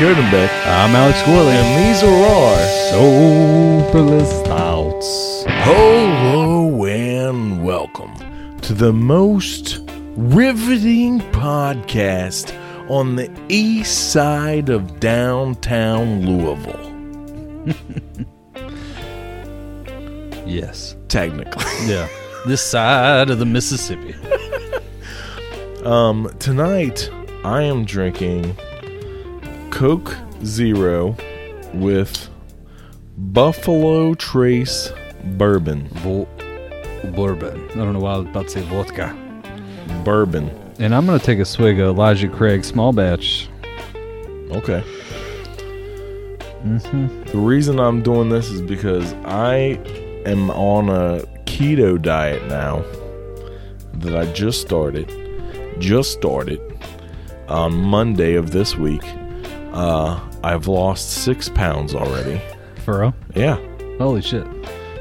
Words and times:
I'm 0.00 0.14
I'm 0.14 0.94
Alex 0.94 1.20
Gorley. 1.26 1.50
and 1.50 1.84
these 1.84 2.04
are 2.04 2.24
our 2.24 2.56
Soberless 2.92 4.30
Thoughts. 4.46 5.42
hello 5.48 6.84
and 6.86 7.64
welcome 7.64 8.14
to 8.60 8.74
the 8.74 8.92
most 8.92 9.80
riveting 10.16 11.18
podcast 11.32 12.52
on 12.88 13.16
the 13.16 13.28
east 13.48 14.12
side 14.12 14.68
of 14.68 15.00
downtown 15.00 16.24
Louisville. 16.24 17.66
Yes. 20.46 20.94
Technically, 21.08 21.64
Yeah. 21.86 22.06
this 22.46 22.62
side 22.62 23.30
of 23.30 23.40
the 23.40 23.46
Mississippi. 23.46 24.14
um, 25.84 26.30
tonight 26.38 27.10
I 27.44 27.62
am 27.64 27.84
drinking 27.84 28.56
Coke 29.70 30.16
Zero 30.44 31.16
with 31.74 32.28
Buffalo 33.16 34.14
Trace 34.14 34.92
bourbon. 35.36 35.88
Bourbon. 37.14 37.70
I 37.70 37.74
don't 37.74 37.92
know 37.92 38.00
why 38.00 38.14
I 38.14 38.16
was 38.18 38.26
about 38.26 38.44
to 38.44 38.50
say 38.50 38.62
vodka. 38.62 39.16
Bourbon. 40.04 40.50
And 40.78 40.94
I'm 40.94 41.06
going 41.06 41.18
to 41.18 41.24
take 41.24 41.38
a 41.38 41.44
swig 41.44 41.80
of 41.80 41.88
Elijah 41.88 42.28
Craig 42.28 42.64
small 42.64 42.92
batch. 42.92 43.48
Okay. 44.50 44.82
Mm-hmm. 46.64 47.24
The 47.24 47.38
reason 47.38 47.78
I'm 47.78 48.02
doing 48.02 48.28
this 48.28 48.48
is 48.50 48.60
because 48.60 49.12
I 49.24 49.80
am 50.26 50.50
on 50.50 50.88
a 50.88 51.22
keto 51.44 52.00
diet 52.00 52.44
now 52.48 52.84
that 53.94 54.16
I 54.16 54.32
just 54.32 54.60
started. 54.60 55.08
Just 55.78 56.12
started 56.12 56.60
on 57.48 57.74
Monday 57.74 58.34
of 58.34 58.50
this 58.50 58.76
week. 58.76 59.04
Uh, 59.78 60.18
I've 60.42 60.66
lost 60.66 61.08
six 61.08 61.48
pounds 61.48 61.94
already. 61.94 62.40
Furrow. 62.84 63.14
Yeah. 63.36 63.58
Holy 63.98 64.20
shit. 64.22 64.44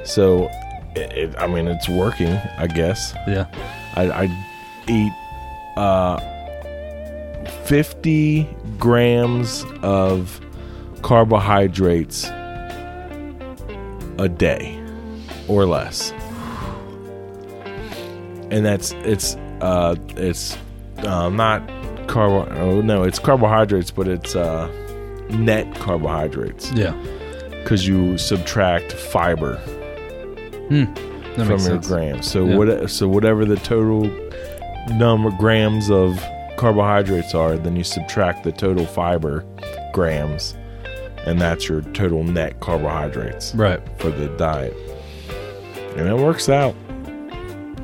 So, 0.03 0.49
it, 0.95 1.11
it, 1.17 1.35
I 1.39 1.47
mean, 1.47 1.67
it's 1.67 1.89
working, 1.89 2.33
I 2.59 2.67
guess. 2.67 3.15
Yeah. 3.27 3.47
I, 3.95 4.11
I 4.11 4.83
eat 4.87 5.11
uh, 5.77 6.19
50 7.65 8.47
grams 8.77 9.65
of 9.81 10.39
carbohydrates 11.01 12.25
a 14.19 14.29
day 14.29 14.79
or 15.47 15.65
less. 15.65 16.11
And 18.51 18.65
that's 18.65 18.91
it's 19.03 19.35
uh 19.59 19.95
it's 20.15 20.57
uh, 20.99 21.29
not 21.29 21.67
carbo 22.07 22.47
oh 22.59 22.81
no 22.81 23.03
it's 23.03 23.19
carbohydrates 23.19 23.91
but 23.91 24.07
it's 24.07 24.35
uh 24.35 24.67
net 25.29 25.73
carbohydrates 25.75 26.71
Yeah. 26.71 26.93
because 27.51 27.87
you 27.87 28.17
subtract 28.17 28.93
fiber 28.93 29.55
Hmm. 30.69 30.83
From 31.35 31.47
makes 31.49 31.49
your 31.49 31.59
sense. 31.59 31.87
grams. 31.87 32.29
So 32.31 32.45
Yeah. 32.45 32.57
what? 32.57 32.89
So 32.89 33.07
whatever 33.07 33.45
the 33.45 33.55
total 33.57 34.09
number 34.95 35.29
grams 35.31 35.89
of 35.91 36.19
carbohydrates 36.57 37.33
are, 37.35 37.55
then 37.57 37.75
you 37.77 37.83
subtract 37.85 38.43
the 38.43 38.51
total 38.51 38.85
fiber 38.85 39.45
grams, 39.93 40.55
and 41.25 41.39
that's 41.39 41.69
your 41.69 41.81
total 41.93 42.23
net 42.23 42.59
carbohydrates 42.59 43.53
Right. 43.55 43.79
for 43.99 44.09
the 44.09 44.27
diet. 44.37 44.75
And 45.95 46.07
it 46.07 46.17
works 46.17 46.49
out, 46.49 46.73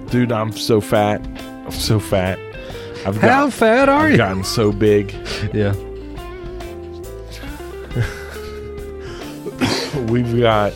dude. 0.09 0.31
I'm 0.31 0.51
so 0.51 0.81
fat. 0.81 1.21
I'm 1.65 1.71
so 1.71 1.99
fat. 1.99 2.39
I've 3.05 3.17
How 3.17 3.49
fat 3.49 3.89
are 3.89 4.05
I've 4.05 4.11
you? 4.11 4.17
gotten 4.17 4.43
so 4.43 4.71
big. 4.71 5.11
Yeah. 5.53 5.73
We've 10.09 10.39
got 10.39 10.73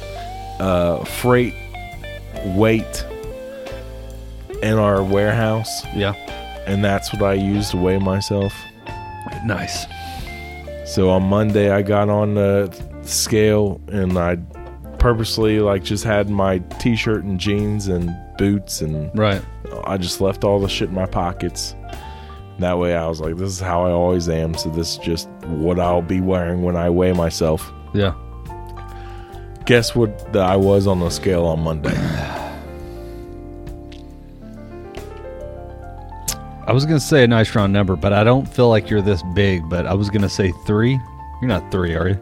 uh, 0.60 1.04
freight 1.06 1.54
weight 2.56 3.06
in 4.62 4.78
our 4.78 5.04
warehouse. 5.04 5.84
Yeah. 5.96 6.14
and 6.66 6.84
that's 6.84 7.14
what 7.14 7.22
I 7.24 7.34
use 7.34 7.72
to 7.72 7.78
weigh 7.78 7.98
myself. 8.00 8.54
Nice. 9.46 9.86
So 10.86 11.10
on 11.10 11.24
Monday, 11.24 11.70
I 11.72 11.82
got 11.82 12.10
on 12.10 12.36
the 12.36 12.74
scale 13.04 13.80
and 13.90 14.18
I 14.18 14.38
purposely 15.00 15.60
like 15.60 15.84
just 15.84 16.04
had 16.04 16.30
my 16.30 16.60
t-shirt 16.80 17.24
and 17.24 17.40
jeans 17.40 17.88
and 17.88 18.10
boots 18.38 18.82
and 18.82 19.12
Right. 19.18 19.42
I 19.86 19.98
just 19.98 20.22
left 20.22 20.44
all 20.44 20.60
the 20.60 20.70
shit 20.70 20.90
in 20.90 20.96
my 20.96 21.06
pockets. 21.06 21.76
That 22.60 22.80
way, 22.80 22.96
I 22.96 23.06
was 23.08 23.22
like, 23.22 23.36
this 23.36 23.52
is 23.52 23.60
how 23.60 23.86
I 23.86 23.92
always 23.92 24.28
am. 24.30 24.56
So 24.56 24.70
this 24.70 24.94
is 24.94 24.98
just 24.98 25.30
what 25.46 25.80
I'll 25.80 26.02
be 26.02 26.22
wearing 26.22 26.64
when 26.64 26.76
I 26.76 26.90
weigh 26.90 27.14
myself. 27.14 27.72
Yeah. 27.94 28.16
Guess 29.66 29.96
what 29.96 30.34
the, 30.34 30.40
I 30.40 30.56
was 30.56 30.88
on 30.88 31.00
the 31.00 31.10
scale 31.12 31.46
on 31.46 31.60
Monday? 31.60 31.94
I 36.66 36.74
was 36.74 36.86
gonna 36.86 37.00
say 37.00 37.24
a 37.24 37.28
nice 37.28 37.54
round 37.56 37.72
number, 37.72 37.96
but 37.96 38.12
I 38.12 38.24
don't 38.24 38.48
feel 38.48 38.70
like 38.70 38.90
you're 38.90 39.02
this 39.02 39.22
big. 39.36 39.70
But 39.70 39.86
I 39.86 39.94
was 39.94 40.10
gonna 40.10 40.28
say 40.28 40.52
three. 40.66 41.00
You're 41.42 41.48
not 41.48 41.72
three, 41.72 41.96
are 41.96 42.10
you? 42.10 42.20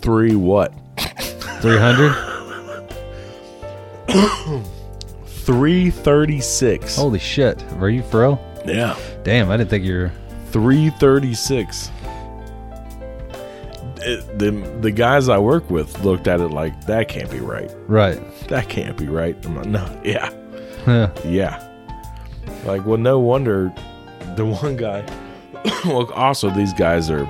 Three 0.00 0.34
what? 0.34 0.74
Three 1.60 1.78
hundred. 1.78 2.12
336. 5.46 6.96
Holy 6.96 7.18
shit. 7.20 7.62
Were 7.74 7.88
you 7.88 8.02
for 8.02 8.22
real? 8.22 8.62
Yeah. 8.66 8.98
Damn, 9.22 9.48
I 9.48 9.56
didn't 9.56 9.70
think 9.70 9.84
you 9.84 9.94
were. 9.94 10.12
336. 10.50 11.90
It, 13.98 14.20
uh, 14.20 14.32
the, 14.36 14.50
the 14.80 14.90
guys 14.90 15.28
I 15.28 15.38
work 15.38 15.70
with 15.70 16.02
looked 16.04 16.26
at 16.26 16.40
it 16.40 16.48
like, 16.48 16.86
that 16.86 17.08
can't 17.08 17.30
be 17.30 17.38
right. 17.38 17.70
Right. 17.86 18.20
That 18.48 18.68
can't 18.68 18.96
be 18.96 19.06
right. 19.06 19.36
I'm 19.46 19.56
like, 19.56 19.66
no, 19.66 20.00
yeah. 20.04 20.30
Yeah. 20.84 21.10
Yeah. 21.24 21.72
Like, 22.64 22.84
well, 22.84 22.98
no 22.98 23.20
wonder 23.20 23.72
the 24.34 24.44
one 24.62 24.76
guy. 24.76 25.04
well, 25.84 26.12
also, 26.12 26.50
these 26.50 26.72
guys 26.72 27.08
are 27.08 27.28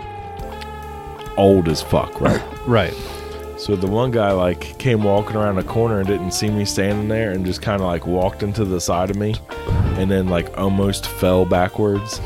old 1.37 1.69
as 1.69 1.83
fuck, 1.83 2.19
right? 2.21 2.43
right 2.67 2.95
so 3.57 3.75
the 3.75 3.87
one 3.87 4.11
guy 4.11 4.33
like 4.33 4.79
came 4.79 5.03
walking 5.03 5.37
around 5.37 5.59
a 5.59 5.63
corner 5.63 5.99
and 5.99 6.07
didn't 6.07 6.33
see 6.33 6.51
me 6.51 6.65
standing 6.65 7.09
there 7.09 7.33
and 7.33 7.45
just 7.45 7.63
kind 7.63 7.81
of 7.81 7.87
like 7.87 8.07
walked 8.07 8.43
into 8.43 8.65
the 8.65 8.81
side 8.81 9.11
of 9.11 9.17
me, 9.17 9.35
and 9.97 10.11
then 10.11 10.29
like 10.29 10.57
almost 10.59 11.07
fell 11.07 11.45
backwards. 11.45 12.21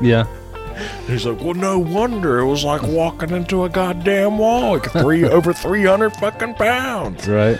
Yeah. 0.00 0.26
He's 1.06 1.26
like, 1.26 1.40
well, 1.40 1.54
no 1.54 1.78
wonder 1.78 2.38
it 2.38 2.46
was 2.46 2.64
like 2.64 2.82
walking 2.82 3.30
into 3.30 3.64
a 3.64 3.68
goddamn 3.68 4.38
wall, 4.38 4.72
like 4.72 4.90
three 4.90 5.24
over 5.28 5.52
three 5.52 5.84
hundred 5.84 6.10
fucking 6.16 6.54
pounds. 6.54 7.28
Right. 7.28 7.58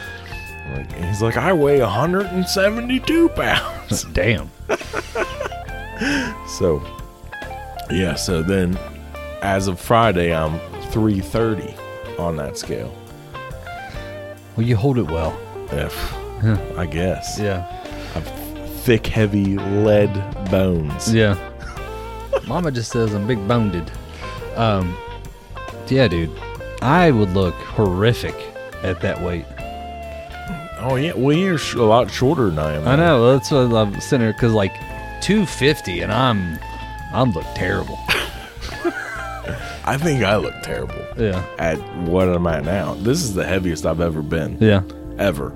Like, 0.73 0.93
he's 0.93 1.21
like, 1.21 1.37
I 1.37 1.53
weigh 1.53 1.81
hundred 1.81 2.27
and 2.27 2.47
seventy-two 2.47 3.31
pounds. 3.31 4.05
Damn. 4.13 4.49
So, 6.47 6.81
yeah. 7.91 8.15
So 8.15 8.43
then, 8.43 8.79
as 9.43 9.67
of 9.67 9.81
Friday, 9.81 10.33
I'm 10.33 10.61
three 10.91 11.21
thirty 11.21 11.75
on 12.19 12.37
that 12.37 12.57
scale. 12.57 12.95
Well, 14.61 14.69
you 14.69 14.77
hold 14.77 14.99
it 14.99 15.11
well. 15.11 15.35
If 15.73 16.15
I 16.77 16.85
guess, 16.85 17.39
Yeah. 17.41 17.65
I've 18.15 18.29
thick, 18.83 19.07
heavy 19.07 19.57
lead 19.57 20.13
bones. 20.51 21.15
Yeah. 21.15 21.35
Mama 22.47 22.71
just 22.71 22.93
says 22.93 23.15
I'm 23.15 23.27
big 23.27 23.39
boned. 23.49 23.91
Um, 24.57 24.95
yeah, 25.89 26.09
dude. 26.09 26.31
I 26.83 27.11
would 27.11 27.31
look 27.31 27.55
horrific 27.55 28.35
at 28.83 29.01
that 29.01 29.23
weight. 29.23 29.47
Oh 30.81 30.97
yeah. 30.97 31.15
Well, 31.17 31.35
you're 31.35 31.57
sh- 31.57 31.77
a 31.77 31.83
lot 31.83 32.11
shorter 32.11 32.51
than 32.51 32.59
I 32.59 32.75
am. 32.75 32.87
I 32.87 32.97
know. 32.97 33.33
That's 33.33 33.51
what 33.51 33.73
I'm 33.73 33.99
sitting 33.99 34.27
there 34.27 34.35
because 34.35 34.53
like 34.53 34.75
250 35.23 36.03
and 36.03 36.13
I'm 36.13 36.59
I'm 37.15 37.33
look 37.33 37.47
terrible. 37.55 37.99
I 39.85 39.97
think 39.97 40.23
I 40.23 40.37
look 40.37 40.55
terrible 40.63 41.03
Yeah. 41.17 41.45
at 41.59 41.77
what 42.07 42.29
I'm 42.29 42.47
at 42.47 42.65
now. 42.65 42.95
This 42.95 43.23
is 43.23 43.35
the 43.35 43.45
heaviest 43.47 43.87
I've 43.87 44.01
ever 44.01 44.23
been. 44.23 44.59
Yeah. 44.61 44.83
ever. 45.19 45.53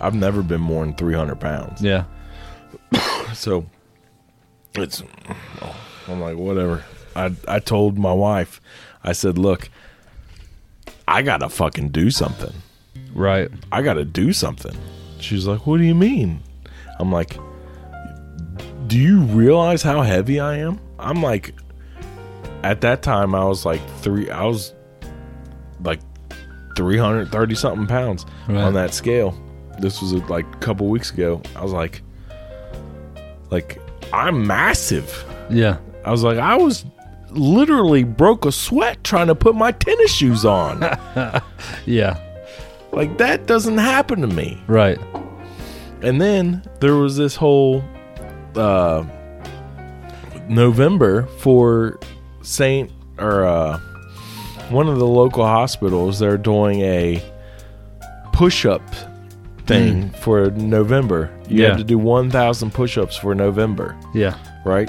I've 0.00 0.14
never 0.14 0.42
been 0.42 0.60
more 0.60 0.84
than 0.84 0.94
300 0.94 1.36
pounds. 1.40 1.80
Yeah. 1.82 2.04
So 3.34 3.64
it's, 4.74 5.02
oh, 5.62 5.76
I'm 6.06 6.20
like, 6.20 6.36
whatever. 6.36 6.84
I, 7.16 7.32
I 7.48 7.60
told 7.60 7.96
my 7.98 8.12
wife, 8.12 8.60
I 9.02 9.12
said, 9.12 9.38
look, 9.38 9.70
I 11.08 11.22
got 11.22 11.38
to 11.38 11.48
fucking 11.48 11.88
do 11.88 12.10
something. 12.10 12.52
Right. 13.14 13.50
I 13.72 13.80
got 13.80 13.94
to 13.94 14.04
do 14.04 14.34
something. 14.34 14.76
She's 15.18 15.46
like, 15.46 15.66
what 15.66 15.78
do 15.78 15.84
you 15.84 15.94
mean? 15.94 16.42
I'm 16.98 17.10
like, 17.10 17.38
do 18.86 18.98
you 18.98 19.20
realize 19.22 19.82
how 19.82 20.02
heavy 20.02 20.38
I 20.38 20.58
am? 20.58 20.78
I'm 20.98 21.22
like, 21.22 21.54
at 22.62 22.80
that 22.82 23.02
time, 23.02 23.34
I 23.34 23.44
was 23.44 23.64
like 23.64 23.80
three, 24.00 24.30
I 24.30 24.44
was 24.44 24.74
like 25.82 26.00
330 26.76 27.54
something 27.54 27.86
pounds 27.86 28.24
Right. 28.48 28.58
on 28.58 28.74
that 28.74 28.94
scale. 28.94 29.34
This 29.78 30.00
was 30.00 30.12
like 30.14 30.46
a 30.54 30.58
couple 30.58 30.88
weeks 30.88 31.10
ago. 31.10 31.42
I 31.56 31.62
was 31.62 31.72
like, 31.72 32.02
like, 33.50 33.80
I'm 34.12 34.46
massive. 34.46 35.24
Yeah. 35.50 35.78
I 36.04 36.10
was 36.10 36.22
like, 36.22 36.38
I 36.38 36.56
was 36.56 36.84
literally 37.30 38.04
broke 38.04 38.44
a 38.44 38.52
sweat 38.52 39.02
trying 39.04 39.26
to 39.28 39.34
put 39.34 39.54
my 39.54 39.72
tennis 39.72 40.12
shoes 40.12 40.44
on. 40.44 40.80
Yeah. 41.86 42.18
like 42.92 43.16
that 43.18 43.46
doesn't 43.46 43.78
happen 43.78 44.20
to 44.20 44.26
me. 44.26 44.62
Right. 44.66 44.98
And 46.02 46.20
then 46.20 46.62
there 46.80 46.96
was 46.96 47.16
this 47.16 47.34
whole 47.36 47.82
uh 48.56 49.04
November 50.48 51.26
for 51.38 51.98
Saint 52.42 52.90
or 53.18 53.44
uh 53.44 53.78
one 54.70 54.88
of 54.88 54.98
the 54.98 55.06
local 55.06 55.44
hospitals 55.44 56.18
they're 56.18 56.38
doing 56.38 56.80
a 56.80 57.22
push-up 58.32 58.82
thing 59.66 60.10
for 60.10 60.50
November. 60.52 61.30
You 61.48 61.62
Yeah. 61.62 61.68
have 61.68 61.78
to 61.78 61.84
do 61.84 61.98
1000 61.98 62.72
push-ups 62.72 63.16
for 63.16 63.34
November, 63.34 63.94
Yeah. 64.14 64.34
right? 64.64 64.88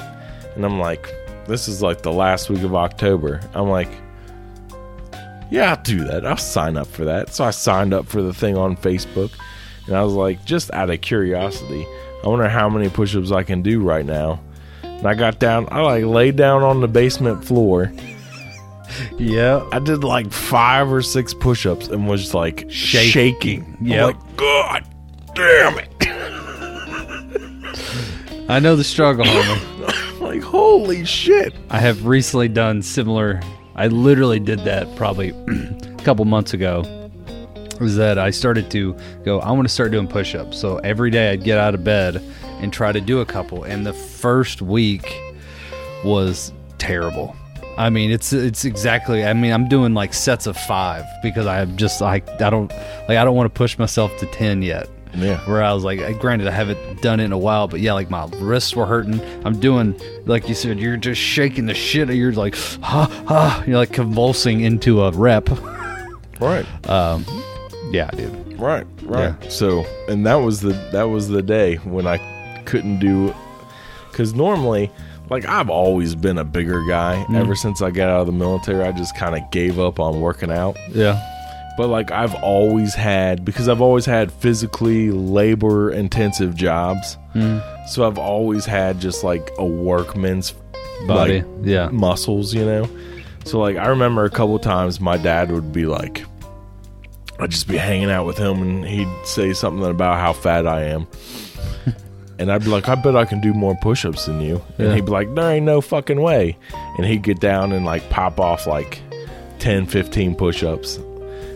And 0.55 0.65
I'm 0.65 0.79
like 0.79 1.13
this 1.47 1.67
is 1.67 1.81
like 1.81 2.01
the 2.03 2.11
last 2.11 2.50
week 2.50 2.63
of 2.63 2.73
October. 2.73 3.41
I'm 3.53 3.69
like 3.69 3.89
yeah, 5.50 5.71
I'll 5.75 5.83
do 5.83 6.03
that. 6.05 6.25
I'll 6.25 6.38
sign 6.38 6.77
up 6.77 6.88
for 6.88 7.05
that. 7.05 7.31
So 7.33 7.44
I 7.44 7.51
signed 7.51 7.94
up 7.94 8.07
for 8.07 8.23
the 8.23 8.33
thing 8.33 8.57
on 8.57 8.75
Facebook. 8.75 9.29
And 9.85 9.95
I 9.95 10.01
was 10.03 10.13
like, 10.13 10.44
just 10.45 10.73
out 10.73 10.89
of 10.89 11.01
curiosity, 11.01 11.85
I 12.23 12.27
wonder 12.27 12.50
how 12.50 12.69
many 12.69 12.89
push 12.89 13.15
ups 13.15 13.31
I 13.31 13.44
can 13.44 13.61
do 13.61 13.81
right 13.81 14.05
now. 14.05 14.39
And 14.97 15.07
I 15.07 15.13
got 15.15 15.39
down, 15.39 15.67
I 15.71 15.81
like 15.81 16.05
laid 16.05 16.35
down 16.35 16.63
on 16.63 16.81
the 16.81 16.87
basement 16.87 17.43
floor. 17.43 17.91
Yeah. 19.17 19.67
I 19.71 19.79
did 19.79 20.03
like 20.03 20.31
five 20.31 20.91
or 20.91 21.01
six 21.01 21.33
push 21.33 21.65
ups 21.65 21.87
and 21.87 22.07
was 22.07 22.33
like 22.33 22.65
Shake- 22.69 23.11
shaking. 23.11 23.77
I'm 23.81 23.87
like, 23.89 24.35
God 24.37 24.85
damn 25.35 25.79
it. 25.79 25.89
I 28.49 28.59
know 28.59 28.75
the 28.75 28.83
struggle, 28.83 29.25
homie. 29.25 30.19
like, 30.21 30.41
holy 30.41 31.05
shit. 31.05 31.53
I 31.69 31.79
have 31.79 32.05
recently 32.05 32.49
done 32.49 32.81
similar. 32.81 33.41
I 33.75 33.87
literally 33.87 34.39
did 34.39 34.59
that 34.59 34.93
probably 34.95 35.29
a 35.47 36.03
couple 36.03 36.25
months 36.25 36.53
ago. 36.53 36.83
Was 37.79 37.95
that 37.95 38.19
I 38.19 38.29
started 38.29 38.69
to 38.71 38.95
go, 39.25 39.39
I 39.39 39.51
want 39.51 39.67
to 39.67 39.73
start 39.73 39.91
doing 39.91 40.07
push 40.07 40.35
ups. 40.35 40.59
So 40.59 40.77
every 40.79 41.09
day 41.09 41.31
I'd 41.31 41.43
get 41.43 41.57
out 41.57 41.73
of 41.73 41.83
bed 41.83 42.21
and 42.63 42.74
try 42.74 42.92
to 42.92 43.01
do 43.01 43.19
a 43.19 43.25
couple. 43.25 43.63
And 43.63 43.86
the 43.86 43.94
first 43.94 44.62
week 44.62 45.06
was 46.04 46.51
terrible. 46.77 47.36
I 47.77 47.89
mean, 47.89 48.12
it's 48.12 48.33
it's 48.33 48.65
exactly. 48.65 49.25
I 49.25 49.33
mean, 49.33 49.51
I'm 49.51 49.68
doing 49.68 49.94
like 49.94 50.13
sets 50.13 50.48
of 50.48 50.56
five 50.56 51.06
because 51.21 51.45
I'm 51.45 51.75
just 51.75 52.01
like 52.01 52.27
I 52.42 52.50
don't 52.50 52.71
like 53.07 53.18
I 53.18 53.24
don't 53.24 53.36
want 53.36 53.54
to 53.54 53.57
push 53.57 53.77
myself 53.77 54.15
to 54.18 54.25
ten 54.27 54.62
yet. 54.62 54.89
Yeah. 55.15 55.39
Where 55.48 55.62
I 55.62 55.74
was 55.74 55.83
like, 55.83 56.19
granted, 56.19 56.48
I 56.48 56.51
haven't 56.51 57.01
done 57.04 57.19
it 57.19 57.25
in 57.25 57.31
a 57.31 57.38
while, 57.38 57.68
but 57.68 57.80
yeah, 57.80 57.94
like 57.94 58.10
my 58.10 58.25
wrists 58.38 58.75
were 58.75 58.88
hurting. 58.88 59.21
I'm 59.45 59.60
doing, 59.60 60.00
like 60.25 60.50
you 60.50 60.56
said, 60.56 60.80
you're 60.80 60.98
just 60.98 61.21
shaking 61.21 61.68
the 61.68 61.75
shit. 61.75 62.10
You're 62.10 62.31
like, 62.31 62.56
ha 62.56 63.06
ha. 63.27 63.63
You're 63.68 63.77
like 63.77 63.94
convulsing 63.94 64.62
into 64.62 65.04
a 65.04 65.12
rep. 65.12 65.50
Right. 66.39 66.65
Um. 66.89 67.25
Yeah, 67.92 68.10
dude. 68.12 68.60
Right, 68.60 68.88
right. 69.04 69.36
So, 69.51 69.86
and 70.07 70.25
that 70.25 70.36
was 70.36 70.62
the 70.62 70.74
that 70.92 71.04
was 71.04 71.27
the 71.27 71.42
day 71.42 71.75
when 71.77 72.07
I 72.07 72.18
couldn't 72.65 73.00
do 73.00 73.33
cuz 74.12 74.33
normally 74.33 74.92
like 75.30 75.45
I've 75.45 75.69
always 75.69 76.15
been 76.15 76.38
a 76.38 76.44
bigger 76.44 76.83
guy 76.86 77.24
mm-hmm. 77.24 77.36
ever 77.36 77.56
since 77.56 77.81
I 77.81 77.92
got 77.92 78.10
out 78.10 78.21
of 78.21 78.27
the 78.27 78.33
military. 78.33 78.83
I 78.83 78.92
just 78.92 79.15
kind 79.15 79.36
of 79.36 79.50
gave 79.51 79.80
up 79.80 80.00
on 80.00 80.21
working 80.21 80.51
out. 80.51 80.77
Yeah. 80.89 81.21
But 81.77 81.88
like 81.88 82.12
I've 82.12 82.36
always 82.36 82.94
had 82.94 83.44
because 83.44 83.68
I've 83.68 83.81
always 83.81 84.06
had 84.06 84.31
physically 84.31 85.12
labor 85.12 85.92
intensive 85.92 86.56
jobs. 86.56 87.18
Mm. 87.33 87.89
So 87.89 88.06
I've 88.06 88.18
always 88.18 88.65
had 88.65 89.00
just 89.00 89.24
like 89.24 89.50
a 89.57 89.65
workman's 89.65 90.54
Body. 91.07 91.42
like, 91.42 91.45
yeah. 91.63 91.89
muscles, 91.89 92.54
you 92.54 92.65
know. 92.65 92.88
So 93.45 93.60
like 93.60 93.77
I 93.77 93.88
remember 93.88 94.25
a 94.25 94.30
couple 94.30 94.60
times 94.60 95.00
my 95.00 95.18
dad 95.18 95.51
would 95.51 95.74
be 95.74 95.86
like 95.86 96.24
I'd 97.39 97.50
just 97.50 97.68
be 97.68 97.77
hanging 97.77 98.12
out 98.12 98.25
with 98.25 98.38
him 98.38 98.62
and 98.62 98.86
he'd 98.86 99.10
say 99.25 99.54
something 99.54 99.83
about 99.83 100.19
how 100.19 100.33
fat 100.33 100.68
I 100.68 100.83
am. 100.83 101.07
And 102.39 102.51
I'd 102.51 102.63
be 102.63 102.69
like, 102.69 102.88
I 102.89 102.95
bet 102.95 103.15
I 103.15 103.25
can 103.25 103.39
do 103.41 103.53
more 103.53 103.75
push 103.81 104.06
ups 104.06 104.25
than 104.25 104.41
you. 104.41 104.62
And 104.77 104.88
Yeah. 104.89 104.95
he'd 104.95 105.06
be 105.06 105.12
like, 105.12 105.33
There 105.35 105.51
ain't 105.51 105.65
no 105.65 105.81
fucking 105.81 106.19
way. 106.21 106.57
And 106.97 107.06
he'd 107.06 107.21
get 107.24 107.39
down 107.39 107.71
and 107.71 107.85
like 107.85 108.09
pop 108.09 108.39
off 108.39 108.65
like 108.68 109.01
10, 109.59 109.85
15 109.85 110.35
push 110.35 110.63
ups. 110.63 110.97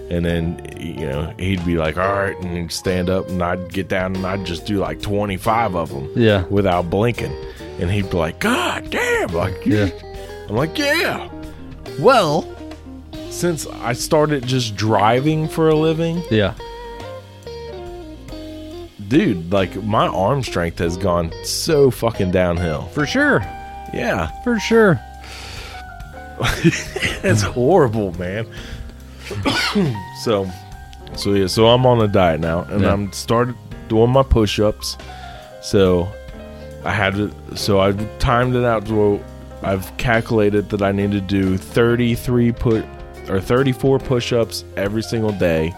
And 0.10 0.24
then, 0.24 0.62
you 0.80 1.06
know, 1.06 1.34
he'd 1.38 1.66
be 1.66 1.76
like, 1.78 1.98
All 1.98 2.14
right. 2.14 2.38
And 2.42 2.58
he'd 2.58 2.72
stand 2.72 3.10
up 3.10 3.28
and 3.30 3.42
I'd 3.44 3.72
get 3.74 3.88
down 3.90 4.16
and 4.16 4.26
I'd 4.26 4.46
just 4.46 4.66
do 4.66 4.78
like 4.78 5.02
25 5.02 5.76
of 5.76 5.90
them 5.90 6.10
Yeah. 6.16 6.44
without 6.50 6.90
blinking. 6.90 7.34
And 7.80 7.92
he'd 7.92 8.10
be 8.10 8.18
like, 8.18 8.40
God 8.40 8.90
damn. 8.90 9.30
Like, 9.34 9.66
Yeah. 9.66 9.90
I'm 10.50 10.56
like, 10.56 10.78
yeah. 10.78 11.30
Well, 12.00 12.48
since 13.30 13.68
I 13.68 13.94
started 13.94 14.46
just 14.48 14.76
driving 14.76 15.48
for 15.48 15.68
a 15.70 15.76
living, 15.76 16.24
Yeah. 16.32 16.54
Dude, 19.08 19.52
like 19.52 19.76
my 19.84 20.08
arm 20.08 20.44
strength 20.44 20.80
has 20.80 20.98
gone 20.98 21.32
so 21.44 21.90
fucking 21.92 22.32
downhill. 22.32 22.84
For 22.88 23.06
sure. 23.06 23.40
Yeah. 23.94 24.28
For 24.44 24.60
sure. 24.60 25.00
It's 27.24 27.42
horrible, 27.42 28.14
man. 28.20 28.48
so, 30.24 30.50
so 31.16 31.34
yeah, 31.34 31.48
so 31.48 31.68
I'm 31.68 31.86
on 31.86 32.00
a 32.02 32.08
diet 32.08 32.40
now, 32.40 32.62
and 32.70 32.82
Yeah. 32.82 32.94
I'm 32.94 33.12
started 33.12 33.56
doing 33.90 34.12
my 34.12 34.24
push-ups. 34.24 34.98
So, 35.62 36.08
I 36.86 36.92
had 36.92 37.16
to. 37.16 37.34
So 37.56 37.80
I 37.80 37.92
timed 38.20 38.56
it 38.56 38.64
out 38.64 38.86
to. 38.86 39.20
I've 39.64 39.96
calculated 39.98 40.70
that 40.70 40.82
I 40.84 40.92
need 40.92 41.12
to 41.12 41.20
do 41.20 41.58
33 41.58 42.52
put 42.52 42.86
or 43.28 43.42
34 43.42 44.00
push-ups 44.00 44.64
every 44.78 45.02
single 45.02 45.32
day. 45.34 45.74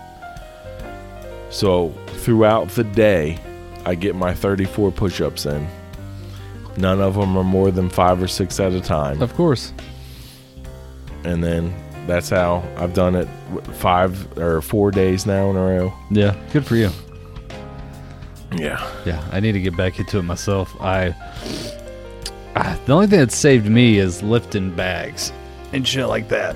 So 1.49 1.89
throughout 2.07 2.69
the 2.69 2.83
day, 2.83 3.39
I 3.85 3.95
get 3.95 4.15
my 4.15 4.33
34 4.33 4.91
push-ups 4.91 5.45
in. 5.45 5.67
None 6.77 7.01
of 7.01 7.15
them 7.15 7.35
are 7.37 7.43
more 7.43 7.71
than 7.71 7.89
five 7.89 8.21
or 8.21 8.27
six 8.27 8.59
at 8.59 8.71
a 8.71 8.79
time 8.81 9.21
Of 9.21 9.33
course. 9.35 9.73
and 11.23 11.43
then 11.43 11.73
that's 12.07 12.29
how 12.29 12.63
I've 12.77 12.93
done 12.93 13.15
it 13.15 13.27
five 13.73 14.37
or 14.37 14.61
four 14.61 14.89
days 14.91 15.25
now 15.25 15.49
in 15.49 15.55
a 15.55 15.59
row. 15.59 15.93
Yeah. 16.11 16.35
Good 16.53 16.65
for 16.65 16.75
you. 16.75 16.89
Yeah, 18.55 18.83
Yeah, 19.05 19.23
I 19.31 19.39
need 19.39 19.51
to 19.51 19.61
get 19.61 19.77
back 19.77 19.99
into 19.99 20.17
it 20.17 20.23
myself. 20.23 20.75
I 20.81 21.13
ah, 22.55 22.79
the 22.85 22.93
only 22.93 23.05
thing 23.07 23.19
that 23.19 23.31
saved 23.31 23.67
me 23.69 23.99
is 23.99 24.23
lifting 24.23 24.75
bags 24.75 25.31
and 25.71 25.87
shit 25.87 26.07
like 26.07 26.29
that. 26.29 26.55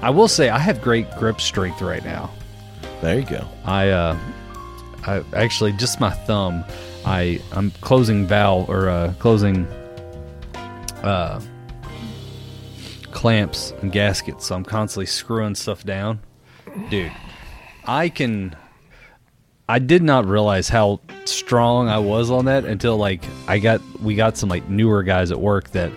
I 0.00 0.08
will 0.10 0.28
say 0.28 0.48
I 0.48 0.58
have 0.58 0.80
great 0.80 1.10
grip 1.18 1.40
strength 1.40 1.82
right 1.82 2.02
now. 2.04 2.30
There 3.00 3.18
you 3.18 3.26
go. 3.26 3.46
I 3.64 3.90
uh 3.90 4.18
I 5.06 5.22
actually 5.34 5.72
just 5.72 6.00
my 6.00 6.10
thumb. 6.10 6.64
I 7.04 7.40
I'm 7.52 7.70
closing 7.80 8.26
valve 8.26 8.68
or 8.68 8.88
uh 8.88 9.14
closing 9.18 9.66
uh 11.02 11.40
clamps 13.12 13.72
and 13.82 13.92
gaskets, 13.92 14.46
so 14.46 14.54
I'm 14.54 14.64
constantly 14.64 15.06
screwing 15.06 15.54
stuff 15.54 15.84
down. 15.84 16.20
Dude, 16.90 17.12
I 17.86 18.08
can 18.08 18.54
I 19.68 19.78
did 19.78 20.02
not 20.02 20.26
realize 20.26 20.68
how 20.68 21.00
strong 21.24 21.88
I 21.88 21.98
was 21.98 22.30
on 22.30 22.44
that 22.44 22.64
until 22.64 22.96
like 22.96 23.24
I 23.48 23.58
got 23.58 23.80
we 24.00 24.14
got 24.14 24.36
some 24.36 24.48
like 24.48 24.68
newer 24.68 25.02
guys 25.02 25.30
at 25.30 25.40
work 25.40 25.70
that 25.70 25.92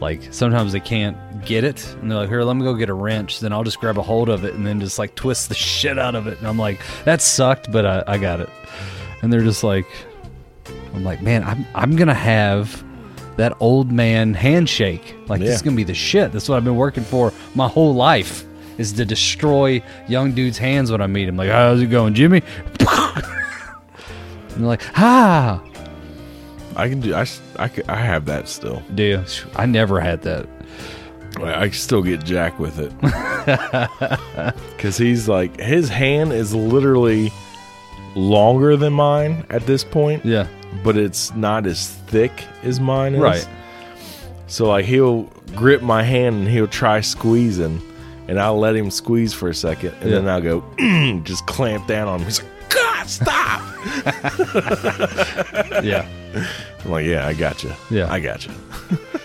like 0.00 0.32
sometimes 0.32 0.72
they 0.72 0.80
can't 0.80 1.16
get 1.44 1.64
it? 1.64 1.86
And 2.00 2.10
they're 2.10 2.18
like 2.18 2.28
here 2.28 2.42
let 2.42 2.56
me 2.56 2.62
go 2.62 2.74
get 2.74 2.88
a 2.88 2.94
wrench. 2.94 3.40
Then 3.40 3.52
I'll 3.52 3.64
just 3.64 3.80
grab 3.80 3.98
a 3.98 4.02
hold 4.02 4.28
of 4.28 4.44
it 4.44 4.54
and 4.54 4.66
then 4.66 4.80
just 4.80 4.98
like 4.98 5.14
twist 5.14 5.48
the 5.48 5.54
shit 5.54 5.98
out 5.98 6.14
of 6.14 6.26
it. 6.26 6.38
And 6.38 6.46
I'm 6.46 6.58
like 6.58 6.80
that 7.04 7.20
sucked 7.22 7.70
but 7.70 7.86
I, 7.86 8.04
I 8.06 8.18
got 8.18 8.40
it. 8.40 8.48
And 9.22 9.32
they're 9.32 9.42
just 9.42 9.64
like 9.64 9.86
I'm 10.94 11.04
like 11.04 11.22
man 11.22 11.44
I'm 11.44 11.66
I'm 11.74 11.96
gonna 11.96 12.14
have 12.14 12.84
that 13.36 13.56
old 13.60 13.90
man 13.90 14.34
handshake. 14.34 15.16
Like 15.28 15.40
this 15.40 15.56
is 15.56 15.62
gonna 15.62 15.76
be 15.76 15.84
the 15.84 15.94
shit. 15.94 16.32
That's 16.32 16.48
what 16.48 16.56
I've 16.56 16.64
been 16.64 16.76
working 16.76 17.04
for 17.04 17.32
my 17.54 17.68
whole 17.68 17.94
life 17.94 18.44
is 18.78 18.92
to 18.92 19.04
destroy 19.04 19.82
young 20.08 20.32
dudes 20.32 20.58
hands 20.58 20.90
when 20.90 21.00
I 21.00 21.06
meet 21.06 21.28
him 21.28 21.36
like 21.36 21.50
how's 21.50 21.80
it 21.80 21.86
going 21.86 22.14
Jimmy? 22.14 22.42
And 22.80 22.88
they're 24.50 24.66
like 24.68 24.82
ah. 24.96 25.62
I 26.76 26.88
can 26.88 27.00
do. 27.00 27.14
I, 27.14 27.24
I, 27.58 27.70
I 27.88 27.96
have 27.96 28.24
that 28.26 28.48
still. 28.48 28.82
dude 28.94 29.28
I 29.56 29.66
never 29.66 30.00
had 30.00 30.22
that 30.22 30.48
I 31.38 31.62
I 31.62 31.70
still 31.70 32.02
get 32.02 32.24
Jack 32.24 32.58
with 32.58 32.78
it 32.78 32.92
because 34.76 34.96
he's 34.96 35.28
like 35.28 35.58
his 35.60 35.88
hand 35.88 36.32
is 36.32 36.54
literally 36.54 37.32
longer 38.14 38.76
than 38.76 38.92
mine 38.92 39.44
at 39.50 39.66
this 39.66 39.84
point, 39.84 40.24
yeah 40.24 40.46
but 40.82 40.96
it's 40.96 41.34
not 41.34 41.66
as 41.66 41.90
thick 42.06 42.32
as 42.62 42.80
mine 42.80 43.14
is. 43.14 43.20
Right. 43.20 43.48
So 44.46 44.68
like 44.68 44.84
he'll 44.84 45.24
grip 45.54 45.82
my 45.82 46.02
hand 46.02 46.36
and 46.36 46.48
he'll 46.48 46.66
try 46.66 47.00
squeezing, 47.00 47.80
and 48.28 48.40
I'll 48.40 48.58
let 48.58 48.74
him 48.74 48.90
squeeze 48.90 49.32
for 49.32 49.48
a 49.48 49.54
second, 49.54 49.94
and 50.00 50.12
then 50.12 50.28
I'll 50.28 50.40
go 50.40 50.64
just 51.24 51.46
clamp 51.46 51.86
down 51.86 52.08
on 52.08 52.20
him. 52.20 52.26
He's 52.26 52.42
like, 52.42 52.50
God, 52.70 53.08
stop! 53.08 53.62
yeah 55.84 56.06
I'm 56.84 56.90
like, 56.90 57.06
yeah, 57.06 57.26
I 57.26 57.32
got 57.34 57.62
you. 57.62 57.72
Yeah. 57.90 58.12
I 58.12 58.20
got 58.20 58.46
you. 58.46 58.52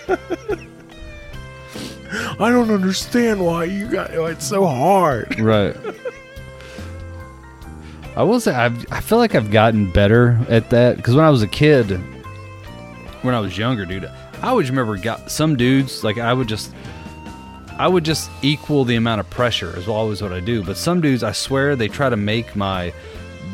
I 2.40 2.50
don't 2.50 2.72
understand 2.72 3.44
why 3.44 3.66
you 3.66 3.88
got 3.90 4.12
why 4.12 4.32
it's 4.32 4.46
so 4.46 4.66
hard. 4.66 5.40
Right. 5.50 5.76
I 8.16 8.24
will 8.24 8.40
say 8.40 8.54
I've, 8.54 8.92
I 8.92 9.00
feel 9.00 9.18
like 9.18 9.34
I've 9.34 9.50
gotten 9.52 9.90
better 9.92 10.40
at 10.50 10.70
that 10.72 10.98
because 10.98 11.16
when 11.16 11.24
I 11.24 11.30
was 11.30 11.42
a 11.42 11.48
kid, 11.48 11.92
when 13.22 13.34
I 13.34 13.40
was 13.40 13.58
younger, 13.58 13.86
dude, 13.86 14.06
I 14.42 14.50
always 14.50 14.70
remember 14.70 14.98
got 14.98 15.32
some 15.32 15.56
dudes 15.56 16.04
like 16.04 16.18
I 16.18 16.34
would 16.34 16.48
just 16.48 16.74
I 17.78 17.88
would 17.88 18.04
just 18.04 18.30
equal 18.42 18.84
the 18.84 18.98
amount 18.98 19.22
of 19.22 19.30
pressure 19.30 19.76
is 19.78 19.88
always 19.88 20.22
what 20.22 20.34
I 20.34 20.42
do. 20.42 20.64
But 20.64 20.76
some 20.76 21.00
dudes, 21.00 21.24
I 21.24 21.32
swear, 21.32 21.78
they 21.78 21.88
try 21.88 22.10
to 22.10 22.18
make 22.18 22.56
my 22.56 22.94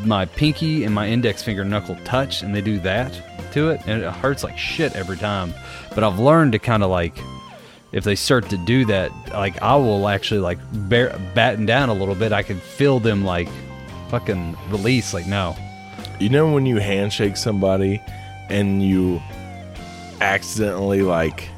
my 0.04 0.24
pinky 0.24 0.84
and 0.84 0.92
my 0.92 1.08
index 1.08 1.42
finger 1.42 1.64
knuckle 1.64 1.96
touch, 2.04 2.42
and 2.42 2.54
they 2.54 2.60
do 2.60 2.80
that 2.80 3.20
to 3.52 3.70
it, 3.70 3.80
and 3.86 4.02
it 4.02 4.12
hurts 4.12 4.42
like 4.42 4.58
shit 4.58 4.96
every 4.96 5.16
time. 5.16 5.54
But 5.94 6.02
I've 6.02 6.18
learned 6.18 6.52
to 6.52 6.58
kind 6.58 6.82
of 6.82 6.90
like 6.90 7.16
if 7.96 8.04
they 8.04 8.14
start 8.14 8.50
to 8.50 8.58
do 8.58 8.84
that, 8.84 9.10
like 9.32 9.60
I 9.62 9.74
will 9.76 10.06
actually 10.06 10.40
like 10.40 10.58
bear, 10.86 11.18
batten 11.34 11.64
down 11.64 11.88
a 11.88 11.94
little 11.94 12.14
bit. 12.14 12.30
I 12.30 12.42
can 12.42 12.60
feel 12.60 13.00
them 13.00 13.24
like 13.24 13.48
fucking 14.10 14.54
release. 14.68 15.14
Like 15.14 15.26
no, 15.26 15.56
You 16.20 16.28
know 16.28 16.52
when 16.52 16.66
you 16.66 16.76
handshake 16.76 17.38
somebody 17.38 18.02
and 18.50 18.82
you 18.82 19.22
accidentally 20.20 21.00
like 21.00 21.48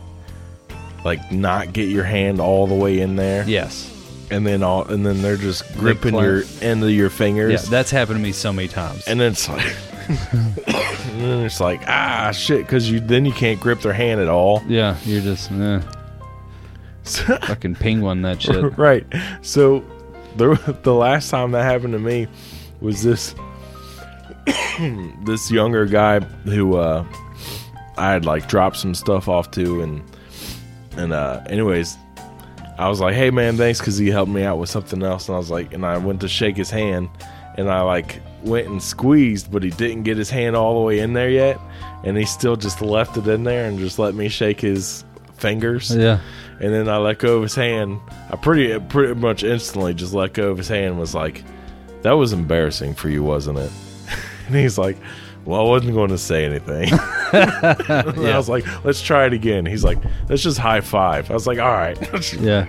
like 1.04 1.32
not 1.32 1.72
get 1.72 1.88
your 1.88 2.04
hand 2.04 2.40
all 2.40 2.66
the 2.68 2.74
way 2.74 3.00
in 3.00 3.16
there 3.16 3.44
yes, 3.48 3.92
and 4.30 4.46
then 4.46 4.62
all 4.62 4.84
and 4.84 5.04
then 5.04 5.20
they're 5.22 5.36
just 5.36 5.72
gripping 5.74 6.14
your 6.14 6.42
end 6.60 6.82
of 6.84 6.90
your 6.90 7.10
fingers 7.10 7.52
yeah, 7.64 7.70
that's 7.70 7.90
happened 7.90 8.16
to 8.18 8.22
me 8.22 8.32
so 8.32 8.52
many 8.52 8.68
times. 8.68 9.06
and 9.06 9.18
then 9.20 9.32
it's 9.32 9.48
like 9.48 9.76
and 10.08 11.20
then 11.20 11.44
it's 11.44 11.60
like 11.60 11.80
ah 11.86 12.30
shit 12.32 12.62
because 12.64 12.90
you 12.90 12.98
then 13.00 13.24
you 13.24 13.32
can't 13.32 13.60
grip 13.60 13.80
their 13.80 13.92
hand 13.92 14.20
at 14.20 14.28
all 14.28 14.62
yeah, 14.66 14.96
you're 15.04 15.22
just 15.22 15.50
eh, 15.52 15.80
fucking 17.46 17.76
penguin 17.76 18.22
that 18.22 18.42
shit. 18.42 18.76
right. 18.78 19.06
So 19.42 19.84
the, 20.36 20.78
the 20.82 20.94
last 20.94 21.30
time 21.30 21.52
that 21.52 21.64
happened 21.64 21.92
to 21.92 21.98
me 21.98 22.28
was 22.80 23.02
this 23.02 23.34
this 25.24 25.50
younger 25.50 25.84
guy 25.84 26.20
who 26.20 26.76
uh 26.76 27.04
i 27.96 28.10
had 28.12 28.24
like 28.24 28.48
dropped 28.48 28.76
some 28.76 28.94
stuff 28.94 29.28
off 29.28 29.50
to 29.50 29.82
and 29.82 30.02
and 30.92 31.12
uh 31.12 31.42
anyways 31.48 31.96
i 32.78 32.88
was 32.88 33.00
like 33.00 33.14
hey 33.14 33.30
man 33.30 33.56
thanks 33.56 33.80
because 33.80 33.98
he 33.98 34.08
helped 34.08 34.30
me 34.30 34.44
out 34.44 34.58
with 34.58 34.70
something 34.70 35.02
else. 35.02 35.28
And 35.28 35.34
i 35.34 35.38
was 35.38 35.50
like 35.50 35.74
and 35.74 35.84
i 35.84 35.98
went 35.98 36.20
to 36.20 36.28
shake 36.28 36.56
his 36.56 36.70
hand 36.70 37.10
and 37.56 37.68
i 37.68 37.82
like 37.82 38.22
went 38.42 38.68
and 38.68 38.82
squeezed 38.82 39.50
but 39.50 39.62
he 39.62 39.70
didn't 39.70 40.04
get 40.04 40.16
his 40.16 40.30
hand 40.30 40.56
all 40.56 40.78
the 40.78 40.86
way 40.86 41.00
in 41.00 41.12
there 41.12 41.30
yet. 41.30 41.58
And 42.04 42.16
he 42.16 42.24
still 42.24 42.56
just 42.56 42.80
left 42.80 43.16
it 43.16 43.26
in 43.26 43.44
there 43.44 43.66
and 43.66 43.78
just 43.78 43.98
let 43.98 44.14
me 44.14 44.28
shake 44.28 44.60
his 44.60 45.04
fingers 45.38 45.94
Yeah, 45.94 46.20
and 46.60 46.72
then 46.72 46.88
I 46.88 46.96
let 46.98 47.18
go 47.18 47.36
of 47.36 47.42
his 47.44 47.54
hand. 47.54 48.00
I 48.30 48.36
pretty 48.36 48.78
pretty 48.78 49.14
much 49.14 49.42
instantly 49.44 49.94
just 49.94 50.12
let 50.14 50.32
go 50.34 50.50
of 50.50 50.58
his 50.58 50.68
hand. 50.68 50.86
and 50.86 50.98
Was 50.98 51.14
like, 51.14 51.44
that 52.02 52.12
was 52.12 52.32
embarrassing 52.32 52.94
for 52.94 53.08
you, 53.08 53.22
wasn't 53.22 53.58
it? 53.58 53.70
and 54.46 54.56
he's 54.56 54.78
like, 54.78 54.96
well, 55.44 55.60
I 55.60 55.64
wasn't 55.64 55.94
going 55.94 56.10
to 56.10 56.18
say 56.18 56.44
anything. 56.44 56.90
And 57.30 58.26
I 58.26 58.36
was 58.38 58.48
like, 58.48 58.64
let's 58.86 59.02
try 59.02 59.26
it 59.26 59.34
again. 59.34 59.66
He's 59.66 59.84
like, 59.84 59.98
let's 60.30 60.42
just 60.42 60.56
high 60.58 60.80
five. 60.80 61.30
I 61.30 61.34
was 61.34 61.46
like, 61.46 61.58
all 61.58 61.68
right, 61.72 61.98
yeah. 62.40 62.64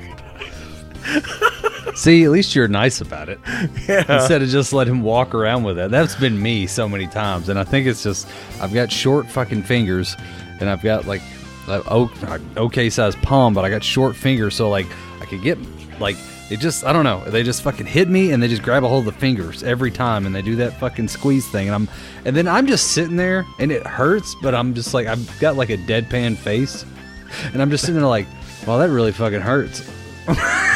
See, 1.95 2.23
at 2.23 2.31
least 2.31 2.55
you're 2.55 2.67
nice 2.67 3.01
about 3.01 3.29
it. 3.29 3.39
yeah, 3.88 4.19
instead 4.19 4.41
of 4.41 4.49
just 4.49 4.73
let 4.73 4.88
him 4.88 5.01
walk 5.01 5.33
around 5.33 5.63
with 5.63 5.79
it. 5.79 5.91
That's 5.91 6.15
been 6.15 6.41
me 6.41 6.67
so 6.67 6.88
many 6.89 7.07
times, 7.07 7.49
and 7.49 7.57
I 7.57 7.63
think 7.63 7.88
it's 7.88 8.03
just 8.03 8.27
I've 8.61 8.73
got 8.73 8.91
short 8.91 9.27
fucking 9.27 9.63
fingers, 9.63 10.15
and 10.59 10.69
I've 10.69 10.83
got 10.83 11.07
like 11.07 11.21
Oh, 11.69 12.11
okay 12.57 12.89
size 12.89 13.15
palm, 13.17 13.53
but 13.53 13.65
I 13.65 13.69
got 13.69 13.83
short 13.83 14.15
fingers, 14.15 14.55
so 14.55 14.69
like 14.69 14.88
I 15.21 15.25
could 15.25 15.41
get 15.41 15.57
like 15.99 16.15
it 16.49 16.59
just 16.59 16.83
I 16.83 16.93
don't 16.93 17.03
know. 17.03 17.23
They 17.25 17.43
just 17.43 17.61
fucking 17.61 17.85
hit 17.85 18.09
me, 18.09 18.31
and 18.31 18.41
they 18.41 18.47
just 18.47 18.63
grab 18.63 18.83
a 18.83 18.88
hold 18.88 19.07
of 19.07 19.13
the 19.13 19.19
fingers 19.19 19.63
every 19.63 19.91
time, 19.91 20.25
and 20.25 20.35
they 20.35 20.41
do 20.41 20.55
that 20.57 20.79
fucking 20.79 21.07
squeeze 21.07 21.47
thing, 21.47 21.67
and 21.67 21.75
I'm 21.75 21.89
and 22.25 22.35
then 22.35 22.47
I'm 22.47 22.67
just 22.67 22.91
sitting 22.91 23.15
there, 23.15 23.45
and 23.59 23.71
it 23.71 23.85
hurts, 23.85 24.35
but 24.41 24.55
I'm 24.55 24.73
just 24.73 24.93
like 24.93 25.07
I've 25.07 25.39
got 25.39 25.55
like 25.55 25.69
a 25.69 25.77
deadpan 25.77 26.38
face, 26.38 26.85
and 27.53 27.61
I'm 27.61 27.69
just 27.69 27.85
sitting 27.85 27.99
there 27.99 28.09
like, 28.09 28.27
well, 28.65 28.79
that 28.79 28.89
really 28.89 29.11
fucking 29.11 29.41
hurts. 29.41 29.89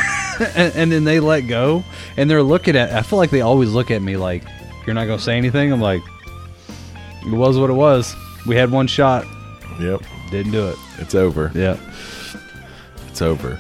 And, 0.56 0.76
and 0.76 0.92
then 0.92 1.04
they 1.04 1.20
let 1.20 1.42
go 1.42 1.84
and 2.18 2.28
they're 2.28 2.42
looking 2.42 2.76
at 2.76 2.92
i 2.92 3.04
feel 3.04 3.20
like 3.20 3.30
they 3.30 3.42
always 3.42 3.72
look 3.72 3.92
at 3.92 4.02
me 4.02 4.18
like 4.18 4.44
you're 4.86 4.94
not 4.94 5.06
gonna 5.06 5.20
say 5.20 5.38
anything? 5.38 5.72
I'm 5.72 5.82
like 5.82 6.02
it 7.26 7.32
was 7.32 7.58
what 7.58 7.70
it 7.70 7.74
was. 7.74 8.16
We 8.46 8.56
had 8.56 8.70
one 8.70 8.88
shot. 8.88 9.26
Yep, 9.80 10.04
didn't 10.34 10.52
do 10.52 10.68
it 10.68 10.76
it's 10.98 11.16
over. 11.16 11.52
yeah 11.54 11.78
It's 13.10 13.22
over. 13.22 13.60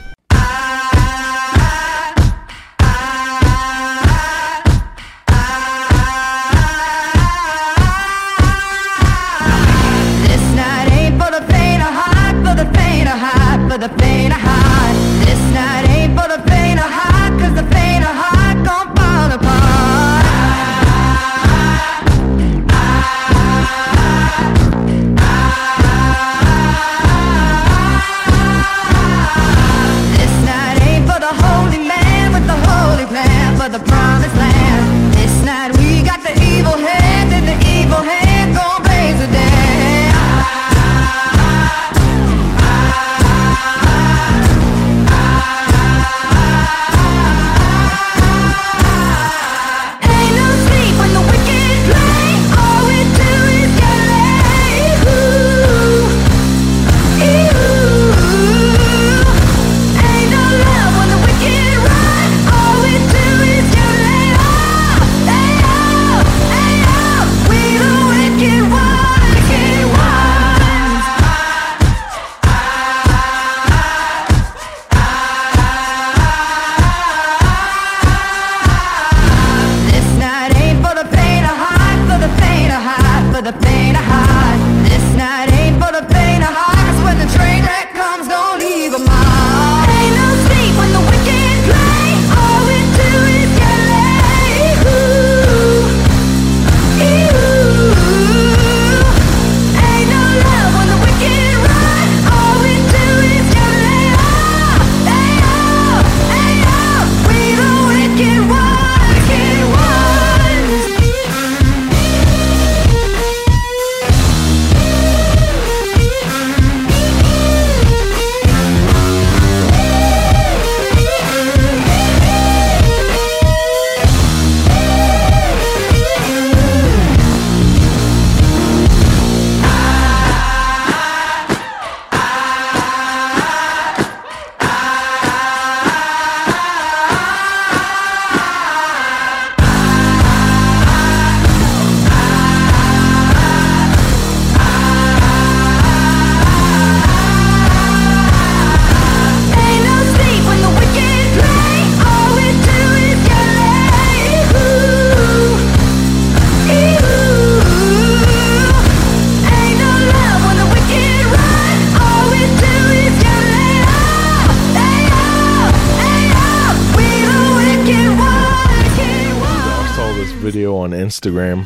Instagram 171.23 171.65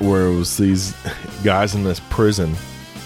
where 0.00 0.26
it 0.28 0.34
was 0.34 0.56
these 0.56 0.94
guys 1.44 1.74
in 1.74 1.84
this 1.84 2.00
prison. 2.10 2.54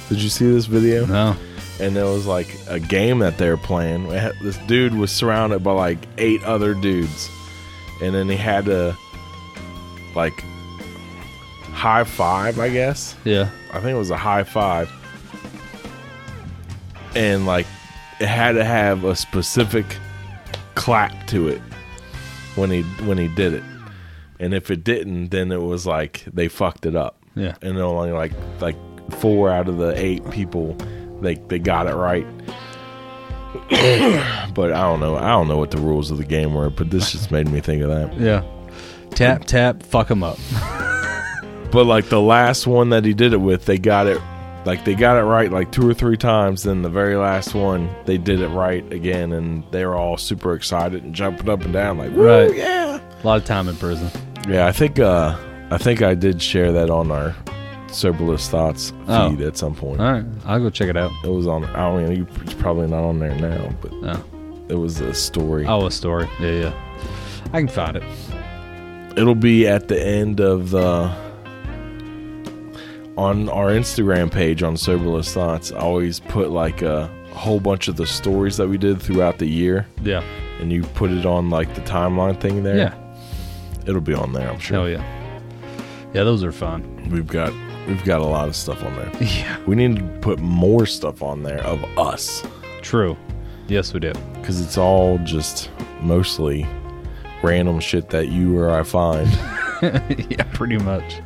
Did 0.09 0.23
you 0.23 0.28
see 0.28 0.50
this 0.50 0.66
video? 0.66 1.07
No. 1.07 1.37
and 1.81 1.97
there 1.97 2.04
was 2.04 2.26
like 2.26 2.57
a 2.69 2.78
game 2.78 3.19
that 3.21 3.37
they 3.38 3.49
were 3.49 3.57
playing. 3.57 4.09
This 4.09 4.57
dude 4.69 4.95
was 4.95 5.11
surrounded 5.11 5.64
by 5.64 5.73
like 5.73 5.99
eight 6.19 6.43
other 6.45 6.75
dudes, 6.75 7.28
and 8.02 8.14
then 8.14 8.28
he 8.28 8.37
had 8.37 8.66
to 8.66 8.97
like 10.14 10.45
high 11.73 12.04
five, 12.04 12.61
I 12.61 12.69
guess. 12.69 13.16
Yeah. 13.25 13.49
I 13.73 13.81
think 13.81 13.95
it 13.97 13.99
was 13.99 14.11
a 14.11 14.16
high 14.16 14.45
five, 14.45 14.88
and 17.16 17.45
like 17.47 17.66
it 18.21 18.26
had 18.28 18.52
to 18.52 18.64
have 18.64 19.02
a 19.04 19.16
specific 19.16 19.97
clap 20.76 21.26
to 21.28 21.49
it 21.49 21.61
when 22.54 22.71
he 22.71 22.83
when 23.04 23.19
he 23.19 23.26
did 23.26 23.52
it, 23.54 23.64
and 24.41 24.53
if 24.55 24.71
it 24.71 24.85
didn't, 24.85 25.29
then 25.31 25.53
it 25.53 25.62
was 25.62 25.87
like 25.87 26.25
they 26.33 26.49
fucked 26.49 26.87
it 26.87 26.97
up 26.97 27.17
Yeah. 27.35 27.55
and 27.62 27.79
only 27.79 28.12
like 28.12 28.33
like 28.61 28.76
four 29.19 29.50
out 29.50 29.69
of 29.69 29.76
the 29.79 29.93
eight 29.97 30.29
people 30.31 30.76
they 31.21 31.35
they 31.35 31.59
got 31.59 31.87
it 31.87 31.95
right. 31.95 32.26
but 34.55 34.73
I 34.73 34.83
don't 34.83 35.00
know. 35.00 35.17
I 35.17 35.29
don't 35.29 35.49
know 35.49 35.57
what 35.59 35.71
the 35.71 35.79
rules 35.79 36.11
of 36.11 36.19
the 36.19 36.25
game 36.25 36.55
were. 36.55 36.71
But 36.71 36.91
this 36.91 37.12
just 37.12 37.31
made 37.31 37.49
me 37.49 37.61
think 37.61 37.83
of 37.83 37.88
that. 37.91 38.19
Yeah. 38.19 38.43
Tap 39.11 39.45
tap. 39.45 39.83
Fuck 39.83 40.09
them 40.09 40.23
up. 40.23 40.38
But 41.71 41.87
like 41.87 42.09
the 42.09 42.21
last 42.21 42.69
one 42.69 42.91
that 42.91 43.05
he 43.05 43.14
did 43.14 43.33
it 43.33 43.38
with, 43.38 43.64
they 43.64 43.79
got 43.79 44.07
it 44.07 44.21
like 44.64 44.85
they 44.85 44.95
got 44.95 45.17
it 45.17 45.23
right 45.23 45.50
like 45.50 45.73
two 45.73 45.88
or 45.88 45.93
three 45.93 46.17
times. 46.17 46.62
Then 46.62 46.83
the 46.83 46.88
very 46.88 47.17
last 47.17 47.53
one, 47.53 47.93
they 48.05 48.17
did 48.17 48.41
it 48.41 48.47
right 48.49 48.85
again, 48.93 49.33
and 49.33 49.64
they 49.73 49.85
were 49.85 49.97
all 49.97 50.17
super 50.17 50.55
excited 50.55 51.03
and 51.03 51.12
jumping 51.12 51.49
up 51.49 51.62
and 51.62 51.73
down 51.73 51.99
like, 51.99 52.12
Right. 52.14 52.55
yeah, 52.55 53.00
A 53.25 53.26
lot 53.26 53.38
of 53.40 53.45
time 53.47 53.69
in 53.69 53.76
prison. 53.76 54.11
yeah." 54.49 54.66
I 54.66 54.73
think 54.73 54.99
uh 54.99 55.35
I 55.71 55.78
think 55.78 56.02
I 56.02 56.14
did 56.14 56.40
share 56.43 56.73
that 56.73 56.90
on 56.90 57.11
our 57.11 57.35
Soberless 57.90 58.49
Thoughts 58.49 58.93
Oh. 59.09 59.31
feed 59.31 59.40
at 59.40 59.57
some 59.57 59.75
point. 59.75 60.00
All 60.00 60.12
right. 60.12 60.25
I'll 60.45 60.61
go 60.61 60.69
check 60.71 60.88
it 60.88 60.97
out. 60.97 61.11
It 61.25 61.31
was 61.31 61.47
on. 61.47 61.64
I 61.64 61.88
don't 61.88 62.09
know. 62.12 62.26
It's 62.43 62.54
probably 62.54 62.87
not 62.88 63.02
on 63.04 63.19
there 63.21 63.35
now, 63.37 63.71
but 63.81 63.92
Oh. 64.03 64.25
it 64.68 64.75
was 64.75 65.01
a 65.01 65.14
story. 65.14 65.64
Oh, 65.66 65.87
a 65.87 65.90
story. 65.90 66.29
Yeah, 66.40 66.51
yeah. 66.51 66.72
I 67.53 67.59
can 67.59 67.68
find 67.68 67.96
it. 67.96 68.03
It'll 69.16 69.35
be 69.37 69.66
at 69.68 69.87
the 69.88 70.05
end 70.05 70.40
of 70.40 70.70
the 70.70 71.11
on 73.16 73.49
our 73.49 73.68
Instagram 73.70 74.31
page 74.31 74.62
on 74.62 74.77
Soberless 74.77 75.33
Thoughts. 75.33 75.70
I 75.72 75.77
always 75.79 76.18
put 76.20 76.51
like 76.51 76.83
a 76.83 77.09
whole 77.33 77.61
bunch 77.61 77.87
of 77.88 77.96
the 77.96 78.07
stories 78.07 78.57
that 78.57 78.68
we 78.68 78.77
did 78.77 79.01
throughout 79.01 79.38
the 79.38 79.46
year, 79.46 79.87
Yeah. 80.03 80.22
and 80.61 80.72
you 80.72 80.83
put 80.83 81.11
it 81.11 81.25
on 81.27 81.49
like 81.49 81.75
the 81.75 81.81
timeline 81.83 82.38
thing 82.40 82.64
there. 82.64 82.77
Yeah. 82.77 82.94
It'll 83.87 84.01
be 84.01 84.14
on 84.14 84.33
there. 84.33 84.49
I'm 84.51 84.59
sure. 84.59 84.77
Hell 84.77 84.88
yeah. 84.88 85.40
Yeah, 86.12 86.23
those 86.25 86.44
are 86.44 86.53
fun. 86.53 87.09
We've 87.11 87.27
got 87.27 87.53
we've 87.88 88.05
got 88.05 88.20
a 88.20 88.25
lot 88.25 88.49
of 88.49 88.57
stuff 88.57 88.83
on 88.85 88.94
there. 88.97 89.11
Yeah. 89.20 89.59
We 89.66 89.75
need 89.77 89.97
to 89.97 90.03
put 90.20 90.38
more 90.38 90.87
stuff 90.87 91.23
on 91.23 91.42
there 91.42 91.62
of 91.64 91.83
us 91.99 92.42
True. 92.83 93.16
Yes, 93.68 93.92
we 93.94 94.01
do. 94.01 94.12
because 94.35 94.61
it's 94.61 94.77
all 94.79 95.18
just 95.18 95.70
mostly 96.01 96.66
random 97.42 97.81
shit 97.81 98.11
that 98.11 98.29
you 98.29 98.59
or 98.59 98.70
I 98.70 98.83
find. 98.83 99.29
yeah, 100.31 100.44
pretty 100.53 100.77
much. 100.79 101.20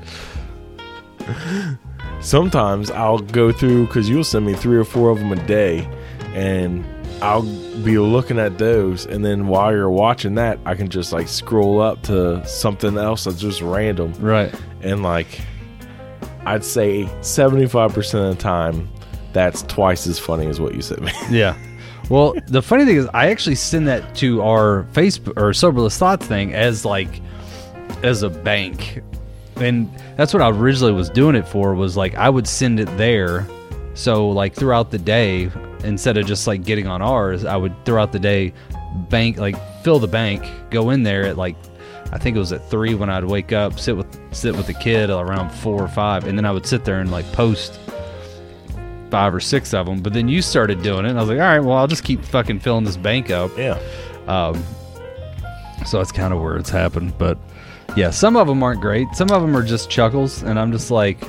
sometimes 2.21 2.91
I'll 2.91 3.19
go 3.19 3.53
through 3.53 3.87
because 3.87 4.09
you'll 4.09 4.25
send 4.25 4.47
me 4.47 4.55
three 4.55 4.77
or 4.77 4.85
four 4.85 5.11
of 5.11 5.19
them 5.19 5.33
a 5.33 5.47
day, 5.47 5.89
and 6.35 6.85
I'll 7.21 7.43
be 7.83 7.99
looking 7.99 8.39
at 8.39 8.59
those, 8.59 9.07
and 9.07 9.25
then 9.25 9.49
while 9.49 9.73
you're 9.73 9.91
watching 9.91 10.35
that, 10.37 10.59
I 10.65 10.75
can 10.75 10.89
just 10.89 11.13
like 11.13 11.27
scroll 11.29 11.81
up 11.81 12.03
to 12.05 12.47
something 12.47 12.97
else 12.97 13.25
that's 13.25 13.41
just 13.41 13.61
random, 13.61 14.13
Right. 14.21 14.55
and 14.83 15.03
like 15.03 15.41
I'd 16.47 16.65
say 16.65 17.05
75% 17.21 17.97
of 18.31 18.37
the 18.37 18.43
time, 18.43 18.89
that's 19.33 19.63
twice 19.63 20.07
as 20.07 20.19
funny 20.19 20.47
as 20.47 20.61
what 20.61 20.75
you 20.75 20.81
sent 20.83 21.03
me. 21.03 21.13
Yeah. 21.31 21.57
Well, 22.09 22.35
the 22.47 22.63
funny 22.63 22.87
thing 22.87 22.97
is, 22.97 23.07
I 23.13 23.31
actually 23.31 23.57
send 23.57 23.87
that 23.89 24.15
to 24.17 24.41
our 24.41 24.85
Facebook 24.95 25.35
or 25.37 25.53
Soberless 25.53 25.99
Thoughts 25.99 26.25
thing 26.27 26.55
as 26.55 26.85
like 26.87 27.21
as 28.03 28.23
a 28.23 28.31
bank, 28.31 29.03
and 29.57 29.91
that's 30.17 30.33
what 30.33 30.43
I 30.43 30.49
originally 30.49 30.93
was 30.93 31.11
doing 31.11 31.35
it 31.37 31.47
for. 31.47 31.75
Was 31.75 31.97
like 31.99 32.15
I 32.15 32.31
would 32.31 32.47
send 32.49 32.81
it 32.81 32.89
there, 32.97 33.47
so 33.93 34.29
like 34.31 34.55
throughout 34.55 34.91
the 34.91 34.97
day, 34.99 35.51
instead 35.85 36.17
of 36.17 36.27
just 36.27 36.47
like 36.47 36.65
getting 36.65 36.87
on 36.87 37.03
ours, 37.03 37.45
I 37.45 37.57
would 37.57 37.85
throughout 37.85 38.13
the 38.13 38.19
day 38.19 38.53
bank 39.09 39.39
like 39.39 39.57
fill 39.83 39.99
the 39.99 40.09
bank, 40.09 40.45
go 40.71 40.91
in 40.91 41.03
there 41.03 41.25
at 41.25 41.37
like 41.37 41.57
I 42.11 42.19
think 42.19 42.37
it 42.37 42.39
was 42.39 42.53
at 42.53 42.69
three 42.71 42.95
when 42.95 43.11
I'd 43.11 43.25
wake 43.25 43.53
up, 43.53 43.79
sit 43.79 43.97
with 43.97 44.07
sit 44.35 44.57
with 44.57 44.67
the 44.67 44.75
kid 44.75 45.11
around 45.11 45.51
four 45.51 45.83
or 45.83 45.89
five, 45.89 46.27
and 46.27 46.39
then 46.39 46.45
I 46.45 46.51
would 46.51 46.67
sit 46.67 46.85
there 46.85 47.01
and 47.01 47.11
like 47.11 47.31
post 47.33 47.79
five 49.11 49.35
or 49.35 49.41
six 49.41 49.75
of 49.75 49.87
them. 49.87 50.01
But 50.01 50.13
then 50.13 50.29
you 50.29 50.43
started 50.43 50.83
doing 50.83 51.05
it, 51.05 51.11
and 51.11 51.19
I 51.19 51.23
was 51.23 51.29
like, 51.29 51.39
all 51.39 51.45
right, 51.45 51.61
well, 51.61 51.77
I'll 51.77 51.87
just 51.87 52.05
keep 52.05 52.25
fucking 52.25 52.61
filling 52.61 52.85
this 52.85 52.97
bank 52.97 53.31
up. 53.31 53.51
yeah. 53.57 53.79
Um, 54.27 54.63
so 55.87 55.99
that's 55.99 56.13
kind 56.13 56.35
of 56.35 56.41
where 56.41 56.57
it's 56.57 56.71
happened. 56.71 57.17
But 57.19 57.39
yeah, 57.97 58.11
some 58.11 58.37
of 58.37 58.47
them 58.47 58.63
aren't 58.63 58.81
great. 58.81 59.09
Some 59.15 59.31
of 59.31 59.43
them 59.43 59.57
are 59.57 59.63
just 59.63 59.91
chuckles, 59.91 60.43
and 60.43 60.59
I'm 60.59 60.73
just 60.73 60.91
like, 60.91 61.23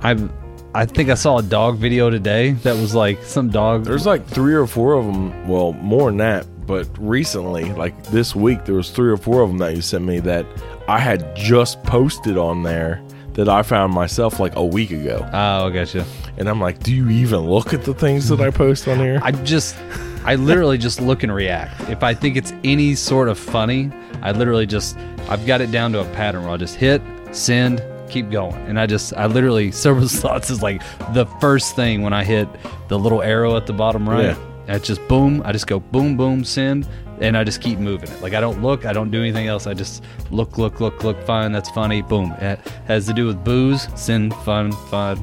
I've. 0.00 0.30
I 0.72 0.86
think 0.86 1.10
I 1.10 1.14
saw 1.14 1.38
a 1.38 1.42
dog 1.42 1.78
video 1.78 2.10
today 2.10 2.52
that 2.52 2.76
was 2.76 2.94
like 2.94 3.24
some 3.24 3.50
dog. 3.50 3.84
There's 3.84 4.06
like 4.06 4.24
three 4.26 4.54
or 4.54 4.68
four 4.68 4.92
of 4.94 5.04
them. 5.04 5.48
Well, 5.48 5.72
more 5.72 6.10
than 6.10 6.18
that. 6.18 6.46
But 6.64 6.86
recently, 6.96 7.72
like 7.72 8.00
this 8.04 8.36
week, 8.36 8.64
there 8.66 8.76
was 8.76 8.90
three 8.90 9.10
or 9.10 9.16
four 9.16 9.42
of 9.42 9.48
them 9.48 9.58
that 9.58 9.74
you 9.74 9.82
sent 9.82 10.04
me 10.04 10.20
that 10.20 10.46
I 10.86 11.00
had 11.00 11.34
just 11.34 11.82
posted 11.82 12.38
on 12.38 12.62
there 12.62 13.02
that 13.32 13.48
I 13.48 13.62
found 13.62 13.92
myself 13.92 14.38
like 14.38 14.54
a 14.54 14.64
week 14.64 14.92
ago. 14.92 15.28
Oh, 15.32 15.66
I 15.66 15.70
gotcha. 15.70 16.06
And 16.36 16.48
I'm 16.48 16.60
like, 16.60 16.80
do 16.80 16.94
you 16.94 17.10
even 17.10 17.40
look 17.40 17.74
at 17.74 17.82
the 17.82 17.94
things 17.94 18.28
that 18.28 18.40
I 18.40 18.50
post 18.50 18.86
on 18.86 18.98
here? 18.98 19.18
I 19.24 19.32
just, 19.32 19.76
I 20.24 20.36
literally 20.36 20.78
just 20.78 21.00
look 21.00 21.24
and 21.24 21.34
react. 21.34 21.88
If 21.90 22.04
I 22.04 22.14
think 22.14 22.36
it's 22.36 22.52
any 22.62 22.94
sort 22.94 23.28
of 23.28 23.38
funny, 23.38 23.90
I 24.22 24.30
literally 24.30 24.66
just, 24.66 24.96
I've 25.28 25.44
got 25.46 25.60
it 25.60 25.72
down 25.72 25.90
to 25.92 26.00
a 26.00 26.04
pattern 26.14 26.44
where 26.44 26.52
I 26.52 26.56
just 26.56 26.76
hit, 26.76 27.02
send, 27.32 27.82
keep 28.10 28.30
going. 28.30 28.54
And 28.66 28.78
I 28.78 28.86
just, 28.86 29.14
I 29.14 29.26
literally, 29.26 29.70
Soberless 29.72 30.20
Thoughts 30.20 30.50
is 30.50 30.62
like 30.62 30.82
the 31.14 31.26
first 31.40 31.76
thing 31.76 32.02
when 32.02 32.12
I 32.12 32.24
hit 32.24 32.48
the 32.88 32.98
little 32.98 33.22
arrow 33.22 33.56
at 33.56 33.66
the 33.66 33.72
bottom 33.72 34.08
right. 34.08 34.24
Yeah. 34.24 34.46
It's 34.68 34.86
just 34.86 35.06
boom. 35.08 35.42
I 35.44 35.52
just 35.52 35.66
go 35.66 35.80
boom, 35.80 36.16
boom, 36.16 36.44
send, 36.44 36.86
and 37.20 37.36
I 37.36 37.42
just 37.42 37.60
keep 37.60 37.78
moving 37.78 38.08
it. 38.08 38.22
Like 38.22 38.34
I 38.34 38.40
don't 38.40 38.62
look, 38.62 38.86
I 38.86 38.92
don't 38.92 39.10
do 39.10 39.20
anything 39.20 39.48
else. 39.48 39.66
I 39.66 39.74
just 39.74 40.04
look, 40.30 40.58
look, 40.58 40.80
look, 40.80 41.02
look. 41.02 41.20
Fine, 41.24 41.50
that's 41.52 41.70
funny. 41.70 42.02
Boom. 42.02 42.32
It 42.38 42.60
has 42.86 43.06
to 43.06 43.12
do 43.12 43.26
with 43.26 43.42
booze, 43.42 43.88
send, 43.98 44.32
fun, 44.34 44.70
fun. 44.72 45.22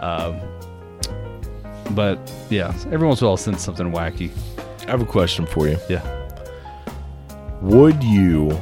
Um, 0.00 0.40
but 1.90 2.18
yeah, 2.50 2.74
every 2.90 3.06
once 3.06 3.20
in 3.20 3.24
a 3.24 3.28
while, 3.28 3.34
I'll 3.34 3.36
send 3.36 3.60
something 3.60 3.92
wacky. 3.92 4.30
I 4.86 4.90
have 4.90 5.02
a 5.02 5.06
question 5.06 5.46
for 5.46 5.68
you. 5.68 5.78
Yeah. 5.88 6.02
Would 7.62 8.02
you, 8.02 8.58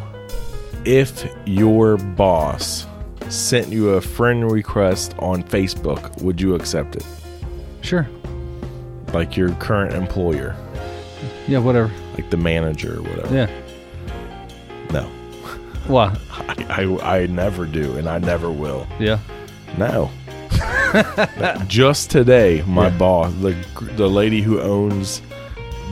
if 0.85 1.27
your 1.47 1.97
boss 1.97 2.88
sent 3.29 3.69
you 3.69 3.91
a 3.91 4.01
friend 4.01 4.51
request 4.51 5.15
on 5.19 5.43
Facebook, 5.43 6.21
would 6.23 6.41
you 6.41 6.55
accept 6.55 6.97
it? 6.97 7.05
Sure. 7.83 8.09
Like 9.13 9.37
your 9.37 9.53
current 9.55 9.95
employer, 9.95 10.55
Yeah, 11.47 11.59
whatever. 11.59 11.91
like 12.15 12.31
the 12.31 12.37
manager 12.37 12.99
or 12.99 13.03
whatever? 13.03 13.35
Yeah. 13.35 13.51
No. 14.93 15.03
Why? 15.87 16.17
I, 16.31 16.65
I, 17.01 17.17
I 17.23 17.27
never 17.27 17.65
do, 17.67 17.97
and 17.97 18.09
I 18.09 18.19
never 18.19 18.51
will. 18.51 18.87
Yeah. 18.99 19.19
No. 19.77 20.11
Just 21.69 22.11
today, 22.11 22.63
my 22.67 22.89
boss, 22.91 23.33
the 23.35 23.53
the 23.97 24.09
lady 24.09 24.41
who 24.41 24.61
owns 24.61 25.21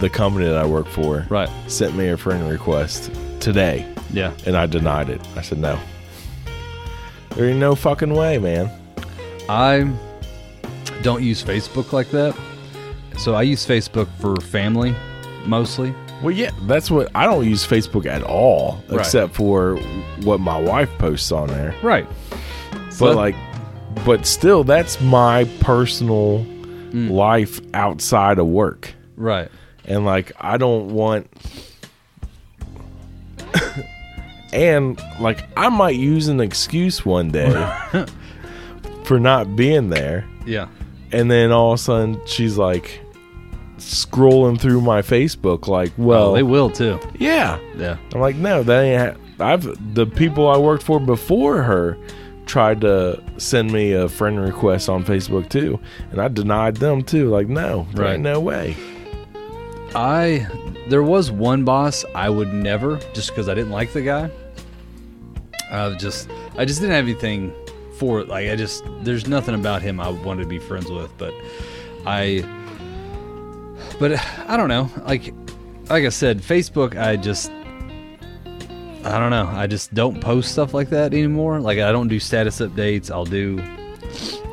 the 0.01 0.09
company 0.11 0.47
that 0.47 0.57
I 0.57 0.67
work 0.67 0.87
for, 0.89 1.27
Right. 1.31 1.49
sent 1.69 1.95
me 1.97 2.09
a 2.09 2.17
friend 2.17 2.49
request 2.49 3.11
today, 3.41 3.87
Yeah. 4.13 4.33
and 4.47 4.57
I 4.57 4.67
denied 4.67 5.09
it. 5.11 5.21
I 5.37 5.43
said 5.43 5.59
no. 5.59 5.79
There 7.37 7.47
ain't 7.51 7.59
no 7.59 7.75
fucking 7.75 8.13
way, 8.15 8.39
man. 8.39 8.71
I 9.49 9.91
don't 11.03 11.23
use 11.23 11.43
Facebook 11.43 11.93
like 11.93 12.11
that. 12.11 12.35
So 13.19 13.35
I 13.35 13.43
use 13.43 13.65
Facebook 13.67 14.09
for 14.19 14.37
family 14.41 14.95
mostly. 15.45 15.95
Well, 16.23 16.33
yeah, 16.35 16.51
that's 16.63 16.91
what 16.91 17.11
I 17.15 17.27
don't 17.27 17.45
use 17.47 17.67
Facebook 17.67 18.07
at 18.07 18.23
all, 18.23 18.81
Right. 18.89 19.01
except 19.01 19.35
for 19.35 19.77
what 20.25 20.41
my 20.41 20.59
wife 20.59 20.91
posts 20.99 21.31
on 21.31 21.49
there. 21.49 21.75
Right. 21.83 22.07
But 22.99 23.17
like, 23.17 23.37
but 24.05 24.27
still, 24.27 24.65
that's 24.65 25.01
my 25.01 25.45
personal 25.61 26.45
Mm. 26.93 27.11
life 27.11 27.61
outside 27.75 28.39
of 28.39 28.47
work. 28.47 28.95
right. 29.17 29.49
and 29.89 30.05
like 30.05 30.33
I 30.41 30.57
don't 30.57 30.89
want 30.89 31.29
and 34.53 35.01
like 35.21 35.45
I 35.57 35.69
might 35.69 35.97
use 35.97 36.29
an 36.29 36.41
excuse 36.41 37.05
one 37.05 37.31
day 37.31 37.51
for 39.05 39.19
not 39.21 39.57
being 39.57 39.89
there 39.91 40.25
Yeah. 40.47 40.69
and 41.13 41.31
then 41.31 41.53
all 41.53 41.73
of 41.73 41.81
a 41.81 41.83
sudden 41.83 42.21
she's 42.27 42.57
like 42.59 43.01
scrolling 43.79 44.59
through 44.61 44.81
my 44.81 45.03
Facebook 45.03 45.67
like 45.69 45.93
Well, 45.99 46.31
Oh, 46.31 46.35
they 46.35 46.43
will 46.43 46.71
too. 46.71 46.99
yeah 47.19 47.59
Yeah. 47.77 47.97
I'm 48.15 48.21
like 48.21 48.37
no 48.37 48.63
that 48.63 48.83
ain't 48.83 49.17
ha- 49.17 49.21
I've 49.53 49.95
the 49.95 50.07
people 50.07 50.49
I 50.49 50.57
worked 50.57 50.83
for 50.83 50.99
before 50.99 51.63
her 51.63 51.99
tried 52.47 52.81
to 52.83 53.23
send 53.39 53.73
me 53.73 53.93
a 53.93 54.09
friend 54.09 54.41
request 54.41 54.89
on 54.89 55.05
Facebook 55.05 55.49
too, 55.51 55.81
and 56.13 56.21
I 56.21 56.29
denied 56.29 56.77
them 56.77 57.03
too. 57.03 57.29
Like, 57.29 57.49
no, 57.49 57.89
Right. 57.95 58.21
no 58.21 58.39
way. 58.39 58.77
I 59.97 60.47
there 60.89 61.03
was 61.03 61.31
one 61.31 61.65
boss 61.65 62.05
I 62.15 62.31
would 62.31 62.53
never 62.53 62.99
just 63.13 63.31
because 63.31 63.49
I 63.49 63.55
didn't 63.55 63.71
like 63.71 63.93
the 63.93 64.03
guy. 64.03 64.31
I 65.71 65.95
just 65.95 66.31
I 66.57 66.65
just 66.65 66.81
didn't 66.81 66.95
have 66.95 67.05
anything 67.05 67.53
for 67.99 68.21
it. 68.21 68.29
Like 68.29 68.49
I 68.49 68.57
just 68.57 68.85
there's 69.01 69.27
nothing 69.27 69.55
about 69.55 69.83
him 69.83 70.01
I 70.01 70.09
wanted 70.09 70.43
to 70.43 70.49
be 70.49 70.59
friends 70.59 70.91
with. 70.91 71.17
But 71.19 71.35
I 72.07 72.45
but 73.99 74.13
I 74.49 74.57
don't 74.57 74.69
know. 74.69 74.91
Like 75.05 75.35
like 75.89 76.05
I 76.05 76.09
said, 76.11 76.39
Facebook. 76.41 76.97
I 77.01 77.17
just 77.17 77.51
I 79.05 79.19
don't 79.19 79.31
know. 79.31 79.49
I 79.53 79.67
just 79.67 79.95
don't 79.95 80.21
post 80.21 80.53
stuff 80.53 80.75
like 80.75 80.91
that 80.91 81.13
anymore. 81.13 81.61
Like 81.61 81.79
I 81.79 81.93
don't 81.93 82.09
do 82.09 82.21
status 82.21 82.61
updates. 82.61 83.11
I'll 83.11 83.25
do 83.25 83.63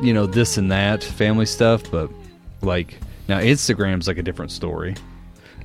you 0.02 0.14
know 0.14 0.26
this 0.26 0.58
and 0.58 0.72
that 0.72 1.04
family 1.04 1.46
stuff, 1.46 1.90
but 1.92 2.10
like 2.62 3.00
now 3.28 3.40
Instagram's 3.40 4.08
like 4.08 4.18
a 4.18 4.24
different 4.24 4.52
story. 4.52 4.96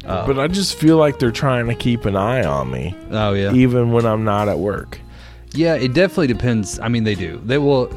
But 0.09 0.39
I 0.39 0.49
just 0.49 0.75
feel 0.77 0.97
like 0.97 1.19
they're 1.19 1.31
trying 1.31 1.67
to 1.69 1.75
keep 1.75 2.05
an 2.07 2.17
eye 2.17 2.45
on 2.45 2.71
me, 2.71 2.97
Oh 3.11 3.35
yeah. 3.35 3.53
even 3.53 3.93
when 3.93 4.07
I'm 4.07 4.25
not 4.25 4.49
at 4.49 4.59
work. 4.59 4.99
Yeah, 5.53 5.75
it 5.75 5.93
definitely 5.95 6.27
depends. 6.29 6.79
I 6.81 6.89
mean, 6.89 7.05
they 7.05 7.15
do. 7.15 7.41
They 7.45 7.59
will. 7.59 7.91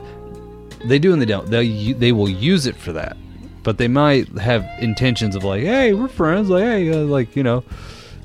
They 0.86 1.00
do 1.00 1.14
and 1.14 1.22
they 1.22 1.26
don't. 1.26 1.48
They 1.50 1.94
they 1.94 2.12
will 2.12 2.30
use 2.30 2.66
it 2.66 2.76
for 2.76 2.92
that, 2.94 3.16
but 3.64 3.78
they 3.78 3.88
might 3.88 4.28
have 4.40 4.66
intentions 4.80 5.36
of 5.36 5.44
like, 5.44 5.64
hey, 5.64 5.94
we're 5.94 6.08
friends. 6.08 6.50
Like, 6.50 6.64
hey, 6.64 6.90
uh, 6.92 6.98
like 7.06 7.36
you 7.36 7.44
know, 7.44 7.64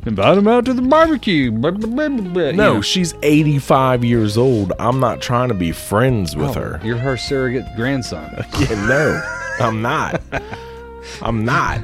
invite 0.07 0.37
them 0.37 0.49
out 0.49 0.65
to 0.67 0.73
the 0.75 0.83
barbecue. 0.83 1.51
blah, 1.51 1.73
blah, 1.73 1.89
blah, 1.89 2.09
blah, 2.09 2.33
blah, 2.33 2.43
you 2.45 2.53
No, 2.55 2.75
know. 2.75 2.81
she's 2.81 3.15
85 3.23 4.05
years 4.05 4.39
old. 4.39 4.73
I'm 4.79 5.01
not 5.01 5.21
trying 5.21 5.49
to 5.49 5.55
be 5.55 5.71
friends 5.73 6.35
with 6.37 6.51
Oh, 6.57 6.61
her. 6.61 6.81
You're 6.83 6.97
her 6.99 7.17
surrogate 7.17 7.67
grandson. 7.77 8.31
Yeah, 8.59 8.87
no, 8.87 9.65
I'm 9.67 9.83
not. 9.83 10.23
I'm 11.23 11.45
not. 11.45 11.81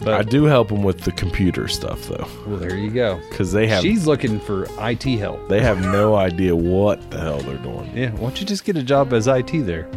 But 0.00 0.14
I 0.14 0.22
do 0.22 0.44
help 0.44 0.68
them 0.68 0.82
with 0.82 1.00
the 1.00 1.12
computer 1.12 1.66
stuff 1.68 2.02
though, 2.08 2.26
well, 2.46 2.56
there 2.56 2.76
you 2.76 2.90
go. 2.90 3.20
because 3.30 3.52
they 3.52 3.66
have 3.66 3.82
She's 3.82 4.06
looking 4.06 4.38
for 4.40 4.66
IT 4.80 5.02
help. 5.18 5.48
they 5.48 5.60
have 5.60 5.80
no 5.80 6.14
idea 6.14 6.54
what 6.54 7.10
the 7.10 7.18
hell 7.18 7.38
they're 7.40 7.56
doing. 7.58 7.90
Yeah, 7.96 8.10
why 8.12 8.20
don't 8.20 8.40
you 8.40 8.46
just 8.46 8.64
get 8.64 8.76
a 8.76 8.82
job 8.82 9.12
as 9.12 9.26
IT 9.26 9.50
there? 9.66 9.88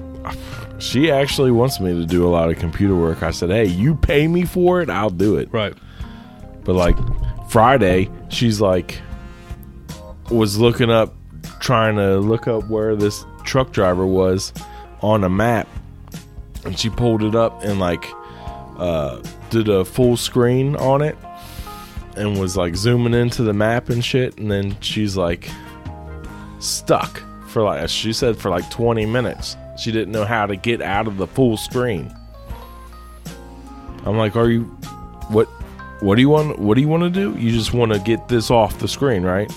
She 0.80 1.12
actually 1.12 1.52
wants 1.52 1.80
me 1.80 1.94
to 1.94 2.06
do 2.06 2.28
a 2.28 2.30
lot 2.30 2.50
of 2.50 2.58
computer 2.58 2.96
work. 2.96 3.22
I 3.22 3.30
said, 3.32 3.50
"Hey, 3.52 3.66
you 3.66 3.94
pay 3.96 4.28
me 4.28 4.44
for 4.46 4.82
it, 4.82 4.90
I'll 4.90 5.10
do 5.12 5.36
it." 5.38 5.50
Right. 5.52 5.74
But 6.64 6.74
like 6.76 6.98
Friday, 7.50 8.10
she's 8.30 8.60
like 8.60 9.00
was 10.32 10.58
looking 10.58 10.90
up 10.90 11.14
trying 11.60 11.96
to 11.98 12.18
look 12.20 12.48
up 12.48 12.68
where 12.70 12.96
this 12.96 13.24
truck 13.44 13.72
driver 13.72 14.06
was 14.08 14.54
on 15.02 15.24
a 15.24 15.30
map 15.30 15.68
and 16.66 16.78
she 16.80 16.90
pulled 16.90 17.22
it 17.24 17.36
up 17.36 17.64
and 17.64 17.80
like 17.80 18.06
uh 18.82 19.22
did 19.50 19.70
a 19.70 19.86
full 19.86 20.18
screen 20.18 20.76
on 20.78 21.02
it 21.02 21.16
and 22.18 22.40
was 22.40 22.58
like 22.58 22.76
zooming 22.76 23.14
into 23.14 23.44
the 23.44 23.54
map 23.54 23.90
and 23.90 24.04
shit 24.04 24.38
and 24.38 24.52
then 24.52 24.76
she's 24.82 25.16
like 25.16 25.50
stuck 26.60 27.22
for 27.48 27.64
like 27.64 27.88
she 27.90 28.14
said 28.14 28.38
for 28.38 28.50
like 28.50 28.70
20 28.70 29.06
minutes. 29.06 29.56
She 29.78 29.92
didn't 29.92 30.12
know 30.12 30.26
how 30.26 30.46
to 30.46 30.56
get 30.56 30.82
out 30.82 31.08
of 31.08 31.18
the 31.18 31.28
full 31.28 31.58
screen. 31.58 32.14
I'm 34.06 34.18
like, 34.18 34.36
"Are 34.36 34.50
you 34.50 34.64
what 35.30 35.48
what 36.02 36.16
do 36.16 36.22
you 36.22 36.30
want 36.30 36.60
what 36.60 36.76
do 36.76 36.82
you 36.82 36.88
want 36.88 37.04
to 37.04 37.10
do? 37.10 37.38
You 37.40 37.52
just 37.52 37.74
want 37.74 37.94
to 37.94 38.00
get 38.00 38.28
this 38.28 38.50
off 38.50 38.80
the 38.80 38.88
screen 38.88 39.24
right? 39.24 39.52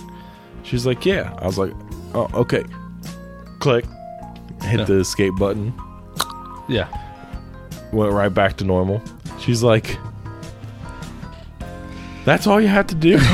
She's 0.63 0.87
like 0.87 1.05
yeah. 1.07 1.35
I 1.41 1.47
was 1.47 1.59
like 1.59 1.73
oh 2.15 2.29
okay. 2.35 2.65
Click. 3.61 3.87
Hit 4.63 4.87
the 4.87 4.99
escape 5.01 5.35
button. 5.39 5.73
Yeah. 6.69 6.89
Went 7.95 8.13
right 8.13 8.33
back 8.33 8.57
to 8.59 8.65
normal. 8.65 9.03
She's 9.41 9.63
like 9.63 9.99
that's 12.25 12.47
all 12.47 12.61
you 12.61 12.69
have 12.69 12.87
to 12.89 12.95
do? 12.95 13.19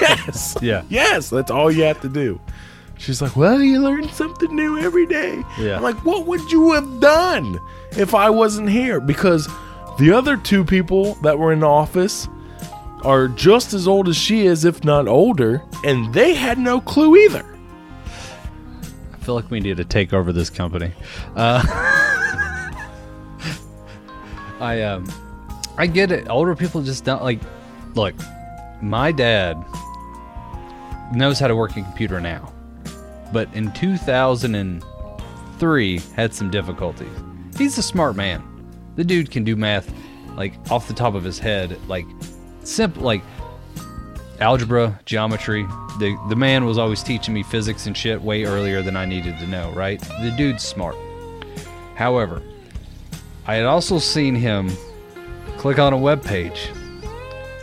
Yes. 0.00 0.56
Yeah. 0.62 0.82
yes 0.88 1.30
that's 1.30 1.50
all 1.50 1.70
you 1.70 1.84
have 1.84 2.00
to 2.02 2.08
do. 2.08 2.40
She's 2.98 3.20
like 3.20 3.36
well 3.36 3.60
you 3.60 3.80
learn 3.80 4.08
something 4.10 4.54
new 4.54 4.78
every 4.78 5.06
day. 5.06 5.42
Yeah. 5.58 5.76
i'm 5.76 5.82
like 5.82 6.04
what 6.04 6.26
would 6.26 6.50
you 6.52 6.72
have 6.72 7.00
done 7.00 7.58
if 7.92 8.14
i 8.14 8.30
wasn't 8.30 8.68
here? 8.70 9.00
Because 9.00 9.48
the 9.98 10.12
other 10.12 10.36
two 10.36 10.64
people 10.64 11.14
that 11.22 11.38
were 11.38 11.52
in 11.52 11.60
the 11.60 11.68
office 11.68 12.28
are 13.02 13.28
just 13.28 13.74
as 13.74 13.86
old 13.88 14.08
as 14.08 14.16
she 14.16 14.46
is 14.46 14.64
if 14.64 14.84
not 14.84 15.08
older 15.08 15.62
and 15.84 16.12
they 16.14 16.34
had 16.34 16.58
no 16.58 16.80
clue 16.80 17.16
either. 17.16 17.44
I 19.12 19.24
feel 19.24 19.34
like 19.34 19.50
we 19.50 19.60
need 19.60 19.76
to 19.76 19.84
take 19.84 20.12
over 20.12 20.32
this 20.32 20.50
company. 20.50 20.92
Uh, 21.36 21.62
I 24.62 24.80
um, 24.82 25.06
I 25.76 25.88
get 25.88 26.12
it. 26.12 26.30
Older 26.30 26.54
people 26.54 26.82
just 26.82 27.04
don't 27.04 27.20
like. 27.22 27.40
Look, 27.94 28.14
my 28.80 29.10
dad 29.10 29.56
knows 31.12 31.40
how 31.40 31.48
to 31.48 31.56
work 31.56 31.72
a 31.72 31.82
computer 31.82 32.20
now, 32.20 32.52
but 33.32 33.52
in 33.54 33.72
2003 33.72 35.98
had 36.14 36.32
some 36.32 36.48
difficulties. 36.50 37.10
He's 37.58 37.76
a 37.76 37.82
smart 37.82 38.14
man. 38.14 38.40
The 38.94 39.02
dude 39.04 39.32
can 39.32 39.44
do 39.44 39.56
math 39.56 39.92
like 40.36 40.54
off 40.70 40.86
the 40.86 40.94
top 40.94 41.14
of 41.14 41.24
his 41.24 41.40
head, 41.40 41.76
like 41.88 42.06
simple, 42.62 43.02
like 43.02 43.22
algebra, 44.38 45.00
geometry. 45.06 45.64
The 45.98 46.16
the 46.28 46.36
man 46.36 46.66
was 46.66 46.78
always 46.78 47.02
teaching 47.02 47.34
me 47.34 47.42
physics 47.42 47.86
and 47.86 47.96
shit 47.96 48.22
way 48.22 48.44
earlier 48.44 48.80
than 48.80 48.96
I 48.96 49.06
needed 49.06 49.40
to 49.40 49.46
know, 49.48 49.72
right? 49.72 50.00
The 50.00 50.32
dude's 50.36 50.62
smart. 50.62 50.94
However, 51.96 52.40
I 53.46 53.54
had 53.54 53.66
also 53.66 53.98
seen 53.98 54.34
him 54.34 54.70
click 55.58 55.78
on 55.78 55.92
a 55.92 55.96
web 55.96 56.24
page 56.24 56.70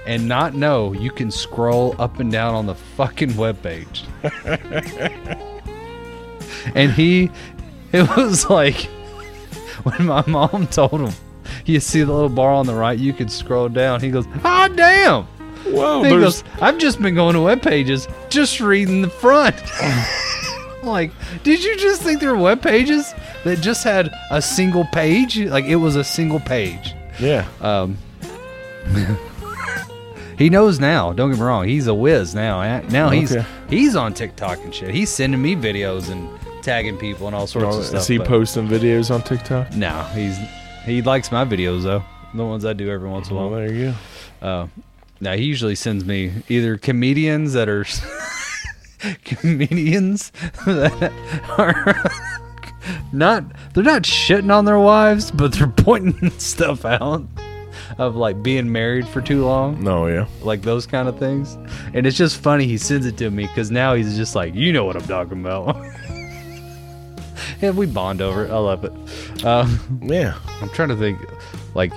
and 0.05 0.27
not 0.27 0.53
know 0.53 0.93
you 0.93 1.11
can 1.11 1.31
scroll 1.31 1.95
up 1.99 2.19
and 2.19 2.31
down 2.31 2.55
on 2.55 2.65
the 2.65 2.75
fucking 2.75 3.37
web 3.37 3.61
page. 3.61 4.05
and 6.75 6.91
he 6.91 7.31
it 7.91 8.17
was 8.17 8.49
like 8.49 8.89
when 9.83 10.05
my 10.05 10.23
mom 10.27 10.67
told 10.67 10.99
him 11.01 11.13
you 11.65 11.79
see 11.79 12.03
the 12.03 12.11
little 12.11 12.29
bar 12.29 12.51
on 12.51 12.65
the 12.65 12.73
right 12.73 12.99
you 12.99 13.13
can 13.13 13.29
scroll 13.29 13.69
down 13.69 14.01
he 14.01 14.11
goes 14.11 14.25
ah 14.43 14.67
damn 14.75 15.23
whoa 15.65 16.03
he 16.03 16.09
goes, 16.09 16.43
I've 16.61 16.77
just 16.77 17.01
been 17.01 17.15
going 17.15 17.33
to 17.35 17.41
web 17.41 17.61
pages, 17.61 18.07
just 18.29 18.59
reading 18.59 19.01
the 19.01 19.09
front. 19.09 19.55
Like, 20.83 21.11
did 21.43 21.63
you 21.63 21.77
just 21.77 22.01
think 22.01 22.19
there 22.21 22.33
were 22.33 22.41
web 22.41 22.61
pages 22.61 23.13
that 23.43 23.59
just 23.61 23.83
had 23.83 24.09
a 24.31 24.41
single 24.41 24.85
page? 24.93 25.37
Like 25.39 25.65
it 25.65 25.75
was 25.77 25.95
a 25.95 26.03
single 26.03 26.39
page. 26.39 26.93
yeah 27.19 27.47
Um, 27.61 27.97
he 30.37 30.49
knows 30.49 30.79
now. 30.79 31.11
Don't 31.13 31.29
get 31.31 31.39
me 31.39 31.45
wrong. 31.45 31.67
He's 31.67 31.87
a 31.87 31.93
whiz 31.93 32.33
now. 32.33 32.79
Now 32.89 33.09
he's 33.09 33.35
Okay. 33.35 33.45
he's 33.69 33.95
on 33.95 34.13
TikTok 34.13 34.59
and 34.63 34.73
shit. 34.73 34.93
He's 34.93 35.09
sending 35.09 35.41
me 35.41 35.55
videos 35.55 36.09
and 36.09 36.29
tagging 36.63 36.97
people 36.97 37.27
and 37.27 37.35
all 37.35 37.47
sorts 37.47 37.77
of 37.77 37.85
stuff. 37.85 38.01
is 38.01 38.07
he 38.07 38.19
posting 38.19 38.67
videos 38.67 39.13
on 39.13 39.21
tiktok 39.21 39.73
No, 39.75 40.03
he's 40.13 40.37
he 40.85 41.01
likes 41.01 41.31
my 41.31 41.45
videos 41.45 41.83
though. 41.83 42.03
The 42.33 42.45
ones 42.45 42.63
I 42.65 42.73
do 42.73 42.89
every 42.89 43.09
once 43.09 43.29
in 43.29 43.35
a 43.35 43.39
well 43.39 43.49
while. 43.49 43.59
there 43.59 43.73
you 43.73 43.93
go 44.41 44.47
Uh, 44.47 44.67
now 45.21 45.33
he 45.33 45.43
usually 45.43 45.75
sends 45.75 46.05
me 46.05 46.31
either 46.49 46.77
comedians 46.77 47.53
that 47.53 47.67
are 47.69 47.85
comedians 49.23 50.31
that 50.65 51.11
are 51.57 52.11
not 53.11 53.43
they're 53.73 53.83
not 53.83 54.03
shitting 54.03 54.53
on 54.53 54.65
their 54.65 54.79
wives, 54.79 55.31
but 55.31 55.53
they're 55.53 55.67
pointing 55.67 56.31
stuff 56.39 56.85
out 56.85 57.25
of 57.97 58.15
like 58.15 58.41
being 58.43 58.71
married 58.71 59.07
for 59.07 59.21
too 59.21 59.45
long, 59.45 59.83
no 59.83 60.07
yeah 60.07 60.27
like 60.41 60.61
those 60.61 60.85
kind 60.85 61.07
of 61.07 61.17
things. 61.17 61.57
And 61.93 62.05
it's 62.05 62.17
just 62.17 62.37
funny 62.41 62.65
he 62.65 62.77
sends 62.77 63.05
it 63.05 63.17
to 63.17 63.29
me 63.29 63.47
because 63.47 63.71
now 63.71 63.93
he's 63.93 64.15
just 64.15 64.35
like, 64.35 64.53
you 64.55 64.71
know 64.71 64.85
what 64.85 64.95
I'm 64.95 65.07
talking 65.07 65.39
about. 65.39 65.75
and 67.61 67.75
we 67.77 67.85
bond 67.85 68.21
over 68.21 68.45
it. 68.45 68.51
I 68.51 68.57
love 68.57 68.83
it. 68.85 69.45
Um, 69.45 69.99
yeah 70.03 70.37
I'm 70.61 70.69
trying 70.69 70.89
to 70.89 70.95
think, 70.95 71.19
like, 71.73 71.93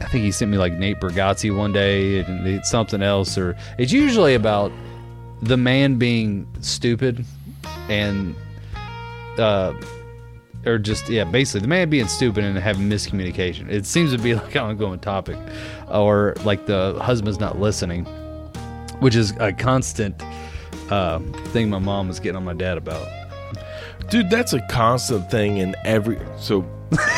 I 0.00 0.08
think 0.08 0.24
he 0.24 0.30
sent 0.30 0.50
me 0.50 0.58
like 0.58 0.74
Nate 0.74 1.00
Bargatze 1.00 1.56
one 1.56 1.72
day 1.72 2.20
and 2.20 2.46
it's 2.46 2.70
something 2.70 3.02
else, 3.02 3.36
or 3.36 3.56
it's 3.78 3.92
usually 3.92 4.34
about 4.34 4.70
the 5.42 5.56
man 5.56 5.96
being 5.96 6.46
stupid 6.60 7.24
and, 7.88 8.34
uh, 9.38 9.72
or 10.64 10.78
just 10.78 11.08
yeah, 11.08 11.24
basically 11.24 11.60
the 11.60 11.68
man 11.68 11.88
being 11.90 12.08
stupid 12.08 12.42
and 12.42 12.58
having 12.58 12.88
miscommunication. 12.88 13.70
It 13.70 13.86
seems 13.86 14.12
to 14.12 14.18
be 14.18 14.34
like 14.42 14.54
an 14.54 14.62
ongoing 14.62 14.98
topic, 14.98 15.38
or 15.88 16.34
like 16.44 16.66
the 16.66 16.98
husband's 17.00 17.38
not 17.38 17.60
listening, 17.60 18.04
which 19.00 19.14
is 19.14 19.32
a 19.38 19.52
constant 19.52 20.20
uh, 20.90 21.20
thing 21.52 21.70
my 21.70 21.78
mom 21.78 22.08
was 22.08 22.18
getting 22.18 22.36
on 22.36 22.44
my 22.44 22.54
dad 22.54 22.78
about. 22.78 23.06
dude 24.08 24.30
that's 24.30 24.52
a 24.52 24.60
constant 24.68 25.28
thing 25.30 25.58
in 25.58 25.74
every 25.84 26.18
so 26.38 26.64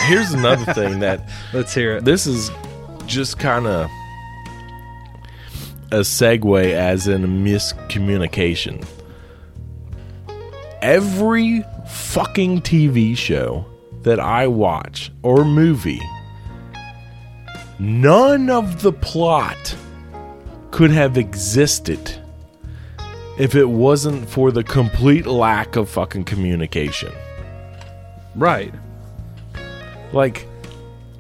here's 0.07 0.33
another 0.33 0.72
thing 0.72 1.00
that 1.00 1.20
Let's 1.52 1.74
hear 1.74 1.96
it. 1.98 2.04
this 2.04 2.26
is 2.26 2.50
just 3.07 3.38
kind 3.38 3.66
of 3.66 3.90
a 5.90 6.01
segue 6.01 6.72
as 6.72 7.09
in 7.09 7.44
miscommunication. 7.44 8.87
Every 10.83 11.64
fucking 11.87 12.62
TV 12.62 13.16
show 13.16 13.66
that 14.03 14.20
I 14.20 14.46
watch 14.46 15.11
or 15.22 15.44
movie, 15.44 16.03
none 17.79 18.51
of 18.51 18.83
the 18.83 18.92
plot 18.92 19.77
could 20.70 20.90
have 20.90 21.16
existed 21.16 22.16
if 23.38 23.55
it 23.55 23.64
wasn't 23.64 24.29
for 24.29 24.51
the 24.51 24.64
complete 24.64 25.27
lack 25.27 25.77
of 25.77 25.88
fucking 25.88 26.24
communication. 26.24 27.12
Right. 28.35 28.74
Like 30.12 30.47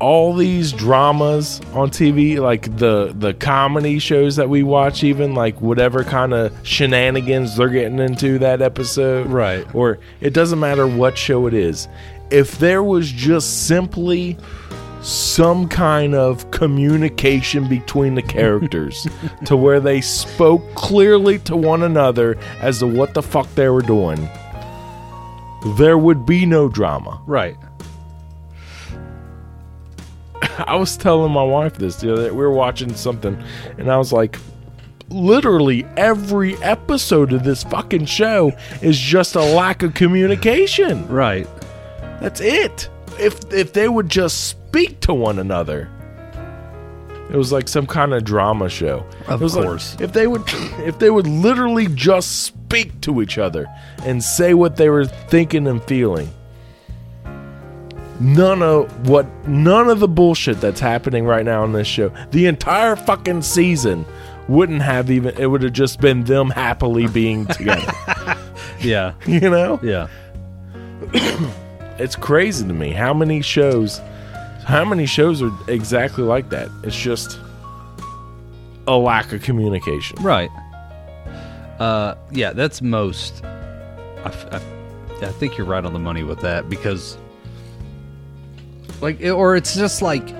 all 0.00 0.34
these 0.34 0.72
dramas 0.72 1.60
on 1.72 1.90
TV, 1.90 2.38
like 2.38 2.76
the 2.78 3.12
the 3.16 3.34
comedy 3.34 3.98
shows 3.98 4.36
that 4.36 4.48
we 4.48 4.62
watch, 4.62 5.02
even 5.02 5.34
like 5.34 5.60
whatever 5.60 6.04
kind 6.04 6.32
of 6.32 6.52
shenanigans 6.62 7.56
they're 7.56 7.68
getting 7.68 7.98
into 7.98 8.38
that 8.38 8.62
episode, 8.62 9.26
Right. 9.26 9.66
Or 9.74 9.98
it 10.20 10.32
doesn't 10.32 10.60
matter 10.60 10.86
what 10.86 11.18
show 11.18 11.46
it 11.46 11.54
is. 11.54 11.88
If 12.30 12.58
there 12.58 12.82
was 12.82 13.10
just 13.10 13.66
simply 13.66 14.36
some 15.00 15.68
kind 15.68 16.14
of 16.14 16.50
communication 16.50 17.68
between 17.68 18.14
the 18.14 18.22
characters 18.22 19.06
to 19.44 19.56
where 19.56 19.80
they 19.80 20.00
spoke 20.00 20.62
clearly 20.74 21.38
to 21.40 21.56
one 21.56 21.82
another 21.82 22.36
as 22.60 22.80
to 22.80 22.86
what 22.86 23.14
the 23.14 23.22
fuck 23.22 23.52
they 23.54 23.68
were 23.68 23.82
doing, 23.82 24.28
there 25.76 25.98
would 25.98 26.26
be 26.26 26.44
no 26.46 26.68
drama. 26.68 27.20
Right. 27.26 27.56
I 30.66 30.76
was 30.76 30.96
telling 30.96 31.32
my 31.32 31.42
wife 31.42 31.74
this 31.74 31.96
the 31.96 32.12
other 32.12 32.24
day. 32.24 32.30
We 32.30 32.38
were 32.38 32.50
watching 32.52 32.94
something, 32.94 33.40
and 33.78 33.90
I 33.90 33.96
was 33.96 34.12
like, 34.12 34.38
literally 35.10 35.86
every 35.96 36.56
episode 36.62 37.32
of 37.32 37.44
this 37.44 37.62
fucking 37.64 38.04
show 38.04 38.52
is 38.82 38.98
just 38.98 39.34
a 39.36 39.40
lack 39.40 39.82
of 39.82 39.94
communication. 39.94 41.06
Right. 41.08 41.48
That's 42.20 42.40
it. 42.40 42.88
If 43.18 43.52
if 43.52 43.72
they 43.72 43.88
would 43.88 44.08
just 44.08 44.48
speak 44.48 45.00
to 45.00 45.14
one 45.14 45.38
another. 45.38 45.90
It 47.30 47.36
was 47.36 47.52
like 47.52 47.68
some 47.68 47.86
kind 47.86 48.14
of 48.14 48.24
drama 48.24 48.70
show. 48.70 49.04
Of 49.26 49.42
was 49.42 49.54
like, 49.54 49.66
course. 49.66 49.96
if 50.00 50.12
they 50.12 50.26
would 50.26 50.44
if 50.78 50.98
they 50.98 51.10
would 51.10 51.26
literally 51.26 51.86
just 51.88 52.44
speak 52.44 52.98
to 53.02 53.20
each 53.20 53.36
other 53.36 53.66
and 54.04 54.22
say 54.24 54.54
what 54.54 54.76
they 54.76 54.88
were 54.88 55.04
thinking 55.04 55.66
and 55.66 55.82
feeling. 55.84 56.30
None 58.20 58.62
of 58.62 59.08
what 59.08 59.26
none 59.46 59.88
of 59.88 60.00
the 60.00 60.08
bullshit 60.08 60.60
that's 60.60 60.80
happening 60.80 61.24
right 61.24 61.44
now 61.44 61.62
on 61.62 61.72
this 61.72 61.86
show. 61.86 62.12
The 62.30 62.46
entire 62.46 62.96
fucking 62.96 63.42
season 63.42 64.04
wouldn't 64.48 64.82
have 64.82 65.10
even 65.10 65.36
it 65.38 65.46
would 65.46 65.62
have 65.62 65.72
just 65.72 66.00
been 66.00 66.24
them 66.24 66.50
happily 66.50 67.06
being 67.06 67.46
together. 67.46 67.92
Yeah. 68.80 69.14
you 69.26 69.40
know? 69.40 69.80
Yeah. 69.82 70.06
it's 71.98 72.14
crazy 72.14 72.64
to 72.64 72.72
me 72.72 72.92
how 72.92 73.12
many 73.12 73.42
shows 73.42 74.00
how 74.64 74.84
many 74.84 75.04
shows 75.04 75.42
are 75.42 75.50
exactly 75.66 76.22
like 76.22 76.50
that 76.50 76.68
it's 76.84 76.96
just 76.96 77.40
a 78.86 78.96
lack 78.96 79.32
of 79.32 79.42
communication 79.42 80.16
Right. 80.22 80.48
Uh, 81.78 82.14
yeah, 82.32 82.52
that's 82.52 82.82
most. 82.82 83.44
I, 83.44 84.60
I 85.22 85.28
think 85.28 85.56
you're 85.56 85.66
right 85.66 85.84
on 85.84 85.92
the 85.92 85.98
money 85.98 86.24
with 86.24 86.40
that 86.40 86.68
because, 86.68 87.16
like, 89.00 89.20
or 89.22 89.56
it's 89.56 89.74
just 89.74 90.02
like 90.02 90.34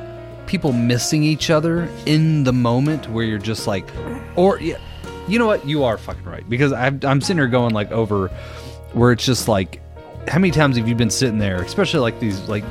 people 0.47 0.73
missing 0.73 1.23
each 1.23 1.51
other 1.51 1.89
in 2.07 2.45
the 2.45 2.53
moment 2.53 3.09
where 3.11 3.25
you're 3.25 3.39
just 3.39 3.67
like, 3.67 3.87
or 4.37 4.61
yeah, 4.61 4.79
you 5.29 5.39
know 5.39 5.47
what? 5.47 5.67
You 5.67 5.85
are 5.85 5.99
fucking 5.99 6.25
right 6.25 6.49
because 6.49 6.73
I'm, 6.73 7.01
I'm 7.03 7.21
sitting 7.21 7.39
here 7.39 7.49
going 7.49 7.75
like 7.75 7.91
over 7.93 8.29
where 8.93 9.13
it's 9.13 9.25
just 9.25 9.49
like, 9.49 9.81
how 10.29 10.39
many 10.39 10.51
times 10.51 10.77
have 10.77 10.89
you 10.89 10.95
been 10.95 11.11
sitting 11.11 11.39
there, 11.39 11.63
especially 11.63 12.01
like 12.01 12.19
these 12.21 12.41
like 12.49 12.65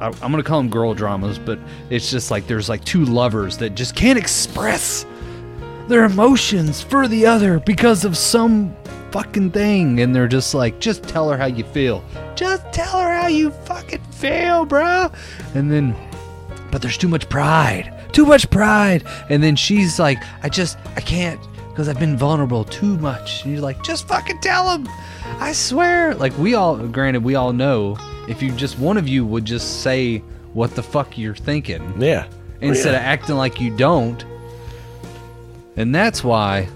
I- 0.00 0.08
I'm 0.08 0.30
gonna 0.30 0.42
call 0.42 0.58
them 0.60 0.70
girl 0.70 0.94
dramas, 0.94 1.38
but 1.38 1.58
it's 1.90 2.10
just 2.10 2.30
like 2.30 2.46
there's 2.46 2.68
like 2.68 2.84
two 2.84 3.04
lovers 3.04 3.58
that 3.58 3.74
just 3.74 3.94
can't 3.94 4.18
express 4.18 5.06
their 5.88 6.04
emotions 6.04 6.80
for 6.82 7.06
the 7.08 7.26
other 7.26 7.60
because 7.60 8.04
of 8.04 8.16
some 8.16 8.74
fucking 9.14 9.52
thing, 9.52 10.00
and 10.00 10.12
they're 10.12 10.26
just 10.26 10.54
like, 10.54 10.80
just 10.80 11.04
tell 11.04 11.30
her 11.30 11.38
how 11.38 11.46
you 11.46 11.62
feel, 11.62 12.04
just 12.34 12.64
tell 12.72 12.98
her 12.98 13.12
how 13.12 13.28
you 13.28 13.52
fucking 13.52 14.02
feel, 14.10 14.64
bro, 14.64 15.08
and 15.54 15.70
then, 15.70 15.94
but 16.72 16.82
there's 16.82 16.98
too 16.98 17.06
much 17.06 17.28
pride, 17.28 17.94
too 18.12 18.26
much 18.26 18.50
pride, 18.50 19.04
and 19.30 19.40
then 19.40 19.54
she's 19.54 20.00
like, 20.00 20.18
I 20.42 20.48
just, 20.48 20.76
I 20.96 21.00
can't. 21.00 21.40
Because 21.68 21.88
I've 21.88 21.98
been 21.98 22.16
vulnerable 22.16 22.62
too 22.62 22.96
much. 22.98 23.42
And 23.42 23.52
you're 23.52 23.60
like, 23.60 23.82
just 23.82 24.06
fucking 24.06 24.40
tell 24.40 24.70
him. 24.70 24.88
I 25.40 25.52
swear. 25.52 26.14
Like, 26.14 26.36
we 26.38 26.54
all, 26.54 26.76
granted, 26.76 27.24
we 27.24 27.34
all 27.34 27.52
know 27.52 27.96
if 28.28 28.40
you 28.40 28.52
just, 28.52 28.78
one 28.78 28.96
of 28.96 29.08
you 29.08 29.26
would 29.26 29.44
just 29.44 29.82
say 29.82 30.18
what 30.52 30.76
the 30.76 30.84
fuck 30.84 31.18
you're 31.18 31.34
thinking 31.34 32.00
yeah 32.00 32.28
instead 32.60 32.92
yeah. 32.92 32.98
of 32.98 33.04
acting 33.04 33.34
like 33.34 33.60
you 33.60 33.76
don't. 33.76 34.24
And 35.76 35.92
that's 35.92 36.22
why 36.22 36.68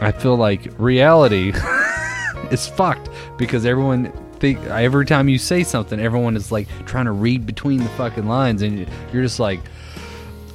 I 0.00 0.12
feel 0.12 0.36
like 0.36 0.72
reality 0.78 1.52
is 2.50 2.66
fucked 2.66 3.08
because 3.36 3.66
everyone 3.66 4.12
think 4.38 4.58
every 4.66 5.04
time 5.04 5.28
you 5.28 5.38
say 5.38 5.64
something, 5.64 5.98
everyone 5.98 6.36
is 6.36 6.52
like 6.52 6.68
trying 6.86 7.06
to 7.06 7.12
read 7.12 7.46
between 7.46 7.80
the 7.82 7.88
fucking 7.90 8.26
lines, 8.28 8.62
and 8.62 8.86
you're 9.12 9.22
just 9.22 9.40
like, 9.40 9.60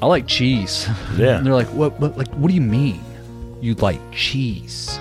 I 0.02 0.06
like 0.06 0.28
cheese. 0.28 0.88
Yeah. 1.18 1.38
and 1.38 1.46
they're 1.46 1.54
like, 1.54 1.68
what? 1.68 2.00
What? 2.00 2.18
Like, 2.18 2.30
what 2.36 2.48
do 2.48 2.54
you 2.56 2.62
mean? 2.62 3.04
You 3.62 3.76
like 3.76 4.00
cheese? 4.12 5.00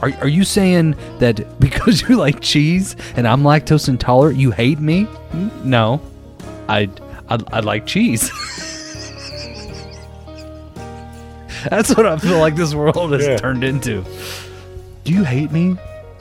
Are, 0.00 0.12
are 0.20 0.28
you 0.28 0.44
saying 0.44 0.96
that 1.18 1.58
because 1.60 2.02
you 2.02 2.16
like 2.16 2.40
cheese 2.40 2.96
and 3.16 3.26
I'm 3.26 3.42
lactose 3.42 3.88
intolerant, 3.88 4.38
you 4.38 4.50
hate 4.50 4.78
me? 4.78 5.06
No, 5.64 6.00
I 6.68 6.88
I, 7.28 7.38
I 7.52 7.60
like 7.60 7.86
cheese. 7.86 8.30
That's 11.70 11.94
what 11.96 12.06
I 12.06 12.18
feel 12.18 12.38
like 12.38 12.56
this 12.56 12.74
world 12.74 13.12
has 13.12 13.26
Yeah. 13.26 13.36
turned 13.36 13.64
into. 13.64 14.04
Do 15.04 15.12
you 15.12 15.24
hate 15.24 15.50
me? 15.52 15.76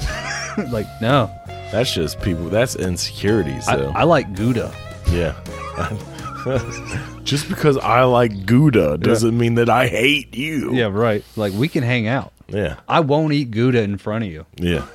like 0.72 0.88
no, 1.02 1.32
that's 1.72 1.94
just 1.94 2.20
people 2.22 2.50
that's 2.50 2.76
insecurities 2.76 3.68
I, 3.68 3.76
I 3.84 4.04
like 4.04 4.34
Gouda. 4.36 4.74
yeah 5.12 5.36
just 7.24 7.48
because 7.48 7.78
i 7.78 8.02
like 8.04 8.46
gouda 8.48 8.98
doesn't 8.98 9.38
mean 9.38 9.54
that 9.56 9.70
i 9.70 9.88
hate 9.88 10.36
you 10.36 10.74
Yeah, 10.74 10.90
right. 10.92 11.24
Like 11.36 11.54
we 11.54 11.68
can 11.68 11.84
hang 11.84 12.08
out. 12.08 12.34
yeah 12.48 12.78
I 12.88 13.00
won't 13.02 13.32
eat 13.34 13.52
Gouda 13.52 13.82
in 13.84 13.98
front 14.00 14.24
of 14.26 14.32
you 14.32 14.46
yeah 14.58 14.86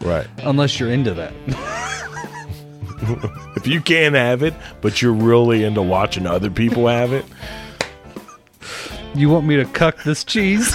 right 0.00 0.26
unless 0.38 0.78
you're 0.80 0.90
into 0.92 1.14
that. 1.14 1.32
if 3.56 3.66
you 3.66 3.80
can't 3.80 4.14
have 4.14 4.42
it 4.42 4.54
but 4.80 5.02
you're 5.02 5.12
really 5.12 5.64
into 5.64 5.82
watching 5.82 6.26
other 6.26 6.50
people 6.50 6.86
have 6.86 7.12
it 7.12 7.24
you 9.14 9.28
want 9.30 9.46
me 9.46 9.56
to 9.56 9.64
cuck 9.64 10.02
this 10.02 10.24
cheese? 10.24 10.70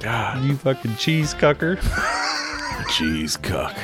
god 0.00 0.42
you 0.44 0.56
fucking 0.56 0.96
cheese 0.96 1.34
cucker. 1.34 1.78
cheese 2.90 3.36
cuck 3.36 3.76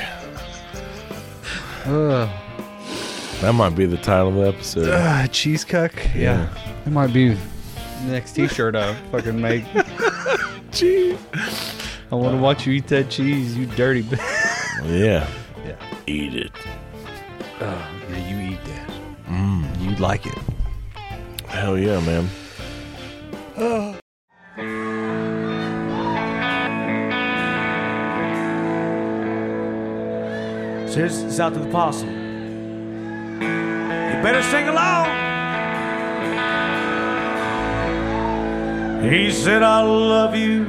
Ugh. 1.85 2.29
that 3.41 3.53
might 3.53 3.75
be 3.75 3.85
the 3.85 3.97
title 3.97 4.29
of 4.29 4.35
the 4.35 4.47
episode 4.47 4.89
Uh, 4.89 5.27
cheese 5.27 5.63
cuck? 5.63 5.93
Yeah. 6.15 6.49
It 6.85 6.91
might 6.91 7.13
be 7.13 7.29
the 7.29 7.37
next 8.07 8.33
t 8.33 8.47
shirt 8.47 8.75
I 8.75 8.93
fucking 9.11 9.39
make. 9.39 9.65
cheese 10.71 11.17
I 12.11 12.15
want 12.15 12.35
to 12.35 12.41
watch 12.41 12.65
you 12.65 12.73
eat 12.73 12.87
that 12.87 13.09
cheese, 13.09 13.55
you 13.55 13.65
dirty 13.67 14.03
bitch. 14.03 14.19
yeah 14.85 15.27
Yeah. 15.27 15.27
Eat 16.09 16.33
it 16.35 16.51
Oh, 17.61 17.91
yeah, 18.09 18.29
you 18.29 18.51
eat 18.53 18.63
that. 18.65 18.89
Mm. 19.27 19.81
You 19.81 19.95
like 19.97 20.25
it. 20.25 20.37
hell 21.47 21.77
yeah 21.77 21.99
man 21.99 22.29
So 30.89 30.95
here's 30.95 31.21
it's 31.21 31.39
out 31.39 31.53
to 31.53 31.59
the 31.59 31.69
possum. 31.69 32.09
You 34.09 34.17
better 34.25 34.41
sing 34.41 34.67
along. 34.67 35.05
He 39.03 39.31
said, 39.31 39.61
I 39.61 39.81
love 39.83 40.35
you 40.35 40.65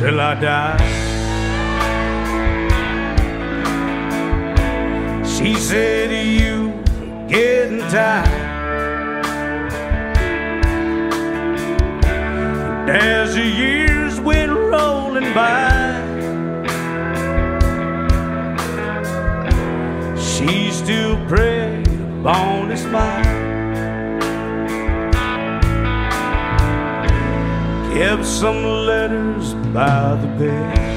till 0.00 0.20
I 0.20 0.34
die. 0.34 1.01
She 5.42 5.54
said, 5.56 6.12
You 6.12 6.70
getting 7.28 7.80
tired. 7.90 8.28
And 12.88 12.90
as 12.90 13.34
the 13.34 13.44
years 13.44 14.20
went 14.20 14.52
rolling 14.52 15.34
by, 15.34 15.98
she 20.16 20.70
still 20.70 21.16
prayed 21.26 21.88
upon 21.88 22.70
his 22.70 22.86
mind. 22.86 23.26
Kept 27.94 28.24
some 28.24 28.62
letters 28.62 29.54
by 29.74 30.14
the 30.14 30.28
bed. 30.38 30.91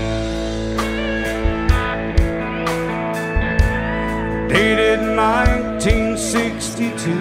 dated 4.56 5.02
1962. 5.18 7.12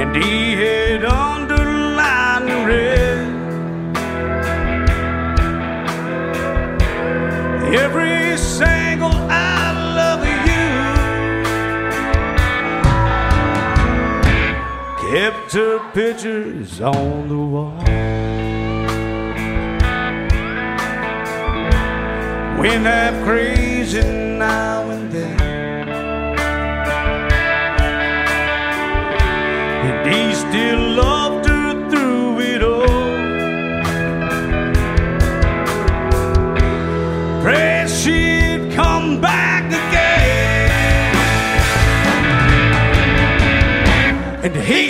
And 0.00 0.16
he 0.16 0.56
had 0.62 1.04
underlined 1.04 2.66
red 2.66 3.28
every 7.84 8.36
single 8.36 9.14
I 9.30 9.70
love 10.00 10.22
you. 10.50 10.70
Kept 15.12 15.52
her 15.52 15.78
pictures 15.92 16.80
on 16.80 17.28
the 17.28 17.38
wall. 17.38 18.13
Been 22.64 22.86
half 22.86 23.22
crazy 23.24 24.00
now 24.00 24.88
and 24.88 25.12
then. 25.12 25.38
And 29.84 30.10
he 30.10 30.34
still 30.34 30.80
loved 30.92 31.44
her 31.46 31.90
through 31.90 32.40
it 32.40 32.62
all. 32.62 33.12
Pray 37.42 37.86
she'd 37.86 38.72
come 38.72 39.20
back 39.20 39.66
again. 39.66 40.70
And 44.42 44.56
he 44.56 44.88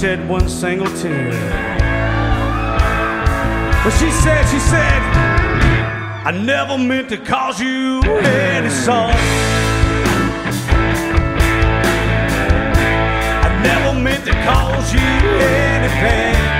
shed 0.00 0.26
one 0.30 0.48
single 0.48 0.86
tear. 0.96 1.30
But 3.84 3.90
she 3.90 4.10
said, 4.10 4.46
she 4.48 4.58
said, 4.58 5.02
I 6.24 6.30
never 6.30 6.78
meant 6.78 7.10
to 7.10 7.18
cause 7.18 7.60
you 7.60 8.00
any 8.02 8.70
sorrow. 8.70 9.12
I 13.44 13.60
never 13.62 14.00
meant 14.00 14.24
to 14.24 14.32
cause 14.32 14.90
you 14.94 15.00
any 15.00 15.88
pain. 15.88 16.59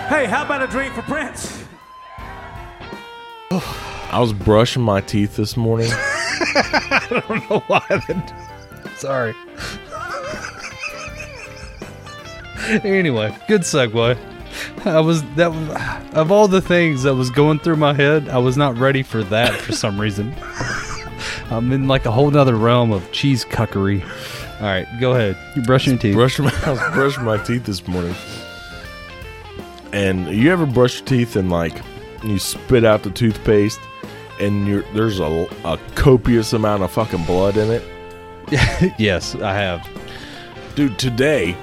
Hey, 0.08 0.26
how 0.26 0.44
about 0.44 0.62
a 0.62 0.66
drink 0.66 0.94
for 0.94 1.02
Prince? 1.02 1.64
I 4.10 4.20
was 4.20 4.32
brushing 4.32 4.82
my 4.82 5.00
teeth 5.00 5.36
this 5.36 5.56
morning. 5.56 5.90
I 5.92 7.06
don't 7.10 7.50
know 7.50 7.62
why. 7.66 7.84
That, 7.88 8.32
sorry. 8.96 9.34
anyway, 12.84 13.36
good 13.48 13.62
segue. 13.62 14.18
I 14.86 15.00
was 15.00 15.22
that 15.34 15.52
was, 15.52 16.14
of 16.14 16.32
all 16.32 16.48
the 16.48 16.60
things 16.60 17.02
that 17.02 17.14
was 17.14 17.30
going 17.30 17.58
through 17.58 17.76
my 17.76 17.92
head, 17.92 18.28
I 18.28 18.38
was 18.38 18.56
not 18.56 18.78
ready 18.78 19.02
for 19.02 19.22
that 19.24 19.52
for 19.54 19.72
some 19.72 20.00
reason. 20.00 20.34
I'm 21.50 21.72
in 21.72 21.88
like 21.88 22.06
a 22.06 22.10
whole 22.10 22.30
nother 22.30 22.56
realm 22.56 22.92
of 22.92 23.10
cheese 23.12 23.44
cuckery. 23.44 24.02
All 24.60 24.66
right, 24.66 24.86
go 25.00 25.12
ahead. 25.12 25.36
You're 25.54 25.64
brushing 25.64 25.94
your 25.94 26.00
teeth. 26.00 26.14
brushing 26.14 26.46
my, 26.46 26.50
I 26.68 26.72
was 26.72 26.94
brushing 26.94 27.24
my 27.24 27.38
teeth 27.38 27.64
this 27.64 27.86
morning. 27.88 28.14
And 29.92 30.28
you 30.28 30.52
ever 30.52 30.66
brush 30.66 30.98
your 30.98 31.06
teeth 31.06 31.34
and 31.34 31.50
like 31.50 31.80
you 32.22 32.38
spit 32.38 32.84
out 32.84 33.04
the 33.04 33.10
toothpaste 33.10 33.80
and 34.38 34.68
you're 34.68 34.82
there's 34.92 35.18
a, 35.18 35.48
a 35.64 35.78
copious 35.94 36.52
amount 36.52 36.82
of 36.82 36.90
fucking 36.90 37.24
blood 37.24 37.56
in 37.56 37.70
it? 37.70 37.82
yes, 38.98 39.34
I 39.36 39.54
have. 39.54 39.88
Dude, 40.74 40.98
today 40.98 41.56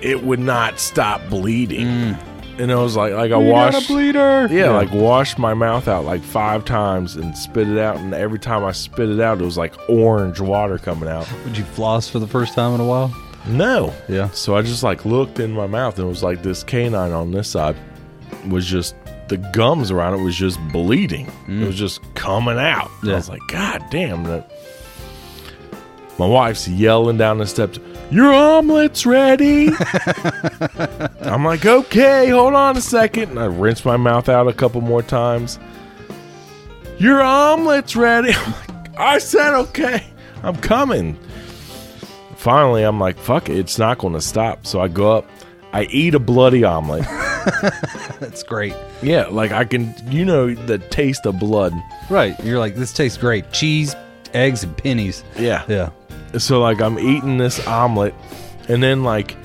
it 0.00 0.22
would 0.22 0.38
not 0.38 0.78
stop 0.78 1.20
bleeding. 1.28 1.86
Mm. 1.86 2.20
And 2.60 2.70
I 2.70 2.76
was 2.76 2.94
like 2.94 3.12
like 3.12 3.32
I 3.32 3.36
washed 3.36 3.88
bleeder. 3.88 4.46
yeah, 4.48 4.70
like 4.70 4.92
washed 4.92 5.38
my 5.38 5.54
mouth 5.54 5.88
out 5.88 6.04
like 6.04 6.22
five 6.22 6.64
times 6.64 7.16
and 7.16 7.36
spit 7.36 7.68
it 7.68 7.78
out 7.78 7.96
and 7.96 8.14
every 8.14 8.38
time 8.38 8.64
I 8.64 8.70
spit 8.70 9.08
it 9.08 9.18
out 9.18 9.40
it 9.40 9.44
was 9.44 9.58
like 9.58 9.74
orange 9.88 10.40
water 10.40 10.78
coming 10.78 11.08
out. 11.08 11.26
Would 11.44 11.58
you 11.58 11.64
floss 11.64 12.08
for 12.08 12.20
the 12.20 12.28
first 12.28 12.54
time 12.54 12.74
in 12.74 12.80
a 12.80 12.86
while? 12.86 13.12
No. 13.46 13.94
Yeah. 14.08 14.30
So 14.30 14.56
I 14.56 14.62
just 14.62 14.82
like 14.82 15.04
looked 15.04 15.40
in 15.40 15.52
my 15.52 15.66
mouth 15.66 15.98
and 15.98 16.06
it 16.06 16.08
was 16.08 16.22
like 16.22 16.42
this 16.42 16.62
canine 16.62 17.12
on 17.12 17.32
this 17.32 17.48
side 17.48 17.76
was 18.48 18.66
just 18.66 18.94
the 19.28 19.36
gums 19.36 19.90
around 19.90 20.14
it 20.18 20.22
was 20.22 20.36
just 20.36 20.58
bleeding. 20.72 21.26
It 21.48 21.66
was 21.66 21.76
mm. 21.76 21.78
just 21.78 22.14
coming 22.14 22.58
out. 22.58 22.90
I 23.04 23.14
was 23.14 23.28
like, 23.28 23.40
God 23.48 23.82
damn 23.90 24.24
that. 24.24 24.50
My 26.18 26.26
wife's 26.26 26.68
yelling 26.68 27.16
down 27.16 27.38
the 27.38 27.46
steps, 27.46 27.78
Your 28.10 28.32
omelet's 28.34 29.06
ready. 29.06 29.68
I'm 31.22 31.44
like, 31.44 31.64
okay, 31.64 32.28
hold 32.28 32.54
on 32.54 32.76
a 32.76 32.80
second. 32.80 33.30
And 33.30 33.38
I 33.38 33.46
rinse 33.46 33.84
my 33.84 33.96
mouth 33.96 34.28
out 34.28 34.46
a 34.46 34.52
couple 34.52 34.82
more 34.82 35.02
times. 35.02 35.58
Your 36.98 37.22
omelet's 37.22 37.96
ready. 37.96 38.34
Like, 38.68 38.98
I 38.98 39.18
said 39.18 39.54
okay. 39.54 40.04
I'm 40.42 40.56
coming 40.56 41.18
finally 42.40 42.82
I'm 42.82 42.98
like, 42.98 43.18
fuck 43.18 43.48
it, 43.48 43.58
it's 43.58 43.78
not 43.78 43.98
going 43.98 44.14
to 44.14 44.20
stop. 44.20 44.66
So 44.66 44.80
I 44.80 44.88
go 44.88 45.16
up, 45.16 45.30
I 45.72 45.84
eat 45.84 46.14
a 46.14 46.18
bloody 46.18 46.64
omelet. 46.64 47.02
That's 48.20 48.42
great. 48.42 48.74
yeah, 49.02 49.26
like 49.26 49.52
I 49.52 49.64
can, 49.64 49.94
you 50.10 50.24
know, 50.24 50.54
the 50.54 50.78
taste 50.78 51.26
of 51.26 51.38
blood. 51.38 51.72
Right. 52.08 52.38
You're 52.44 52.58
like, 52.58 52.74
this 52.74 52.92
tastes 52.92 53.18
great. 53.18 53.52
Cheese, 53.52 53.94
eggs, 54.34 54.64
and 54.64 54.76
pennies. 54.76 55.22
Yeah. 55.38 55.64
Yeah. 55.68 55.90
So 56.38 56.60
like 56.60 56.80
I'm 56.80 56.98
eating 56.98 57.38
this 57.38 57.64
omelet, 57.66 58.14
and 58.68 58.82
then 58.82 59.02
like 59.02 59.36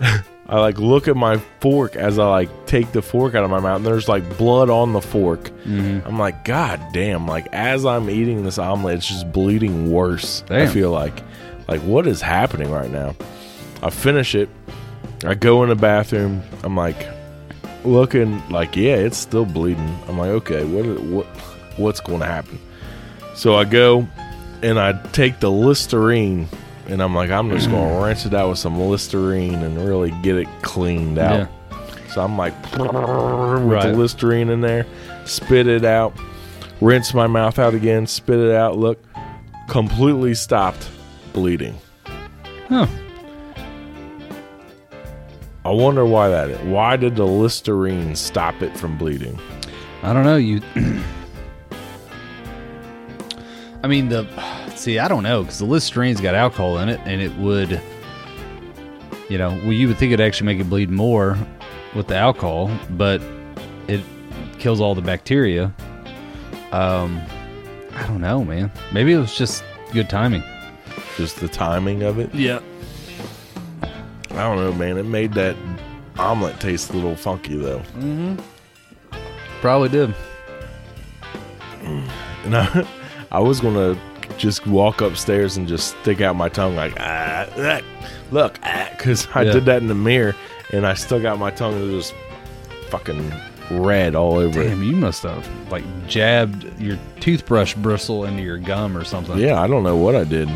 I 0.00 0.60
like 0.60 0.78
look 0.78 1.08
at 1.08 1.16
my 1.16 1.38
fork 1.60 1.96
as 1.96 2.18
I 2.18 2.28
like 2.28 2.66
take 2.66 2.92
the 2.92 3.00
fork 3.02 3.34
out 3.34 3.42
of 3.42 3.50
my 3.50 3.60
mouth, 3.60 3.76
and 3.78 3.86
there's 3.86 4.08
like 4.08 4.36
blood 4.36 4.68
on 4.68 4.92
the 4.92 5.00
fork. 5.00 5.44
Mm-hmm. 5.64 6.06
I'm 6.06 6.18
like, 6.18 6.44
God 6.44 6.80
damn! 6.92 7.26
Like 7.26 7.46
as 7.52 7.86
I'm 7.86 8.10
eating 8.10 8.44
this 8.44 8.58
omelet, 8.58 8.96
it's 8.96 9.08
just 9.08 9.32
bleeding 9.32 9.90
worse. 9.90 10.44
I 10.50 10.66
feel 10.66 10.90
like, 10.90 11.22
like 11.68 11.80
what 11.82 12.06
is 12.06 12.20
happening 12.20 12.70
right 12.70 12.90
now? 12.90 13.14
I 13.82 13.90
finish 13.90 14.34
it. 14.34 14.48
I 15.24 15.34
go 15.34 15.62
in 15.62 15.68
the 15.68 15.74
bathroom. 15.76 16.42
I'm 16.62 16.76
like 16.76 17.06
looking 17.84 18.46
like, 18.48 18.76
yeah, 18.76 18.96
it's 18.96 19.16
still 19.16 19.44
bleeding. 19.44 19.98
I'm 20.08 20.18
like, 20.18 20.30
okay, 20.30 20.64
what 20.64 21.00
what 21.02 21.26
what's 21.76 22.00
going 22.00 22.20
to 22.20 22.26
happen? 22.26 22.58
So 23.34 23.56
I 23.56 23.64
go 23.64 24.06
and 24.62 24.78
I 24.78 24.92
take 25.10 25.40
the 25.40 25.50
Listerine 25.50 26.48
and 26.88 27.02
I'm 27.02 27.14
like, 27.14 27.30
I'm 27.30 27.50
just 27.50 27.68
going 27.70 27.88
to 27.88 28.04
rinse 28.04 28.24
it 28.26 28.34
out 28.34 28.50
with 28.50 28.58
some 28.58 28.80
Listerine 28.80 29.62
and 29.62 29.76
really 29.84 30.10
get 30.22 30.36
it 30.36 30.48
cleaned 30.62 31.18
out. 31.18 31.48
So 32.10 32.22
I'm 32.22 32.38
like, 32.38 32.54
with 32.78 33.82
the 33.82 33.94
Listerine 33.94 34.48
in 34.48 34.60
there, 34.60 34.86
spit 35.26 35.66
it 35.66 35.84
out, 35.84 36.16
rinse 36.80 37.12
my 37.12 37.26
mouth 37.26 37.58
out 37.58 37.74
again, 37.74 38.06
spit 38.06 38.38
it 38.38 38.52
out. 38.52 38.78
Look, 38.78 39.02
completely 39.68 40.34
stopped 40.34 40.88
bleeding. 41.36 41.78
Huh. 42.68 42.88
I 45.66 45.70
wonder 45.70 46.06
why 46.06 46.28
that 46.30 46.48
is. 46.48 46.58
Why 46.62 46.96
did 46.96 47.14
the 47.14 47.26
Listerine 47.26 48.16
stop 48.16 48.62
it 48.62 48.74
from 48.76 48.96
bleeding? 48.96 49.38
I 50.02 50.14
don't 50.14 50.24
know. 50.24 50.36
You. 50.36 50.62
I 53.84 53.86
mean, 53.86 54.08
the. 54.08 54.26
See, 54.76 54.98
I 54.98 55.08
don't 55.08 55.22
know 55.22 55.42
because 55.42 55.58
the 55.58 55.66
Listerine's 55.66 56.22
got 56.22 56.34
alcohol 56.34 56.78
in 56.78 56.88
it, 56.88 57.00
and 57.04 57.20
it 57.20 57.36
would. 57.36 57.80
You 59.28 59.36
know, 59.36 59.50
well, 59.50 59.72
you 59.72 59.88
would 59.88 59.98
think 59.98 60.12
it'd 60.12 60.24
actually 60.24 60.46
make 60.46 60.58
it 60.58 60.70
bleed 60.70 60.88
more 60.88 61.36
with 61.94 62.06
the 62.06 62.16
alcohol, 62.16 62.70
but 62.90 63.20
it 63.88 64.00
kills 64.58 64.80
all 64.80 64.94
the 64.94 65.02
bacteria. 65.02 65.74
Um, 66.72 67.20
I 67.94 68.06
don't 68.06 68.22
know, 68.22 68.42
man. 68.44 68.72
Maybe 68.92 69.12
it 69.12 69.18
was 69.18 69.36
just 69.36 69.64
good 69.92 70.08
timing. 70.08 70.42
Just 71.16 71.40
the 71.40 71.48
timing 71.48 72.02
of 72.02 72.18
it? 72.18 72.34
Yeah. 72.34 72.60
I 74.30 74.42
don't 74.42 74.56
know, 74.58 74.72
man. 74.72 74.98
It 74.98 75.04
made 75.04 75.32
that 75.34 75.56
omelet 76.18 76.60
taste 76.60 76.90
a 76.90 76.92
little 76.92 77.16
funky, 77.16 77.56
though. 77.56 77.82
Probably 79.60 79.88
did. 79.88 80.14
And 81.82 82.56
I, 82.56 82.86
I 83.32 83.38
was 83.40 83.60
gonna 83.60 83.98
just 84.36 84.66
walk 84.66 85.00
upstairs 85.00 85.56
and 85.56 85.66
just 85.66 85.96
stick 86.02 86.20
out 86.20 86.36
my 86.36 86.48
tongue 86.48 86.76
like 86.76 86.92
ah, 87.00 87.46
ah 87.56 87.80
look 88.30 88.58
because 88.90 89.26
I 89.34 89.42
Yeah. 89.42 89.52
did 89.52 89.64
that 89.66 89.80
in 89.80 89.88
the 89.88 89.94
mirror 89.94 90.34
and 90.72 90.86
I 90.86 90.94
still 90.94 91.20
got 91.22 91.38
my 91.38 91.50
tongue 91.50 91.74
it 91.80 91.94
was 91.94 92.12
fucking 92.90 93.32
red 93.70 94.14
all 94.14 94.34
over 94.34 94.62
Damn, 94.64 94.82
you 94.82 94.94
must 94.96 95.22
have 95.22 95.48
like 95.70 95.84
jabbed 96.06 96.78
your 96.80 96.98
toothbrush 97.20 97.74
bristle 97.74 98.24
into 98.26 98.42
your 98.42 98.58
gum 98.58 98.96
or 98.96 99.04
something. 99.04 99.38
Yeah, 99.38 99.60
I 99.62 99.66
don't 99.68 99.82
know 99.84 99.96
what 99.96 100.14
I 100.16 100.24
did. 100.24 100.48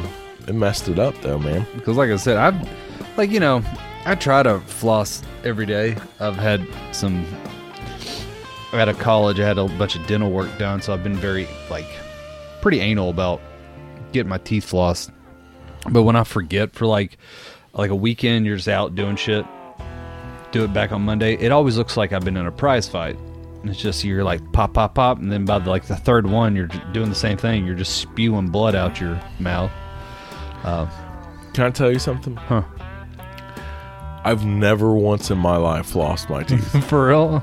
It 0.51 0.55
messed 0.57 0.89
it 0.89 0.99
up 0.99 1.15
though, 1.23 1.39
man. 1.39 1.65
because 1.77 1.97
like 1.97 2.11
i 2.11 2.17
said 2.17 2.37
i've 2.37 2.69
like 3.17 3.31
you 3.31 3.39
know 3.39 3.63
i 4.05 4.17
try 4.17 4.43
to 4.43 4.59
floss 4.59 5.23
every 5.45 5.65
day. 5.65 5.97
I've 6.19 6.35
had 6.35 6.67
some 6.91 7.25
out 8.73 8.89
of 8.89 8.99
college 8.99 9.39
i 9.39 9.47
had 9.47 9.59
a 9.59 9.69
bunch 9.69 9.95
of 9.95 10.05
dental 10.09 10.29
work 10.33 10.51
done 10.59 10.83
so 10.83 10.93
i've 10.93 11.05
been 11.05 11.15
very 11.15 11.47
like 11.71 11.87
pretty 12.63 12.81
anal 12.81 13.11
about 13.11 13.41
getting 14.11 14.29
my 14.29 14.39
teeth 14.39 14.69
flossed. 14.69 15.13
But 15.89 16.03
when 16.03 16.17
i 16.17 16.25
forget 16.25 16.73
for 16.73 16.85
like 16.85 17.17
like 17.73 17.93
a 17.93 17.95
weekend 17.95 18.45
you're 18.45 18.57
just 18.57 18.67
out 18.67 18.97
doing 18.97 19.15
shit 19.15 19.47
do 20.51 20.65
it 20.65 20.73
back 20.73 20.91
on 20.91 21.03
monday 21.03 21.35
it 21.35 21.53
always 21.53 21.79
looks 21.79 21.97
like 21.97 22.13
i've 22.13 22.25
been 22.25 22.37
in 22.37 22.47
a 22.47 22.51
prize 22.51 22.89
fight. 22.89 23.17
And 23.61 23.71
it's 23.71 23.79
just 23.79 24.03
you're 24.03 24.25
like 24.25 24.41
pop 24.53 24.75
pop 24.75 24.97
pop 24.97 25.19
and 25.19 25.31
then 25.31 25.45
by 25.45 25.61
the, 25.61 25.71
like 25.71 25.85
the 25.85 25.95
third 25.95 26.27
one 26.27 26.57
you're 26.57 26.67
doing 26.93 27.09
the 27.09 27.15
same 27.15 27.37
thing. 27.37 27.65
You're 27.65 27.77
just 27.77 27.99
spewing 27.99 28.49
blood 28.49 28.75
out 28.75 29.01
your 29.01 29.21
mouth 29.39 29.71
Can 30.63 31.67
I 31.67 31.71
tell 31.71 31.93
you 31.93 31.99
something? 31.99 32.37
Huh. 32.37 32.63
I've 34.25 34.45
never 34.45 34.93
once 34.93 35.31
in 35.31 35.39
my 35.39 35.57
life 35.57 35.95
lost 35.95 36.29
my 36.31 36.43
teeth. 36.43 36.85
for 36.89 37.09
real 37.09 37.43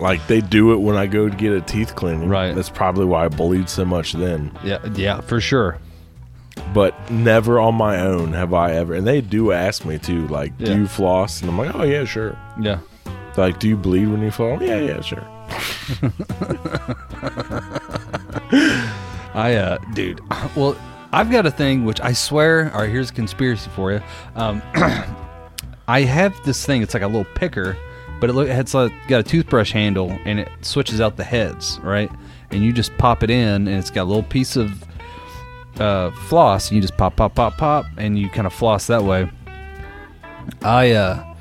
like 0.00 0.26
they 0.26 0.40
do 0.40 0.72
it 0.72 0.78
when 0.78 0.96
I 0.96 1.06
go 1.06 1.28
to 1.28 1.36
get 1.36 1.52
a 1.52 1.60
teeth 1.60 1.94
cleaning. 1.94 2.28
Right. 2.28 2.52
That's 2.52 2.68
probably 2.68 3.04
why 3.04 3.26
I 3.26 3.28
bleed 3.28 3.68
so 3.68 3.84
much 3.84 4.12
then. 4.12 4.50
Yeah, 4.64 4.84
yeah, 4.94 5.20
for 5.20 5.40
sure. 5.40 5.78
but 6.74 6.94
never 7.12 7.60
on 7.60 7.76
my 7.76 8.00
own 8.00 8.32
have 8.32 8.52
I 8.52 8.72
ever. 8.72 8.94
And 8.94 9.06
they 9.06 9.20
do 9.20 9.52
ask 9.52 9.84
me 9.84 9.98
too, 9.98 10.26
like, 10.28 10.52
Yeah. 10.58 10.66
do 10.74 10.80
you 10.80 10.86
floss? 10.88 11.40
And 11.40 11.48
I'm 11.50 11.56
like, 11.58 11.74
oh 11.76 11.84
yeah, 11.84 12.04
sure. 12.04 12.36
Yeah. 12.60 12.80
They're 13.04 13.46
like, 13.46 13.60
do 13.60 13.68
you 13.68 13.76
bleed 13.76 14.08
when 14.08 14.20
you 14.22 14.30
fall? 14.32 14.60
Yeah, 14.62 14.80
yeah, 14.80 15.00
sure. 15.00 15.22
I, 19.34 19.54
uh, 19.54 19.78
dude, 19.94 20.20
well, 20.56 20.76
I've 21.14 21.30
got 21.30 21.46
a 21.46 21.50
thing 21.50 21.84
which 21.84 22.00
I 22.00 22.12
swear, 22.12 22.72
all 22.74 22.80
right, 22.80 22.90
here's 22.90 23.10
a 23.10 23.12
conspiracy 23.12 23.70
for 23.70 23.92
you. 23.92 24.00
Um, 24.34 24.60
I 25.86 26.00
have 26.00 26.34
this 26.44 26.66
thing. 26.66 26.82
It's 26.82 26.92
like 26.92 27.04
a 27.04 27.06
little 27.06 27.26
picker, 27.36 27.76
but 28.20 28.30
it 28.30 28.36
it's 28.36 28.74
like 28.74 28.92
got 29.06 29.20
a 29.20 29.22
toothbrush 29.22 29.70
handle 29.70 30.10
and 30.24 30.40
it 30.40 30.48
switches 30.62 31.00
out 31.00 31.16
the 31.16 31.22
heads, 31.22 31.78
right? 31.84 32.10
And 32.50 32.64
you 32.64 32.72
just 32.72 32.96
pop 32.98 33.22
it 33.22 33.30
in, 33.30 33.68
and 33.68 33.76
it's 33.76 33.90
got 33.90 34.02
a 34.02 34.10
little 34.10 34.24
piece 34.24 34.56
of 34.56 34.84
uh, 35.78 36.10
floss, 36.26 36.68
and 36.68 36.76
you 36.76 36.82
just 36.82 36.96
pop, 36.96 37.14
pop, 37.14 37.36
pop, 37.36 37.56
pop, 37.58 37.86
and 37.96 38.18
you 38.18 38.28
kind 38.28 38.46
of 38.48 38.52
floss 38.52 38.88
that 38.88 39.04
way. 39.04 39.30
I 40.62 40.90
uh, 40.92 41.34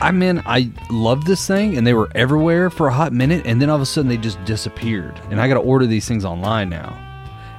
I 0.00 0.12
mean, 0.12 0.42
I 0.46 0.70
love 0.90 1.24
this 1.24 1.44
thing, 1.44 1.76
and 1.76 1.84
they 1.84 1.94
were 1.94 2.08
everywhere 2.14 2.70
for 2.70 2.86
a 2.86 2.92
hot 2.92 3.12
minute, 3.12 3.46
and 3.46 3.60
then 3.60 3.68
all 3.68 3.76
of 3.76 3.82
a 3.82 3.86
sudden 3.86 4.08
they 4.08 4.16
just 4.16 4.42
disappeared. 4.44 5.20
And 5.30 5.40
I 5.40 5.48
got 5.48 5.54
to 5.54 5.60
order 5.60 5.86
these 5.86 6.06
things 6.06 6.24
online 6.24 6.68
now, 6.68 7.05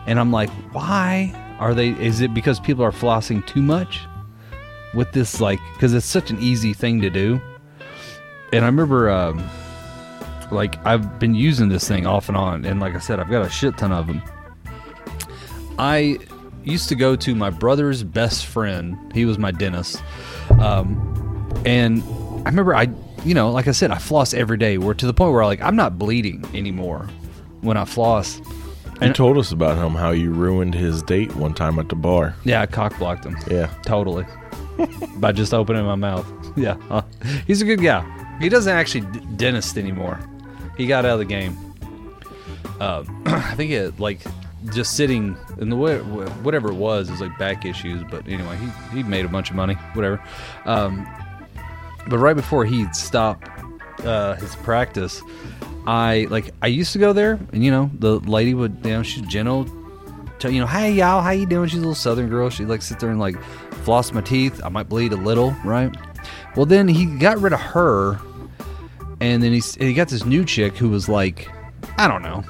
and 0.07 0.19
I'm 0.19 0.31
like, 0.31 0.49
why 0.71 1.33
are 1.59 1.73
they? 1.73 1.89
Is 1.89 2.21
it 2.21 2.33
because 2.33 2.59
people 2.59 2.83
are 2.83 2.91
flossing 2.91 3.45
too 3.45 3.61
much 3.61 4.01
with 4.93 5.11
this? 5.11 5.39
Like, 5.39 5.59
because 5.73 5.93
it's 5.93 6.05
such 6.05 6.31
an 6.31 6.39
easy 6.39 6.73
thing 6.73 7.01
to 7.01 7.09
do. 7.09 7.39
And 8.53 8.63
I 8.63 8.67
remember, 8.67 9.09
um, 9.09 9.47
like, 10.51 10.83
I've 10.85 11.19
been 11.19 11.35
using 11.35 11.69
this 11.69 11.87
thing 11.87 12.07
off 12.07 12.29
and 12.29 12.37
on, 12.37 12.65
and 12.65 12.79
like 12.79 12.95
I 12.95 12.99
said, 12.99 13.19
I've 13.19 13.29
got 13.29 13.45
a 13.45 13.49
shit 13.49 13.77
ton 13.77 13.91
of 13.91 14.07
them. 14.07 14.21
I 15.77 16.17
used 16.63 16.89
to 16.89 16.95
go 16.95 17.15
to 17.15 17.35
my 17.35 17.49
brother's 17.49 18.03
best 18.03 18.45
friend. 18.45 18.97
He 19.13 19.25
was 19.25 19.37
my 19.37 19.51
dentist. 19.51 20.01
Um, 20.59 21.61
and 21.65 22.01
I 22.45 22.49
remember 22.49 22.75
I, 22.75 22.87
you 23.23 23.33
know, 23.33 23.51
like 23.51 23.67
I 23.67 23.71
said, 23.71 23.91
I 23.91 23.97
floss 23.97 24.33
every 24.33 24.57
day. 24.57 24.77
We're 24.77 24.93
to 24.95 25.05
the 25.05 25.13
point 25.13 25.33
where 25.33 25.45
like 25.45 25.61
I'm 25.61 25.75
not 25.75 25.97
bleeding 25.99 26.45
anymore 26.53 27.07
when 27.61 27.77
I 27.77 27.85
floss. 27.85 28.41
You 29.01 29.13
told 29.13 29.37
us 29.37 29.51
about 29.51 29.77
him 29.77 29.93
how 29.93 30.11
you 30.11 30.31
ruined 30.31 30.73
his 30.73 31.03
date 31.03 31.35
one 31.35 31.53
time 31.53 31.77
at 31.79 31.89
the 31.89 31.95
bar. 31.95 32.35
Yeah, 32.43 32.61
I 32.61 32.65
cock 32.65 32.97
blocked 32.97 33.25
him. 33.25 33.37
Yeah. 33.49 33.67
Totally. 33.83 34.25
By 35.17 35.31
just 35.31 35.53
opening 35.53 35.85
my 35.85 35.95
mouth. 35.95 36.25
Yeah. 36.57 36.77
Uh, 36.89 37.03
he's 37.45 37.61
a 37.61 37.65
good 37.65 37.83
guy. 37.83 38.03
He 38.41 38.49
doesn't 38.49 38.73
actually 38.73 39.01
d- 39.01 39.19
dentist 39.35 39.77
anymore. 39.77 40.19
He 40.75 40.87
got 40.87 41.05
out 41.05 41.13
of 41.13 41.19
the 41.19 41.25
game. 41.25 41.55
Uh, 42.79 43.03
I 43.27 43.53
think 43.53 43.69
it 43.71 43.99
like 43.99 44.21
just 44.73 44.97
sitting 44.97 45.37
in 45.59 45.69
the 45.69 45.75
way 45.75 45.99
whatever 45.99 46.69
it 46.69 46.73
was 46.73 47.11
is 47.11 47.21
like 47.21 47.37
back 47.37 47.63
issues. 47.63 48.03
But 48.09 48.27
anyway, 48.27 48.57
he 48.57 48.97
he 48.97 49.03
made 49.03 49.23
a 49.23 49.27
bunch 49.27 49.51
of 49.51 49.55
money. 49.55 49.75
Whatever. 49.93 50.19
Um, 50.65 51.07
but 52.07 52.17
right 52.17 52.35
before 52.35 52.65
he 52.65 52.91
stopped 52.91 53.47
uh, 54.03 54.33
his 54.37 54.55
practice, 54.55 55.21
I 55.87 56.27
like 56.29 56.53
I 56.61 56.67
used 56.67 56.91
to 56.93 56.99
go 56.99 57.13
there, 57.13 57.39
and 57.53 57.63
you 57.63 57.71
know 57.71 57.89
the 57.97 58.19
lady 58.19 58.53
would 58.53 58.77
you 58.83 58.91
know 58.91 59.03
she's 59.03 59.25
gentle, 59.25 59.65
tell 60.37 60.51
you 60.51 60.59
know 60.59 60.67
hey 60.67 60.91
y'all 60.91 61.21
how 61.21 61.31
you 61.31 61.45
doing? 61.45 61.69
She's 61.69 61.77
a 61.77 61.81
little 61.81 61.95
southern 61.95 62.29
girl. 62.29 62.49
She 62.49 62.65
like 62.65 62.81
sit 62.81 62.99
there 62.99 63.09
and 63.09 63.19
like 63.19 63.41
floss 63.85 64.11
my 64.11 64.19
teeth. 64.19 64.61
I 64.65 64.69
might 64.69 64.89
bleed 64.89 65.13
a 65.13 65.17
little, 65.17 65.51
right? 65.63 65.95
Well, 66.57 66.65
then 66.65 66.89
he 66.89 67.05
got 67.05 67.39
rid 67.39 67.53
of 67.53 67.61
her, 67.61 68.19
and 69.21 69.41
then 69.41 69.53
he 69.53 69.61
he 69.79 69.93
got 69.93 70.09
this 70.09 70.25
new 70.25 70.43
chick 70.43 70.75
who 70.75 70.89
was 70.89 71.07
like 71.07 71.49
I 71.97 72.09
don't 72.09 72.21
know, 72.21 72.43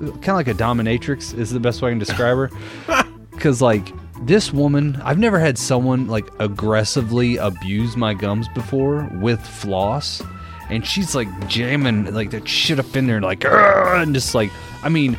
kind 0.00 0.30
of 0.30 0.34
like 0.34 0.48
a 0.48 0.54
dominatrix 0.54 1.38
is 1.38 1.50
the 1.50 1.60
best 1.60 1.82
way 1.82 1.90
I 1.90 1.92
can 1.92 1.98
describe 1.98 2.36
her. 2.36 2.50
Because 3.30 3.62
like 3.62 3.90
this 4.26 4.52
woman, 4.52 5.00
I've 5.02 5.18
never 5.18 5.38
had 5.38 5.56
someone 5.56 6.08
like 6.08 6.28
aggressively 6.40 7.38
abuse 7.38 7.96
my 7.96 8.12
gums 8.12 8.48
before 8.48 9.08
with 9.14 9.40
floss, 9.40 10.20
and 10.70 10.86
she's 10.86 11.14
like 11.14 11.28
jamming 11.48 12.12
like 12.14 12.30
that 12.30 12.48
shit 12.48 12.78
up 12.78 12.96
in 12.96 13.06
there, 13.06 13.20
like 13.20 13.44
and 13.44 14.14
just 14.14 14.34
like 14.34 14.50
I 14.82 14.88
mean, 14.88 15.18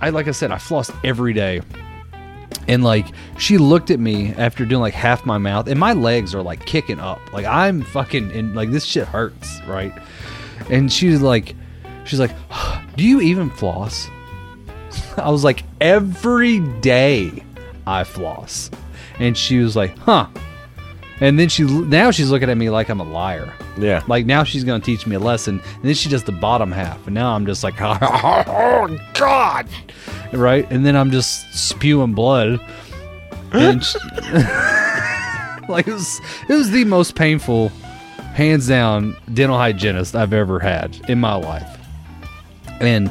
I 0.00 0.10
like 0.10 0.28
I 0.28 0.32
said, 0.32 0.50
I 0.50 0.58
floss 0.58 0.90
every 1.04 1.32
day. 1.32 1.60
And 2.68 2.84
like 2.84 3.06
she 3.38 3.58
looked 3.58 3.90
at 3.90 4.00
me 4.00 4.34
after 4.34 4.64
doing 4.64 4.80
like 4.80 4.94
half 4.94 5.24
my 5.24 5.38
mouth, 5.38 5.68
and 5.68 5.78
my 5.78 5.92
legs 5.92 6.34
are 6.34 6.42
like 6.42 6.66
kicking 6.66 7.00
up. 7.00 7.20
Like 7.32 7.46
I'm 7.46 7.82
fucking 7.82 8.32
and 8.32 8.54
like 8.54 8.70
this 8.70 8.84
shit 8.84 9.06
hurts, 9.06 9.60
right? 9.66 9.92
And 10.68 10.92
she's 10.92 11.20
like, 11.22 11.54
she's 12.04 12.20
like, 12.20 12.32
"Do 12.96 13.04
you 13.04 13.20
even 13.20 13.50
floss?" 13.50 14.08
I 15.16 15.30
was 15.30 15.44
like, 15.44 15.64
"Every 15.80 16.60
day 16.80 17.44
I 17.86 18.04
floss," 18.04 18.70
and 19.18 19.36
she 19.36 19.58
was 19.58 19.76
like, 19.76 19.96
"Huh." 19.98 20.26
And 21.20 21.38
then 21.38 21.48
she 21.50 21.64
now 21.64 22.10
she's 22.10 22.30
looking 22.30 22.48
at 22.48 22.56
me 22.56 22.70
like 22.70 22.88
I'm 22.88 23.00
a 23.00 23.04
liar. 23.04 23.52
Yeah. 23.78 24.02
Like 24.06 24.24
now 24.26 24.42
she's 24.44 24.64
gonna 24.64 24.82
teach 24.82 25.06
me 25.06 25.16
a 25.16 25.20
lesson, 25.20 25.60
and 25.60 25.84
then 25.84 25.94
she 25.94 26.08
does 26.08 26.24
the 26.24 26.32
bottom 26.32 26.72
half, 26.72 27.06
and 27.06 27.14
now 27.14 27.34
I'm 27.34 27.44
just 27.46 27.62
like, 27.62 27.74
oh 27.80 28.98
god, 29.14 29.68
right? 30.32 30.66
And 30.70 30.84
then 30.86 30.96
I'm 30.96 31.10
just 31.10 31.52
spewing 31.54 32.14
blood, 32.14 32.58
and 33.52 33.84
she- 33.84 33.98
like 35.68 35.86
it 35.86 35.92
was 35.92 36.20
it 36.48 36.54
was 36.54 36.70
the 36.70 36.84
most 36.86 37.14
painful, 37.16 37.68
hands 38.34 38.66
down, 38.66 39.14
dental 39.34 39.58
hygienist 39.58 40.16
I've 40.16 40.32
ever 40.32 40.58
had 40.58 40.98
in 41.08 41.20
my 41.20 41.34
life. 41.34 41.78
And 42.80 43.10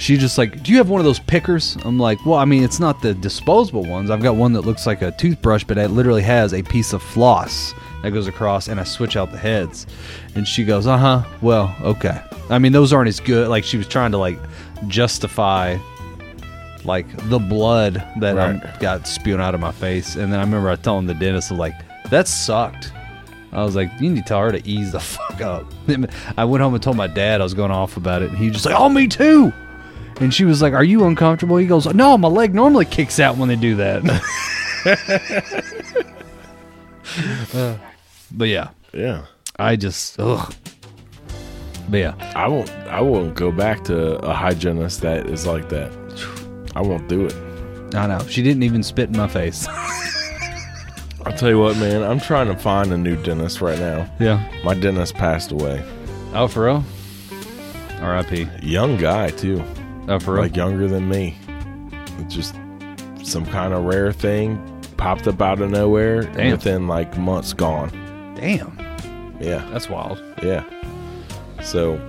she 0.00 0.16
just 0.16 0.38
like, 0.38 0.62
do 0.62 0.72
you 0.72 0.78
have 0.78 0.88
one 0.88 1.00
of 1.00 1.04
those 1.04 1.18
pickers? 1.18 1.76
I'm 1.84 1.98
like, 1.98 2.24
well, 2.24 2.38
I 2.38 2.44
mean, 2.46 2.64
it's 2.64 2.80
not 2.80 3.02
the 3.02 3.12
disposable 3.14 3.84
ones. 3.84 4.10
I've 4.10 4.22
got 4.22 4.34
one 4.36 4.52
that 4.54 4.62
looks 4.62 4.86
like 4.86 5.02
a 5.02 5.10
toothbrush, 5.12 5.62
but 5.64 5.76
it 5.78 5.88
literally 5.88 6.22
has 6.22 6.54
a 6.54 6.62
piece 6.62 6.92
of 6.92 7.02
floss 7.02 7.74
that 8.02 8.12
goes 8.12 8.26
across, 8.26 8.68
and 8.68 8.80
I 8.80 8.84
switch 8.84 9.16
out 9.16 9.30
the 9.30 9.36
heads. 9.38 9.86
And 10.34 10.48
she 10.48 10.64
goes, 10.64 10.86
uh 10.86 10.96
huh. 10.96 11.22
Well, 11.42 11.74
okay. 11.82 12.20
I 12.48 12.58
mean, 12.58 12.72
those 12.72 12.92
aren't 12.94 13.08
as 13.08 13.20
good. 13.20 13.48
Like 13.48 13.62
she 13.62 13.76
was 13.76 13.86
trying 13.86 14.10
to 14.12 14.18
like 14.18 14.38
justify 14.88 15.76
like 16.84 17.06
the 17.28 17.38
blood 17.38 18.02
that 18.20 18.38
I 18.38 18.52
Right. 18.52 18.80
got 18.80 19.06
spewing 19.06 19.40
out 19.40 19.54
of 19.54 19.60
my 19.60 19.72
face. 19.72 20.16
And 20.16 20.32
then 20.32 20.40
I 20.40 20.42
remember 20.42 20.70
I 20.70 20.76
telling 20.76 21.06
the 21.06 21.14
dentist, 21.14 21.50
was 21.50 21.60
like, 21.60 21.74
that 22.10 22.26
sucked. 22.26 22.90
I 23.52 23.62
was 23.64 23.76
like, 23.76 23.90
you 24.00 24.08
need 24.10 24.22
to 24.22 24.28
tell 24.28 24.40
her 24.40 24.52
to 24.52 24.66
ease 24.66 24.92
the 24.92 25.00
fuck 25.00 25.40
up. 25.42 25.66
I 26.38 26.44
went 26.44 26.62
home 26.62 26.72
and 26.72 26.82
told 26.82 26.96
my 26.96 27.06
dad 27.06 27.40
I 27.40 27.44
was 27.44 27.52
going 27.54 27.70
off 27.70 27.96
about 27.98 28.22
it, 28.22 28.30
and 28.30 28.38
he 28.38 28.48
just 28.50 28.64
like, 28.64 28.74
oh, 28.78 28.88
me 28.88 29.06
too. 29.08 29.52
And 30.20 30.32
she 30.34 30.44
was 30.44 30.60
like, 30.62 30.74
"Are 30.74 30.84
you 30.84 31.06
uncomfortable?" 31.06 31.56
He 31.56 31.66
goes, 31.66 31.86
"No, 31.94 32.16
my 32.18 32.28
leg 32.28 32.54
normally 32.54 32.84
kicks 32.84 33.18
out 33.18 33.36
when 33.38 33.48
they 33.48 33.56
do 33.56 33.74
that." 33.76 34.02
Uh, 37.54 37.76
but 38.32 38.48
yeah, 38.48 38.68
Yeah. 38.92 39.22
I 39.58 39.76
just 39.76 40.18
ugh. 40.20 40.54
But 41.88 41.98
yeah, 41.98 42.32
I 42.36 42.46
won't. 42.48 42.70
I 42.86 43.00
won't 43.00 43.34
go 43.34 43.50
back 43.50 43.82
to 43.84 44.16
a 44.24 44.32
hygienist 44.32 45.00
that 45.02 45.26
is 45.26 45.46
like 45.46 45.68
that. 45.70 45.90
I 46.76 46.80
won't 46.82 47.08
do 47.08 47.26
it. 47.26 47.34
I 47.94 48.06
know 48.06 48.20
she 48.28 48.42
didn't 48.42 48.62
even 48.62 48.82
spit 48.82 49.08
in 49.10 49.16
my 49.16 49.26
face. 49.26 49.66
I'll 51.26 51.36
tell 51.36 51.50
you 51.50 51.58
what, 51.58 51.76
man. 51.78 52.02
I'm 52.02 52.20
trying 52.20 52.46
to 52.46 52.56
find 52.56 52.92
a 52.92 52.96
new 52.96 53.16
dentist 53.22 53.60
right 53.60 53.78
now. 53.78 54.08
yeah. 54.20 54.48
My 54.64 54.74
dentist 54.74 55.14
passed 55.14 55.50
away. 55.52 55.84
Oh, 56.32 56.46
for 56.46 56.66
real. 56.66 56.84
R.I.P. 58.00 58.48
Young 58.62 58.96
guy 58.96 59.28
too, 59.30 59.62
Oh, 60.08 60.18
for 60.18 60.34
real. 60.34 60.42
like 60.42 60.56
younger 60.56 60.88
than 60.88 61.08
me. 61.08 61.36
It's 62.18 62.34
just 62.34 62.54
some 63.22 63.44
kind 63.46 63.72
of 63.74 63.84
rare 63.84 64.12
thing 64.12 64.58
popped 64.96 65.26
up 65.28 65.40
out 65.40 65.60
of 65.60 65.70
nowhere. 65.70 66.20
and 66.38 66.52
Within 66.52 66.86
like 66.88 67.16
months, 67.16 67.52
gone. 67.52 67.90
Damn, 68.36 68.76
Yeah. 69.40 69.66
that's 69.72 69.88
wild. 69.88 70.22
Yeah. 70.42 70.64
So, 71.62 72.00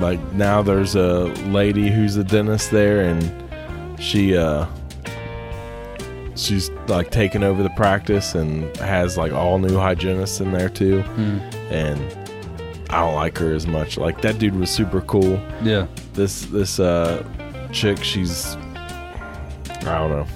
like 0.00 0.20
now 0.32 0.62
there's 0.62 0.94
a 0.96 1.24
lady 1.48 1.90
who's 1.90 2.16
a 2.16 2.24
dentist 2.24 2.70
there, 2.70 3.00
and 3.02 4.00
she 4.00 4.36
uh, 4.36 4.66
she's 6.36 6.70
like 6.88 7.10
taking 7.10 7.42
over 7.42 7.62
the 7.62 7.70
practice 7.70 8.34
and 8.34 8.74
has 8.78 9.16
like 9.16 9.32
all 9.32 9.58
new 9.58 9.76
hygienists 9.76 10.40
in 10.40 10.52
there 10.52 10.68
too, 10.68 11.00
and 11.70 12.00
I 12.90 13.00
don't 13.00 13.14
like 13.14 13.38
her 13.38 13.52
as 13.52 13.66
much. 13.66 13.96
Like 13.98 14.20
that 14.22 14.38
dude 14.38 14.56
was 14.56 14.70
super 14.70 15.00
cool. 15.02 15.40
Yeah. 15.62 15.86
This 16.14 16.42
this 16.46 16.78
uh 16.80 17.24
chick, 17.72 18.02
she's 18.02 18.56
I 18.56 19.98
don't 19.98 20.10
know. 20.10 20.26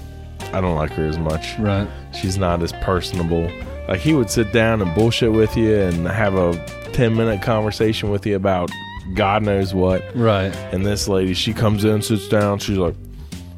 I 0.52 0.60
don't 0.60 0.76
like 0.76 0.92
her 0.92 1.06
as 1.06 1.18
much 1.18 1.58
Right. 1.58 1.88
she's 2.14 2.38
not 2.38 2.62
as 2.62 2.72
personable. 2.74 3.50
Like 3.88 4.00
he 4.00 4.14
would 4.14 4.30
sit 4.30 4.52
down 4.52 4.80
and 4.80 4.94
bullshit 4.94 5.32
with 5.32 5.56
you 5.56 5.74
and 5.80 6.06
have 6.06 6.34
a 6.36 6.54
10 6.92 7.14
minute 7.16 7.42
conversation 7.42 8.10
with 8.10 8.24
you 8.24 8.36
about 8.36 8.70
God 9.14 9.42
knows 9.42 9.74
what. 9.74 10.02
Right. 10.16 10.54
And 10.72 10.86
this 10.86 11.08
lady, 11.08 11.34
she 11.34 11.52
comes 11.52 11.84
in, 11.84 12.00
sits 12.02 12.28
down, 12.28 12.58
she's 12.60 12.78
like, 12.78 12.94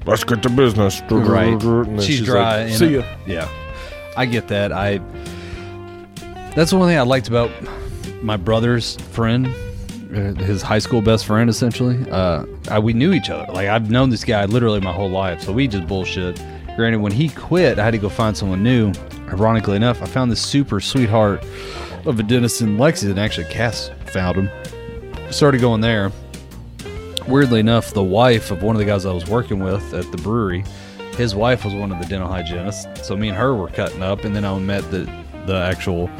let's 0.07 0.25
get 0.25 0.43
to 0.43 0.49
business. 0.49 1.01
Right. 1.11 1.59
Then 1.61 2.01
She's, 2.01 2.23
dry. 2.25 2.65
Like, 2.65 2.75
See 2.75 2.97
ya. 2.97 3.05
Yeah, 3.27 3.49
I 4.17 4.27
get 4.27 4.49
that. 4.49 4.73
I. 4.73 5.01
That's 6.57 6.71
the 6.71 6.79
one 6.79 6.89
thing 6.89 6.97
I 6.99 7.03
liked 7.03 7.29
about 7.29 7.51
my 8.23 8.37
brother's 8.39 8.97
friend, 9.13 9.47
his 10.17 10.63
high 10.63 10.79
school 10.79 11.03
best 11.03 11.27
friend, 11.27 11.49
essentially. 11.49 12.09
Uh, 12.11 12.45
I, 12.71 12.79
we 12.79 12.93
knew 12.93 13.13
each 13.13 13.31
other. 13.31 13.51
Like 13.53 13.69
I've 13.69 13.91
known 13.91 14.11
this 14.11 14.25
guy 14.25 14.45
literally 14.47 14.81
my 14.81 14.93
whole 14.93 15.11
life, 15.11 15.43
so 15.43 15.53
we 15.53 15.69
just 15.69 15.87
bullshit. 15.87 16.43
Granted, 16.77 17.01
when 17.01 17.13
he 17.13 17.29
quit, 17.29 17.79
I 17.79 17.85
had 17.85 17.93
to 17.93 17.99
go 17.99 18.09
find 18.09 18.37
someone 18.37 18.63
new. 18.63 18.93
Ironically 19.29 19.77
enough, 19.77 20.03
I 20.03 20.07
found 20.07 20.31
this 20.31 20.43
super 20.43 20.81
sweetheart 20.81 21.43
of 22.05 22.21
a 22.21 22.23
dentist 22.23 22.61
in 22.61 22.79
Lexington. 22.79 23.19
Actually, 23.19 23.49
Cass 23.49 23.91
found 24.07 24.37
him. 24.37 24.51
Started 25.31 25.61
going 25.61 25.81
there 25.81 26.13
weirdly 27.29 27.61
enough, 27.61 27.93
the 27.93 28.03
wife 28.03 28.51
of 28.51 28.63
one 28.63 28.77
of 28.77 28.81
the 28.81 28.85
guys 28.85 29.07
I 29.07 29.13
was 29.13 29.27
working 29.27 29.61
with 29.61 29.95
at 29.95 30.11
the 30.11 30.19
brewery, 30.19 30.65
his 31.17 31.35
wife 31.35 31.65
was 31.65 31.75
one 31.75 31.93
of 31.93 31.99
the 31.99 32.07
dental 32.07 32.29
hygienists. 32.29 33.07
So 33.07 33.17
me 33.17 33.29
and 33.29 33.37
her 33.37 33.55
were 33.55 33.69
cutting 33.69 34.03
up, 34.03 34.25
and 34.25 34.35
then 34.35 34.45
I 34.45 34.57
met 34.59 34.89
the 34.91 35.11
the 35.47 35.57
actual 35.57 36.11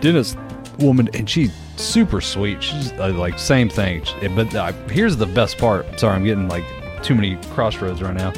dentist 0.00 0.38
woman, 0.78 1.08
and 1.12 1.28
she's 1.28 1.52
super 1.82 2.20
sweet. 2.20 2.62
She's 2.62 2.92
uh, 2.92 3.12
like 3.14 3.38
same 3.38 3.68
thing. 3.68 4.02
But 4.34 4.54
uh, 4.54 4.72
here's 4.90 5.16
the 5.16 5.26
best 5.26 5.58
part. 5.58 5.98
Sorry, 6.00 6.14
I'm 6.14 6.24
getting 6.24 6.48
like 6.48 6.64
too 7.02 7.14
many 7.14 7.36
crossroads 7.50 8.02
right 8.02 8.14
now. 8.14 8.32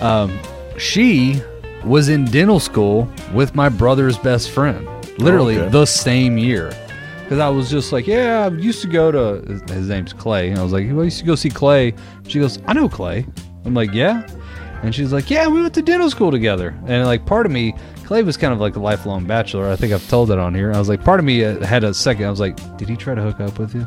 Um, 0.00 0.38
she 0.78 1.40
was 1.84 2.08
in 2.08 2.24
dental 2.26 2.60
school 2.60 3.08
with 3.32 3.54
my 3.54 3.68
brother's 3.68 4.18
best 4.18 4.50
friend, 4.50 4.86
literally 5.18 5.58
Okay. 5.58 5.70
the 5.70 5.86
same 5.86 6.36
year. 6.38 6.72
Because 7.22 7.38
I 7.38 7.48
was 7.48 7.70
just 7.70 7.92
like, 7.92 8.06
yeah, 8.06 8.46
I 8.46 8.48
used 8.56 8.82
to 8.82 8.88
go 8.88 9.12
to 9.12 9.50
his- 9.52 9.62
his 9.70 9.88
name's 9.88 10.12
Clay. 10.12 10.50
And 10.50 10.58
I 10.58 10.62
was 10.62 10.72
like, 10.72 10.86
well, 10.90 11.02
I 11.02 11.04
used 11.04 11.20
to 11.20 11.24
go 11.24 11.36
see 11.36 11.48
Clay. 11.48 11.94
She 12.26 12.40
goes, 12.40 12.58
I 12.66 12.72
know 12.72 12.88
Clay. 12.88 13.24
I'm 13.64 13.72
like, 13.72 13.92
yeah. 13.92 14.26
And 14.82 14.94
she's 14.94 15.12
like, 15.12 15.30
yeah, 15.30 15.46
we 15.46 15.60
went 15.62 15.74
to 15.74 15.82
dental 15.82 16.10
school 16.10 16.30
together. 16.30 16.74
And 16.86 17.06
like 17.06 17.24
part 17.26 17.46
of 17.46 17.52
me, 17.52 17.74
Clay 18.10 18.24
was 18.24 18.36
kind 18.36 18.52
of 18.52 18.58
like 18.58 18.74
a 18.74 18.80
lifelong 18.80 19.24
bachelor. 19.24 19.70
I 19.70 19.76
think 19.76 19.92
I've 19.92 20.08
told 20.08 20.30
that 20.30 20.38
on 20.40 20.52
here. 20.52 20.72
I 20.72 20.78
was 20.80 20.88
like, 20.88 21.04
part 21.04 21.20
of 21.20 21.24
me 21.24 21.44
uh, 21.44 21.64
had 21.64 21.84
a 21.84 21.94
second. 21.94 22.24
I 22.24 22.30
was 22.30 22.40
like, 22.40 22.56
did 22.76 22.88
he 22.88 22.96
try 22.96 23.14
to 23.14 23.22
hook 23.22 23.38
up 23.38 23.56
with 23.56 23.72
you 23.72 23.86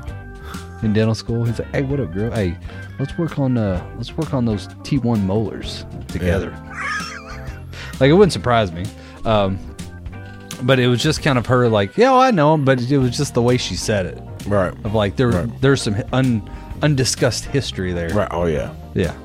in 0.81 0.93
dental 0.93 1.13
school? 1.13 1.43
He's 1.43 1.59
like, 1.59 1.67
hey, 1.75 1.81
what 1.81 1.99
up, 1.99 2.13
girl? 2.13 2.31
Hey, 2.31 2.57
let's 2.99 3.17
work 3.17 3.37
on 3.37 3.57
uh, 3.57 3.85
let's 3.97 4.15
work 4.15 4.33
on 4.33 4.45
those 4.45 4.69
T1 4.85 5.25
molars 5.25 5.85
together. 6.07 6.51
like 7.99 8.09
it 8.09 8.13
wouldn't 8.13 8.31
surprise 8.31 8.71
me. 8.71 8.85
Um, 9.25 9.59
but 10.61 10.79
it 10.79 10.87
was 10.87 11.03
just 11.03 11.21
kind 11.21 11.37
of 11.37 11.45
her 11.47 11.67
like, 11.67 11.97
yeah, 11.97 12.11
well, 12.11 12.21
I 12.21 12.31
know 12.31 12.53
him, 12.53 12.63
but 12.63 12.81
it 12.81 12.97
was 12.97 13.17
just 13.17 13.33
the 13.33 13.41
way 13.41 13.57
she 13.57 13.75
said 13.75 14.05
it. 14.05 14.21
Right. 14.47 14.71
Of 14.85 14.93
like 14.95 15.17
there 15.17 15.31
Right. 15.31 15.49
there's 15.61 15.81
some 15.81 16.01
un, 16.13 16.49
undiscussed 16.81 17.43
history 17.43 17.91
there. 17.91 18.07
Right. 18.11 18.29
Oh 18.31 18.45
yeah. 18.45 18.73
Yeah. 18.93 19.17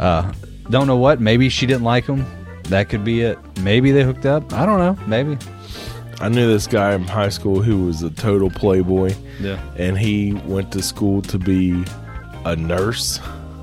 Uh, 0.00 0.32
don't 0.70 0.86
know 0.86 0.96
what. 0.96 1.20
Maybe 1.20 1.50
she 1.50 1.66
didn't 1.66 1.84
like 1.84 2.06
him. 2.06 2.24
That 2.68 2.88
could 2.88 3.04
be 3.04 3.22
it. 3.22 3.38
Maybe 3.60 3.92
they 3.92 4.02
hooked 4.02 4.26
up. 4.26 4.52
I 4.52 4.66
don't 4.66 4.78
know. 4.78 4.96
Maybe. 5.06 5.38
I 6.20 6.28
knew 6.28 6.48
this 6.48 6.66
guy 6.66 6.94
in 6.94 7.04
high 7.04 7.28
school 7.28 7.62
who 7.62 7.84
was 7.86 8.02
a 8.02 8.10
total 8.10 8.50
playboy, 8.50 9.14
Yeah. 9.38 9.60
and 9.76 9.98
he 9.98 10.32
went 10.46 10.72
to 10.72 10.82
school 10.82 11.20
to 11.22 11.38
be 11.38 11.84
a 12.44 12.56
nurse. 12.56 13.18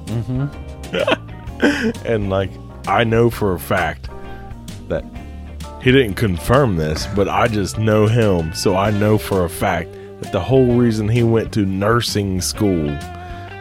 Mm-hmm. 0.06 2.02
and 2.06 2.30
like, 2.30 2.52
I 2.88 3.04
know 3.04 3.30
for 3.30 3.54
a 3.54 3.60
fact 3.60 4.10
that 4.90 5.04
he 5.82 5.92
didn't 5.92 6.16
confirm 6.16 6.78
this, 6.78 7.08
but 7.16 7.28
I 7.28 7.48
just 7.48 7.78
know 7.80 8.08
him, 8.08 8.54
so 8.54 8.76
I 8.76 8.92
know 8.92 9.18
for 9.18 9.46
a 9.46 9.50
fact 9.50 9.92
that 10.22 10.32
the 10.32 10.40
whole 10.40 10.76
reason 10.76 11.10
he 11.10 11.24
went 11.24 11.52
to 11.54 11.66
nursing 11.66 12.40
school 12.40 12.96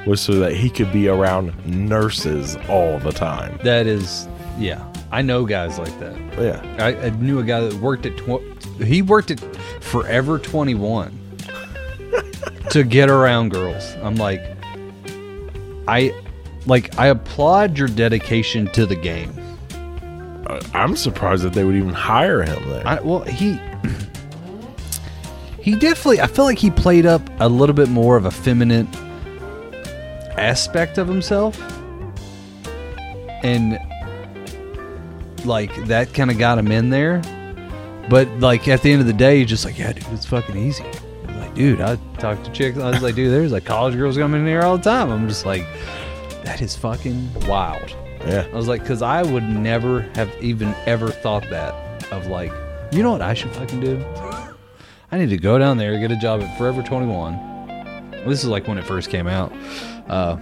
was 0.06 0.20
so 0.20 0.34
that 0.34 0.54
he 0.54 0.68
could 0.68 0.92
be 0.92 1.08
around 1.08 1.54
nurses 1.66 2.56
all 2.68 2.98
the 2.98 3.12
time. 3.12 3.58
That 3.64 3.86
is. 3.86 4.28
Yeah. 4.58 4.86
I 5.12 5.20
know 5.22 5.44
guys 5.44 5.78
like 5.78 5.96
that. 6.00 6.16
Yeah. 6.40 6.84
I, 6.84 7.06
I 7.06 7.10
knew 7.10 7.38
a 7.38 7.44
guy 7.44 7.60
that 7.60 7.74
worked 7.74 8.06
at. 8.06 8.16
Tw- 8.16 8.82
he 8.82 9.02
worked 9.02 9.30
at 9.30 9.40
Forever 9.80 10.38
21 10.38 11.18
to 12.70 12.82
get 12.82 13.10
around 13.10 13.50
girls. 13.50 13.94
I'm 14.02 14.16
like, 14.16 14.40
I, 15.86 16.14
like, 16.64 16.98
I 16.98 17.08
applaud 17.08 17.76
your 17.76 17.88
dedication 17.88 18.68
to 18.68 18.86
the 18.86 18.96
game. 18.96 19.32
I- 20.46 20.60
I'm 20.72 20.96
surprised 20.96 21.42
that 21.44 21.52
they 21.52 21.64
would 21.64 21.76
even 21.76 21.92
hire 21.92 22.42
him 22.42 22.68
there. 22.70 22.86
I, 22.86 23.00
well, 23.00 23.20
he 23.20 23.60
he 25.60 25.76
definitely. 25.76 26.20
I 26.20 26.26
feel 26.26 26.44
like 26.46 26.58
he 26.58 26.70
played 26.70 27.06
up 27.06 27.22
a 27.38 27.48
little 27.48 27.74
bit 27.74 27.88
more 27.88 28.16
of 28.16 28.24
a 28.24 28.30
feminine 28.32 28.88
aspect 30.36 30.98
of 30.98 31.06
himself, 31.06 31.60
and 33.44 33.78
like 35.46 35.74
that 35.86 36.12
kind 36.14 36.30
of 36.30 36.38
got 36.38 36.58
him 36.58 36.70
in 36.70 36.90
there. 36.90 37.20
But 38.08 38.28
like 38.40 38.66
at 38.68 38.82
the 38.82 38.92
end 38.92 39.00
of 39.00 39.06
the 39.06 39.12
day, 39.12 39.40
he's 39.40 39.48
just 39.48 39.64
like, 39.64 39.78
yeah, 39.78 39.92
dude, 39.92 40.06
it's 40.12 40.26
fucking 40.26 40.56
easy. 40.56 40.84
I'm 41.28 41.38
like, 41.38 41.54
dude, 41.54 41.80
I 41.80 41.96
talk 42.18 42.42
to 42.44 42.50
chicks. 42.52 42.78
I 42.78 42.90
was 42.90 43.02
like, 43.02 43.14
dude, 43.14 43.32
there's 43.32 43.52
like 43.52 43.64
college 43.64 43.94
girls 43.94 44.16
coming 44.16 44.40
in 44.42 44.46
here 44.46 44.62
all 44.62 44.76
the 44.76 44.82
time. 44.82 45.10
I'm 45.10 45.28
just 45.28 45.46
like, 45.46 45.66
that 46.42 46.60
is 46.60 46.74
fucking 46.76 47.32
wild. 47.46 47.94
yeah. 48.26 48.46
I 48.52 48.56
was 48.56 48.68
like, 48.68 48.82
because 48.82 49.02
I 49.02 49.22
would 49.22 49.44
never 49.44 50.02
have 50.14 50.30
even 50.42 50.74
ever 50.86 51.10
thought 51.10 51.48
that 51.50 52.12
of 52.12 52.26
like, 52.26 52.52
you 52.92 53.02
know 53.02 53.12
what 53.12 53.22
I 53.22 53.34
should 53.34 53.52
fucking 53.52 53.80
do? 53.80 54.04
I 55.12 55.18
need 55.18 55.30
to 55.30 55.36
go 55.36 55.58
down 55.58 55.76
there, 55.78 55.98
get 55.98 56.10
a 56.10 56.16
job 56.16 56.40
at 56.42 56.58
Forever 56.58 56.82
21. 56.82 58.10
This 58.26 58.42
is 58.42 58.46
like 58.48 58.66
when 58.66 58.78
it 58.78 58.84
first 58.84 59.10
came 59.10 59.26
out. 59.26 59.52
Uh, 60.08 60.36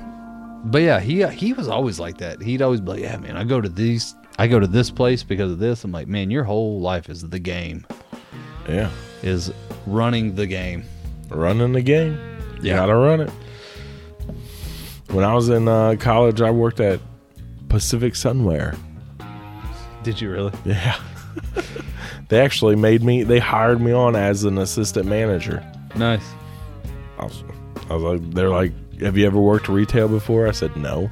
but 0.64 0.82
yeah, 0.82 1.00
he 1.00 1.26
he 1.28 1.52
was 1.52 1.68
always 1.68 1.98
like 1.98 2.18
that. 2.18 2.42
He'd 2.42 2.62
always 2.62 2.80
be 2.80 2.90
like, 2.92 3.00
yeah, 3.00 3.16
man, 3.16 3.36
I 3.36 3.44
go 3.44 3.60
to 3.60 3.68
these, 3.68 4.14
I 4.40 4.46
go 4.46 4.58
to 4.58 4.66
this 4.66 4.90
place 4.90 5.22
because 5.22 5.52
of 5.52 5.58
this. 5.58 5.84
I'm 5.84 5.92
like, 5.92 6.08
man, 6.08 6.30
your 6.30 6.44
whole 6.44 6.80
life 6.80 7.10
is 7.10 7.28
the 7.28 7.38
game, 7.38 7.86
Yeah. 8.66 8.90
is 9.22 9.52
running 9.86 10.34
the 10.34 10.46
game. 10.46 10.84
running 11.28 11.72
the 11.72 11.82
game. 11.82 12.18
You 12.62 12.70
Yeah. 12.70 12.76
gotta 12.76 12.94
run 12.94 13.20
it. 13.20 13.30
When 15.10 15.24
I 15.24 15.34
was 15.34 15.48
in 15.50 15.68
uh, 15.68 15.96
college, 15.98 16.40
I 16.40 16.50
worked 16.50 16.80
at 16.80 17.00
Pacific 17.68 18.14
Sunwear. 18.14 18.78
Did 20.02 20.20
you 20.20 20.30
really? 20.30 20.52
Yeah. 20.64 20.96
they 22.28 22.40
actually 22.40 22.76
made 22.76 23.02
me. 23.02 23.22
They 23.24 23.38
hired 23.40 23.80
me 23.80 23.92
on 23.92 24.16
as 24.16 24.44
an 24.44 24.56
assistant 24.58 25.06
manager. 25.06 25.62
Nice. 25.96 26.24
I 27.18 27.24
was, 27.24 27.44
I 27.90 27.94
was 27.94 28.02
like, 28.02 28.30
they're 28.34 28.48
like, 28.48 28.72
"Have 29.00 29.16
you 29.18 29.26
ever 29.26 29.38
worked 29.38 29.68
retail 29.68 30.08
before?" 30.08 30.48
I 30.48 30.52
said, 30.52 30.74
"No, 30.76 31.10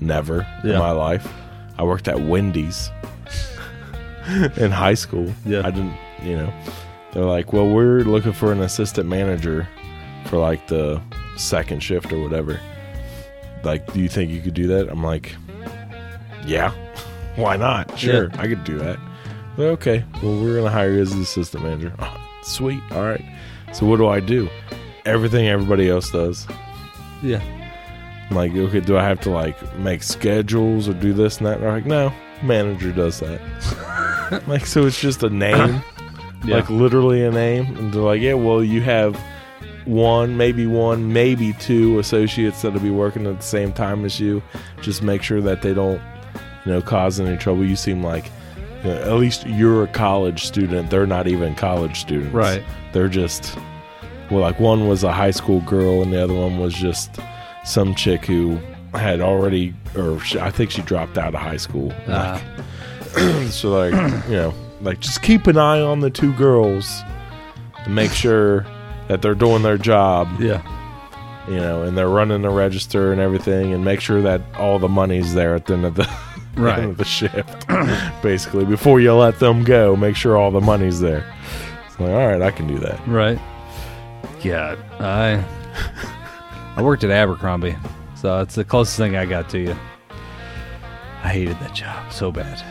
never 0.00 0.46
in 0.64 0.72
my 0.78 0.90
life." 0.92 1.30
I 1.78 1.84
worked 1.84 2.08
at 2.08 2.20
Wendy's 2.20 2.90
in 4.56 4.70
high 4.70 4.94
school. 4.94 5.32
Yeah. 5.46 5.66
I 5.66 5.70
didn't, 5.70 5.94
you 6.22 6.36
know. 6.36 6.52
They're 7.12 7.24
like, 7.24 7.52
"Well, 7.52 7.68
we're 7.68 8.00
looking 8.00 8.32
for 8.32 8.52
an 8.52 8.60
assistant 8.60 9.08
manager 9.08 9.66
for 10.26 10.36
like 10.38 10.66
the 10.68 11.00
second 11.36 11.82
shift 11.82 12.12
or 12.12 12.20
whatever." 12.22 12.60
Like, 13.64 13.92
do 13.92 14.00
you 14.00 14.08
think 14.08 14.30
you 14.30 14.40
could 14.40 14.54
do 14.54 14.66
that? 14.68 14.88
I'm 14.90 15.02
like, 15.02 15.34
"Yeah, 16.46 16.72
why 17.36 17.56
not? 17.56 17.98
Sure, 17.98 18.28
Yeah. 18.28 18.40
I 18.40 18.46
could 18.48 18.64
do 18.64 18.78
that." 18.78 18.98
They're, 19.56 19.70
okay, 19.70 20.04
well, 20.22 20.40
we're 20.40 20.56
gonna 20.58 20.70
hire 20.70 20.92
you 20.92 21.00
as 21.02 21.14
the 21.14 21.22
assistant 21.22 21.64
manager. 21.64 21.92
Oh, 21.98 22.20
sweet, 22.42 22.82
all 22.92 23.02
right. 23.04 23.24
So 23.72 23.86
what 23.86 23.96
do 23.96 24.06
I 24.06 24.20
do? 24.20 24.48
Everything 25.04 25.48
everybody 25.48 25.88
else 25.88 26.10
does. 26.10 26.46
Yeah. 27.22 27.40
Like, 28.30 28.54
okay, 28.54 28.80
do 28.80 28.96
I 28.98 29.04
have 29.04 29.20
to 29.22 29.30
like 29.30 29.56
make 29.78 30.02
schedules 30.02 30.88
or 30.88 30.92
do 30.94 31.12
this 31.12 31.38
and 31.38 31.46
that? 31.46 31.54
And 31.54 31.62
they're 31.62 31.72
like, 31.72 31.86
no, 31.86 32.12
manager 32.42 32.92
does 32.92 33.20
that. 33.20 34.42
like, 34.46 34.66
so 34.66 34.86
it's 34.86 35.00
just 35.00 35.22
a 35.22 35.30
name, 35.30 35.82
Yeah. 36.44 36.56
like 36.56 36.68
literally 36.70 37.24
a 37.24 37.30
name. 37.30 37.76
And 37.78 37.92
they're 37.92 38.02
like, 38.02 38.20
yeah, 38.20 38.34
well, 38.34 38.62
you 38.62 38.82
have 38.82 39.18
one, 39.86 40.36
maybe 40.36 40.66
one, 40.66 41.12
maybe 41.12 41.54
two 41.54 41.98
associates 41.98 42.60
that'll 42.62 42.80
be 42.80 42.90
working 42.90 43.26
at 43.26 43.38
the 43.38 43.42
same 43.46 43.72
time 43.72 44.04
as 44.04 44.20
you. 44.20 44.42
Just 44.82 45.02
make 45.02 45.22
sure 45.22 45.40
that 45.40 45.62
they 45.62 45.72
don't, 45.72 46.00
you 46.66 46.72
know, 46.72 46.82
cause 46.82 47.18
any 47.18 47.36
trouble. 47.38 47.64
You 47.64 47.76
seem 47.76 48.02
like, 48.02 48.30
you 48.84 48.90
know, 48.90 48.96
at 49.02 49.14
least 49.14 49.46
you're 49.46 49.84
a 49.84 49.88
college 49.88 50.44
student. 50.44 50.90
They're 50.90 51.06
not 51.06 51.26
even 51.28 51.54
college 51.54 52.00
students. 52.00 52.34
Right. 52.34 52.62
They're 52.92 53.08
just, 53.08 53.56
well, 54.30 54.40
like 54.40 54.60
one 54.60 54.86
was 54.86 55.02
a 55.02 55.12
high 55.12 55.30
school 55.30 55.62
girl 55.62 56.02
and 56.02 56.12
the 56.12 56.22
other 56.22 56.34
one 56.34 56.58
was 56.58 56.74
just 56.74 57.18
some 57.68 57.94
chick 57.94 58.24
who 58.24 58.58
had 58.94 59.20
already, 59.20 59.74
or 59.96 60.18
she, 60.20 60.38
I 60.40 60.50
think 60.50 60.70
she 60.70 60.82
dropped 60.82 61.18
out 61.18 61.34
of 61.34 61.40
high 61.40 61.56
school. 61.58 61.92
Uh, 62.06 62.40
So 63.50 63.70
like, 63.70 63.92
you 64.28 64.36
know, 64.36 64.54
like 64.82 65.00
just 65.00 65.22
keep 65.22 65.46
an 65.46 65.56
eye 65.56 65.80
on 65.80 66.00
the 66.00 66.10
two 66.10 66.32
girls 66.34 67.00
and 67.84 67.94
make 67.94 68.12
sure 68.12 68.64
that 69.08 69.22
they're 69.22 69.34
doing 69.34 69.62
their 69.62 69.78
job, 69.78 70.28
yeah. 70.40 70.62
you 71.48 71.56
know, 71.56 71.82
and 71.82 71.96
they're 71.96 72.08
running 72.10 72.42
the 72.42 72.50
register 72.50 73.10
and 73.10 73.20
everything, 73.20 73.72
and 73.72 73.84
make 73.84 74.00
sure 74.00 74.20
that 74.22 74.40
all 74.56 74.78
the 74.78 74.88
money's 74.88 75.34
there 75.34 75.54
at 75.54 75.66
the 75.66 75.74
end 75.74 75.84
of 75.86 75.94
the 75.94 76.08
Right. 76.56 76.78
end 76.80 76.90
of 76.90 76.96
the 76.98 77.04
shift. 77.04 77.66
Basically, 78.22 78.64
before 78.64 79.00
you 79.00 79.14
let 79.14 79.38
them 79.38 79.64
go, 79.64 79.96
make 79.96 80.14
sure 80.16 80.36
all 80.36 80.50
the 80.50 80.60
money's 80.60 81.00
there. 81.00 81.24
It's 81.86 81.98
like, 81.98 82.10
all 82.10 82.26
right, 82.28 82.42
I 82.42 82.50
can 82.50 82.66
do 82.68 82.78
that. 82.80 83.00
Right. 83.08 83.38
Yeah, 84.42 84.76
I 85.00 85.42
I 86.78 86.82
worked 86.82 87.02
at 87.02 87.10
Abercrombie, 87.10 87.76
so 88.14 88.40
it's 88.40 88.54
the 88.54 88.64
closest 88.64 88.96
thing 88.96 89.16
I 89.16 89.26
got 89.26 89.48
to 89.48 89.58
you. 89.58 89.76
I 91.24 91.28
hated 91.28 91.58
that 91.58 91.74
job 91.74 92.12
so 92.12 92.30
bad. 92.30 92.62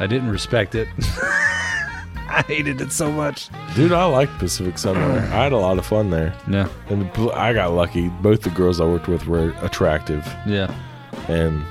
I 0.00 0.06
didn't 0.06 0.30
respect 0.30 0.74
it. 0.74 0.88
I 0.98 2.42
hated 2.48 2.80
it 2.80 2.92
so 2.92 3.12
much. 3.12 3.50
Dude, 3.74 3.92
I 3.92 4.06
liked 4.06 4.38
Pacific 4.38 4.76
Sunwear. 4.76 5.18
I 5.30 5.42
had 5.44 5.52
a 5.52 5.58
lot 5.58 5.76
of 5.76 5.84
fun 5.84 6.08
there. 6.08 6.34
Yeah, 6.48 6.70
And 6.88 7.10
I 7.34 7.52
got 7.52 7.74
lucky. 7.74 8.08
Both 8.08 8.40
the 8.40 8.48
girls 8.48 8.80
I 8.80 8.86
worked 8.86 9.08
with 9.08 9.26
were 9.26 9.54
attractive, 9.60 10.24
yeah, 10.46 10.74
and 11.28 11.62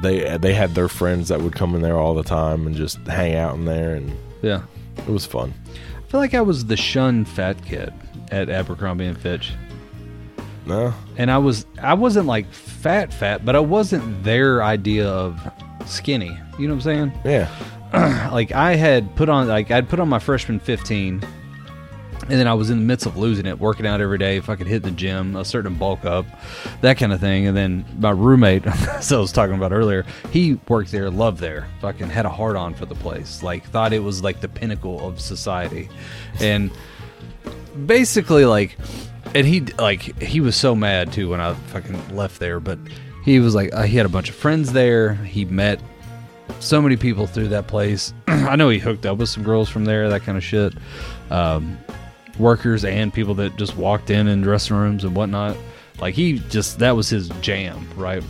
they 0.00 0.38
they 0.38 0.54
had 0.54 0.76
their 0.76 0.86
friends 0.86 1.26
that 1.26 1.40
would 1.40 1.56
come 1.56 1.74
in 1.74 1.82
there 1.82 1.98
all 1.98 2.14
the 2.14 2.22
time 2.22 2.68
and 2.68 2.76
just 2.76 2.98
hang 3.08 3.34
out 3.34 3.56
in 3.56 3.64
there, 3.64 3.96
and 3.96 4.16
yeah. 4.42 4.62
it 4.96 5.08
was 5.08 5.26
fun. 5.26 5.52
I 5.96 6.08
feel 6.08 6.20
like 6.20 6.34
I 6.34 6.40
was 6.40 6.66
the 6.66 6.76
shun 6.76 7.24
fat 7.24 7.64
kid 7.64 7.92
at 8.30 8.48
Abercrombie 8.48 9.06
and 9.06 9.18
Fitch. 9.18 9.52
No, 10.66 10.92
and 11.16 11.30
I 11.30 11.38
was 11.38 11.64
I 11.80 11.94
wasn't 11.94 12.26
like 12.26 12.50
fat 12.52 13.12
fat, 13.12 13.44
but 13.44 13.54
I 13.56 13.60
wasn't 13.60 14.24
their 14.24 14.62
idea 14.62 15.08
of 15.08 15.40
skinny. 15.86 16.36
You 16.58 16.68
know 16.68 16.74
what 16.74 16.86
I'm 16.86 17.12
saying? 17.12 17.12
yeah, 17.24 18.30
like 18.32 18.52
I 18.52 18.74
had 18.74 19.14
put 19.16 19.28
on 19.28 19.48
like 19.48 19.70
I'd 19.70 19.88
put 19.88 20.00
on 20.00 20.08
my 20.08 20.18
freshman 20.18 20.58
15 20.58 21.22
and 22.28 22.40
then 22.40 22.48
I 22.48 22.54
was 22.54 22.70
in 22.70 22.78
the 22.78 22.84
midst 22.84 23.06
of 23.06 23.16
losing 23.16 23.46
it, 23.46 23.60
working 23.60 23.86
out 23.86 24.00
every 24.00 24.18
day. 24.18 24.36
If 24.36 24.50
I 24.50 24.56
could 24.56 24.66
hit 24.66 24.82
the 24.82 24.90
gym, 24.90 25.36
a 25.36 25.44
certain 25.44 25.74
bulk 25.74 26.04
up, 26.04 26.26
that 26.80 26.98
kind 26.98 27.12
of 27.12 27.20
thing. 27.20 27.46
And 27.46 27.56
then 27.56 27.84
my 27.98 28.10
roommate, 28.10 28.64
so 29.00 29.18
I 29.18 29.20
was 29.20 29.30
talking 29.30 29.54
about 29.54 29.72
earlier, 29.72 30.04
he 30.32 30.54
worked 30.66 30.90
there, 30.90 31.08
loved 31.08 31.38
there, 31.38 31.68
fucking 31.80 32.08
had 32.08 32.26
a 32.26 32.30
heart 32.30 32.56
on 32.56 32.74
for 32.74 32.84
the 32.84 32.96
place, 32.96 33.44
like 33.44 33.64
thought 33.68 33.92
it 33.92 34.00
was 34.00 34.24
like 34.24 34.40
the 34.40 34.48
pinnacle 34.48 35.06
of 35.06 35.20
society, 35.20 35.88
and 36.40 36.72
basically 37.86 38.44
like, 38.44 38.76
and 39.36 39.46
he 39.46 39.60
like 39.78 40.00
he 40.22 40.40
was 40.40 40.56
so 40.56 40.74
mad 40.74 41.12
too 41.12 41.28
when 41.28 41.40
I 41.40 41.52
fucking 41.52 42.16
left 42.16 42.40
there, 42.40 42.58
but 42.58 42.78
he 43.22 43.38
was 43.38 43.54
like 43.54 43.72
uh, 43.74 43.82
he 43.82 43.96
had 43.98 44.06
a 44.06 44.08
bunch 44.08 44.30
of 44.30 44.34
friends 44.34 44.72
there. 44.72 45.14
He 45.14 45.44
met 45.44 45.78
so 46.58 46.80
many 46.80 46.96
people 46.96 47.26
through 47.26 47.48
that 47.48 47.66
place. 47.66 48.14
I 48.28 48.56
know 48.56 48.70
he 48.70 48.78
hooked 48.78 49.04
up 49.04 49.18
with 49.18 49.28
some 49.28 49.42
girls 49.42 49.68
from 49.68 49.84
there, 49.84 50.08
that 50.08 50.22
kind 50.22 50.38
of 50.38 50.44
shit. 50.44 50.72
Um, 51.30 51.76
workers 52.38 52.84
and 52.84 53.12
people 53.12 53.34
that 53.34 53.56
just 53.56 53.76
walked 53.76 54.08
in 54.08 54.26
in 54.26 54.40
dressing 54.40 54.76
rooms 54.76 55.04
and 55.04 55.14
whatnot. 55.14 55.54
Like 56.00 56.14
he 56.14 56.38
just 56.48 56.78
that 56.78 56.96
was 56.96 57.10
his 57.10 57.28
jam, 57.42 57.86
right? 57.94 58.22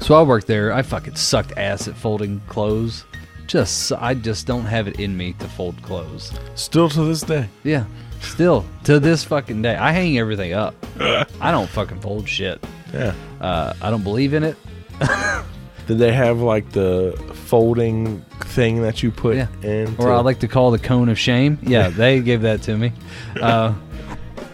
So 0.00 0.16
I 0.16 0.22
worked 0.22 0.48
there. 0.48 0.72
I 0.72 0.82
fucking 0.82 1.14
sucked 1.14 1.56
ass 1.56 1.86
at 1.86 1.94
folding 1.94 2.40
clothes. 2.48 3.04
Just 3.46 3.92
I 3.92 4.14
just 4.14 4.44
don't 4.44 4.64
have 4.64 4.88
it 4.88 4.98
in 4.98 5.16
me 5.16 5.34
to 5.34 5.46
fold 5.46 5.80
clothes. 5.82 6.32
Still 6.56 6.88
to 6.88 7.04
this 7.04 7.20
day. 7.20 7.48
Yeah. 7.62 7.84
Still 8.20 8.64
to 8.84 8.98
this 9.00 9.24
fucking 9.24 9.62
day, 9.62 9.76
I 9.76 9.92
hang 9.92 10.18
everything 10.18 10.52
up. 10.52 10.74
I 11.40 11.50
don't 11.50 11.68
fucking 11.68 12.00
fold 12.00 12.28
shit. 12.28 12.62
Yeah. 12.92 13.14
Uh, 13.40 13.72
I 13.80 13.90
don't 13.90 14.02
believe 14.02 14.34
in 14.34 14.42
it. 14.44 14.56
Did 15.86 15.98
they 15.98 16.12
have 16.12 16.40
like 16.40 16.72
the 16.72 17.12
folding 17.46 18.20
thing 18.40 18.82
that 18.82 19.02
you 19.02 19.10
put 19.12 19.36
Yeah. 19.36 19.46
in? 19.62 19.94
or 19.98 20.12
I 20.12 20.20
like 20.20 20.40
to 20.40 20.48
call 20.48 20.70
the 20.72 20.78
cone 20.78 21.08
of 21.08 21.18
shame. 21.18 21.58
Yeah, 21.62 21.88
they 21.88 22.20
gave 22.20 22.42
that 22.42 22.62
to 22.62 22.76
me. 22.76 22.92
Uh, 23.40 23.74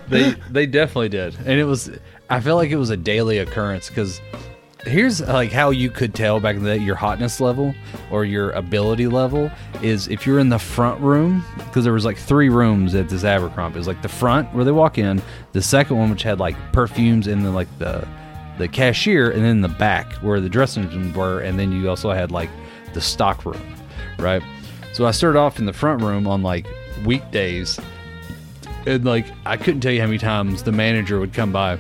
they 0.09 0.35
they 0.51 0.67
definitely 0.67 1.09
did, 1.09 1.35
and 1.39 1.59
it 1.59 1.65
was. 1.65 1.91
I 2.29 2.41
felt 2.41 2.59
like 2.59 2.71
it 2.71 2.77
was 2.77 2.91
a 2.91 2.97
daily 2.97 3.39
occurrence 3.39 3.89
because 3.89 4.21
here's 4.85 5.21
like 5.21 5.53
how 5.53 5.71
you 5.71 5.91
could 5.91 6.15
tell 6.15 6.41
back 6.41 6.57
in 6.57 6.63
the 6.65 6.77
day 6.77 6.83
your 6.83 6.97
hotness 6.97 7.41
level 7.41 7.75
or 8.11 8.25
your 8.25 8.51
ability 8.51 9.07
level 9.07 9.51
is 9.81 10.09
if 10.09 10.27
you're 10.27 10.39
in 10.39 10.49
the 10.49 10.59
front 10.59 11.01
room 11.01 11.45
because 11.57 11.85
there 11.85 11.93
was 11.93 12.05
like 12.05 12.17
three 12.17 12.49
rooms 12.49 12.95
at 12.95 13.09
this 13.09 13.25
Abercrombie. 13.25 13.77
It 13.77 13.79
was 13.79 13.87
like 13.87 14.03
the 14.03 14.09
front 14.09 14.53
where 14.55 14.65
they 14.65 14.73
walk 14.73 14.99
in, 14.99 15.23
the 15.53 15.63
second 15.63 15.99
one 15.99 16.11
which 16.11 16.23
had 16.23 16.41
like 16.41 16.57
perfumes 16.73 17.27
and 17.27 17.45
then 17.45 17.55
like 17.55 17.69
the 17.79 18.07
the 18.59 18.69
cashier, 18.69 19.31
and 19.31 19.43
then 19.43 19.61
the 19.61 19.69
back 19.69 20.13
where 20.15 20.41
the 20.41 20.49
dressing 20.49 20.89
rooms 20.89 21.17
were, 21.17 21.41
and 21.41 21.59
then 21.59 21.73
you 21.73 21.89
also 21.89 22.11
had 22.11 22.31
like 22.31 22.51
the 22.93 23.01
stock 23.01 23.45
room, 23.45 23.75
right? 24.19 24.43
So 24.93 25.07
I 25.07 25.11
started 25.11 25.39
off 25.39 25.59
in 25.59 25.65
the 25.65 25.73
front 25.73 26.03
room 26.03 26.27
on 26.27 26.43
like 26.43 26.67
weekdays, 27.05 27.81
and 28.87 29.05
like 29.05 29.27
I 29.47 29.57
couldn't 29.57 29.81
tell 29.81 29.93
you 29.93 30.01
how 30.01 30.07
many 30.07 30.19
times 30.19 30.63
the 30.63 30.73
manager 30.73 31.19
would 31.19 31.33
come 31.33 31.51
by 31.51 31.79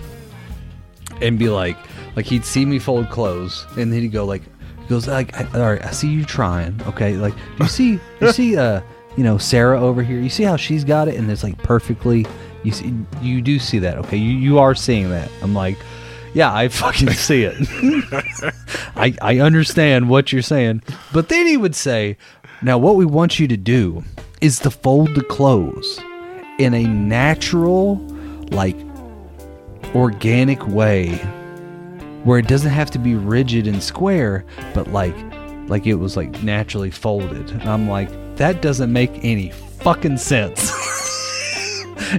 and 1.20 1.38
be 1.38 1.48
like, 1.48 1.76
like 2.16 2.26
he'd 2.26 2.44
see 2.44 2.64
me 2.64 2.78
fold 2.78 3.10
clothes, 3.10 3.66
and 3.76 3.92
then 3.92 4.00
he'd 4.00 4.12
go 4.12 4.24
like, 4.24 4.42
he 4.80 4.88
goes 4.88 5.06
like, 5.06 5.38
all 5.54 5.60
right, 5.60 5.84
I 5.84 5.90
see 5.90 6.08
you 6.08 6.24
trying, 6.24 6.80
okay, 6.86 7.14
like 7.16 7.34
you 7.58 7.66
see, 7.66 8.00
you 8.20 8.32
see, 8.32 8.56
uh, 8.56 8.80
you 9.16 9.24
know, 9.24 9.38
Sarah 9.38 9.80
over 9.80 10.02
here, 10.02 10.18
you 10.20 10.30
see 10.30 10.42
how 10.44 10.56
she's 10.56 10.84
got 10.84 11.08
it, 11.08 11.16
and 11.16 11.30
it's 11.30 11.42
like 11.42 11.58
perfectly, 11.58 12.26
you 12.62 12.72
see, 12.72 12.94
you 13.20 13.42
do 13.42 13.58
see 13.58 13.78
that, 13.80 13.98
okay, 13.98 14.16
you 14.16 14.30
you 14.38 14.58
are 14.58 14.74
seeing 14.74 15.10
that. 15.10 15.30
I'm 15.42 15.54
like. 15.54 15.76
Yeah, 16.34 16.50
I 16.50 16.68
fucking 16.68 17.10
see 17.12 17.42
it. 17.44 17.54
I, 18.96 19.14
I 19.20 19.40
understand 19.40 20.08
what 20.08 20.32
you're 20.32 20.40
saying. 20.40 20.82
But 21.12 21.28
then 21.28 21.46
he 21.46 21.58
would 21.58 21.74
say, 21.74 22.16
Now, 22.62 22.78
what 22.78 22.96
we 22.96 23.04
want 23.04 23.38
you 23.38 23.46
to 23.48 23.56
do 23.58 24.02
is 24.40 24.58
to 24.60 24.70
fold 24.70 25.14
the 25.14 25.24
clothes 25.24 26.00
in 26.58 26.74
a 26.74 26.84
natural, 26.84 27.96
like, 28.50 28.76
organic 29.94 30.66
way 30.68 31.08
where 32.24 32.38
it 32.38 32.46
doesn't 32.46 32.70
have 32.70 32.90
to 32.92 32.98
be 32.98 33.14
rigid 33.14 33.66
and 33.66 33.82
square, 33.82 34.44
but 34.74 34.88
like, 34.88 35.16
like 35.68 35.86
it 35.86 35.94
was 35.94 36.16
like 36.16 36.42
naturally 36.42 36.90
folded. 36.90 37.50
And 37.50 37.62
I'm 37.62 37.88
like, 37.88 38.10
that 38.36 38.62
doesn't 38.62 38.92
make 38.92 39.10
any 39.24 39.50
fucking 39.50 40.18
sense. 40.18 40.70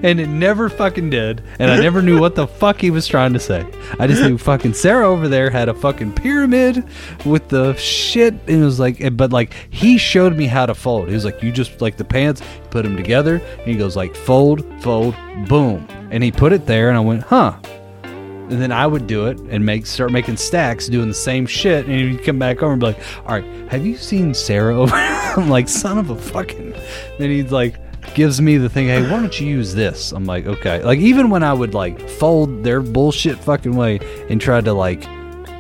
and 0.02 0.20
it 0.20 0.28
never 0.28 0.70
fucking 0.70 1.10
did. 1.10 1.44
And 1.60 1.70
I 1.70 1.80
never 1.80 2.02
knew 2.02 2.20
what 2.20 2.36
the 2.36 2.48
fuck 2.48 2.82
he 2.82 2.92
was 2.92 3.08
trying 3.08 3.34
to 3.34 3.40
say. 3.40 3.66
I 4.00 4.08
just 4.08 4.22
knew 4.22 4.38
fucking 4.38 4.74
Sarah 4.74 5.08
over 5.08 5.28
there 5.28 5.50
had 5.50 5.70
a 5.70 5.74
fucking 5.74 6.14
pyramid 6.14 6.84
with 7.26 7.50
the 7.50 7.76
shit. 7.76 8.34
And 8.34 8.62
it 8.62 8.66
was 8.66 8.80
like, 8.80 9.16
but 9.16 9.32
like, 9.32 9.54
he 9.70 9.98
showed 9.98 10.36
me 10.36 10.48
how 10.48 10.66
to 10.66 10.74
fold. 10.74 11.08
He 11.08 11.14
was 11.14 11.26
like, 11.26 11.42
you 11.44 11.52
just 11.52 11.82
like 11.82 11.98
the 11.98 12.06
pants, 12.06 12.42
put 12.70 12.84
them 12.84 12.96
together. 12.96 13.36
And 13.36 13.68
he 13.68 13.76
goes 13.76 13.96
like, 13.96 14.16
fold, 14.16 14.66
fold, 14.82 15.16
boom. 15.48 15.88
And 16.12 16.24
he 16.24 16.32
put 16.32 16.54
it 16.54 16.66
there. 16.66 16.90
And 16.90 16.98
I 16.98 17.02
went, 17.02 17.24
huh. 17.24 17.58
And 18.04 18.62
then 18.62 18.72
I 18.72 18.86
would 18.86 19.08
do 19.08 19.28
it 19.28 19.40
and 19.40 19.66
make 19.66 19.86
start 19.86 20.12
making 20.12 20.38
stacks 20.38 20.88
doing 20.88 21.08
the 21.08 21.14
same 21.14 21.46
shit. 21.46 21.86
And 21.86 22.12
he'd 22.12 22.24
come 22.24 22.38
back 22.38 22.62
over 22.62 22.74
and 22.74 22.80
be 22.80 22.88
like, 22.88 23.00
All 23.26 23.30
right, 23.30 23.46
have 23.72 23.86
you 23.86 23.96
seen 23.96 24.34
Sarah 24.34 24.78
over? 24.78 24.94
I'm 25.38 25.50
like, 25.50 25.70
son 25.70 25.98
of 25.98 26.10
a 26.10 26.16
fucking. 26.16 26.74
Then 27.18 27.30
he's 27.30 27.52
like, 27.52 27.76
gives 28.16 28.42
me 28.42 28.58
the 28.58 28.70
thing, 28.70 28.88
hey, 28.88 29.02
why 29.04 29.20
don't 29.20 29.40
you 29.40 29.48
use 29.48 29.74
this? 29.74 30.12
I'm 30.12 30.26
like, 30.26 30.46
okay. 30.46 30.84
Like 30.84 31.00
even 31.00 31.30
when 31.30 31.44
I 31.44 31.54
would 31.54 31.74
like 31.74 32.10
fold 32.10 32.64
their 32.64 32.82
bullshit 32.82 33.38
fucking 33.40 33.76
way 33.76 34.00
and 34.30 34.40
try 34.40 34.62
to 34.62 34.74
like 34.74 35.04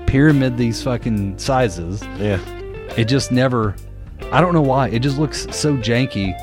pyramid 0.07 0.57
these 0.57 0.83
fucking 0.83 1.37
sizes, 1.39 2.03
Yeah. 2.19 2.39
it 2.97 3.05
just 3.05 3.31
never 3.31 3.75
I 4.31 4.41
don't 4.41 4.53
know 4.53 4.61
why. 4.61 4.89
It 4.89 4.99
just 4.99 5.17
looks 5.17 5.47
so 5.55 5.75
janky. 5.77 6.33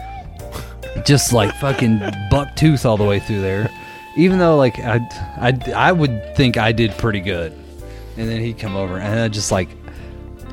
Just 1.04 1.32
like 1.32 1.54
fucking 1.56 2.00
buck 2.30 2.54
tooth 2.56 2.84
all 2.84 2.96
the 2.96 3.04
way 3.04 3.20
through 3.20 3.40
there. 3.40 3.70
Even 4.16 4.38
though 4.38 4.56
like 4.56 4.78
I 4.80 4.96
I 5.40 5.72
I 5.74 5.92
would 5.92 6.36
think 6.36 6.56
I 6.56 6.72
did 6.72 6.90
pretty 6.98 7.20
good. 7.20 7.52
And 8.16 8.28
then 8.28 8.40
he'd 8.40 8.58
come 8.58 8.76
over 8.76 8.98
and 8.98 9.20
I 9.20 9.28
just 9.28 9.50
like 9.52 9.68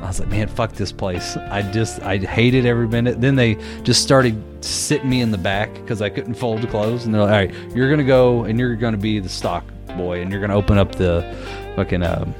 I 0.00 0.06
was 0.06 0.20
like, 0.20 0.28
man, 0.28 0.48
fuck 0.48 0.72
this 0.72 0.92
place. 0.92 1.36
I 1.36 1.62
just, 1.72 2.00
I 2.02 2.18
hated 2.18 2.64
every 2.64 2.86
minute. 2.86 3.20
Then 3.20 3.34
they 3.34 3.56
just 3.82 4.02
started 4.02 4.42
sitting 4.64 5.08
me 5.08 5.20
in 5.20 5.30
the 5.30 5.38
back 5.38 5.72
because 5.74 6.00
I 6.00 6.08
couldn't 6.08 6.34
fold 6.34 6.62
the 6.62 6.68
clothes. 6.68 7.04
And 7.04 7.14
they're 7.14 7.22
like, 7.22 7.50
all 7.50 7.58
right, 7.58 7.74
you're 7.76 7.88
going 7.88 7.98
to 7.98 8.04
go 8.04 8.44
and 8.44 8.58
you're 8.58 8.76
going 8.76 8.92
to 8.92 8.98
be 8.98 9.18
the 9.18 9.28
stock 9.28 9.64
boy 9.96 10.20
and 10.20 10.30
you're 10.30 10.40
going 10.40 10.50
to 10.50 10.56
open 10.56 10.78
up 10.78 10.94
the 10.94 11.36
fucking 11.74 12.02
um, 12.04 12.34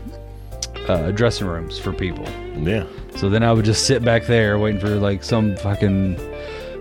uh, 0.89 1.11
dressing 1.11 1.47
rooms 1.47 1.79
for 1.79 1.93
people. 1.93 2.25
Yeah. 2.57 2.87
So 3.17 3.29
then 3.29 3.43
I 3.43 3.53
would 3.53 3.65
just 3.65 3.87
sit 3.87 4.05
back 4.05 4.27
there 4.27 4.59
waiting 4.59 4.81
for 4.81 4.95
like 4.97 5.25
some 5.25 5.57
fucking 5.57 6.19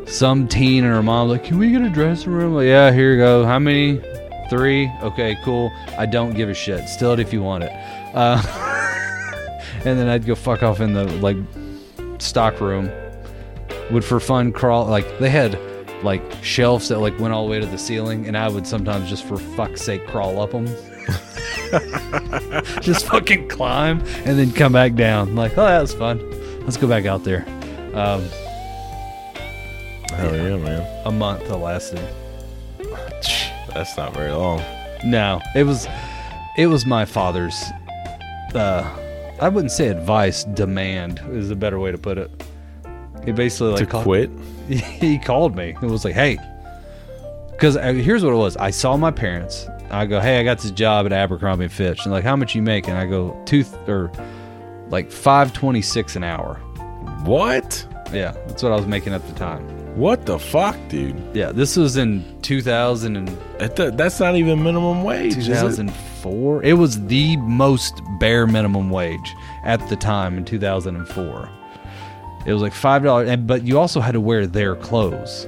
some 0.06 0.48
teen 0.48 0.84
and 0.84 0.94
her 0.94 1.04
mom 1.04 1.30
like, 1.30 1.44
can 1.44 1.58
we 1.58 1.72
get 1.72 1.82
a 1.82 1.90
dressing 1.90 2.32
room? 2.32 2.54
Like, 2.54 2.68
yeah, 2.68 2.92
here 2.92 3.12
you 3.12 3.18
go. 3.18 3.46
How 3.46 3.60
many? 3.60 4.02
Three. 4.50 4.90
Okay, 5.02 5.38
cool. 5.44 5.72
I 5.98 6.06
don't 6.06 6.34
give 6.34 6.48
a 6.48 6.54
shit. 6.54 6.88
Steal 6.88 7.12
it 7.12 7.20
if 7.20 7.34
you 7.34 7.44
want 7.44 7.66
it. 7.66 7.72
Uh, 8.14 8.42
and 9.86 10.00
then 10.00 10.08
I'd 10.08 10.26
go 10.26 10.36
fuck 10.36 10.64
off 10.64 10.80
in 10.80 10.94
the 10.94 11.06
like 11.20 11.38
stock 12.20 12.60
room. 12.60 12.90
Would 13.92 14.04
for 14.04 14.20
fun 14.20 14.52
crawl 14.52 14.86
like 14.86 15.20
they 15.20 15.30
had 15.30 15.58
like 16.04 16.22
shelves 16.44 16.90
that 16.90 17.00
like 17.00 17.18
went 17.20 17.34
all 17.34 17.46
the 17.46 17.52
way 17.52 17.60
to 17.60 17.66
the 17.66 17.78
ceiling, 17.78 18.28
and 18.28 18.38
I 18.38 18.50
would 18.50 18.68
sometimes 18.68 19.10
just 19.10 19.26
for 19.26 19.38
fuck's 19.38 19.82
sake 19.82 20.06
crawl 20.08 20.42
up 20.42 20.52
them. 20.52 20.68
just 22.82 23.06
fucking 23.06 23.48
climb 23.50 24.00
and 24.26 24.38
then 24.38 24.52
come 24.52 24.74
back 24.74 24.96
down. 24.96 25.36
Like, 25.36 25.58
oh, 25.58 25.66
that 25.66 25.82
was 25.82 25.94
fun. 25.94 26.20
Let's 26.62 26.78
go 26.78 26.88
back 26.88 27.06
out 27.06 27.24
there. 27.24 27.46
Um, 27.94 28.28
Hell 30.10 30.36
yeah, 30.36 30.58
man. 30.58 31.02
a 31.06 31.12
month 31.12 31.44
it 31.44 31.56
lasted. 31.56 32.00
That's 33.74 33.96
not 33.98 34.14
very 34.14 34.32
long. 34.32 34.62
No, 35.04 35.42
it 35.56 35.64
was, 35.64 35.88
it 36.58 36.68
was 36.68 36.86
my 36.86 37.06
father's. 37.06 37.64
Uh, 38.54 38.84
I 39.40 39.50
wouldn't 39.50 39.72
say 39.72 39.88
advice. 39.90 40.44
Demand 40.44 41.22
is 41.32 41.52
a 41.52 41.56
better 41.56 41.80
way 41.80 41.92
to 41.92 41.98
put 41.98 42.18
it. 42.18 42.32
He 43.26 43.32
basically 43.32 43.72
like 43.72 43.80
to 43.80 43.86
called- 43.86 44.04
quit? 44.04 44.30
he 44.68 45.18
called 45.20 45.56
me. 45.56 45.76
It 45.82 45.86
was 45.86 46.04
like, 46.06 46.14
hey, 46.16 46.38
because 47.52 47.76
uh, 47.78 47.94
here's 47.94 48.24
what 48.24 48.34
it 48.34 48.38
was. 48.38 48.56
I 48.58 48.70
saw 48.70 48.98
my 48.98 49.12
parents. 49.12 49.68
I 49.90 50.06
go, 50.06 50.20
hey, 50.20 50.40
I 50.40 50.44
got 50.44 50.60
this 50.60 50.72
job 50.72 51.06
at 51.06 51.14
Abercrombie 51.14 51.66
and 51.66 51.74
Fitch. 51.74 52.04
And 52.04 52.12
like, 52.12 52.24
how 52.24 52.36
much 52.36 52.54
you 52.56 52.62
make? 52.62 52.88
And 52.88 52.98
I 52.98 53.06
go, 53.06 53.40
two 53.46 53.64
th- 53.64 53.88
or 53.88 54.12
like 54.90 55.12
five 55.12 55.54
twenty 55.54 55.82
six 55.82 56.16
an 56.16 56.24
hour. 56.24 56.56
What? 57.24 57.86
Yeah, 58.14 58.32
that's 58.48 58.64
what 58.64 58.72
I 58.72 58.76
was 58.76 58.86
making 58.88 59.14
at 59.14 59.26
the 59.28 59.34
time. 59.34 59.66
What 59.98 60.26
the 60.26 60.38
fuck, 60.38 60.78
dude? 60.90 61.20
Yeah, 61.36 61.52
this 61.52 61.76
was 61.76 61.98
in 61.98 62.24
2000 62.44 63.16
and 63.16 63.28
That- 63.60 63.76
that- 63.78 63.98
that's 63.98 64.20
not 64.20 64.36
even 64.36 64.62
minimum 64.62 65.04
wage. 65.04 65.38
is 65.38 65.48
it? 65.50 65.90
2004. 66.32 66.64
It 66.64 66.74
was 66.74 67.06
the 67.08 67.38
most 67.38 68.02
bare 68.20 68.48
minimum 68.48 68.90
wage 68.90 69.36
at 69.64 69.88
the 69.90 69.96
time 69.96 70.38
in 70.38 70.46
2004. 70.46 71.50
It 72.46 72.54
was 72.54 72.62
like 72.62 72.74
five 72.74 73.04
dollars, 73.04 73.36
but 73.38 73.64
you 73.64 73.78
also 73.78 74.00
had 74.00 74.14
to 74.14 74.22
wear 74.22 74.48
their 74.48 74.76
clothes, 74.76 75.48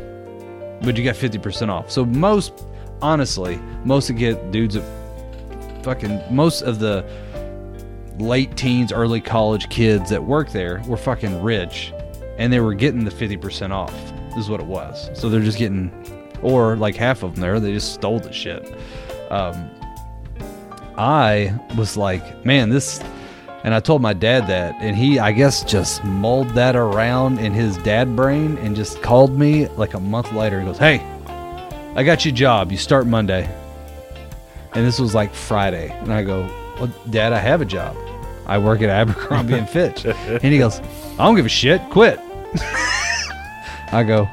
but 0.82 0.98
you 0.98 1.04
got 1.04 1.16
50 1.16 1.38
percent 1.38 1.72
off. 1.72 1.90
So 1.90 2.04
most, 2.06 2.66
honestly, 3.02 3.58
most 3.86 4.10
of 4.10 4.18
get 4.18 4.52
dudes, 4.52 4.78
fucking 5.84 6.22
most 6.30 6.62
of 6.62 6.80
the 6.80 7.06
late 8.18 8.58
teens, 8.58 8.92
early 8.92 9.22
college 9.22 9.70
kids 9.70 10.10
that 10.10 10.24
work 10.24 10.52
there 10.52 10.82
were 10.88 10.98
fucking 10.98 11.42
rich, 11.42 11.94
and 12.38 12.52
they 12.52 12.60
were 12.60 12.74
getting 12.74 13.04
the 13.04 13.12
50% 13.12 13.72
off 13.72 13.94
This 14.30 14.40
is 14.40 14.50
what 14.50 14.60
it 14.60 14.66
was 14.66 15.10
so 15.14 15.30
they're 15.30 15.42
just 15.42 15.58
getting 15.58 15.92
or 16.42 16.76
like 16.76 16.96
half 16.96 17.22
of 17.22 17.36
them 17.36 17.42
there 17.42 17.60
they 17.60 17.74
just 17.74 17.94
stole 17.94 18.20
the 18.20 18.32
shit 18.32 18.74
um, 19.30 19.70
i 21.00 21.58
was 21.78 21.96
like 21.96 22.46
man 22.46 22.70
this 22.70 23.00
and 23.64 23.74
i 23.74 23.80
told 23.80 24.02
my 24.02 24.14
dad 24.14 24.48
that 24.48 24.76
and 24.82 24.98
he 24.98 25.18
i 25.18 25.32
guess 25.32 25.64
just 25.64 26.04
mulled 26.04 26.50
that 26.50 26.76
around 26.76 27.40
in 27.40 27.54
his 27.54 27.78
dad 27.78 28.16
brain 28.16 28.58
and 28.58 28.76
just 28.76 29.02
called 29.02 29.32
me 29.38 29.68
like 29.70 29.94
a 29.94 30.00
month 30.00 30.32
later. 30.34 30.60
He 30.60 30.66
goes 30.66 30.78
hey 30.78 31.00
i 31.96 32.04
got 32.04 32.26
you 32.26 32.32
a 32.32 32.36
job. 32.36 32.72
You 32.72 32.78
start 32.78 33.08
monday. 33.08 33.50
And 34.74 34.86
this 34.86 35.00
was 35.00 35.16
like 35.16 35.34
friday. 35.34 35.90
And 35.90 36.14
i 36.14 36.22
go 36.22 36.42
well 36.80 36.92
dad 37.10 37.32
i 37.32 37.40
have 37.40 37.62
a 37.62 37.66
job. 37.66 37.96
I 38.46 38.58
work 38.58 38.82
at 38.82 38.90
abercrombie 38.90 39.54
and 39.54 39.70
fitch. 39.70 40.06
And 40.28 40.44
he 40.44 40.58
goes 40.58 40.80
i 41.18 41.26
don't 41.26 41.36
give 41.36 41.46
a 41.46 41.50
shit. 41.50 41.82
Quit. 41.90 42.20
I 43.92 44.04
go, 44.04 44.30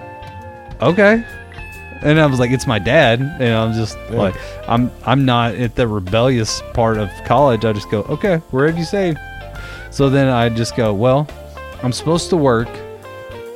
okay. 0.83 1.25
And 2.03 2.21
I 2.21 2.27
was 2.27 2.39
like, 2.39 2.51
it's 2.51 2.67
my 2.67 2.79
dad. 2.79 3.21
And 3.21 3.55
I'm 3.55 3.73
just 3.73 3.99
like, 4.11 4.35
I'm 4.69 4.91
I'm 5.05 5.25
not 5.25 5.55
at 5.55 5.75
the 5.75 5.89
rebellious 5.89 6.63
part 6.75 6.99
of 6.99 7.11
college. 7.25 7.65
I 7.65 7.73
just 7.73 7.91
go, 7.91 8.03
okay, 8.03 8.37
wherever 8.51 8.77
you 8.79 8.85
say. 8.85 9.17
So 9.91 10.11
then 10.11 10.29
I 10.29 10.49
just 10.49 10.77
go, 10.77 10.93
well, 10.93 11.29
I'm 11.83 11.93
supposed 11.93 12.31
to 12.31 12.37
work 12.37 12.69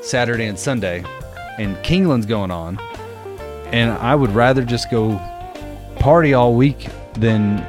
Saturday 0.02 0.46
and 0.46 0.58
Sunday, 0.58 1.04
and 1.58 1.76
Keeneland's 1.84 2.26
going 2.26 2.50
on, 2.50 2.78
and 3.66 3.90
I 3.90 4.14
would 4.14 4.30
rather 4.30 4.64
just 4.64 4.90
go 4.90 5.20
party 5.98 6.32
all 6.32 6.54
week 6.54 6.88
than 7.14 7.64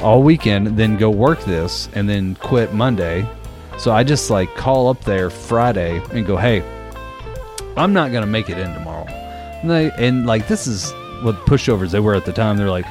all 0.00 0.22
weekend 0.22 0.76
than 0.76 0.96
go 0.96 1.10
work 1.10 1.40
this 1.44 1.88
and 1.94 2.08
then 2.08 2.34
quit 2.36 2.72
Monday. 2.74 3.26
So 3.78 3.92
I 3.92 4.04
just 4.04 4.30
like 4.30 4.54
call 4.54 4.88
up 4.88 5.02
there 5.04 5.30
Friday 5.30 6.02
and 6.12 6.26
go, 6.26 6.36
hey, 6.36 6.62
I'm 7.76 7.92
not 7.92 8.12
gonna 8.12 8.26
make 8.26 8.50
it 8.50 8.58
in 8.58 8.72
tomorrow. 8.74 9.06
And, 9.62 9.70
they, 9.70 9.90
and 9.98 10.26
like 10.26 10.48
this 10.48 10.66
is 10.66 10.90
what 11.22 11.36
pushovers 11.46 11.90
they 11.90 12.00
were 12.00 12.14
at 12.14 12.24
the 12.24 12.32
time. 12.32 12.56
They're 12.56 12.70
like, 12.70 12.86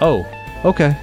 oh, 0.00 0.26
okay, 0.64 0.96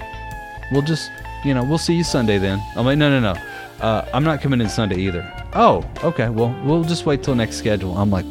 we'll 0.71 0.82
just 0.82 1.11
you 1.45 1.53
know 1.53 1.63
we'll 1.63 1.78
see 1.78 1.93
you 1.95 2.03
Sunday 2.03 2.38
then. 2.38 2.61
I'm 2.76 2.86
like, 2.86 2.97
no, 2.97 3.09
no, 3.09 3.34
no, 3.34 3.39
uh, 3.86 4.07
I'm 4.13 4.24
not 4.24 4.41
coming 4.41 4.61
in 4.61 4.69
Sunday 4.69 4.97
either. 4.97 5.32
Oh, 5.53 5.88
okay, 6.03 6.30
well 6.30 6.55
we'll 6.63 6.84
just 6.84 7.05
wait 7.05 7.24
till 7.24 7.36
next 7.36 7.57
schedule. 7.57 7.97
I'm 7.97 8.09
like, 8.09 8.26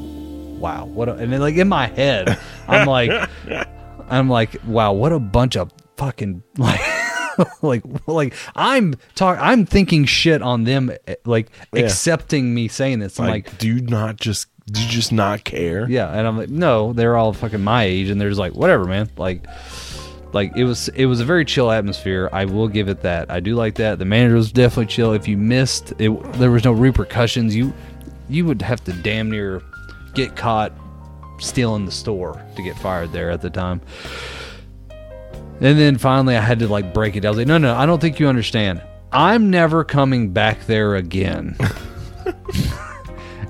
wow, 0.60 0.86
what? 0.86 1.08
A, 1.08 1.14
and 1.14 1.32
then 1.32 1.40
like 1.40 1.56
in 1.56 1.68
my 1.68 1.86
head, 1.88 2.38
I'm 2.68 2.86
like, 2.86 3.10
I'm 4.08 4.28
like, 4.28 4.56
wow, 4.66 4.92
what 4.92 5.12
a 5.12 5.18
bunch 5.20 5.56
of 5.56 5.72
fucking 5.96 6.42
like. 6.58 6.80
like 7.62 7.82
like 8.06 8.34
I'm 8.54 8.94
talk 9.14 9.38
I'm 9.40 9.64
thinking 9.64 10.04
shit 10.04 10.42
on 10.42 10.64
them 10.64 10.92
eh, 11.06 11.14
like 11.24 11.48
Yeah. 11.72 11.80
accepting 11.84 12.52
me 12.52 12.68
saying 12.68 12.98
this. 12.98 13.18
I'm 13.18 13.26
like, 13.26 13.46
like, 13.46 13.58
do 13.58 13.80
not 13.80 14.16
just 14.16 14.48
do 14.70 14.80
you 14.80 14.88
just 14.88 15.12
not 15.12 15.44
care? 15.44 15.88
yeah, 15.88 16.08
and 16.08 16.26
I'm 16.26 16.36
like, 16.36 16.48
no, 16.48 16.92
they're 16.92 17.16
all 17.16 17.32
fucking 17.32 17.62
my 17.62 17.84
age, 17.84 18.10
and 18.10 18.20
they're 18.20 18.30
just 18.30 18.40
like, 18.40 18.54
whatever, 18.54 18.84
man. 18.84 19.10
Like, 19.16 19.46
like 20.32 20.56
it 20.56 20.64
was, 20.64 20.88
it 20.90 21.06
was 21.06 21.20
a 21.20 21.24
very 21.24 21.44
chill 21.44 21.70
atmosphere. 21.70 22.28
I 22.32 22.44
will 22.44 22.68
give 22.68 22.88
it 22.88 23.02
that. 23.02 23.30
I 23.30 23.40
do 23.40 23.54
like 23.54 23.74
that. 23.76 23.98
The 23.98 24.04
manager 24.04 24.36
was 24.36 24.52
definitely 24.52 24.86
chill. 24.86 25.12
If 25.12 25.28
you 25.28 25.36
missed, 25.36 25.92
it, 25.98 26.10
there 26.34 26.50
was 26.50 26.64
no 26.64 26.72
repercussions. 26.72 27.54
You, 27.54 27.72
you 28.28 28.44
would 28.46 28.62
have 28.62 28.82
to 28.84 28.92
damn 28.92 29.30
near 29.30 29.62
get 30.14 30.36
caught 30.36 30.72
stealing 31.38 31.84
the 31.84 31.92
store 31.92 32.40
to 32.56 32.62
get 32.62 32.78
fired 32.78 33.12
there 33.12 33.30
at 33.30 33.42
the 33.42 33.50
time. 33.50 33.80
And 35.60 35.78
then 35.78 35.98
finally, 35.98 36.36
I 36.36 36.40
had 36.40 36.58
to 36.60 36.68
like 36.68 36.92
break 36.94 37.16
it 37.16 37.20
down. 37.20 37.28
I 37.28 37.30
was 37.30 37.38
like, 37.38 37.46
no, 37.46 37.58
no, 37.58 37.74
I 37.74 37.86
don't 37.86 38.00
think 38.00 38.18
you 38.18 38.28
understand. 38.28 38.82
I'm 39.12 39.50
never 39.50 39.84
coming 39.84 40.32
back 40.32 40.66
there 40.66 40.96
again. 40.96 41.56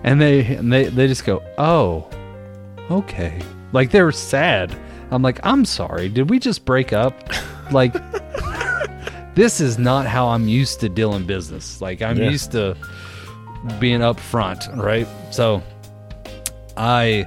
and 0.05 0.21
they 0.21 0.45
and 0.57 0.73
they 0.73 0.85
they 0.85 1.07
just 1.07 1.25
go, 1.25 1.43
"Oh, 1.59 2.09
okay." 2.91 3.41
Like 3.73 3.91
they 3.91 4.03
were 4.03 4.13
sad. 4.13 4.75
I'm 5.11 5.23
like, 5.23 5.41
"I'm 5.45 5.65
sorry. 5.65 6.09
Did 6.09 6.31
we 6.31 6.39
just 6.39 6.65
break 6.65 6.93
up?" 6.93 7.15
Like 7.71 7.95
this 9.35 9.61
is 9.61 9.79
not 9.79 10.07
how 10.07 10.29
I'm 10.29 10.47
used 10.49 10.81
to 10.81 10.89
dealing 10.89 11.25
business. 11.27 11.81
Like 11.81 12.03
I'm 12.03 12.19
Yeah. 12.19 12.31
used 12.31 12.53
to 12.53 12.77
being 13.81 14.01
upfront, 14.01 14.77
right? 14.77 15.07
So 15.31 15.63
I 16.77 17.27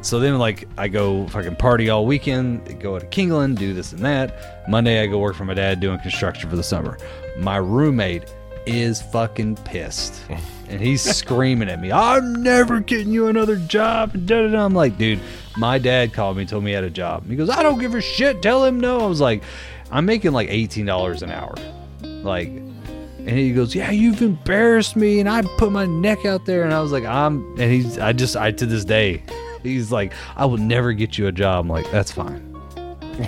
so 0.00 0.18
then 0.20 0.38
like 0.38 0.68
I 0.76 0.88
go 0.88 1.26
fucking 1.28 1.56
party 1.56 1.88
all 1.90 2.06
weekend, 2.06 2.80
go 2.80 2.98
to 2.98 3.06
Keeneland, 3.06 3.56
do 3.56 3.72
this 3.74 3.92
and 3.92 4.04
that. 4.04 4.68
Monday 4.68 5.02
I 5.02 5.06
go 5.06 5.18
work 5.18 5.34
for 5.36 5.44
my 5.44 5.54
dad 5.54 5.80
doing 5.80 5.98
construction 6.00 6.50
for 6.50 6.56
the 6.56 6.62
summer. 6.62 6.98
My 7.38 7.56
roommate 7.56 8.24
is 8.66 9.00
fucking 9.00 9.56
pissed. 9.64 10.22
And 10.68 10.80
he's 10.80 11.02
screaming 11.02 11.68
at 11.70 11.80
me, 11.80 11.90
I'm 11.90 12.42
never 12.42 12.80
getting 12.80 13.10
you 13.12 13.28
another 13.28 13.56
job. 13.56 14.14
And. 14.14 14.30
I'm 14.54 14.74
like, 14.74 14.98
dude, 14.98 15.20
my 15.56 15.78
dad 15.78 16.12
called 16.12 16.36
me, 16.36 16.44
told 16.44 16.62
me 16.64 16.70
he 16.70 16.74
had 16.74 16.84
a 16.84 16.90
job. 16.90 17.26
He 17.26 17.36
goes, 17.36 17.48
I 17.48 17.62
don't 17.62 17.78
give 17.78 17.94
a 17.94 18.00
shit. 18.02 18.42
Tell 18.42 18.64
him 18.64 18.78
no. 18.78 19.00
I 19.00 19.06
was 19.06 19.20
like, 19.20 19.42
I'm 19.90 20.04
making 20.04 20.32
like 20.32 20.50
$18 20.50 21.22
an 21.22 21.30
hour. 21.30 21.54
Like, 22.02 22.48
and 22.48 23.36
he 23.36 23.52
goes, 23.52 23.74
"Yeah, 23.74 23.90
you've 23.90 24.22
embarrassed 24.22 24.96
me, 24.96 25.20
and 25.20 25.28
I 25.28 25.42
put 25.58 25.70
my 25.70 25.84
neck 25.84 26.24
out 26.24 26.46
there." 26.46 26.62
And 26.64 26.72
I 26.72 26.80
was 26.80 26.92
like, 26.92 27.04
"I'm," 27.04 27.42
and 27.60 27.70
he's, 27.70 27.98
I 27.98 28.12
just, 28.14 28.36
I 28.36 28.52
to 28.52 28.64
this 28.64 28.86
day, 28.86 29.22
he's 29.62 29.92
like, 29.92 30.14
"I 30.34 30.46
will 30.46 30.56
never 30.56 30.94
get 30.94 31.18
you 31.18 31.26
a 31.26 31.32
job." 31.32 31.64
I'm 31.64 31.68
like, 31.68 31.90
"That's 31.90 32.10
fine. 32.10 32.52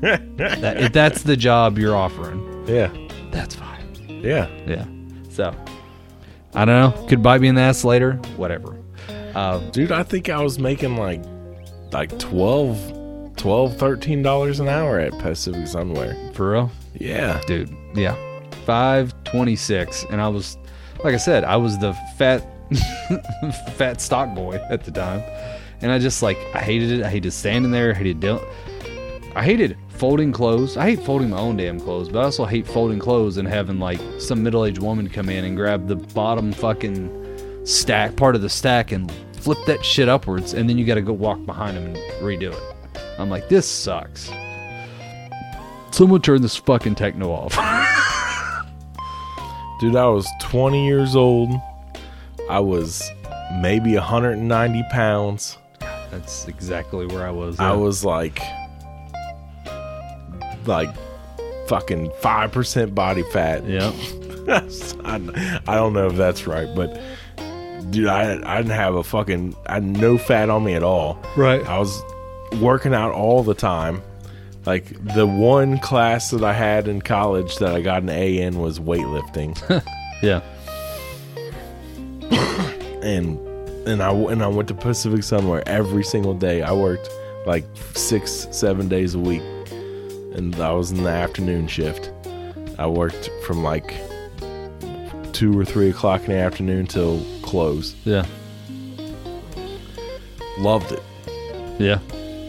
that, 0.00 0.74
if 0.78 0.92
that's 0.92 1.22
the 1.22 1.36
job 1.36 1.78
you're 1.78 1.94
offering, 1.94 2.64
Yeah. 2.66 2.90
that's 3.30 3.54
fine." 3.54 3.84
Yeah. 4.08 4.48
Yeah. 4.66 4.86
So, 5.30 5.54
I 6.54 6.64
don't 6.64 6.96
know. 6.96 7.06
Could 7.06 7.22
bite 7.22 7.40
me 7.40 7.48
in 7.48 7.54
the 7.54 7.60
ass 7.60 7.84
later. 7.84 8.12
Whatever. 8.36 8.76
Uh, 9.34 9.58
Dude, 9.70 9.92
I 9.92 10.02
think 10.02 10.28
I 10.28 10.40
was 10.42 10.58
making 10.58 10.96
like 10.96 11.22
like 11.92 12.18
12 12.18 13.34
12 13.36 13.76
13 13.76 14.22
dollars 14.22 14.58
an 14.60 14.68
hour 14.68 14.98
at 14.98 15.12
Pacific 15.18 15.62
Sunwear. 15.62 16.34
for 16.34 16.52
real, 16.52 16.70
Yeah. 16.94 17.40
dude. 17.46 17.70
Yeah, 17.94 18.16
five 18.66 19.14
twenty 19.24 19.56
six, 19.56 20.04
and 20.10 20.20
I 20.20 20.28
was, 20.28 20.56
like 21.04 21.14
I 21.14 21.18
said, 21.18 21.44
I 21.44 21.56
was 21.56 21.78
the 21.78 21.92
fat, 22.16 22.44
fat 23.76 24.00
stock 24.00 24.34
boy 24.34 24.56
at 24.70 24.84
the 24.84 24.90
time, 24.90 25.22
and 25.80 25.90
I 25.92 25.98
just 25.98 26.22
like 26.22 26.38
I 26.54 26.60
hated 26.60 26.90
it. 27.00 27.02
I 27.04 27.10
hated 27.10 27.30
standing 27.32 27.70
there. 27.70 27.90
I 27.92 27.94
hated 27.94 28.20
deal. 28.20 28.44
I 29.36 29.44
hated 29.44 29.76
folding 29.98 30.30
clothes. 30.30 30.76
I 30.76 30.90
hate 30.90 31.04
folding 31.04 31.30
my 31.30 31.38
own 31.38 31.56
damn 31.56 31.80
clothes, 31.80 32.08
but 32.08 32.20
I 32.20 32.24
also 32.24 32.44
hate 32.44 32.66
folding 32.66 33.00
clothes 33.00 33.36
and 33.36 33.48
having 33.48 33.80
like 33.80 34.00
some 34.18 34.42
middle 34.42 34.64
aged 34.64 34.80
woman 34.80 35.08
come 35.08 35.28
in 35.28 35.44
and 35.44 35.56
grab 35.56 35.88
the 35.88 35.96
bottom 35.96 36.52
fucking 36.52 37.66
stack, 37.66 38.14
part 38.16 38.36
of 38.36 38.42
the 38.42 38.48
stack, 38.48 38.92
and 38.92 39.10
flip 39.32 39.58
that 39.66 39.84
shit 39.84 40.08
upwards, 40.08 40.54
and 40.54 40.68
then 40.68 40.78
you 40.78 40.84
got 40.84 40.94
to 40.94 41.02
go 41.02 41.12
walk 41.12 41.44
behind 41.44 41.76
them 41.76 41.86
and 41.86 41.96
redo 42.22 42.52
it. 42.52 42.76
I'm 43.18 43.28
like, 43.28 43.48
this 43.48 43.68
sucks. 43.68 44.30
Someone 45.90 46.22
turn 46.22 46.42
this 46.42 46.56
fucking 46.56 46.94
techno 46.94 47.30
off. 47.30 47.52
Dude, 49.80 49.96
I 49.96 50.06
was 50.06 50.28
20 50.40 50.86
years 50.86 51.16
old. 51.16 51.50
I 52.48 52.60
was 52.60 53.10
maybe 53.60 53.94
190 53.94 54.82
pounds. 54.90 55.58
That's 55.80 56.46
exactly 56.46 57.06
where 57.06 57.26
I 57.26 57.30
was. 57.30 57.58
I 57.58 57.72
was 57.72 58.04
like 58.04 58.40
like 60.68 60.90
fucking 61.66 62.10
5% 62.22 62.94
body 62.94 63.22
fat. 63.32 63.64
Yeah. 63.66 63.92
I, 65.04 65.60
I 65.66 65.74
don't 65.74 65.92
know 65.92 66.06
if 66.06 66.14
that's 66.16 66.46
right, 66.46 66.68
but 66.74 67.00
dude, 67.90 68.06
I 68.06 68.32
I 68.44 68.58
didn't 68.62 68.76
have 68.76 68.94
a 68.94 69.02
fucking 69.02 69.56
I 69.66 69.74
had 69.74 69.84
no 69.84 70.16
fat 70.18 70.48
on 70.50 70.64
me 70.64 70.74
at 70.74 70.82
all. 70.82 71.18
Right. 71.36 71.66
I 71.66 71.78
was 71.78 72.00
working 72.60 72.94
out 72.94 73.12
all 73.12 73.42
the 73.42 73.54
time. 73.54 74.02
Like 74.66 74.86
the 75.14 75.26
one 75.26 75.78
class 75.78 76.30
that 76.30 76.44
I 76.44 76.52
had 76.52 76.88
in 76.88 77.00
college 77.02 77.56
that 77.56 77.74
I 77.74 77.80
got 77.80 78.02
an 78.02 78.10
A 78.10 78.38
in 78.38 78.58
was 78.58 78.78
weightlifting, 78.78 79.56
Yeah. 80.22 80.42
and 83.02 83.38
and 83.88 84.02
I 84.02 84.12
and 84.12 84.42
I 84.42 84.48
went 84.48 84.68
to 84.68 84.74
Pacific 84.74 85.20
Sunwear 85.20 85.62
every 85.66 86.04
single 86.04 86.34
day. 86.34 86.62
I 86.62 86.72
worked 86.72 87.08
like 87.46 87.64
six 87.94 88.46
seven 88.50 88.88
days 88.88 89.14
a 89.14 89.18
week, 89.18 89.42
and 90.38 90.54
I 90.56 90.72
was 90.72 90.90
in 90.92 91.02
the 91.02 91.10
afternoon 91.10 91.66
shift. 91.68 92.10
I 92.78 92.86
worked 92.86 93.28
from 93.44 93.62
like 93.62 93.94
two 95.32 95.58
or 95.58 95.64
three 95.64 95.90
o'clock 95.90 96.22
in 96.22 96.28
the 96.28 96.38
afternoon 96.38 96.86
till 96.86 97.22
close. 97.42 97.94
Yeah. 98.04 98.24
Loved 100.58 100.92
it, 100.92 101.02
Yeah. 101.78 101.98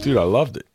dude. 0.02 0.18
I 0.18 0.24
loved 0.24 0.58
it. 0.58 0.66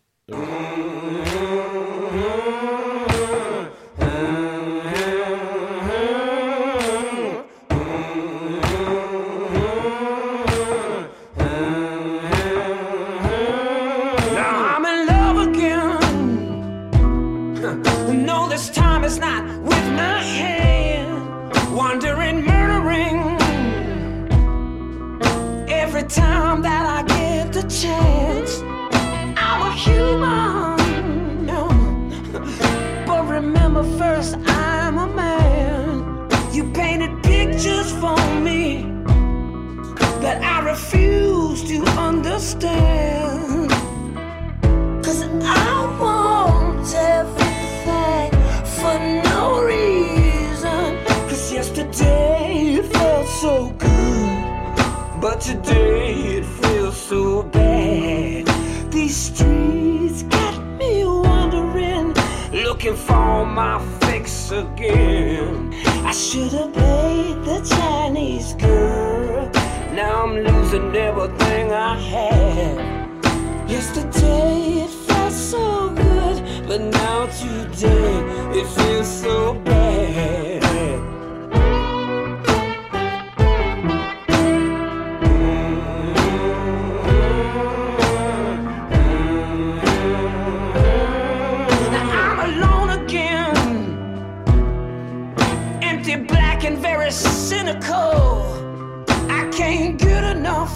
Cynical. 97.45 99.05
I 99.29 99.47
can't 99.53 99.99
get 99.99 100.25
enough. 100.25 100.75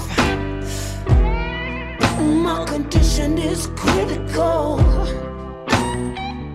My 2.18 2.66
condition 2.66 3.38
is 3.38 3.68
critical. 3.68 4.76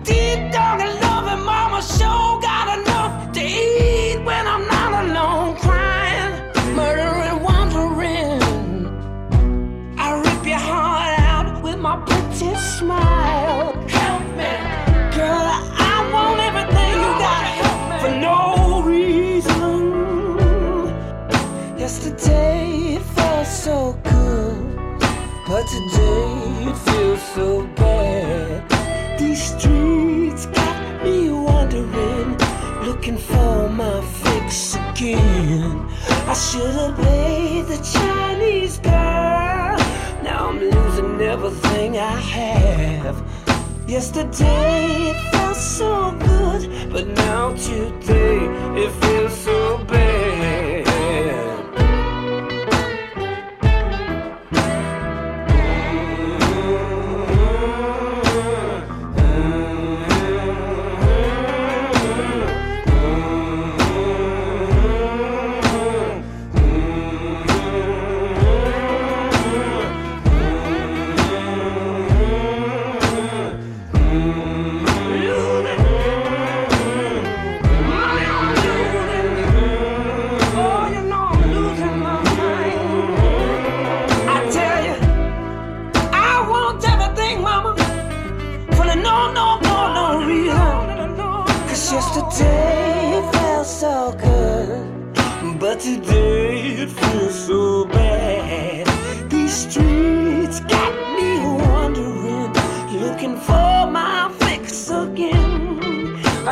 Deep 0.04 0.52
dog 0.52 0.80
and 0.86 0.94
loving 1.00 1.44
mama 1.44 1.82
sure 1.82 2.23
again. 34.94 35.88
I 36.28 36.34
should 36.34 36.74
have 36.74 36.96
paid 36.96 37.66
the 37.66 37.78
Chinese 37.78 38.78
girl. 38.78 39.76
Now 40.22 40.48
I'm 40.50 40.60
losing 40.60 41.20
everything 41.20 41.98
I 41.98 42.16
have. 42.36 43.16
Yesterday 43.88 45.10
it 45.10 45.32
felt 45.32 45.56
so 45.56 46.12
good, 46.12 46.92
but 46.92 47.06
now 47.08 47.54
today 47.54 48.38
it 48.82 48.90
feels 49.02 49.36
so 49.36 49.78
bad. 49.84 50.33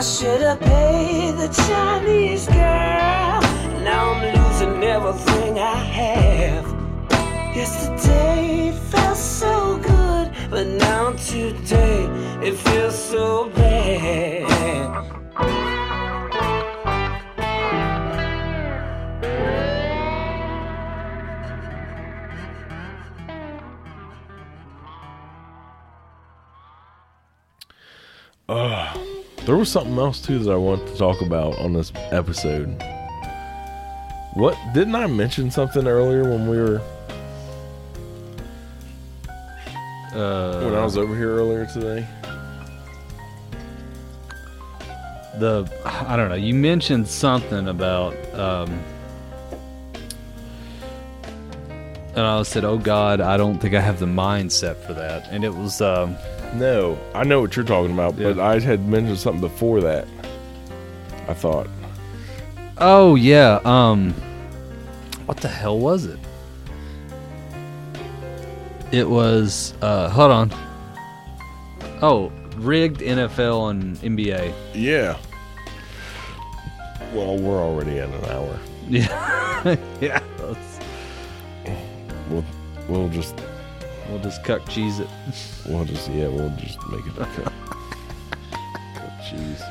Should 0.03 0.41
have 0.41 0.59
paid 0.59 1.31
the 1.37 1.47
Chinese 1.69 2.47
girl. 2.49 3.41
Now 3.85 4.15
I'm 4.15 4.35
losing 4.35 4.83
everything 4.83 5.61
I 5.61 5.77
have. 5.77 6.67
Yesterday 7.55 8.71
it 8.71 8.75
felt 8.91 9.17
so 9.17 9.79
good, 9.79 10.33
but 10.51 10.67
now 10.67 11.13
today 11.13 12.07
it 12.43 12.57
feels 12.57 12.99
so 12.99 13.49
bad. 13.51 14.52
There 29.45 29.57
was 29.57 29.71
something 29.71 29.99
else 29.99 30.21
too 30.21 30.39
that 30.41 30.53
I 30.53 30.57
wanted 30.57 30.87
to 30.89 30.97
talk 30.97 31.21
about 31.21 31.59
on 31.59 31.73
this 31.73 31.93
episode. 32.13 32.81
What 34.35 34.57
didn't 34.73 34.95
I 34.95 35.07
mention 35.09 35.51
something 35.51 35.87
earlier 35.87 36.23
when 36.25 36.49
we 36.49 36.57
were 36.57 36.81
when 40.13 40.75
I 40.75 40.79
Uh, 40.81 40.85
was 40.85 40.97
over 40.97 41.15
here 41.17 41.31
earlier 41.35 41.67
today? 41.67 42.07
the 45.39 45.67
I 45.85 46.15
don't 46.17 46.29
know. 46.29 46.35
You 46.35 46.55
mentioned 46.55 47.09
something 47.09 47.67
about, 47.69 48.15
um, 48.39 48.79
and 52.15 52.21
I 52.27 52.43
said, 52.43 52.65
"Oh 52.65 52.79
God, 52.79 53.21
I 53.21 53.37
don't 53.37 53.59
think 53.59 53.75
I 53.75 53.81
have 53.81 53.99
the 53.99 54.07
mindset 54.07 54.77
for 54.87 54.95
that." 54.95 55.29
And 55.31 55.45
it 55.45 55.55
was, 55.55 55.81
um, 55.81 56.17
No, 56.55 56.99
I 57.15 57.25
know 57.25 57.41
what 57.41 57.57
you're 57.57 57.65
talking 57.65 57.93
about, 57.93 58.17
but 58.19 58.39
I 58.39 58.59
had 58.61 58.87
mentioned 58.87 59.19
something 59.19 59.41
before 59.41 59.81
that. 59.81 60.07
I 61.29 61.35
thought 61.35 61.69
oh 62.79 63.15
yeah, 63.15 63.61
um, 63.65 64.13
what 65.27 65.39
the 65.39 65.49
hell 65.49 65.79
was 65.79 66.05
it? 66.05 66.19
It 68.91 69.09
was, 69.09 69.73
uh, 69.81 70.11
hold 70.11 70.31
on. 70.33 70.53
Oh, 72.03 72.31
rigged 72.57 73.01
NFL 73.01 73.71
and 73.71 73.97
NBA. 73.99 74.53
Yeah. 74.75 75.17
Well, 77.15 77.39
we're 77.39 77.63
already 77.63 77.99
at 77.99 78.09
an 78.09 78.25
hour. 78.27 78.59
Yeah, 78.89 79.77
yeah. 80.01 80.21
We'll 82.93 83.09
just 83.09 83.35
we'll 84.11 84.19
just 84.19 84.45
cut 84.45 84.69
cheese 84.69 84.99
it. 85.01 85.09
we'll 85.67 85.87
just 85.87 86.11
yeah 86.11 86.29
we'll 86.29 86.55
just 86.59 86.79
make 86.89 87.07
it 87.07 87.13
a 87.17 87.25
cut. 87.25 87.53
Jeez. 89.23 89.63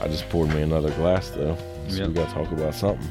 I 0.00 0.06
just 0.06 0.28
poured 0.28 0.50
me 0.50 0.62
another 0.62 0.90
glass 0.92 1.30
though, 1.30 1.56
so 1.88 1.96
Yep. 1.96 2.08
we 2.08 2.14
got 2.14 2.28
to 2.28 2.34
talk 2.34 2.52
about 2.52 2.76
something. 2.76 3.08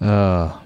Uh, 0.00 0.58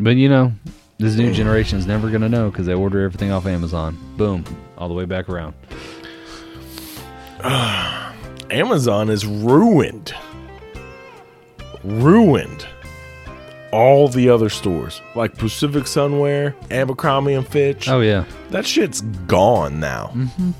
but 0.00 0.16
you 0.16 0.28
know, 0.28 0.52
this 0.98 1.16
new 1.16 1.32
generation's 1.32 1.86
never 1.86 2.10
gonna 2.10 2.28
know 2.28 2.50
because 2.50 2.66
they 2.66 2.74
order 2.74 3.04
everything 3.04 3.30
off 3.30 3.46
Amazon. 3.46 3.96
Boom, 4.16 4.44
all 4.76 4.88
the 4.88 4.94
way 4.94 5.04
back 5.04 5.28
around. 5.28 5.54
Amazon 8.50 9.10
is 9.10 9.26
ruined. 9.26 10.14
Ruined. 11.84 12.66
All 13.72 14.08
the 14.08 14.30
other 14.30 14.48
stores, 14.48 15.02
like 15.14 15.36
Pacific 15.36 15.84
Sunwear, 15.84 16.54
Abercrombie 16.70 17.34
and 17.34 17.46
Fitch, 17.46 17.88
Oh 17.88 18.00
yeah, 18.00 18.24
that 18.50 18.64
shit's 18.64 19.02
gone 19.26 19.80
now. 19.80 20.12
Mm-hmm. 20.14 20.52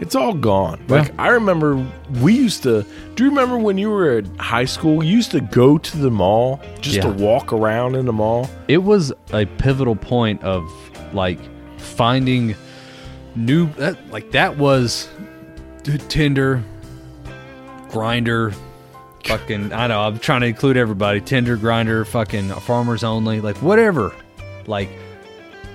It's 0.00 0.14
all 0.14 0.32
gone. 0.32 0.82
Like 0.88 1.12
I 1.18 1.28
remember 1.28 1.84
we 2.20 2.34
used 2.34 2.62
to 2.64 2.84
do 3.14 3.24
you 3.24 3.30
remember 3.30 3.58
when 3.58 3.78
you 3.78 3.90
were 3.90 4.18
at 4.18 4.26
high 4.38 4.64
school, 4.64 5.04
you 5.04 5.12
used 5.14 5.30
to 5.32 5.40
go 5.40 5.76
to 5.76 5.98
the 5.98 6.10
mall 6.10 6.60
just 6.80 7.02
to 7.02 7.10
walk 7.10 7.52
around 7.52 7.94
in 7.96 8.06
the 8.06 8.12
mall? 8.12 8.48
it 8.66 8.78
was 8.78 9.12
a 9.32 9.44
pivotal 9.44 9.94
point 9.96 10.42
of 10.42 10.64
like 11.12 11.38
finding 11.78 12.54
new 13.36 13.70
that, 13.74 14.10
like 14.10 14.30
that 14.32 14.56
was 14.56 15.08
Tinder, 16.08 16.62
Grindr, 17.90 18.54
fucking 19.24 19.72
I 19.72 19.86
know 19.86 20.00
I'm 20.00 20.18
trying 20.18 20.40
to 20.42 20.46
include 20.46 20.76
everybody 20.76 21.20
Tinder, 21.20 21.56
Grindr, 21.56 22.06
fucking 22.06 22.50
farmers 22.50 23.04
only, 23.04 23.40
like 23.40 23.56
whatever, 23.58 24.14
like 24.66 24.88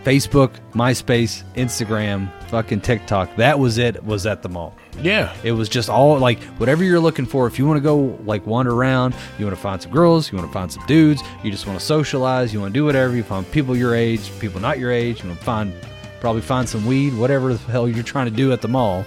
Facebook, 0.03 0.51
MySpace, 0.74 1.43
Instagram, 1.55 2.30
fucking 2.49 2.82
TikTok. 2.82 3.36
That 3.38 3.57
was 3.57 3.78
it. 3.78 4.03
Was 4.03 4.26
at 4.26 4.41
the 4.41 4.49
mall. 4.49 4.76
Yeah. 5.01 5.34
It 5.43 5.53
was 5.53 5.70
just 5.70 5.89
all 5.89 6.20
like 6.20 6.41
whatever 6.57 6.84
you're 6.84 6.99
looking 6.99 7.26
for. 7.26 7.47
If 7.47 7.57
you 7.57 7.66
want 7.66 7.78
to 7.78 7.82
go 7.82 8.20
like 8.26 8.45
wander 8.45 8.74
around, 8.74 9.16
you 9.39 9.45
want 9.45 9.55
to 9.55 9.61
find 9.61 9.82
some 9.82 9.91
girls, 9.91 10.32
you 10.32 10.38
want 10.38 10.49
to 10.49 10.53
find 10.53 10.72
some 10.72 10.86
dudes, 10.86 11.24
you 11.43 11.51
just 11.51 11.66
want 11.66 11.80
to 11.80 11.86
socialize, 11.86 12.53
you 12.53 12.59
want 12.59 12.74
to 12.74 12.80
do 12.80 12.86
whatever. 12.86 13.16
You 13.16 13.24
find 13.24 13.49
people 13.51 13.76
your 13.76 13.95
age, 13.95 14.32
people 14.39 14.59
not 14.59 14.78
your 14.78 14.91
age. 14.91 15.22
You 15.22 15.30
want 15.30 15.39
to 15.39 15.45
find 15.45 15.74
probably 16.20 16.41
find 16.41 16.68
some 16.68 16.86
weed, 16.86 17.14
whatever 17.16 17.53
the 17.53 17.72
hell 17.72 17.88
you're 17.88 18.03
trying 18.03 18.26
to 18.26 18.32
do 18.32 18.51
at 18.53 18.61
the 18.61 18.68
mall. 18.68 19.05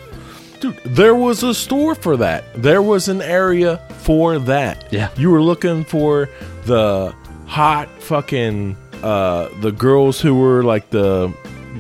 Dude, 0.61 0.77
there 0.85 1.15
was 1.15 1.43
a 1.43 1.55
store 1.55 1.95
for 1.95 2.17
that. 2.19 2.45
There 2.55 2.83
was 2.83 3.09
an 3.09 3.21
area 3.23 3.79
for 3.99 4.39
that. 4.41 4.93
Yeah. 4.93 5.11
You 5.17 5.31
were 5.31 5.43
looking 5.43 5.85
for 5.85 6.29
the 6.65 7.15
hot 7.47 7.89
fucking 8.03 8.77
uh 9.03 9.49
the 9.61 9.71
girls 9.73 10.21
who 10.21 10.35
were 10.35 10.63
like 10.65 10.91
the 10.91 11.33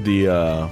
the 0.05 0.28
uh 0.28 0.69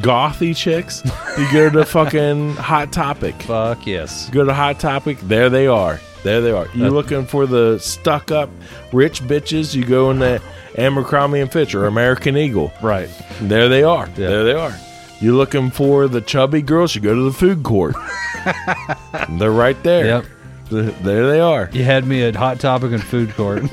gothy 0.00 0.54
chicks. 0.56 1.02
You 1.38 1.50
go 1.50 1.70
to 1.70 1.86
fucking 1.86 2.56
Hot 2.56 2.92
Topic. 2.92 3.34
Fuck 3.44 3.86
yes. 3.86 4.28
Go 4.28 4.44
to 4.44 4.52
Hot 4.52 4.78
Topic, 4.78 5.16
there 5.22 5.48
they 5.48 5.66
are. 5.66 5.98
There 6.24 6.42
they 6.42 6.50
are. 6.50 6.66
You're 6.74 6.90
That- 6.90 6.94
looking 6.94 7.24
for 7.24 7.46
the 7.46 7.78
stuck 7.78 8.30
up 8.30 8.50
rich 8.92 9.22
bitches, 9.22 9.74
you 9.74 9.82
go 9.86 10.10
in 10.10 10.18
the 10.18 10.42
Abercrombie 10.76 11.40
and 11.40 11.50
Fitch 11.50 11.74
or 11.74 11.86
American 11.86 12.36
Eagle. 12.36 12.70
Right. 12.82 13.08
There 13.40 13.70
they 13.70 13.82
are. 13.82 14.06
Yeah. 14.08 14.28
There 14.28 14.44
they 14.44 14.52
are. 14.52 14.74
You're 15.22 15.34
looking 15.34 15.70
for 15.70 16.08
the 16.08 16.20
chubby 16.20 16.62
girls, 16.62 16.96
you 16.96 17.00
go 17.00 17.14
to 17.14 17.22
the 17.22 17.32
food 17.32 17.62
court. 17.62 17.94
They're 19.38 19.52
right 19.52 19.80
there. 19.84 20.04
Yep. 20.04 20.24
There 21.02 21.30
they 21.30 21.38
are. 21.38 21.70
You 21.72 21.84
had 21.84 22.04
me 22.04 22.24
at 22.24 22.34
Hot 22.34 22.58
Topic 22.58 22.90
and 22.90 23.04
Food 23.04 23.32
Court. 23.34 23.62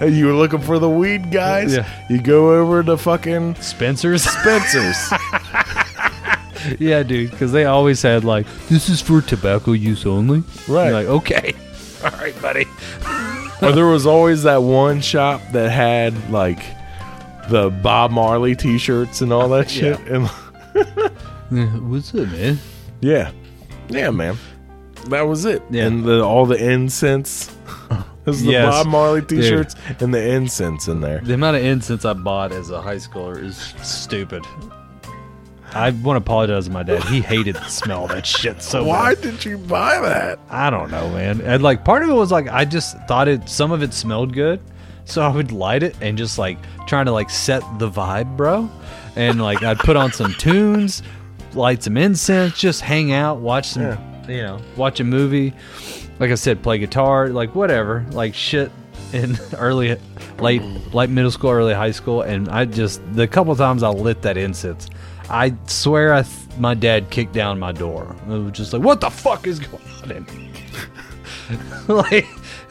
You 0.00 0.26
were 0.26 0.32
looking 0.32 0.60
for 0.60 0.78
the 0.78 0.88
weed 0.88 1.30
guys. 1.30 1.76
Yeah. 1.76 2.06
You 2.08 2.20
go 2.20 2.58
over 2.58 2.82
to 2.82 2.96
fucking 2.96 3.56
Spencer's. 3.56 4.22
Spencer's. 4.24 4.96
yeah, 6.80 7.02
dude, 7.02 7.30
because 7.30 7.52
they 7.52 7.66
always 7.66 8.00
had 8.00 8.24
like 8.24 8.46
this 8.68 8.88
is 8.88 9.02
for 9.02 9.20
tobacco 9.20 9.72
use 9.72 10.06
only. 10.06 10.42
Right. 10.66 10.86
You're 10.86 10.92
like 10.94 11.06
okay, 11.06 11.54
all 12.02 12.10
right, 12.12 12.40
buddy. 12.40 12.64
or 13.62 13.72
there 13.72 13.86
was 13.86 14.06
always 14.06 14.44
that 14.44 14.62
one 14.62 15.02
shop 15.02 15.42
that 15.52 15.70
had 15.70 16.30
like 16.30 16.62
the 17.50 17.68
Bob 17.82 18.10
Marley 18.10 18.56
t-shirts 18.56 19.20
and 19.20 19.32
all 19.32 19.48
that 19.50 19.68
shit. 19.76 19.98
And 20.08 20.26
What's 21.90 22.14
up, 22.14 22.28
man? 22.28 22.58
yeah, 23.00 23.32
yeah, 23.88 24.10
man, 24.10 24.36
that 25.08 25.22
was 25.22 25.44
it. 25.44 25.62
Yeah. 25.70 25.86
And 25.86 26.04
the, 26.04 26.22
all 26.24 26.46
the 26.46 26.56
incense. 26.72 27.54
There's 28.24 28.42
the 28.42 28.52
Yes. 28.52 28.70
Bob 28.72 28.86
Marley 28.86 29.22
t-shirts 29.22 29.74
and 30.00 30.12
the 30.14 30.22
incense 30.34 30.86
in 30.88 31.00
there. 31.00 31.20
The 31.20 31.34
amount 31.34 31.56
of 31.56 31.64
incense 31.64 32.04
I 32.04 32.12
bought 32.12 32.52
as 32.52 32.70
a 32.70 32.80
high 32.80 32.96
schooler 32.96 33.42
is 33.42 33.56
stupid. 33.82 34.44
I 35.72 35.90
want 35.90 36.16
to 36.16 36.22
apologize 36.22 36.66
to 36.66 36.70
my 36.72 36.82
dad. 36.82 37.02
He 37.04 37.20
hated 37.20 37.54
the 37.56 37.64
smell 37.68 38.04
of 38.04 38.10
that 38.10 38.26
shit 38.26 38.60
so 38.60 38.84
Why 38.84 39.14
did 39.14 39.44
you 39.44 39.56
buy 39.56 40.00
that? 40.00 40.38
I 40.50 40.68
don't 40.68 40.90
know, 40.90 41.08
man. 41.10 41.40
And 41.40 41.62
like 41.62 41.84
part 41.84 42.02
of 42.02 42.10
it 42.10 42.12
was 42.12 42.30
like 42.32 42.48
I 42.48 42.64
just 42.64 42.96
thought 43.08 43.28
it 43.28 43.48
some 43.48 43.70
of 43.72 43.82
it 43.82 43.94
smelled 43.94 44.32
good. 44.34 44.60
So 45.10 45.22
I 45.22 45.28
would 45.28 45.52
light 45.52 45.82
it 45.82 45.96
and 46.00 46.16
just 46.16 46.38
like 46.38 46.58
trying 46.86 47.06
to 47.06 47.12
like 47.12 47.30
set 47.30 47.62
the 47.78 47.90
vibe, 47.90 48.36
bro. 48.36 48.70
And 49.16 49.42
like 49.42 49.62
I'd 49.62 49.78
put 49.78 49.96
on 49.96 50.12
some 50.12 50.34
tunes, 50.34 51.02
light 51.54 51.82
some 51.82 51.96
incense, 51.96 52.58
just 52.58 52.80
hang 52.80 53.12
out, 53.12 53.40
watch 53.40 53.70
some 53.70 53.98
you 54.28 54.42
know, 54.42 54.60
watch 54.76 55.00
a 55.00 55.04
movie. 55.04 55.52
Like 56.18 56.30
I 56.30 56.34
said, 56.34 56.62
play 56.62 56.78
guitar, 56.78 57.28
like 57.28 57.54
whatever, 57.54 58.06
like 58.12 58.34
shit 58.34 58.70
in 59.12 59.38
early 59.56 59.96
late 60.38 60.62
late 60.94 61.10
middle 61.10 61.30
school, 61.30 61.50
early 61.50 61.74
high 61.74 61.90
school, 61.90 62.22
and 62.22 62.48
I 62.48 62.64
just 62.64 63.00
the 63.14 63.26
couple 63.26 63.54
times 63.56 63.82
I 63.82 63.88
lit 63.88 64.22
that 64.22 64.36
incense, 64.36 64.88
I 65.28 65.56
swear 65.66 66.14
I 66.14 66.22
th- 66.22 66.58
my 66.58 66.74
dad 66.74 67.10
kicked 67.10 67.32
down 67.32 67.58
my 67.58 67.72
door. 67.72 68.14
It 68.28 68.30
was 68.30 68.52
just 68.52 68.72
like, 68.72 68.82
what 68.82 69.00
the 69.00 69.10
fuck 69.10 69.46
is 69.46 69.58
going 69.58 69.82
on 70.02 70.10
in 70.10 70.24
here? 70.26 70.50
like, 71.88 72.26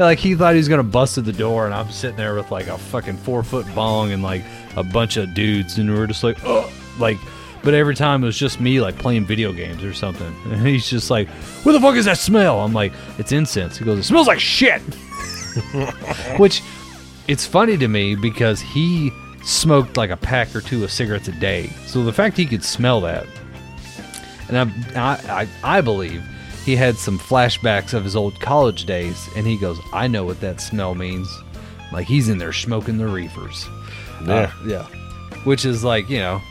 like 0.05 0.19
he 0.19 0.35
thought 0.35 0.53
he 0.53 0.57
was 0.57 0.69
gonna 0.69 0.83
bust 0.83 1.17
at 1.17 1.25
the 1.25 1.33
door, 1.33 1.65
and 1.65 1.73
I'm 1.73 1.91
sitting 1.91 2.17
there 2.17 2.35
with 2.35 2.51
like 2.51 2.67
a 2.67 2.77
fucking 2.77 3.17
four 3.17 3.43
foot 3.43 3.65
bong 3.75 4.11
and 4.11 4.23
like 4.23 4.43
a 4.75 4.83
bunch 4.83 5.17
of 5.17 5.33
dudes, 5.33 5.77
and 5.77 5.89
we 5.89 5.97
are 5.99 6.07
just 6.07 6.23
like, 6.23 6.37
oh, 6.45 6.71
like. 6.99 7.17
But 7.61 7.73
every 7.73 7.93
time 7.93 8.23
it 8.23 8.25
was 8.25 8.39
just 8.39 8.61
me 8.61 8.79
like 8.79 8.97
playing 8.97 9.25
video 9.25 9.51
games 9.51 9.83
or 9.83 9.93
something, 9.93 10.33
and 10.45 10.65
he's 10.65 10.89
just 10.89 11.09
like, 11.09 11.27
"What 11.63 11.73
the 11.73 11.81
fuck 11.81 11.95
is 11.95 12.05
that 12.05 12.17
smell?" 12.17 12.61
I'm 12.61 12.71
like, 12.71 12.93
"It's 13.17 13.33
incense." 13.33 13.77
He 13.77 13.83
goes, 13.83 13.99
"It 13.99 14.03
smells 14.03 14.27
like 14.27 14.39
shit." 14.39 14.81
Which, 16.37 16.61
it's 17.27 17.45
funny 17.45 17.77
to 17.77 17.89
me 17.89 18.15
because 18.15 18.61
he 18.61 19.11
smoked 19.43 19.97
like 19.97 20.09
a 20.09 20.15
pack 20.15 20.55
or 20.55 20.61
two 20.61 20.85
of 20.85 20.91
cigarettes 20.91 21.27
a 21.27 21.33
day. 21.33 21.67
So 21.85 22.03
the 22.03 22.13
fact 22.13 22.37
he 22.37 22.45
could 22.45 22.63
smell 22.63 23.01
that, 23.01 23.27
and 24.47 24.57
I, 24.95 25.19
I, 25.27 25.47
I 25.61 25.81
believe 25.81 26.23
he 26.65 26.75
had 26.75 26.97
some 26.97 27.17
flashbacks 27.19 27.93
of 27.93 28.03
his 28.03 28.15
old 28.15 28.39
college 28.39 28.85
days, 28.85 29.29
and 29.35 29.45
he 29.47 29.57
goes, 29.57 29.79
"I 29.93 30.07
know 30.07 30.23
what 30.25 30.39
that 30.41 30.61
smell 30.61 30.95
means." 30.95 31.27
Like 31.91 32.05
he's 32.07 32.29
in 32.29 32.37
there 32.37 32.53
smoking 32.53 32.97
the 32.97 33.07
reefers. 33.07 33.67
Yeah. 34.25 34.33
Uh, 34.33 34.51
yeah. 34.67 34.83
Which 35.45 35.65
is 35.65 35.83
like 35.83 36.09
you 36.09 36.19
know, 36.19 36.41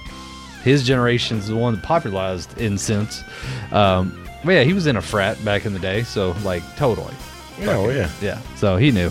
his 0.65 0.85
generation's 0.87 1.49
the 1.49 1.57
one 1.57 1.75
that 1.75 1.83
popularized 1.85 2.59
incense. 2.59 3.23
Um, 3.71 4.25
but 4.45 4.53
yeah, 4.53 4.63
he 4.65 4.73
was 4.73 4.87
in 4.87 4.97
a 4.97 5.03
frat 5.03 5.43
back 5.45 5.67
in 5.67 5.73
the 5.73 5.79
day, 5.79 6.03
so 6.03 6.35
like 6.45 6.63
totally. 6.77 7.15
Yeah, 7.61 7.77
oh, 7.77 7.89
yeah. 7.91 8.11
Yeah, 8.23 8.41
so 8.57 8.77
he 8.77 8.91
knew. 8.93 9.11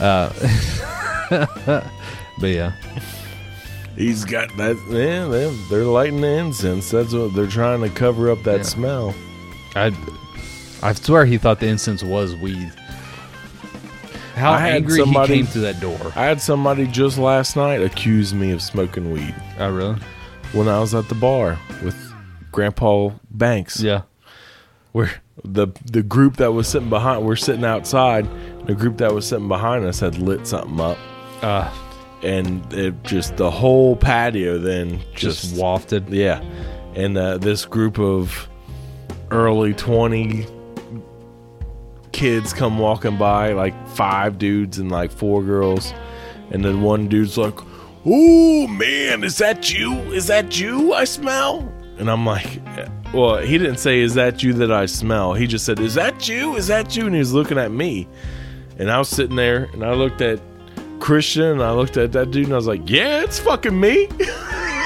Uh, 0.00 0.32
but 2.40 2.46
yeah, 2.46 2.72
He's 3.96 4.24
got 4.24 4.48
that. 4.56 4.76
Yeah, 4.90 5.26
they're, 5.26 5.50
they're 5.70 5.84
lighting 5.84 6.20
the 6.20 6.28
incense. 6.38 6.90
That's 6.90 7.12
what 7.12 7.34
they're 7.34 7.46
trying 7.46 7.80
to 7.82 7.88
cover 7.88 8.30
up 8.30 8.42
that 8.44 8.58
Yeah. 8.58 8.62
smell. 8.62 9.14
I 9.74 9.92
I 10.82 10.92
swear 10.92 11.24
he 11.24 11.38
thought 11.38 11.60
the 11.60 11.66
incense 11.68 12.02
was 12.02 12.34
weed. 12.36 12.72
How 14.34 14.52
I 14.52 14.58
had 14.60 14.74
angry 14.76 14.98
somebody- 14.98 15.34
he 15.34 15.38
came 15.40 15.46
through 15.46 15.62
that 15.62 15.80
door. 15.80 15.98
I 16.16 16.24
had 16.24 16.40
somebody 16.40 16.86
just 16.86 17.18
last 17.18 17.56
night 17.56 17.80
accuse 17.82 18.34
me 18.34 18.50
of 18.50 18.60
smoking 18.60 19.12
weed 19.12 19.34
Oh 19.58 19.70
really? 19.70 19.96
when 20.52 20.68
I 20.68 20.80
was 20.80 20.92
at 20.94 21.08
the 21.08 21.14
bar 21.14 21.58
with 21.84 21.96
Grandpa 22.50 23.10
Banks. 23.30 23.80
Yeah. 23.80 24.02
Where 24.92 25.10
the 25.44 25.68
the 25.90 26.02
group 26.02 26.36
that 26.36 26.52
was 26.52 26.66
sitting 26.68 26.88
behind, 26.90 27.24
we're 27.24 27.36
sitting 27.36 27.64
outside. 27.64 28.28
The 28.66 28.74
group 28.74 28.96
that 28.98 29.12
was 29.12 29.26
sitting 29.26 29.48
behind 29.48 29.84
us 29.84 30.00
had 30.00 30.18
lit 30.18 30.46
something 30.46 30.80
up, 30.80 30.96
Uh, 31.42 31.68
and 32.22 32.72
it 32.72 32.94
just 33.04 33.36
the 33.36 33.50
whole 33.50 33.94
patio 33.96 34.58
then 34.58 35.00
just, 35.14 35.42
just, 35.42 35.56
wafted. 35.56 36.08
yeah. 36.10 36.40
And 36.94 37.16
uh, 37.18 37.38
this 37.38 37.64
group 37.66 37.98
of 37.98 38.48
early 39.30 39.74
twenty 39.74 40.46
kids 42.12 42.52
come 42.52 42.78
walking 42.78 43.18
by, 43.18 43.52
like 43.52 43.74
five 43.88 44.38
dudes 44.38 44.78
and 44.78 44.90
like 44.90 45.10
four 45.10 45.42
girls, 45.42 45.92
and 46.50 46.64
then 46.64 46.82
one 46.82 47.08
dude's 47.08 47.36
like, 47.36 47.54
"Oh 48.06 48.66
man, 48.68 49.24
is 49.24 49.38
that 49.38 49.72
you? 49.72 49.92
Is 50.12 50.28
that 50.28 50.58
you? 50.58 50.94
I 50.94 51.04
smell." 51.04 51.70
And 51.98 52.10
I'm 52.10 52.24
like, 52.24 52.60
"Well, 53.12 53.38
he 53.38 53.58
didn't 53.58 53.78
say 53.78 54.00
is 54.00 54.14
that 54.14 54.42
you 54.42 54.52
that 54.54 54.72
I 54.72 54.86
smell. 54.86 55.34
He 55.34 55.46
just 55.46 55.66
said, 55.66 55.78
"Is 55.80 55.94
that 55.94 56.28
you? 56.28 56.56
Is 56.56 56.68
that 56.68 56.96
you?" 56.96 57.06
And 57.06 57.14
he 57.14 57.18
was 57.18 57.34
looking 57.34 57.58
at 57.58 57.70
me, 57.70 58.08
and 58.78 58.90
I 58.90 58.98
was 58.98 59.08
sitting 59.08 59.36
there, 59.36 59.68
and 59.72 59.84
I 59.84 59.92
looked 59.92 60.20
at 60.20 60.40
Christian, 61.00 61.44
and 61.44 61.62
I 61.62 61.72
looked 61.72 61.96
at 61.96 62.12
that 62.12 62.30
dude, 62.30 62.44
and 62.44 62.52
I 62.52 62.56
was 62.56 62.66
like, 62.66 62.88
"Yeah, 62.88 63.22
it's 63.22 63.38
fucking 63.38 63.78
me." 63.78 64.08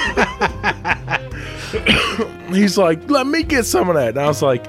He's 2.49 2.77
like, 2.77 3.09
"Let 3.09 3.27
me 3.27 3.43
get 3.43 3.65
some 3.65 3.89
of 3.89 3.95
that," 3.95 4.09
and 4.09 4.19
I 4.19 4.27
was 4.27 4.41
like. 4.41 4.65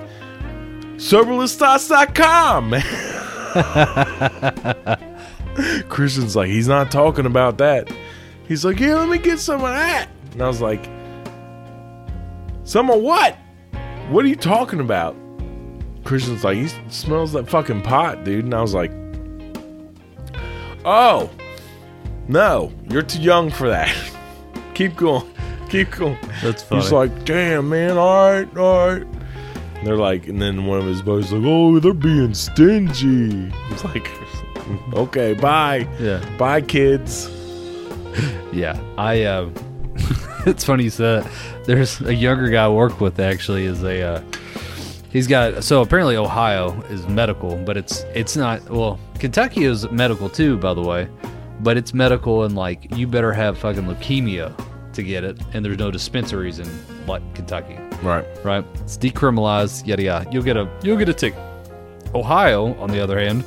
Soberlessthoughts.com. 1.01 2.75
Christian's 5.89 6.37
like, 6.37 6.49
he's 6.49 6.69
not 6.69 6.91
talking 6.91 7.25
about 7.25 7.57
that. 7.57 7.91
He's 8.47 8.67
like, 8.67 8.79
yeah, 8.79 8.97
let 8.97 9.09
me 9.09 9.17
get 9.17 9.39
some 9.39 9.65
of 9.65 9.71
that. 9.71 10.11
And 10.33 10.43
I 10.43 10.47
was 10.47 10.61
like, 10.61 10.85
some 12.65 12.91
of 12.91 13.01
what? 13.01 13.39
What 14.11 14.27
are 14.27 14.29
you 14.29 14.37
talking 14.37 14.81
about? 14.81 15.17
Christian's 16.05 16.45
like, 16.45 16.59
he 16.59 16.69
smells 16.91 17.33
that 17.33 17.49
fucking 17.49 17.81
pot, 17.81 18.25
dude. 18.25 18.45
And 18.45 18.53
I 18.53 18.61
was 18.61 18.75
like, 18.75 18.93
oh, 20.85 21.31
no, 22.29 22.71
you're 22.91 23.01
too 23.01 23.23
young 23.23 23.51
for 23.51 23.71
that. 23.71 23.91
keep 24.75 24.97
going. 24.97 25.27
Keep 25.71 25.91
going. 25.93 26.19
That's 26.43 26.63
funny. 26.63 26.83
He's 26.83 26.93
like, 26.93 27.25
damn, 27.25 27.69
man, 27.69 27.97
all 27.97 28.31
right, 28.31 28.57
all 28.57 28.89
right. 28.89 29.03
And 29.03 29.87
they're 29.87 29.97
like, 29.97 30.27
and 30.29 30.41
then 30.41 30.67
one 30.67 30.79
of 30.79 30.85
his 30.85 31.01
buddies 31.01 31.27
is 31.27 31.33
like, 31.33 31.45
oh, 31.47 31.79
they're 31.79 31.95
being 31.95 32.35
stingy. 32.35 33.51
He's 33.69 33.85
like, 33.85 34.11
okay, 34.93 35.33
bye. 35.35 35.89
Yeah. 35.99 36.23
Bye, 36.37 36.61
kids. 36.61 37.31
Yeah, 38.53 38.79
I. 38.99 39.23
Uh, 39.23 39.51
it's 40.47 40.65
funny 40.65 40.85
you 40.85 40.91
said 40.91 41.23
that. 41.23 41.33
There's 41.65 42.01
a 42.01 42.15
younger 42.15 42.49
guy 42.49 42.65
I 42.65 42.69
work 42.69 43.01
with 43.01 43.21
actually 43.21 43.65
is 43.65 43.83
a. 43.85 44.03
Uh, 44.03 44.23
he's 45.11 45.27
got 45.27 45.63
so 45.63 45.83
apparently 45.83 46.17
Ohio 46.17 46.81
is 46.91 47.07
medical, 47.07 47.57
but 47.65 47.77
it's 47.77 48.01
it's 48.15 48.37
not. 48.37 48.69
Well, 48.69 48.99
Kentucky 49.19 49.65
is 49.65 49.89
medical 49.91 50.29
too, 50.29 50.57
by 50.59 50.75
the 50.75 50.83
way, 50.83 51.09
but 51.61 51.77
it's 51.77 51.95
medical 51.95 52.43
and 52.43 52.57
like 52.57 52.97
you 52.97 53.07
better 53.07 53.33
have 53.33 53.57
fucking 53.57 53.85
leukemia 53.85 54.53
to 54.95 55.03
get 55.03 55.25
it, 55.25 55.39
and 55.53 55.65
there's 55.65 55.79
no 55.79 55.91
dispensaries 55.91 56.59
in 56.59 56.69
like 57.07 57.23
Kentucky, 57.35 57.79
Right. 58.03 58.25
right? 58.45 58.65
It's 58.81 58.97
decriminalized, 58.99 59.87
yada 59.87 60.03
yada. 60.03 60.31
You'll 60.31 60.43
get 60.43 60.57
a 60.57 60.69
you'll 60.83 60.97
get 60.99 61.09
a 61.09 61.15
ticket. 61.15 61.39
Ohio, 62.15 62.75
on 62.81 62.91
the 62.91 63.01
other 63.01 63.19
hand, 63.19 63.45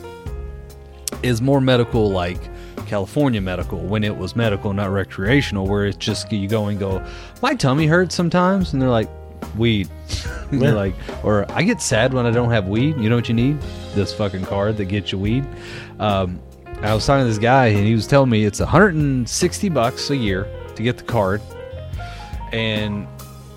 is 1.21 1.41
more 1.41 1.59
medical 1.61 2.09
like 2.09 2.39
California 2.87 3.41
medical 3.41 3.79
when 3.79 4.03
it 4.03 4.15
was 4.15 4.35
medical, 4.35 4.73
not 4.73 4.89
recreational, 4.91 5.67
where 5.67 5.85
it's 5.85 5.97
just 5.97 6.31
you 6.31 6.47
go 6.47 6.67
and 6.67 6.79
go, 6.79 7.03
my 7.41 7.53
tummy 7.55 7.87
hurts 7.87 8.15
sometimes, 8.15 8.73
and 8.73 8.81
they're 8.81 8.89
like, 8.89 9.09
weed. 9.57 9.89
Yeah. 10.51 10.73
Like, 10.73 10.93
or 11.23 11.51
I 11.51 11.63
get 11.63 11.81
sad 11.81 12.13
when 12.13 12.27
I 12.27 12.31
don't 12.31 12.51
have 12.51 12.67
weed. 12.67 12.95
You 12.97 13.09
know 13.09 13.15
what 13.15 13.27
you 13.27 13.33
need? 13.33 13.59
This 13.95 14.13
fucking 14.13 14.45
card 14.45 14.77
that 14.77 14.85
gets 14.85 15.11
you 15.11 15.17
weed. 15.17 15.43
Um, 15.99 16.39
I 16.83 16.93
was 16.93 17.07
talking 17.07 17.23
to 17.23 17.27
this 17.27 17.39
guy, 17.39 17.67
and 17.67 17.87
he 17.87 17.95
was 17.95 18.05
telling 18.05 18.29
me 18.29 18.45
it's 18.45 18.59
160 18.59 19.69
bucks 19.69 20.11
a 20.11 20.15
year 20.15 20.45
to 20.75 20.83
get 20.83 20.97
the 20.97 21.03
card, 21.03 21.41
and 22.51 23.07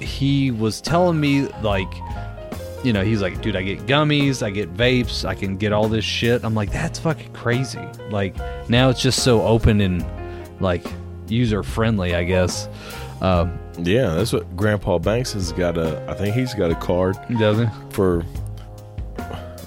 he 0.01 0.51
was 0.51 0.81
telling 0.81 1.19
me 1.19 1.47
like 1.63 1.93
you 2.85 2.93
know, 2.93 3.03
he's 3.03 3.21
like, 3.21 3.41
dude, 3.43 3.57
I 3.57 3.63
get 3.63 3.81
gummies, 3.87 4.45
I 4.45 4.51
get 4.51 4.73
vapes, 4.73 5.25
I 5.25 5.35
can 5.35 5.57
get 5.57 5.73
all 5.73 5.89
this 5.89 6.05
shit. 6.05 6.45
I'm 6.45 6.55
like, 6.55 6.71
that's 6.71 7.01
fucking 7.01 7.33
crazy. 7.33 7.81
Like 8.11 8.37
now 8.69 8.91
it's 8.91 9.03
just 9.03 9.25
so 9.25 9.43
open 9.43 9.81
and 9.81 10.05
like 10.61 10.85
user 11.27 11.63
friendly, 11.65 12.15
I 12.15 12.23
guess. 12.25 12.69
Um, 13.21 13.59
Yeah, 13.79 14.15
that's 14.15 14.33
what 14.33 14.57
Grandpa 14.57 14.99
Banks 14.99 15.33
has 15.33 15.53
got 15.53 15.77
a. 15.79 16.05
I 16.09 16.15
think 16.15 16.35
he's 16.35 16.55
got 16.55 16.71
a 16.71 16.75
card 16.77 17.17
doesn't? 17.39 17.71
for. 17.93 18.23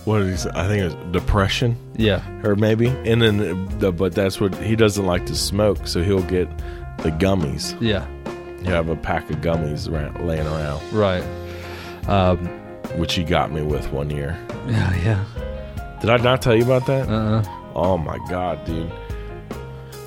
What 0.05 0.19
did 0.19 0.29
he 0.29 0.37
say? 0.37 0.49
I 0.55 0.67
think 0.67 0.83
it's 0.85 1.11
depression, 1.11 1.75
Yeah, 1.95 2.23
or 2.43 2.55
maybe. 2.55 2.87
And 2.87 3.21
then, 3.21 3.79
the, 3.79 3.91
but 3.91 4.15
that's 4.15 4.39
what 4.39 4.55
he 4.55 4.75
doesn't 4.75 5.05
like 5.05 5.25
to 5.27 5.35
smoke, 5.35 5.85
so 5.87 6.01
he'll 6.01 6.23
get 6.23 6.47
the 7.03 7.11
gummies. 7.11 7.75
yeah, 7.81 8.05
He'll 8.63 8.71
have 8.75 8.89
a 8.89 8.95
pack 8.95 9.29
of 9.29 9.37
gummies 9.37 9.89
laying 10.25 10.45
around, 10.47 10.93
right. 10.93 11.23
Um, 12.07 12.45
which 12.97 13.13
he 13.13 13.23
got 13.23 13.51
me 13.51 13.61
with 13.61 13.91
one 13.91 14.09
year. 14.09 14.37
yeah, 14.67 14.95
yeah. 14.97 15.97
Did 16.01 16.09
I 16.09 16.17
not 16.17 16.41
tell 16.41 16.55
you 16.55 16.63
about 16.63 16.85
that? 16.87 17.07
Uh, 17.09 17.43
Oh 17.75 17.97
my 17.97 18.17
god, 18.29 18.65
dude. 18.65 18.91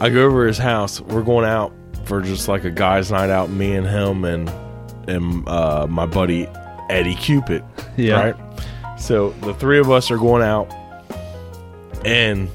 I 0.00 0.10
go 0.10 0.26
over 0.26 0.42
to 0.42 0.48
his 0.48 0.58
house. 0.58 1.00
We're 1.00 1.22
going 1.22 1.44
out 1.46 1.72
for 2.04 2.20
just 2.20 2.48
like 2.48 2.64
a 2.64 2.70
guys' 2.70 3.10
night 3.12 3.30
out, 3.30 3.50
me 3.50 3.74
and 3.76 3.86
him 3.86 4.24
and 4.24 4.48
and 5.08 5.48
uh, 5.48 5.86
my 5.88 6.06
buddy 6.06 6.48
Eddie 6.90 7.14
Cupid. 7.14 7.64
Yeah. 7.96 8.32
Right? 8.32 9.00
So 9.00 9.30
the 9.42 9.52
three 9.54 9.78
of 9.78 9.90
us 9.90 10.10
are 10.10 10.16
going 10.16 10.42
out 10.42 10.72
and 12.04 12.48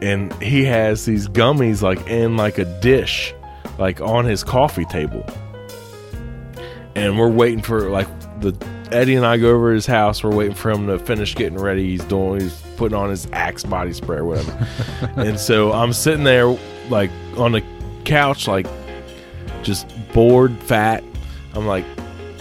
and 0.00 0.32
he 0.42 0.64
has 0.64 1.04
these 1.04 1.28
gummies 1.28 1.82
like 1.82 2.06
in 2.06 2.36
like 2.36 2.58
a 2.58 2.64
dish, 2.80 3.34
like 3.78 4.00
on 4.00 4.24
his 4.24 4.44
coffee 4.44 4.84
table. 4.86 5.24
And 6.94 7.18
we're 7.18 7.30
waiting 7.30 7.62
for 7.62 7.90
like 7.90 8.08
the 8.40 8.54
Eddie 8.90 9.16
and 9.16 9.26
I 9.26 9.36
go 9.36 9.50
over 9.50 9.70
to 9.70 9.74
his 9.74 9.86
house. 9.86 10.22
We're 10.22 10.34
waiting 10.34 10.54
for 10.54 10.70
him 10.70 10.86
to 10.86 10.98
finish 10.98 11.34
getting 11.34 11.58
ready. 11.58 11.90
He's 11.90 12.04
doing 12.04 12.40
he's 12.40 12.60
putting 12.76 12.96
on 12.96 13.10
his 13.10 13.28
Axe 13.32 13.64
body 13.64 13.92
spray 13.92 14.18
or 14.18 14.24
whatever. 14.24 14.68
and 15.16 15.38
so 15.38 15.72
I'm 15.72 15.92
sitting 15.92 16.24
there 16.24 16.46
like 16.88 17.10
on 17.36 17.52
the 17.52 17.62
couch, 18.04 18.48
like 18.48 18.66
just 19.62 19.86
bored, 20.12 20.56
fat. 20.62 21.04
I'm 21.54 21.66
like, 21.66 21.84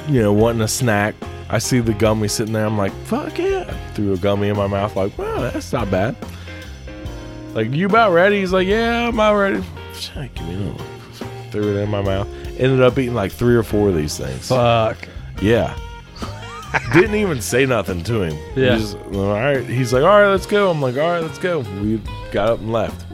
you 0.08 0.22
know, 0.22 0.34
wanting 0.34 0.62
a 0.62 0.68
snack. 0.68 1.16
I 1.50 1.60
see 1.60 1.80
the 1.80 1.94
gummy 1.94 2.28
sitting 2.28 2.54
there. 2.54 2.66
I'm 2.66 2.78
like, 2.78 2.94
fuck 3.06 3.38
yeah. 3.38 3.64
Threw 3.94 4.14
a 4.14 4.18
gummy 4.18 4.50
in 4.50 4.58
my 4.58 4.68
mouth. 4.68 4.96
Like, 4.96 5.18
well, 5.18 5.42
that's 5.42 5.72
not 5.72 5.90
bad. 5.90 6.16
Like, 7.58 7.74
you 7.74 7.88
about 7.88 8.12
ready? 8.12 8.40
He's 8.40 8.54
like, 8.54 8.68
yeah, 8.68 9.08
I'm 9.08 9.16
about 9.16 9.36
ready. 9.36 9.64
Give 10.14 10.48
me 10.48 10.54
another. 10.54 10.74
one. 10.74 11.50
Threw 11.50 11.76
it 11.76 11.82
in 11.82 11.90
my 11.90 12.04
mouth. 12.04 12.28
Ended 12.60 12.84
up 12.84 13.00
eating 13.00 13.16
like 13.16 13.32
three 13.32 13.56
or 13.56 13.64
four 13.64 13.90
of 13.90 13.96
these 13.96 14.16
things. 14.16 14.48
fuck. 14.48 15.10
Yeah. 15.42 15.76
Didn't 16.94 17.16
even 17.16 17.42
say 17.42 17.66
nothing 17.66 18.04
to 18.04 18.22
him. 18.22 18.38
Yeah. 18.56 18.78
just, 18.78 18.96
all 18.98 19.32
right. 19.32 19.66
He's 19.66 19.92
like, 19.92 20.04
all 20.04 20.22
right, 20.22 20.28
let's 20.28 20.46
go. 20.46 20.70
I'm 20.70 20.80
like, 20.84 20.98
all 20.98 21.10
right, 21.10 21.24
let's 21.24 21.40
go. 21.40 21.62
We 21.82 22.00
got 22.32 22.48
up 22.50 22.60
and 22.60 22.72
left. 22.72 23.08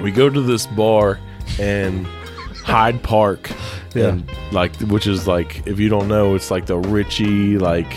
We 0.00 0.12
go 0.12 0.30
to 0.30 0.40
this 0.40 0.68
bar 0.68 1.18
in 1.58 2.04
Hyde 2.64 3.02
Park. 3.02 3.50
Yeah. 3.96 4.10
And 4.10 4.30
like, 4.52 4.76
which 4.76 5.08
is 5.08 5.26
like, 5.26 5.66
if 5.66 5.80
you 5.80 5.88
don't 5.88 6.06
know, 6.06 6.36
it's 6.36 6.52
like 6.52 6.66
the 6.66 6.80
richy, 6.80 7.60
like, 7.60 7.96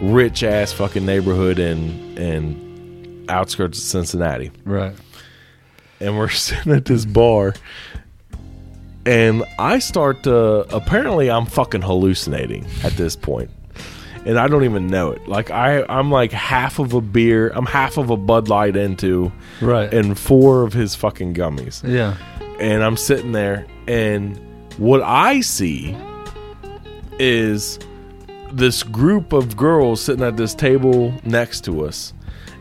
rich 0.00 0.44
ass 0.44 0.70
fucking 0.70 1.04
neighborhood 1.04 1.58
in, 1.58 2.16
in 2.16 2.67
outskirts 3.28 3.78
of 3.78 3.84
Cincinnati 3.84 4.50
Right. 4.64 4.94
and 6.00 6.16
we're 6.18 6.28
sitting 6.46 6.72
at 6.72 6.84
this 6.84 7.04
bar 7.04 7.54
and 9.06 9.44
I 9.58 9.78
start 9.78 10.22
to 10.24 10.34
apparently 10.74 11.30
I'm 11.30 11.46
fucking 11.46 11.82
hallucinating 11.82 12.66
at 12.84 12.92
this 12.92 13.16
point. 13.16 13.50
And 14.26 14.38
I 14.38 14.48
don't 14.48 14.64
even 14.64 14.88
know 14.88 15.12
it. 15.12 15.26
Like 15.26 15.50
I 15.50 15.82
I'm 15.88 16.10
like 16.10 16.32
half 16.32 16.78
of 16.78 16.92
a 16.92 17.00
beer, 17.00 17.50
I'm 17.54 17.64
half 17.64 17.96
of 17.96 18.10
a 18.10 18.16
Bud 18.16 18.48
Light 18.48 18.76
into 18.76 19.32
Right. 19.62 19.92
and 19.94 20.18
four 20.18 20.62
of 20.64 20.72
his 20.74 20.94
fucking 20.94 21.34
gummies. 21.34 21.82
yeah. 21.88 22.16
And 22.60 22.82
I'm 22.82 22.96
sitting 22.96 23.32
there 23.32 23.66
and 23.86 24.36
what 24.76 25.00
I 25.02 25.40
see 25.40 25.96
is 27.18 27.78
this 28.52 28.82
group 28.82 29.32
of 29.32 29.56
girls 29.56 30.00
sitting 30.00 30.24
at 30.24 30.36
this 30.36 30.54
table 30.54 31.14
next 31.24 31.62
to 31.64 31.84
us. 31.84 32.12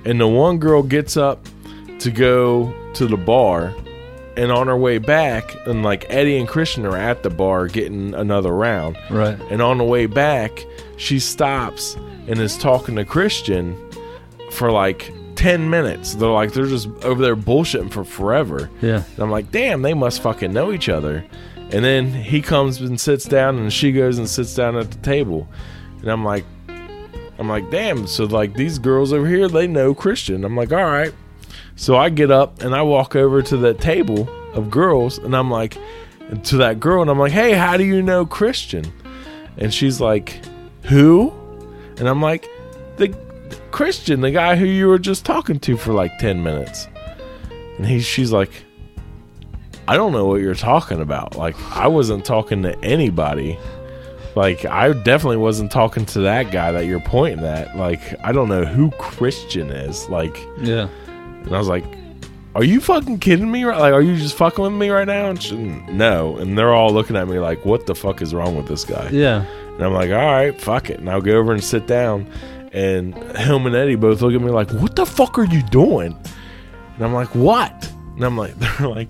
And 0.05 0.19
the 0.19 0.27
one 0.27 0.57
girl 0.57 0.83
gets 0.83 1.17
up 1.17 1.45
to 1.99 2.11
go 2.11 2.73
to 2.93 3.07
the 3.07 3.17
bar. 3.17 3.73
And 4.35 4.51
on 4.51 4.67
her 4.67 4.77
way 4.77 4.99
back, 4.99 5.55
and 5.65 5.81
like 5.81 6.05
Eddie 6.09 6.37
and 6.37 6.47
Christian 6.47 6.85
are 6.85 6.95
at 6.95 7.23
the 7.23 7.29
bar 7.31 7.67
getting 7.67 8.13
another 8.13 8.51
round. 8.51 8.95
Right. 9.09 9.39
And 9.49 9.63
on 9.63 9.79
the 9.79 9.83
way 9.83 10.05
back, 10.05 10.63
she 10.97 11.19
stops 11.19 11.95
and 12.27 12.37
is 12.37 12.55
talking 12.55 12.95
to 12.97 13.05
Christian 13.05 13.75
for 14.51 14.71
like 14.71 15.11
10 15.37 15.69
minutes. 15.69 16.13
They're 16.15 16.29
like, 16.29 16.53
they're 16.53 16.67
just 16.67 16.87
over 17.03 17.21
there 17.21 17.35
bullshitting 17.35 17.91
for 17.91 18.03
forever. 18.03 18.69
Yeah. 18.81 19.03
And 19.15 19.19
I'm 19.19 19.31
like, 19.31 19.51
damn, 19.51 19.81
they 19.81 19.95
must 19.95 20.21
fucking 20.21 20.53
know 20.53 20.71
each 20.71 20.87
other. 20.87 21.25
And 21.55 21.83
then 21.83 22.11
he 22.11 22.41
comes 22.41 22.79
and 22.79 22.99
sits 22.99 23.25
down, 23.25 23.57
and 23.57 23.73
she 23.73 23.91
goes 23.91 24.19
and 24.19 24.29
sits 24.29 24.55
down 24.55 24.77
at 24.77 24.91
the 24.91 24.97
table. 24.99 25.47
And 26.01 26.09
I'm 26.09 26.23
like, 26.23 26.45
I'm 27.39 27.47
like, 27.47 27.69
damn. 27.69 28.07
So 28.07 28.25
like 28.25 28.53
these 28.53 28.79
girls 28.79 29.13
over 29.13 29.27
here, 29.27 29.47
they 29.47 29.67
know 29.67 29.93
Christian. 29.93 30.43
I'm 30.43 30.55
like, 30.55 30.71
all 30.71 30.85
right. 30.85 31.13
So 31.75 31.95
I 31.95 32.09
get 32.09 32.31
up 32.31 32.61
and 32.61 32.75
I 32.75 32.81
walk 32.81 33.15
over 33.15 33.41
to 33.43 33.57
that 33.57 33.79
table 33.79 34.27
of 34.53 34.71
girls, 34.71 35.19
and 35.19 35.35
I'm 35.35 35.51
like, 35.51 35.77
to 36.43 36.57
that 36.57 36.79
girl, 36.79 37.01
and 37.01 37.11
I'm 37.11 37.19
like, 37.19 37.31
hey, 37.31 37.53
how 37.53 37.77
do 37.77 37.83
you 37.83 38.01
know 38.01 38.25
Christian? 38.25 38.91
And 39.57 39.73
she's 39.73 40.01
like, 40.01 40.41
who? 40.83 41.31
And 41.97 42.07
I'm 42.07 42.21
like, 42.21 42.49
the 42.97 43.15
Christian, 43.71 44.21
the 44.21 44.31
guy 44.31 44.55
who 44.55 44.65
you 44.65 44.87
were 44.87 44.99
just 44.99 45.25
talking 45.25 45.59
to 45.61 45.77
for 45.77 45.93
like 45.93 46.17
10 46.17 46.43
minutes. 46.43 46.87
And 47.77 47.85
he, 47.85 47.99
she's 48.01 48.31
like, 48.31 48.51
I 49.87 49.95
don't 49.95 50.11
know 50.11 50.25
what 50.25 50.41
you're 50.41 50.55
talking 50.55 50.99
about. 50.99 51.35
Like, 51.35 51.55
I 51.71 51.87
wasn't 51.87 52.25
talking 52.25 52.63
to 52.63 52.77
anybody. 52.83 53.57
Like, 54.37 54.65
I 54.65 54.93
definitely 54.93 55.37
wasn't 55.37 55.71
talking 55.71 56.05
to 56.07 56.19
that 56.21 56.51
guy 56.51 56.71
that 56.71 56.85
you're 56.85 56.99
pointing 56.99 57.43
at. 57.45 57.75
Like, 57.75 58.01
I 58.23 58.31
don't 58.31 58.47
know 58.49 58.63
who 58.65 58.91
Christian 58.91 59.69
is. 59.71 60.07
Like, 60.09 60.37
Yeah. 60.61 60.87
and 61.43 61.53
I 61.55 61.57
was 61.57 61.67
like, 61.67 61.83
"Are 62.55 62.63
you 62.63 62.79
fucking 62.79 63.17
kidding 63.19 63.51
me? 63.51 63.63
Right? 63.63 63.79
Like, 63.79 63.93
are 63.93 64.01
you 64.01 64.15
just 64.15 64.35
fucking 64.35 64.63
with 64.63 64.73
me 64.73 64.89
right 64.89 65.07
now?" 65.07 65.29
And 65.31 65.41
she, 65.41 65.55
no, 65.57 66.37
and 66.37 66.57
they're 66.57 66.73
all 66.73 66.93
looking 66.93 67.15
at 67.15 67.27
me 67.27 67.39
like, 67.39 67.65
"What 67.65 67.87
the 67.87 67.95
fuck 67.95 68.21
is 68.21 68.33
wrong 68.33 68.55
with 68.55 68.67
this 68.67 68.85
guy?" 68.85 69.09
Yeah. 69.11 69.43
And 69.75 69.83
I'm 69.83 69.93
like, 69.93 70.11
"All 70.11 70.15
right, 70.31 70.59
fuck 70.61 70.89
it." 70.91 70.99
And 70.99 71.09
I'll 71.09 71.21
go 71.21 71.33
over 71.37 71.51
and 71.51 71.63
sit 71.63 71.87
down, 71.87 72.27
and 72.73 73.15
him 73.37 73.65
and 73.65 73.75
Eddie 73.75 73.95
both 73.95 74.21
look 74.21 74.33
at 74.35 74.41
me 74.41 74.51
like, 74.51 74.69
"What 74.71 74.95
the 74.95 75.05
fuck 75.05 75.37
are 75.39 75.45
you 75.45 75.61
doing?" 75.63 76.15
And 76.95 77.05
I'm 77.05 77.13
like, 77.13 77.33
"What?" 77.33 77.91
And 78.15 78.23
I'm 78.23 78.37
like, 78.37 78.55
"They're 78.59 78.87
like." 78.87 79.07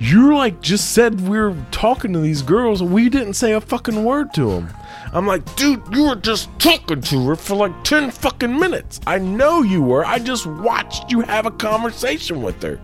You 0.00 0.36
like 0.36 0.60
just 0.60 0.92
said 0.92 1.26
we 1.28 1.38
are 1.38 1.56
talking 1.72 2.12
to 2.12 2.20
these 2.20 2.42
girls. 2.42 2.82
We 2.82 3.08
didn't 3.08 3.34
say 3.34 3.52
a 3.52 3.60
fucking 3.60 4.04
word 4.04 4.32
to 4.34 4.50
them. 4.52 4.68
I'm 5.12 5.26
like, 5.26 5.56
dude, 5.56 5.82
you 5.90 6.04
were 6.08 6.14
just 6.14 6.48
talking 6.60 7.00
to 7.00 7.26
her 7.28 7.34
for 7.34 7.56
like 7.56 7.72
10 7.82 8.12
fucking 8.12 8.60
minutes. 8.60 9.00
I 9.06 9.18
know 9.18 9.62
you 9.62 9.82
were. 9.82 10.04
I 10.04 10.20
just 10.20 10.46
watched 10.46 11.10
you 11.10 11.22
have 11.22 11.46
a 11.46 11.50
conversation 11.50 12.42
with 12.42 12.62
her. 12.62 12.78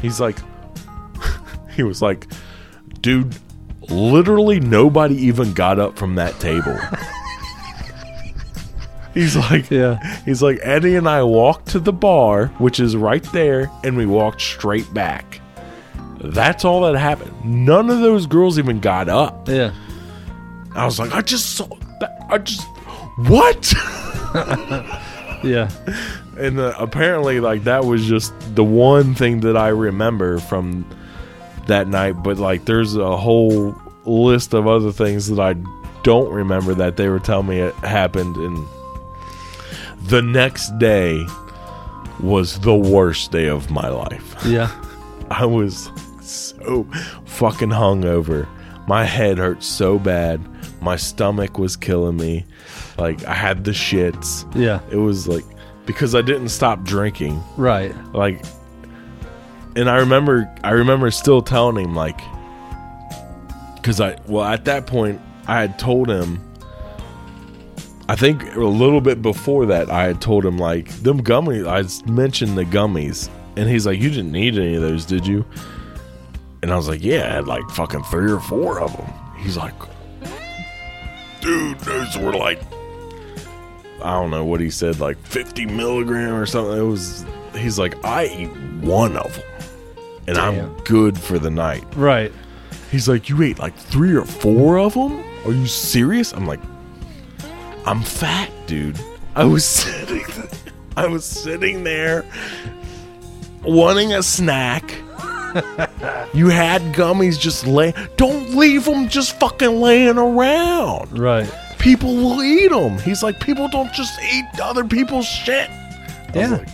He's 0.00 0.18
like, 0.18 0.38
he 1.76 1.82
was 1.82 2.00
like, 2.00 2.26
dude, 3.02 3.36
literally 3.90 4.60
nobody 4.60 5.16
even 5.16 5.52
got 5.52 5.78
up 5.78 5.98
from 5.98 6.14
that 6.14 6.40
table. 6.40 6.78
he's 9.12 9.36
like, 9.36 9.70
Yeah. 9.70 9.98
he's 10.24 10.42
like, 10.42 10.58
Eddie 10.62 10.96
and 10.96 11.06
I 11.06 11.22
walked 11.22 11.68
to 11.70 11.80
the 11.80 11.92
bar, 11.92 12.46
which 12.58 12.80
is 12.80 12.96
right 12.96 13.24
there, 13.32 13.70
and 13.84 13.94
we 13.94 14.06
walked 14.06 14.40
straight 14.40 14.92
back. 14.94 15.40
That's 16.22 16.64
all 16.64 16.82
that 16.82 16.98
happened. 16.98 17.32
None 17.44 17.90
of 17.90 18.00
those 18.00 18.26
girls 18.26 18.58
even 18.58 18.80
got 18.80 19.08
up. 19.08 19.48
Yeah. 19.48 19.72
I 20.74 20.84
was 20.84 20.98
like, 20.98 21.12
I 21.14 21.20
just 21.20 21.56
saw 21.56 21.66
that. 22.00 22.26
I 22.30 22.38
just, 22.38 22.66
what? 23.16 23.72
Yeah. 25.44 25.70
and 26.38 26.60
uh, 26.60 26.72
apparently 26.78 27.40
like 27.40 27.64
that 27.64 27.84
was 27.84 28.06
just 28.06 28.32
the 28.54 28.62
one 28.62 29.12
thing 29.16 29.40
that 29.40 29.56
i 29.56 29.66
remember 29.68 30.38
from 30.38 30.86
that 31.66 31.88
night 31.88 32.12
but 32.22 32.38
like 32.38 32.64
there's 32.64 32.94
a 32.94 33.16
whole 33.16 33.74
list 34.04 34.54
of 34.54 34.68
other 34.68 34.92
things 34.92 35.26
that 35.26 35.40
i 35.40 35.54
don't 36.04 36.32
remember 36.32 36.74
that 36.74 36.96
they 36.96 37.08
were 37.08 37.18
telling 37.18 37.48
me 37.48 37.58
it 37.58 37.74
happened 37.74 38.36
and 38.36 38.64
the 40.02 40.22
next 40.22 40.70
day 40.78 41.26
was 42.20 42.60
the 42.60 42.74
worst 42.76 43.32
day 43.32 43.48
of 43.48 43.68
my 43.68 43.88
life 43.88 44.36
Yeah. 44.46 44.70
i 45.32 45.44
was 45.44 45.90
so 46.32 46.86
fucking 47.24 47.68
hungover 47.70 48.46
my 48.88 49.04
head 49.04 49.38
hurt 49.38 49.62
so 49.62 49.98
bad 49.98 50.40
my 50.80 50.96
stomach 50.96 51.58
was 51.58 51.76
killing 51.76 52.16
me 52.16 52.44
like 52.98 53.24
i 53.26 53.34
had 53.34 53.64
the 53.64 53.70
shits 53.70 54.44
Yeah. 54.54 54.80
it 54.90 54.96
was 54.96 55.28
like 55.28 55.44
because 55.84 56.14
I 56.14 56.22
didn't 56.22 56.50
stop 56.50 56.84
drinking. 56.84 57.42
Right. 57.56 57.92
Like 58.14 58.44
and 59.74 59.90
I 59.90 59.96
remember 59.96 60.48
I 60.62 60.70
remember 60.70 61.10
still 61.10 61.42
telling 61.42 61.84
him 61.84 61.96
like 61.96 62.20
cuz 63.82 64.00
I 64.00 64.16
well 64.28 64.44
at 64.44 64.64
that 64.66 64.86
point 64.86 65.20
I 65.48 65.60
had 65.60 65.80
told 65.80 66.08
him 66.08 66.40
I 68.08 68.14
think 68.14 68.54
a 68.54 68.60
little 68.60 69.00
bit 69.00 69.22
before 69.22 69.66
that 69.66 69.90
I 69.90 70.04
had 70.04 70.20
told 70.20 70.44
him 70.46 70.56
like 70.56 70.88
them 71.02 71.20
gummies 71.20 71.66
I 71.66 71.82
mentioned 72.10 72.56
the 72.56 72.64
gummies 72.64 73.28
and 73.56 73.68
he's 73.68 73.84
like 73.84 74.00
you 74.00 74.08
didn't 74.10 74.30
need 74.30 74.56
any 74.56 74.76
of 74.76 74.82
those 74.82 75.04
did 75.04 75.26
you? 75.26 75.44
And 76.62 76.72
I 76.72 76.76
was 76.76 76.88
like 76.88 77.02
yeah 77.02 77.26
I 77.26 77.34
had 77.34 77.46
like 77.46 77.68
fucking 77.70 78.04
3 78.04 78.32
or 78.32 78.40
4 78.40 78.80
of 78.80 78.96
them. 78.96 79.12
He's 79.38 79.56
like 79.56 79.74
dude 81.40 81.78
those 81.80 82.16
were 82.18 82.32
like 82.34 82.60
I 84.02 84.12
don't 84.12 84.30
know 84.30 84.44
what 84.44 84.60
he 84.60 84.68
said, 84.70 84.98
like 84.98 85.16
50 85.18 85.66
milligram 85.66 86.34
or 86.34 86.44
something. 86.44 86.76
It 86.76 86.82
was, 86.82 87.24
he's 87.54 87.78
like, 87.78 88.04
I 88.04 88.26
eat 88.26 88.50
one 88.82 89.16
of 89.16 89.32
them 89.32 89.44
and 90.26 90.38
I'm 90.38 90.76
good 90.78 91.18
for 91.18 91.38
the 91.38 91.50
night. 91.50 91.84
Right. 91.94 92.32
He's 92.90 93.08
like, 93.08 93.28
You 93.28 93.42
ate 93.42 93.58
like 93.58 93.76
three 93.76 94.14
or 94.14 94.24
four 94.24 94.78
of 94.78 94.94
them? 94.94 95.22
Are 95.44 95.52
you 95.52 95.66
serious? 95.66 96.32
I'm 96.32 96.46
like, 96.46 96.60
I'm 97.86 98.02
fat, 98.02 98.50
dude. 98.66 98.98
I 99.34 99.44
was 99.44 99.64
sitting, 99.66 100.24
I 100.96 101.06
was 101.06 101.24
sitting 101.24 101.84
there 101.84 102.24
wanting 103.62 104.12
a 104.14 104.22
snack. 104.22 104.94
you 106.34 106.48
had 106.48 106.80
gummies 106.94 107.38
just 107.38 107.66
lay. 107.66 107.94
Don't 108.16 108.54
leave 108.54 108.84
them 108.84 109.08
just 109.08 109.38
fucking 109.40 109.80
laying 109.80 110.18
around 110.18 111.18
Right. 111.18 111.50
people 111.78 112.14
will 112.14 112.42
eat 112.42 112.68
them. 112.70 112.98
He's 112.98 113.22
like, 113.22 113.40
people 113.40 113.68
don't 113.68 113.92
just 113.92 114.18
eat 114.32 114.44
other 114.62 114.84
people's 114.84 115.26
shit. 115.26 115.68
I 115.70 116.30
Yeah. 116.34 116.46
like, 116.48 116.68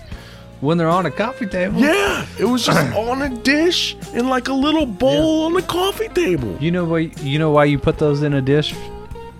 When 0.61 0.77
they're 0.79 0.89
on 0.89 1.07
a 1.07 1.11
coffee 1.11 1.47
table. 1.47 1.81
yeah, 1.81 2.27
it 2.39 2.45
was 2.45 2.65
just 2.67 2.93
on 2.97 3.23
a 3.23 3.29
dish 3.43 3.97
in 4.15 4.29
like 4.29 4.49
a 4.49 4.53
little 4.55 4.87
bowl 4.87 5.45
on 5.47 5.53
the 5.55 5.63
coffee 5.63 6.09
table. 6.09 6.57
You 6.61 6.71
know 6.71 6.85
why? 6.85 7.11
You 7.23 7.39
know 7.39 7.51
why 7.51 7.65
you 7.65 7.79
put 7.79 7.99
those 7.99 8.23
in 8.23 8.35
a 8.35 8.43
dish 8.43 8.75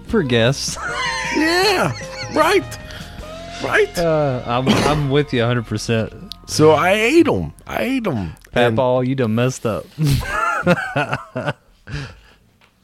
for 0.06 0.23
guests. 0.23 0.77
Yeah, 1.36 1.93
right, 2.35 2.65
right. 3.62 3.98
Uh, 3.98 4.43
I'm 4.47 4.66
I'm 4.89 5.10
with 5.10 5.32
you 5.32 5.40
100. 5.40 5.66
percent 5.66 6.12
So 6.47 6.73
I 6.73 6.93
ate 6.93 7.27
them. 7.27 7.52
I 7.66 7.82
ate 7.82 8.05
them. 8.05 8.32
Pat 8.52 8.74
Ball, 8.74 9.04
you 9.04 9.14
done 9.14 9.34
messed 9.34 9.66
up. 9.66 9.86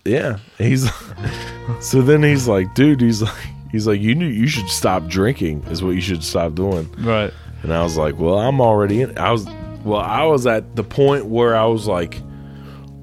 Yeah, 0.05 0.39
he's. 0.59 0.91
so 1.81 2.03
then 2.03 2.23
he's 2.23 2.47
like, 2.47 2.75
dude, 2.75 3.01
he's 3.01 3.23
like, 3.23 3.47
he's 3.73 3.87
like, 3.87 4.01
you 4.01 4.15
knew 4.15 4.27
you 4.27 4.47
should 4.47 4.69
stop 4.69 5.07
drinking. 5.07 5.65
Is 5.71 5.83
what 5.83 5.93
you 5.95 6.01
should 6.01 6.23
stop 6.23 6.55
doing. 6.55 6.91
right. 6.99 7.33
And 7.63 7.73
I 7.73 7.83
was 7.83 7.97
like, 7.97 8.19
well, 8.19 8.39
I'm 8.39 8.61
already 8.61 9.01
in. 9.01 9.17
I 9.17 9.33
was, 9.33 9.47
well, 9.83 10.01
I 10.01 10.25
was 10.25 10.47
at 10.47 10.77
the 10.77 10.85
point 10.85 11.25
where 11.25 11.57
I 11.57 11.65
was 11.65 11.87
like, 11.87 12.21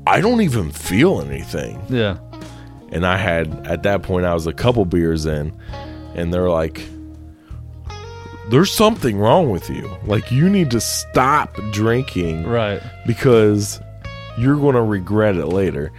I 0.05 0.21
don't 0.21 0.41
even 0.41 0.69
feel 0.71 1.19
anything. 1.21 1.83
Yeah. 1.89 2.19
And 2.91 3.03
I 3.03 3.17
had, 3.17 3.65
at 3.65 3.81
that 3.81 4.03
point, 4.03 4.27
I 4.27 4.35
was 4.35 4.45
a 4.45 4.53
couple 4.53 4.85
beers 4.85 5.25
in, 5.25 5.51
and 6.13 6.31
they're 6.31 6.49
like, 6.49 6.87
there's 8.51 8.71
something 8.71 9.17
wrong 9.17 9.49
with 9.49 9.69
you. 9.69 9.89
Like, 10.05 10.31
you 10.31 10.49
need 10.49 10.69
to 10.71 10.81
stop 10.81 11.55
drinking 11.71 12.45
Right. 12.45 12.81
because 13.07 13.81
you're 14.37 14.55
going 14.57 14.75
to 14.75 14.81
regret 14.83 15.35
it 15.37 15.47
later. 15.47 15.91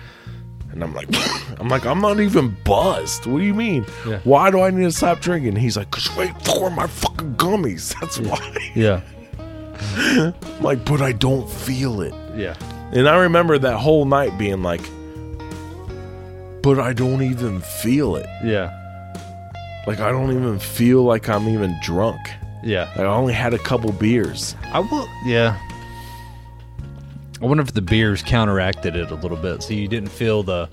And 0.71 0.83
I'm 0.83 0.95
like, 0.95 1.09
I'm 1.61 1.69
like, 1.69 1.85
I'm 1.85 2.01
not 2.01 2.21
even 2.21 2.57
buzzed. 2.65 3.27
What 3.27 3.39
do 3.39 3.45
you 3.45 3.55
mean? 3.55 3.85
Yeah. 4.07 4.21
Why 4.25 4.51
do 4.51 4.61
I 4.61 4.71
need 4.71 4.85
to 4.85 4.93
stop 4.93 5.21
drinking? 5.21 5.57
He's 5.57 5.77
like, 5.77 5.91
cause 5.91 6.09
you 6.17 6.23
ate 6.23 6.43
four 6.47 6.69
of 6.69 6.73
my 6.75 6.87
fucking 6.87 7.35
gummies. 7.37 7.95
That's 8.01 8.19
why. 8.19 8.73
Yeah. 8.75 9.01
I'm 9.97 10.63
like, 10.63 10.85
but 10.85 11.03
I 11.03 11.13
don't 11.13 11.49
feel 11.51 12.01
it. 12.03 12.15
Yeah. 12.37 12.55
And 12.93 13.09
I 13.09 13.17
remember 13.17 13.59
that 13.59 13.79
whole 13.79 14.05
night 14.05 14.39
being 14.39 14.63
like, 14.63 14.83
but 16.63 16.79
I 16.79 16.93
don't 16.93 17.23
even 17.23 17.61
feel 17.61 18.17
it. 18.17 18.27
Yeah. 18.45 18.79
Like 19.87 19.99
I 20.01 20.11
don't 20.13 20.31
even 20.31 20.59
feel 20.59 21.03
like 21.03 21.29
I'm 21.29 21.49
even 21.49 21.77
drunk. 21.83 22.21
Yeah. 22.63 22.93
I 22.97 23.03
only 23.03 23.33
had 23.33 23.55
a 23.55 23.59
couple 23.59 23.93
beers. 23.93 24.55
I 24.73 24.81
will. 24.81 25.09
Yeah. 25.25 25.59
I 27.41 27.45
wonder 27.45 27.63
if 27.63 27.75
the 27.75 27.83
beers 27.83 28.23
counteracted 28.23 28.95
it 28.95 29.11
a 29.11 29.17
little 29.17 29.37
bit, 29.37 29.65
so 29.65 29.75
you 29.75 29.89
didn't 29.89 30.11
feel 30.11 30.45
the 30.45 30.69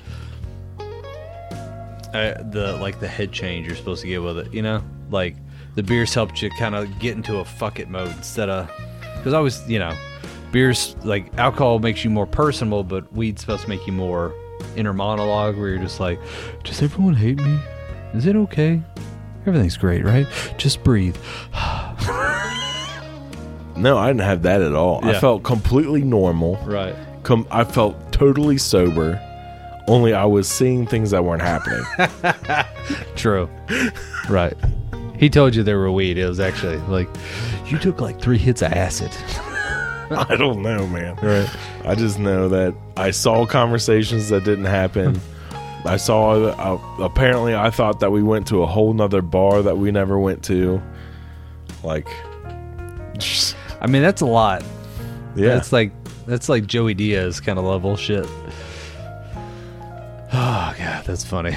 uh, 2.14 2.44
the 2.52 2.78
like 2.80 3.00
the 3.00 3.08
head 3.08 3.32
change 3.32 3.66
you're 3.66 3.76
supposed 3.76 4.02
to 4.04 4.08
get 4.08 4.22
with 4.22 4.38
it. 4.38 4.54
You 4.54 4.62
know, 4.62 4.84
like 5.10 5.36
the 5.74 5.82
beers 5.82 6.14
helped 6.14 6.44
you 6.44 6.52
kind 6.52 6.76
of 6.76 7.00
get 7.00 7.16
into 7.16 7.38
a 7.38 7.46
fuck 7.46 7.80
it 7.80 7.90
mode 7.90 8.16
instead 8.16 8.50
of 8.50 8.70
because 9.18 9.34
I 9.34 9.40
was 9.40 9.68
you 9.68 9.80
know 9.80 9.98
beers 10.52 10.96
like 11.04 11.36
alcohol 11.40 11.80
makes 11.80 12.04
you 12.04 12.12
more 12.12 12.28
personable, 12.28 12.84
but 12.84 13.12
weed's 13.14 13.42
supposed 13.42 13.64
to 13.64 13.70
make 13.70 13.86
you 13.88 13.94
more 13.94 14.34
inner 14.76 14.94
monologue 14.94 15.58
where 15.58 15.70
you're 15.70 15.80
just 15.80 16.00
like, 16.00 16.20
does 16.64 16.82
everyone 16.82 17.16
hate 17.16 17.38
me? 17.38 17.60
Is 18.14 18.26
it 18.26 18.36
okay? 18.36 18.82
Everything's 19.50 19.78
great, 19.78 20.06
right? 20.06 20.28
Just 20.58 20.84
breathe. 20.84 21.18
No, 23.76 23.98
I 23.98 24.08
didn't 24.08 24.24
have 24.24 24.42
that 24.42 24.62
at 24.62 24.76
all. 24.76 25.00
I 25.06 25.18
felt 25.22 25.44
completely 25.44 26.02
normal. 26.02 26.58
Right. 26.66 26.94
Com- 27.24 27.48
I 27.50 27.64
felt 27.64 28.12
totally 28.12 28.58
sober. 28.58 29.18
Only 29.88 30.14
I 30.14 30.26
was 30.26 30.50
seeing 30.50 30.86
things 30.86 31.12
that 31.12 31.24
weren't 31.24 31.42
happening. 31.42 31.86
True. 33.16 33.50
right. 34.30 34.54
He 35.18 35.30
told 35.30 35.56
you 35.56 35.64
there 35.64 35.78
were 35.80 35.94
weed. 35.94 36.18
It 36.18 36.28
was 36.28 36.42
actually 36.42 36.76
like 36.90 37.08
you 37.68 37.80
took 37.80 38.02
like 38.02 38.20
three 38.20 38.38
hits 38.38 38.62
of 38.62 38.74
acid. 38.74 39.12
I 40.12 40.36
don't 40.38 40.62
know, 40.62 40.86
man. 40.86 41.16
Right. 41.22 41.50
I 41.86 41.96
just 41.96 42.20
know 42.20 42.50
that 42.50 42.76
I 42.98 43.12
saw 43.12 43.46
conversations 43.46 44.28
that 44.28 44.44
didn't 44.44 44.66
happen. 44.66 45.22
I 45.86 45.98
saw, 45.98 46.34
uh, 46.50 47.04
apparently, 47.04 47.56
I 47.56 47.70
thought 47.70 48.00
that 48.02 48.12
we 48.12 48.22
went 48.22 48.48
to 48.48 48.62
a 48.64 48.66
whole 48.66 48.94
nother 48.94 49.22
bar 49.22 49.62
that 49.62 49.78
we 49.78 49.92
never 49.92 50.20
went 50.20 50.44
to. 50.46 50.82
Like, 51.84 52.08
I 53.82 53.88
mean, 53.88 54.02
that's 54.02 54.22
a 54.22 54.26
lot. 54.26 54.64
yeah. 55.36 55.54
That's 55.54 55.72
like 55.72 55.92
that's 56.26 56.50
like 56.50 56.68
Joey 56.68 56.94
Diaz 56.94 57.40
kind 57.40 57.58
of 57.58 57.66
level 57.66 57.96
shit. 57.96 58.28
Oh 60.32 60.76
god, 60.78 61.06
that's 61.06 61.24
funny. 61.26 61.56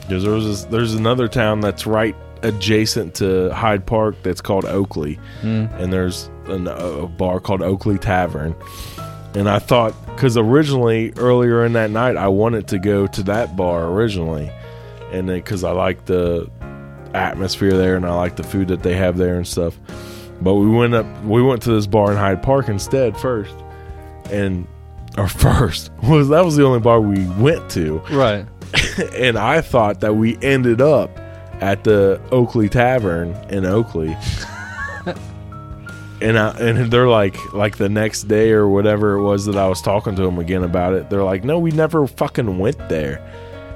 Because 0.00 0.24
there 0.24 0.32
was 0.32 0.44
this, 0.46 0.64
there's 0.64 0.94
another 0.94 1.28
town 1.28 1.60
that's 1.60 1.86
right 1.86 2.16
adjacent 2.42 3.14
to 3.16 3.50
Hyde 3.54 3.86
Park 3.86 4.16
that's 4.24 4.40
called 4.40 4.64
Oakley, 4.64 5.18
and 5.42 5.92
there's 5.92 6.28
an, 6.46 6.66
a 6.66 7.06
bar 7.06 7.38
called 7.38 7.62
Oakley 7.62 7.96
Tavern. 7.98 8.56
And 9.34 9.48
I 9.48 9.60
thought, 9.60 9.94
because 10.14 10.36
originally 10.36 11.12
earlier 11.16 11.64
in 11.64 11.72
that 11.74 11.90
night, 11.90 12.16
I 12.16 12.28
wanted 12.28 12.68
to 12.68 12.78
go 12.78 13.06
to 13.06 13.22
that 13.24 13.56
bar 13.56 13.86
originally, 13.86 14.50
and 15.12 15.28
then 15.28 15.36
because 15.36 15.64
I 15.64 15.72
like 15.72 16.06
the 16.06 16.50
atmosphere 17.14 17.76
there 17.76 17.96
and 17.96 18.04
I 18.04 18.14
like 18.14 18.36
the 18.36 18.42
food 18.42 18.68
that 18.68 18.82
they 18.82 18.94
have 18.94 19.16
there 19.16 19.36
and 19.36 19.46
stuff. 19.46 19.78
But 20.40 20.54
we 20.54 20.68
went 20.68 20.94
up, 20.94 21.06
we 21.24 21.42
went 21.42 21.62
to 21.62 21.72
this 21.72 21.86
bar 21.86 22.10
in 22.10 22.16
Hyde 22.18 22.42
Park 22.42 22.68
instead 22.68 23.16
first, 23.16 23.54
and 24.30 24.66
our 25.16 25.28
first 25.46 25.92
was 26.02 26.28
that 26.28 26.44
was 26.44 26.56
the 26.56 26.64
only 26.64 26.80
bar 26.80 27.00
we 27.00 27.26
went 27.40 27.70
to 27.70 27.98
Right. 28.10 28.46
and 29.14 29.38
I 29.38 29.60
thought 29.60 30.00
that 30.00 30.16
we 30.16 30.36
ended 30.42 30.80
up 30.80 31.16
at 31.60 31.84
the 31.84 32.20
Oakley 32.32 32.68
Tavern 32.68 33.30
in 33.48 33.64
Oakley. 33.64 34.16
And 36.24 36.38
I, 36.38 36.50
and 36.58 36.90
they're 36.90 37.08
like 37.08 37.52
like 37.52 37.76
the 37.76 37.90
next 37.90 38.24
day 38.24 38.52
or 38.52 38.66
whatever 38.66 39.14
it 39.14 39.22
was 39.22 39.44
that 39.44 39.56
I 39.56 39.68
was 39.68 39.82
talking 39.82 40.16
to 40.16 40.22
them 40.22 40.38
again 40.38 40.64
about 40.64 40.94
it. 40.94 41.10
They're 41.10 41.22
like, 41.22 41.44
no, 41.44 41.58
we 41.58 41.70
never 41.70 42.06
fucking 42.06 42.58
went 42.58 42.78
there. 42.88 43.22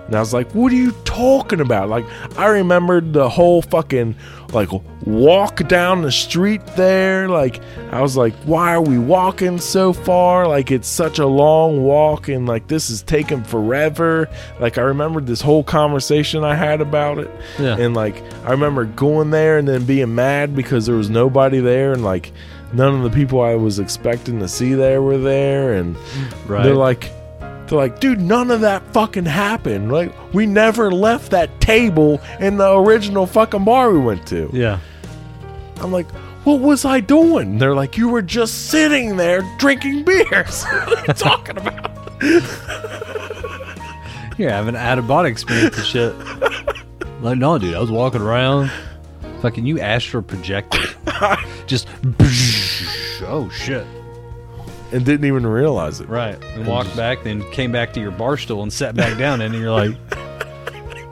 And 0.06 0.16
I 0.16 0.20
was 0.20 0.32
like, 0.32 0.50
what 0.52 0.72
are 0.72 0.76
you 0.76 0.92
talking 1.04 1.60
about? 1.60 1.90
Like, 1.90 2.06
I 2.38 2.46
remembered 2.46 3.12
the 3.12 3.28
whole 3.28 3.60
fucking, 3.60 4.16
like, 4.52 4.70
walk 5.04 5.68
down 5.68 6.02
the 6.02 6.10
street 6.12 6.64
there. 6.68 7.28
Like, 7.28 7.60
I 7.92 8.00
was 8.00 8.16
like, 8.16 8.34
why 8.44 8.72
are 8.74 8.80
we 8.80 8.98
walking 8.98 9.58
so 9.58 9.92
far? 9.92 10.46
Like, 10.48 10.70
it's 10.70 10.88
such 10.88 11.18
a 11.18 11.26
long 11.26 11.82
walk, 11.82 12.28
and 12.28 12.46
like, 12.46 12.66
this 12.68 12.88
is 12.90 13.02
taking 13.02 13.44
forever. 13.44 14.28
Like, 14.58 14.78
I 14.78 14.82
remembered 14.82 15.26
this 15.26 15.40
whole 15.42 15.62
conversation 15.64 16.44
I 16.44 16.54
had 16.54 16.80
about 16.80 17.18
it. 17.18 17.30
Yeah. 17.58 17.76
And 17.78 17.94
like, 17.94 18.22
I 18.44 18.50
remember 18.52 18.84
going 18.86 19.30
there 19.30 19.58
and 19.58 19.68
then 19.68 19.84
being 19.84 20.14
mad 20.14 20.56
because 20.56 20.86
there 20.86 20.96
was 20.96 21.10
nobody 21.10 21.60
there, 21.60 21.92
and 21.92 22.02
like, 22.04 22.32
none 22.72 22.94
of 22.94 23.02
the 23.02 23.10
people 23.10 23.40
I 23.40 23.54
was 23.54 23.78
expecting 23.78 24.40
to 24.40 24.48
see 24.48 24.74
there 24.74 25.00
were 25.02 25.18
there. 25.18 25.74
And 25.74 25.96
Right. 26.46 26.62
they're 26.64 26.74
like, 26.74 27.10
they're 27.68 27.78
like, 27.78 28.00
dude, 28.00 28.20
none 28.20 28.50
of 28.50 28.60
that 28.62 28.82
fucking 28.92 29.26
happened. 29.26 29.92
Like, 29.92 30.12
we 30.32 30.46
never 30.46 30.90
left 30.90 31.30
that 31.30 31.60
table 31.60 32.20
in 32.40 32.56
the 32.56 32.76
original 32.76 33.26
fucking 33.26 33.64
bar 33.64 33.92
we 33.92 33.98
went 33.98 34.26
to. 34.28 34.50
Yeah. 34.52 34.80
I'm 35.76 35.92
like, 35.92 36.10
what 36.44 36.60
was 36.60 36.84
I 36.84 37.00
doing? 37.00 37.58
They're 37.58 37.74
like, 37.74 37.96
you 37.96 38.08
were 38.08 38.22
just 38.22 38.68
sitting 38.68 39.16
there 39.16 39.42
drinking 39.58 40.04
beers. 40.04 40.64
what 40.64 40.98
are 40.98 41.04
you 41.06 41.14
talking 41.14 41.58
about? 41.58 41.92
You're 44.38 44.50
having 44.50 44.74
an 44.74 44.80
out 44.80 44.98
of 44.98 45.06
body 45.08 45.30
experience 45.30 45.76
and 45.76 45.86
shit. 45.86 46.14
Like, 47.20 47.38
no, 47.38 47.58
dude, 47.58 47.74
I 47.74 47.80
was 47.80 47.90
walking 47.90 48.22
around. 48.22 48.70
Fucking 49.42 49.66
you 49.66 49.80
astral 49.80 50.22
projected. 50.22 50.94
Just 51.66 51.88
oh 53.22 53.50
shit. 53.52 53.84
And 54.90 55.04
didn't 55.04 55.26
even 55.26 55.46
realize 55.46 56.00
it. 56.00 56.08
Right. 56.08 56.42
And 56.54 56.66
walked 56.66 56.96
back, 56.96 57.22
then 57.22 57.42
came 57.52 57.70
back 57.72 57.92
to 57.92 58.00
your 58.00 58.10
bar 58.10 58.38
stool 58.38 58.62
and 58.62 58.72
sat 58.72 58.94
back 58.94 59.18
down 59.18 59.42
and 59.42 59.54
you're 59.54 59.70
like 59.70 59.94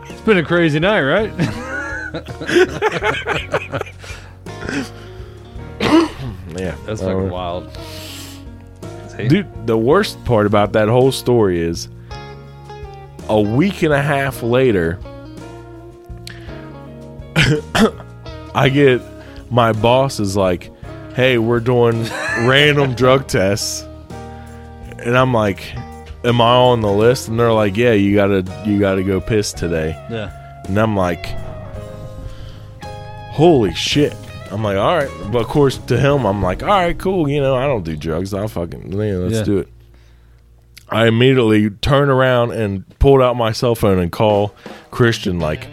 It's 0.09 0.21
been 0.23 0.39
a 0.39 0.45
crazy 0.45 0.81
night, 0.81 1.03
right? 1.03 1.31
Yeah. 6.59 6.75
That's 6.87 7.03
Uh, 7.03 7.07
fucking 7.07 7.31
wild. 7.31 7.79
See? 9.15 9.29
Dude, 9.29 9.67
the 9.67 9.77
worst 9.77 10.23
part 10.25 10.47
about 10.47 10.73
that 10.73 10.89
whole 10.89 11.13
story 11.13 11.61
is 11.61 11.89
a 13.29 13.41
week 13.41 13.83
and 13.83 13.93
a 13.93 14.01
half 14.01 14.43
later, 14.43 14.99
I 18.55 18.71
get 18.73 19.03
my 19.51 19.73
boss 19.73 20.19
is 20.19 20.37
like, 20.37 20.71
"Hey, 21.17 21.39
we're 21.39 21.61
doing 21.61 22.05
random 22.47 22.95
drug 22.95 23.27
tests," 23.27 23.85
and 24.99 25.17
I'm 25.19 25.33
like, 25.35 25.75
"Am 26.25 26.41
I 26.41 26.55
on 26.55 26.81
the 26.83 26.93
list?" 26.93 27.27
And 27.29 27.41
they're 27.41 27.53
like, 27.53 27.77
"Yeah, 27.77 27.93
you 27.93 28.15
gotta 28.15 28.45
you 28.65 28.79
gotta 28.79 29.03
go 29.03 29.21
piss 29.21 29.53
today." 29.53 29.91
Yeah. 30.11 30.31
And 30.69 30.79
I'm 30.79 30.95
like, 30.97 31.27
holy 33.31 33.75
shit. 33.75 34.15
I'm 34.51 34.63
like, 34.65 34.77
all 34.77 34.97
right. 34.97 35.11
But 35.31 35.43
of 35.43 35.49
course, 35.49 35.79
to 35.79 35.99
him, 35.99 36.25
I'm 36.25 36.43
like, 36.43 36.63
all 36.63 36.69
right, 36.69 36.97
cool. 36.99 37.29
You 37.29 37.41
know, 37.41 37.55
I 37.55 37.67
don't 37.67 37.85
do 37.85 37.97
drugs. 37.97 38.33
I'll 38.33 38.49
fucking, 38.49 38.93
yeah, 38.93 39.15
let's 39.17 39.35
Yeah. 39.37 39.43
do 39.45 39.59
it. 39.59 39.69
I 40.89 41.07
immediately 41.07 41.69
turn 41.71 42.09
around 42.09 42.53
and 42.53 42.85
pulled 42.99 43.21
out 43.21 43.37
my 43.37 43.53
cell 43.53 43.75
phone 43.75 43.99
and 43.99 44.11
call 44.11 44.55
Christian, 44.91 45.39
like, 45.41 45.67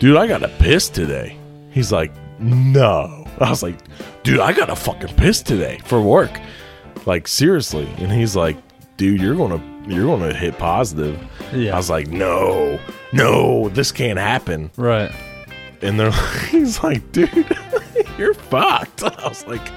dude, 0.00 0.16
I 0.16 0.26
got 0.26 0.38
to 0.38 0.48
piss 0.58 0.88
today. 0.88 1.36
He's 1.70 1.92
like, 1.92 2.12
no. 2.40 3.26
I 3.40 3.50
was 3.50 3.62
like, 3.62 3.76
dude, 4.24 4.40
I 4.40 4.52
got 4.52 4.66
to 4.66 4.76
fucking 4.76 5.14
piss 5.16 5.42
today 5.42 5.78
for 5.84 6.00
work. 6.00 6.40
Like, 7.06 7.28
seriously. 7.28 7.86
And 7.98 8.10
he's 8.10 8.34
like, 8.34 8.56
dude, 8.96 9.20
you're 9.20 9.36
going 9.36 9.60
to, 9.60 9.90
you're 9.94 10.06
going 10.06 10.28
to 10.28 10.36
hit 10.36 10.58
positive. 10.58 11.22
Yeah. 11.52 11.74
I 11.74 11.76
was 11.76 11.90
like, 11.90 12.08
no, 12.08 12.80
no, 13.12 13.68
this 13.68 13.92
can't 13.92 14.18
happen. 14.18 14.70
Right. 14.76 15.12
And 15.82 16.00
they're 16.00 16.10
like, 16.10 16.38
he's 16.48 16.82
like, 16.82 17.12
dude, 17.12 17.30
you're 18.18 18.34
fucked. 18.34 19.02
I 19.04 19.28
was 19.28 19.46
like, 19.46 19.70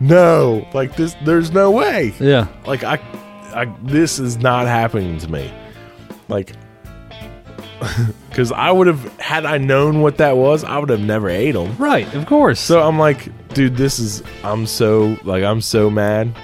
no, 0.00 0.66
like 0.72 0.96
this, 0.96 1.14
there's 1.24 1.52
no 1.52 1.70
way. 1.70 2.14
Yeah. 2.18 2.48
Like 2.66 2.82
I, 2.82 2.94
I, 3.54 3.66
this 3.82 4.18
is 4.18 4.38
not 4.38 4.66
happening 4.66 5.18
to 5.18 5.30
me. 5.30 5.52
Like, 6.28 6.52
because 8.28 8.52
I 8.52 8.70
would 8.70 8.86
have 8.86 9.18
had 9.18 9.46
I 9.46 9.58
known 9.58 10.00
what 10.00 10.18
that 10.18 10.36
was, 10.36 10.64
I 10.64 10.78
would 10.78 10.90
have 10.90 11.00
never 11.00 11.28
ate 11.28 11.52
them. 11.52 11.76
Right, 11.76 12.12
of 12.14 12.26
course. 12.26 12.60
So 12.60 12.82
I'm 12.82 12.98
like, 12.98 13.28
dude, 13.48 13.76
this 13.76 13.98
is 13.98 14.22
I'm 14.42 14.66
so 14.66 15.16
like 15.24 15.44
I'm 15.44 15.60
so 15.60 15.90
mad. 15.90 16.34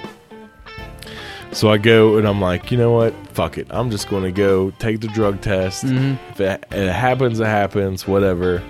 So 1.53 1.69
I 1.69 1.77
go 1.77 2.17
and 2.17 2.25
I'm 2.27 2.39
like, 2.39 2.71
you 2.71 2.77
know 2.77 2.91
what? 2.91 3.13
Fuck 3.33 3.57
it. 3.57 3.67
I'm 3.71 3.91
just 3.91 4.09
going 4.09 4.23
to 4.23 4.31
go 4.31 4.71
take 4.71 5.01
the 5.01 5.09
drug 5.09 5.41
test. 5.41 5.85
Mm-hmm. 5.85 6.31
If 6.31 6.39
it, 6.39 6.65
it 6.71 6.91
happens, 6.91 7.39
it 7.41 7.45
happens. 7.45 8.07
Whatever. 8.07 8.63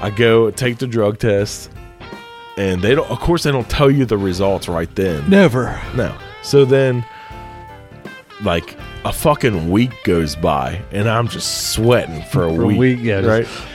I 0.00 0.10
go 0.10 0.50
take 0.50 0.78
the 0.78 0.86
drug 0.86 1.18
test, 1.18 1.70
and 2.56 2.80
they 2.82 2.94
don't. 2.94 3.10
Of 3.10 3.18
course, 3.20 3.42
they 3.42 3.50
don't 3.50 3.68
tell 3.68 3.90
you 3.90 4.04
the 4.04 4.18
results 4.18 4.68
right 4.68 4.92
then. 4.94 5.28
never. 5.28 5.80
No. 5.96 6.16
So 6.42 6.64
then, 6.64 7.04
like 8.42 8.76
a 9.04 9.12
fucking 9.12 9.70
week 9.70 9.92
goes 10.04 10.34
by, 10.36 10.80
and 10.92 11.08
I'm 11.08 11.28
just 11.28 11.72
sweating 11.72 12.22
for 12.22 12.46
a 12.46 12.54
For 12.54 12.62
a 12.62 12.66
week. 12.66 12.78
week, 12.78 12.98
yeah, 13.02 13.20
just- 13.20 13.28
right. 13.28 13.68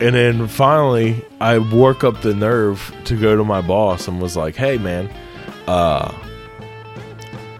And 0.00 0.14
then 0.16 0.48
finally, 0.48 1.24
I 1.40 1.58
work 1.58 2.02
up 2.02 2.22
the 2.22 2.34
nerve 2.34 2.92
to 3.04 3.14
go 3.16 3.36
to 3.36 3.44
my 3.44 3.60
boss 3.60 4.08
and 4.08 4.20
was 4.20 4.36
like, 4.36 4.56
"Hey, 4.56 4.76
man, 4.78 5.08
uh, 5.68 6.10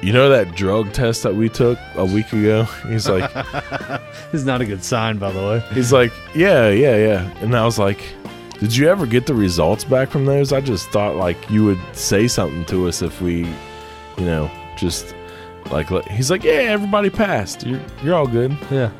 you 0.00 0.12
know 0.12 0.28
that 0.30 0.54
drug 0.56 0.92
test 0.92 1.22
that 1.22 1.36
we 1.36 1.48
took 1.48 1.78
a 1.94 2.04
week 2.04 2.32
ago?" 2.32 2.64
He's 2.88 3.08
like, 3.08 3.32
This 4.32 4.40
is 4.40 4.44
not 4.46 4.60
a 4.60 4.64
good 4.64 4.82
sign, 4.82 5.18
by 5.18 5.30
the 5.30 5.40
way. 5.40 5.62
"He's 5.72 5.92
like, 5.92 6.12
yeah, 6.34 6.68
yeah, 6.70 6.96
yeah." 6.96 7.30
And 7.42 7.54
I 7.56 7.64
was 7.64 7.78
like, 7.78 8.00
"Did 8.58 8.74
you 8.74 8.88
ever 8.88 9.06
get 9.06 9.26
the 9.26 9.34
results 9.34 9.84
back 9.84 10.10
from 10.10 10.24
those? 10.24 10.52
I 10.52 10.60
just 10.60 10.88
thought 10.90 11.14
like 11.16 11.48
you 11.50 11.64
would 11.64 11.80
say 11.92 12.26
something 12.26 12.64
to 12.66 12.88
us 12.88 13.02
if 13.02 13.20
we, 13.20 13.46
you 14.18 14.24
know, 14.24 14.50
just." 14.76 15.14
Like 15.70 15.88
he's 16.08 16.30
like, 16.30 16.42
yeah, 16.44 16.52
everybody 16.52 17.08
passed. 17.10 17.66
You're 17.66 17.80
you're 18.02 18.14
all 18.14 18.26
good. 18.26 18.56
Yeah. 18.70 18.90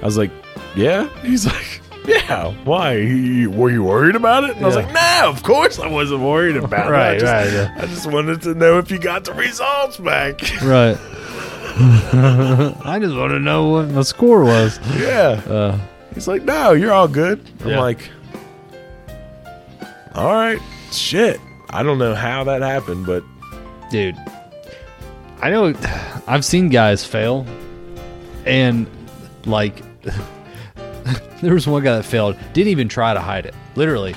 I 0.00 0.04
was 0.04 0.16
like, 0.18 0.30
yeah. 0.76 1.08
He's 1.22 1.46
like, 1.46 1.80
yeah. 2.06 2.52
Why? 2.64 2.94
You- 2.96 3.50
Were 3.50 3.70
you 3.70 3.82
worried 3.84 4.14
about 4.16 4.44
it? 4.44 4.56
And 4.56 4.64
I 4.64 4.66
was 4.66 4.76
like, 4.76 4.92
no, 4.92 5.22
of 5.28 5.42
course 5.42 5.78
I 5.78 5.88
wasn't 5.88 6.20
worried 6.22 6.56
about 6.56 6.86
it. 6.86 6.90
I 6.94 7.10
Right, 7.12 7.20
just, 7.20 7.32
right, 7.32 7.52
yeah. 7.52 7.74
I 7.76 7.86
just 7.86 8.06
wanted 8.10 8.42
to 8.42 8.54
know 8.54 8.78
if 8.78 8.90
you 8.90 8.98
got 8.98 9.24
the 9.24 9.34
results 9.34 9.96
back. 9.98 10.40
Right. 10.62 10.96
I 11.78 12.98
just 13.00 13.14
want 13.14 13.30
to 13.32 13.38
know 13.38 13.68
what 13.68 13.94
the 13.94 14.02
score 14.02 14.42
was. 14.44 14.80
yeah. 14.98 15.40
Uh, 15.46 15.78
He's 16.14 16.26
like, 16.26 16.42
no, 16.42 16.72
you're 16.72 16.92
all 16.92 17.06
good. 17.06 17.40
I'm 17.60 17.68
Yeah. 17.68 17.80
like, 17.80 18.10
all 20.14 20.32
right, 20.32 20.58
shit. 20.90 21.38
I 21.70 21.82
don't 21.84 21.98
know 21.98 22.14
how 22.14 22.42
that 22.44 22.62
happened, 22.62 23.06
but 23.06 23.22
dude, 23.90 24.16
I 25.40 25.50
know 25.50 25.72
I've 26.26 26.44
seen 26.44 26.68
guys 26.68 27.04
fail, 27.04 27.46
and 28.44 28.86
like 29.46 29.82
there 31.40 31.54
was 31.54 31.66
one 31.66 31.84
guy 31.84 31.96
that 31.96 32.04
failed, 32.04 32.36
didn't 32.52 32.70
even 32.70 32.88
try 32.88 33.14
to 33.14 33.20
hide 33.20 33.46
it. 33.46 33.54
Literally, 33.76 34.16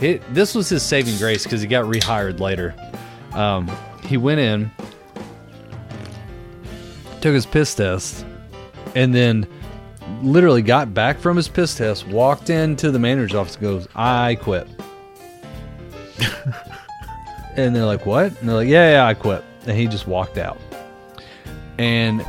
it, 0.00 0.22
this 0.32 0.54
was 0.54 0.68
his 0.68 0.82
saving 0.82 1.18
grace 1.18 1.44
because 1.44 1.60
he 1.60 1.66
got 1.66 1.84
rehired 1.84 2.40
later. 2.40 2.74
Um, 3.32 3.70
he 4.04 4.16
went 4.16 4.40
in, 4.40 4.70
took 7.20 7.34
his 7.34 7.44
piss 7.44 7.74
test, 7.74 8.24
and 8.94 9.14
then 9.14 9.46
literally 10.22 10.62
got 10.62 10.94
back 10.94 11.18
from 11.18 11.36
his 11.36 11.48
piss 11.48 11.76
test, 11.76 12.06
walked 12.06 12.48
into 12.48 12.90
the 12.90 12.98
manager's 12.98 13.34
office, 13.34 13.56
goes, 13.56 13.86
"I 13.94 14.36
quit." 14.36 14.66
and 17.56 17.76
they're 17.76 17.84
like, 17.84 18.06
"What?" 18.06 18.40
And 18.40 18.48
they're 18.48 18.56
like, 18.56 18.68
"Yeah, 18.68 18.92
yeah, 18.92 19.06
I 19.06 19.12
quit." 19.12 19.44
And 19.66 19.76
he 19.76 19.86
just 19.86 20.06
walked 20.06 20.38
out. 20.38 20.58
And 21.78 22.24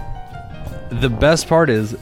the 0.90 1.10
best 1.10 1.48
part 1.48 1.70
is 1.70 1.98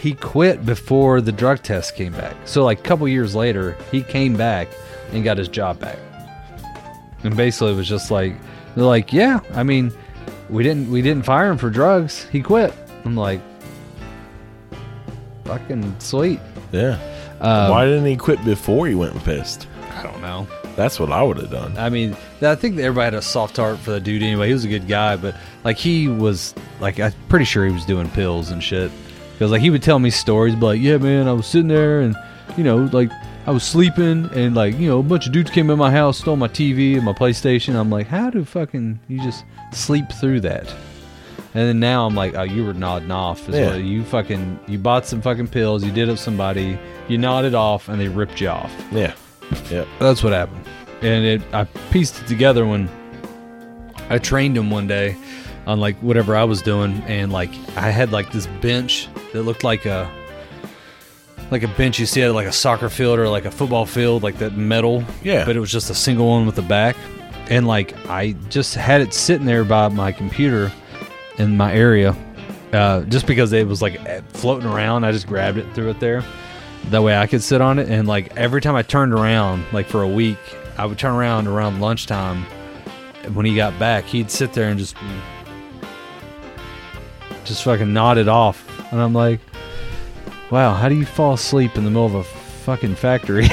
he 0.00 0.14
quit 0.14 0.64
before 0.64 1.20
the 1.20 1.32
drug 1.32 1.62
test 1.62 1.96
came 1.96 2.12
back. 2.12 2.34
So 2.44 2.64
like 2.64 2.80
a 2.80 2.82
couple 2.82 3.08
years 3.08 3.34
later, 3.34 3.76
he 3.90 4.02
came 4.02 4.36
back 4.36 4.68
and 5.12 5.24
got 5.24 5.38
his 5.38 5.48
job 5.48 5.80
back. 5.80 5.98
And 7.24 7.36
basically 7.36 7.72
it 7.72 7.76
was 7.76 7.88
just 7.88 8.10
like 8.10 8.34
they're 8.74 8.84
like, 8.84 9.12
"Yeah, 9.12 9.40
I 9.54 9.62
mean, 9.62 9.92
we 10.50 10.62
didn't 10.62 10.90
we 10.90 11.02
didn't 11.02 11.24
fire 11.24 11.50
him 11.50 11.58
for 11.58 11.70
drugs. 11.70 12.26
He 12.30 12.42
quit." 12.42 12.72
I'm 13.04 13.16
like, 13.16 13.40
"Fucking 15.44 15.98
sweet." 15.98 16.40
yeah. 16.72 16.98
Um, 17.40 17.70
Why 17.70 17.84
didn't 17.84 18.06
he 18.06 18.16
quit 18.16 18.42
before 18.44 18.86
he 18.86 18.94
went 18.94 19.14
and 19.14 19.24
pissed? 19.24 19.66
I 19.94 20.02
don't 20.02 20.20
know. 20.20 20.46
That's 20.76 21.00
what 21.00 21.10
I 21.10 21.22
would 21.22 21.38
have 21.38 21.50
done. 21.50 21.76
I 21.78 21.88
mean, 21.88 22.14
I 22.42 22.54
think 22.54 22.78
everybody 22.78 23.04
had 23.06 23.14
a 23.14 23.22
soft 23.22 23.56
heart 23.56 23.78
for 23.78 23.92
the 23.92 24.00
dude 24.00 24.22
anyway. 24.22 24.48
He 24.48 24.52
was 24.52 24.64
a 24.64 24.68
good 24.68 24.86
guy, 24.86 25.16
but 25.16 25.34
like 25.64 25.76
he 25.78 26.06
was 26.08 26.54
like 26.80 27.00
I'm 27.00 27.12
pretty 27.28 27.46
sure 27.46 27.64
he 27.66 27.72
was 27.72 27.84
doing 27.86 28.08
pills 28.10 28.50
and 28.50 28.62
shit. 28.62 28.90
Because 29.32 29.50
like 29.50 29.62
he 29.62 29.70
would 29.70 29.82
tell 29.82 29.98
me 29.98 30.10
stories, 30.10 30.54
but 30.54 30.66
like, 30.66 30.80
yeah, 30.80 30.98
man, 30.98 31.28
I 31.28 31.32
was 31.32 31.46
sitting 31.46 31.68
there 31.68 32.00
and 32.00 32.14
you 32.56 32.64
know 32.64 32.88
like 32.92 33.10
I 33.46 33.50
was 33.52 33.62
sleeping 33.64 34.28
and 34.34 34.54
like 34.54 34.78
you 34.78 34.88
know 34.88 34.98
a 34.98 35.02
bunch 35.02 35.26
of 35.26 35.32
dudes 35.32 35.50
came 35.50 35.70
in 35.70 35.78
my 35.78 35.90
house, 35.90 36.18
stole 36.18 36.36
my 36.36 36.48
TV 36.48 36.96
and 36.96 37.04
my 37.04 37.12
PlayStation. 37.12 37.74
I'm 37.74 37.90
like, 37.90 38.06
how 38.06 38.28
do 38.30 38.44
fucking 38.44 39.00
you 39.08 39.22
just 39.22 39.44
sleep 39.72 40.04
through 40.20 40.40
that? 40.40 40.68
And 41.54 41.66
then 41.68 41.80
now 41.80 42.04
I'm 42.06 42.14
like, 42.14 42.34
oh, 42.34 42.42
you 42.42 42.66
were 42.66 42.74
nodding 42.74 43.10
off. 43.10 43.48
As 43.48 43.54
Yeah. 43.54 43.66
well. 43.68 43.78
You 43.78 44.04
fucking 44.04 44.60
you 44.68 44.78
bought 44.78 45.06
some 45.06 45.22
fucking 45.22 45.48
pills. 45.48 45.82
You 45.84 45.90
did 45.90 46.10
up 46.10 46.18
somebody. 46.18 46.78
You 47.08 47.16
nodded 47.16 47.54
off 47.54 47.88
and 47.88 47.98
they 47.98 48.08
ripped 48.08 48.42
you 48.42 48.48
off. 48.48 48.70
Yeah. 48.92 49.14
Yeah. 49.70 49.84
That's 49.98 50.22
what 50.22 50.32
happened. 50.32 50.66
And 51.02 51.24
it 51.24 51.42
I 51.52 51.64
pieced 51.90 52.20
it 52.20 52.26
together 52.26 52.66
when 52.66 52.88
I 54.08 54.18
trained 54.18 54.56
him 54.56 54.70
one 54.70 54.86
day 54.86 55.16
on 55.66 55.80
like 55.80 55.96
whatever 55.98 56.36
I 56.36 56.44
was 56.44 56.62
doing 56.62 57.02
and 57.06 57.32
like 57.32 57.50
I 57.76 57.90
had 57.90 58.12
like 58.12 58.32
this 58.32 58.46
bench 58.46 59.08
that 59.32 59.42
looked 59.42 59.64
like 59.64 59.84
a 59.84 60.10
like 61.50 61.62
a 61.62 61.68
bench 61.68 61.98
you 61.98 62.06
see 62.06 62.22
at 62.22 62.32
like 62.32 62.46
a 62.46 62.52
soccer 62.52 62.88
field 62.88 63.18
or 63.18 63.28
like 63.28 63.44
a 63.44 63.50
football 63.50 63.86
field, 63.86 64.22
like 64.22 64.38
that 64.38 64.56
metal. 64.56 65.04
Yeah. 65.22 65.44
But 65.44 65.56
it 65.56 65.60
was 65.60 65.70
just 65.70 65.90
a 65.90 65.94
single 65.94 66.28
one 66.28 66.46
with 66.46 66.56
the 66.56 66.62
back. 66.62 66.96
And 67.48 67.66
like 67.66 67.94
I 68.08 68.32
just 68.48 68.74
had 68.74 69.00
it 69.00 69.14
sitting 69.14 69.46
there 69.46 69.64
by 69.64 69.88
my 69.88 70.12
computer 70.12 70.72
in 71.38 71.56
my 71.56 71.72
area. 71.72 72.16
Uh, 72.72 73.02
just 73.02 73.26
because 73.26 73.52
it 73.52 73.66
was 73.66 73.80
like 73.80 74.00
floating 74.32 74.68
around, 74.68 75.04
I 75.04 75.12
just 75.12 75.26
grabbed 75.26 75.58
it, 75.58 75.72
threw 75.74 75.88
it 75.90 76.00
there. 76.00 76.24
That 76.90 77.02
way 77.02 77.16
I 77.16 77.26
could 77.26 77.42
sit 77.42 77.60
on 77.60 77.78
it. 77.78 77.88
And 77.88 78.06
like 78.06 78.36
every 78.36 78.60
time 78.60 78.76
I 78.76 78.82
turned 78.82 79.12
around, 79.12 79.64
like 79.72 79.86
for 79.86 80.02
a 80.02 80.08
week, 80.08 80.38
I 80.78 80.86
would 80.86 80.98
turn 80.98 81.14
around 81.14 81.46
around 81.48 81.80
lunchtime. 81.80 82.44
When 83.34 83.44
he 83.44 83.56
got 83.56 83.76
back, 83.78 84.04
he'd 84.04 84.30
sit 84.30 84.52
there 84.52 84.68
and 84.68 84.78
just 84.78 84.96
just 87.44 87.64
fucking 87.64 87.92
nod 87.92 88.18
it 88.18 88.28
off. 88.28 88.64
And 88.92 89.00
I'm 89.00 89.12
like, 89.12 89.40
wow, 90.50 90.74
how 90.74 90.88
do 90.88 90.94
you 90.94 91.04
fall 91.06 91.34
asleep 91.34 91.76
in 91.76 91.84
the 91.84 91.90
middle 91.90 92.06
of 92.06 92.14
a 92.14 92.22
fucking 92.24 92.94
factory? 92.96 93.46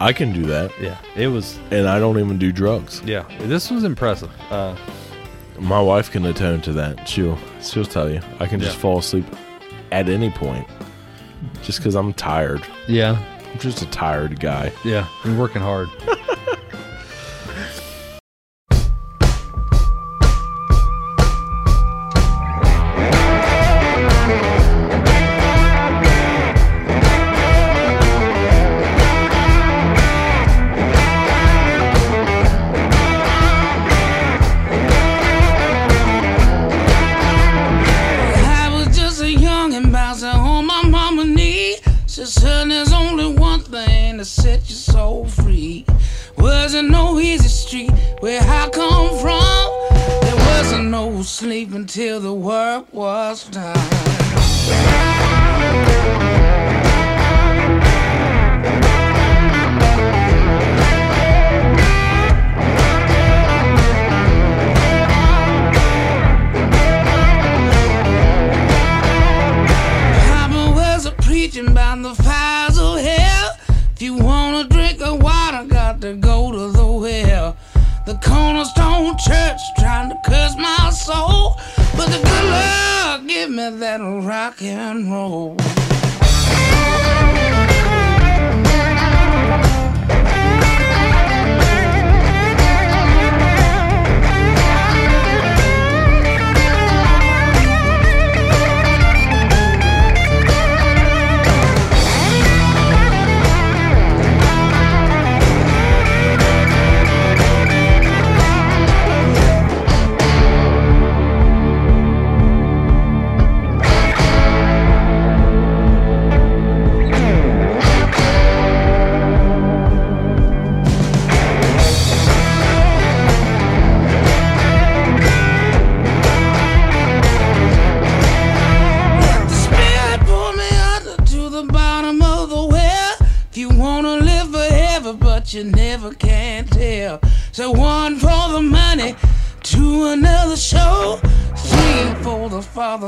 I 0.00 0.12
can 0.12 0.32
do 0.32 0.46
that, 0.46 0.70
yeah, 0.80 0.96
it 1.16 1.26
was. 1.28 1.58
and 1.72 1.88
I 1.88 1.98
don't 1.98 2.18
even 2.20 2.38
do 2.38 2.52
drugs. 2.52 3.02
Yeah, 3.04 3.24
this 3.40 3.68
was 3.70 3.82
impressive. 3.82 4.30
Uh, 4.50 4.76
My 5.58 5.80
wife 5.80 6.12
can 6.12 6.24
atone 6.24 6.60
to 6.62 6.72
that. 6.74 7.08
She'll 7.08 7.36
she'll 7.60 7.84
tell 7.84 8.08
you. 8.08 8.20
I 8.38 8.46
can 8.46 8.60
just 8.60 8.76
Yeah. 8.76 8.80
fall 8.82 8.98
asleep 8.98 9.26
at 9.90 10.08
any 10.08 10.30
point, 10.30 10.68
just 11.62 11.78
because 11.78 11.94
I'm 11.94 12.12
tired. 12.12 12.62
yeah, 12.88 13.18
I'm 13.52 13.58
just 13.58 13.82
a 13.82 13.86
tired 13.86 14.40
guy. 14.40 14.72
yeah, 14.84 15.06
been 15.24 15.38
working 15.38 15.62
hard. 15.62 15.88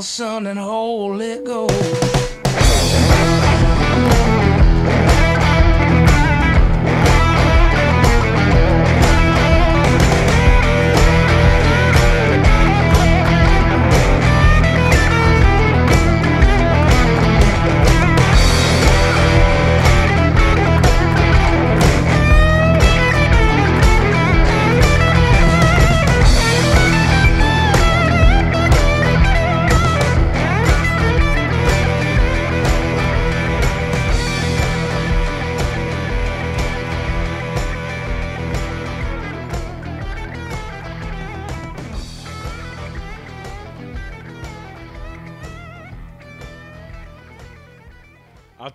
Father, 0.01 0.07
Son, 0.07 0.47
and 0.47 0.59
Holy 0.59 1.45
Ghost. 1.45 3.40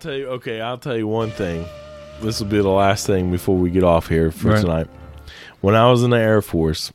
Tell 0.06 0.14
you. 0.16 0.28
Okay, 0.28 0.60
I'll 0.60 0.78
tell 0.78 0.96
you 0.96 1.06
one 1.08 1.30
thing. 1.30 1.64
This 2.20 2.40
will 2.40 2.46
be 2.46 2.58
the 2.58 2.68
last 2.68 3.06
thing 3.06 3.30
before 3.30 3.56
we 3.56 3.70
get 3.70 3.82
off 3.82 4.08
here 4.08 4.30
for 4.30 4.50
Right. 4.50 4.60
tonight. 4.60 4.86
When 5.60 5.74
I 5.74 5.90
was 5.90 6.02
in 6.02 6.10
the 6.10 6.18
Air 6.18 6.40
Force, 6.42 6.92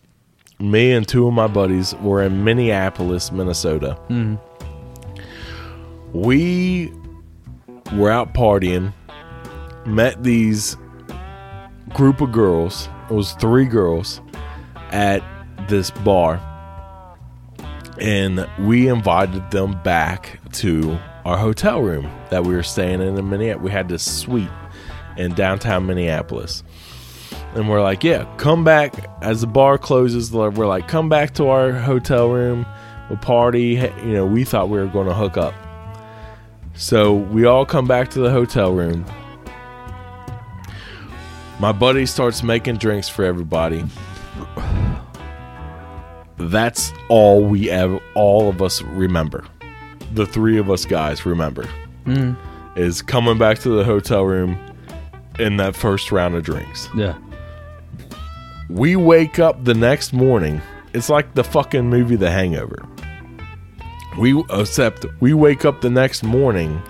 me 0.59 0.91
and 0.93 1.07
two 1.07 1.27
of 1.27 1.33
my 1.33 1.47
buddies 1.47 1.93
were 1.95 2.21
in 2.23 2.43
Minneapolis, 2.43 3.31
Minnesota. 3.31 3.97
Mm-hmm. 4.09 4.35
We 6.13 6.91
were 7.95 8.09
out 8.11 8.33
partying, 8.33 8.93
met 9.85 10.23
these 10.23 10.77
group 11.93 12.21
of 12.21 12.31
girls. 12.31 12.88
It 13.09 13.13
was 13.13 13.33
three 13.33 13.65
girls 13.65 14.21
at 14.91 15.21
this 15.67 15.91
bar, 15.91 16.39
and 17.99 18.47
we 18.59 18.88
invited 18.88 19.51
them 19.51 19.79
back 19.83 20.39
to 20.53 20.97
our 21.26 21.38
hotel 21.38 21.81
room 21.81 22.10
that 22.30 22.43
we 22.45 22.53
were 22.56 22.64
staying 22.64 23.02
in 23.02 23.18
in 23.18 23.30
Minneapolis. 23.30 23.64
We 23.64 23.72
had 23.72 23.89
this 23.89 24.03
suite 24.03 24.49
in 25.18 25.34
downtown 25.34 25.85
Minneapolis. 25.85 26.64
And 27.53 27.69
we're 27.69 27.81
like, 27.81 28.03
yeah, 28.03 28.23
come 28.38 28.64
back 28.64 29.07
as 29.22 29.41
the 29.41 29.48
bar 29.48 29.77
closes. 29.77 30.31
We're 30.31 30.49
like, 30.49 30.88
come 30.88 31.10
back 31.10 31.34
to 31.35 31.48
our 31.48 31.72
hotel 31.72 32.30
room. 32.30 32.65
We'll 33.10 33.19
party. 33.19 33.72
You 34.03 34.14
know, 34.14 34.26
we 34.26 34.45
thought 34.45 34.69
we 34.69 34.80
were 34.80 34.88
going 34.88 35.07
to 35.07 35.14
hook 35.14 35.38
up. 35.38 35.53
So 36.73 37.14
we 37.14 37.45
all 37.45 37.65
come 37.65 37.88
back 37.88 38.10
to 38.11 38.19
the 38.19 38.31
hotel 38.31 38.72
room. 38.73 39.06
My 41.60 41.73
buddy 41.73 42.06
starts 42.06 42.41
making 42.41 42.77
drinks 42.77 43.10
for 43.10 43.26
everybody. 43.26 43.84
That's 46.38 46.91
all 47.10 47.45
we 47.45 47.69
ever, 47.69 47.99
all 48.15 48.49
of 48.49 48.61
us 48.61 48.81
remember. 48.81 49.45
The 50.13 50.25
three 50.25 50.57
of 50.57 50.69
us 50.69 50.85
guys 50.85 51.25
remember 51.25 51.67
is 52.75 53.01
coming 53.01 53.38
back 53.38 53.59
to 53.59 53.69
the 53.69 53.83
hotel 53.83 54.23
room 54.23 54.57
in 55.39 55.57
that 55.57 55.75
first 55.75 56.11
round 56.11 56.35
of 56.35 56.43
drinks. 56.43 56.89
Yeah. 56.95 57.17
We 58.69 58.95
wake 58.95 59.39
up 59.39 59.63
the 59.63 59.73
next 59.73 60.13
morning. 60.13 60.61
It's 60.93 61.09
like 61.09 61.33
the 61.33 61.43
fucking 61.43 61.89
movie 61.89 62.15
The 62.15 62.31
Hangover. 62.31 62.85
We 64.17 64.38
except 64.49 65.05
we 65.21 65.33
wake 65.33 65.63
up 65.63 65.81
the 65.81 65.89
next 65.89 66.23
morning, 66.23 66.81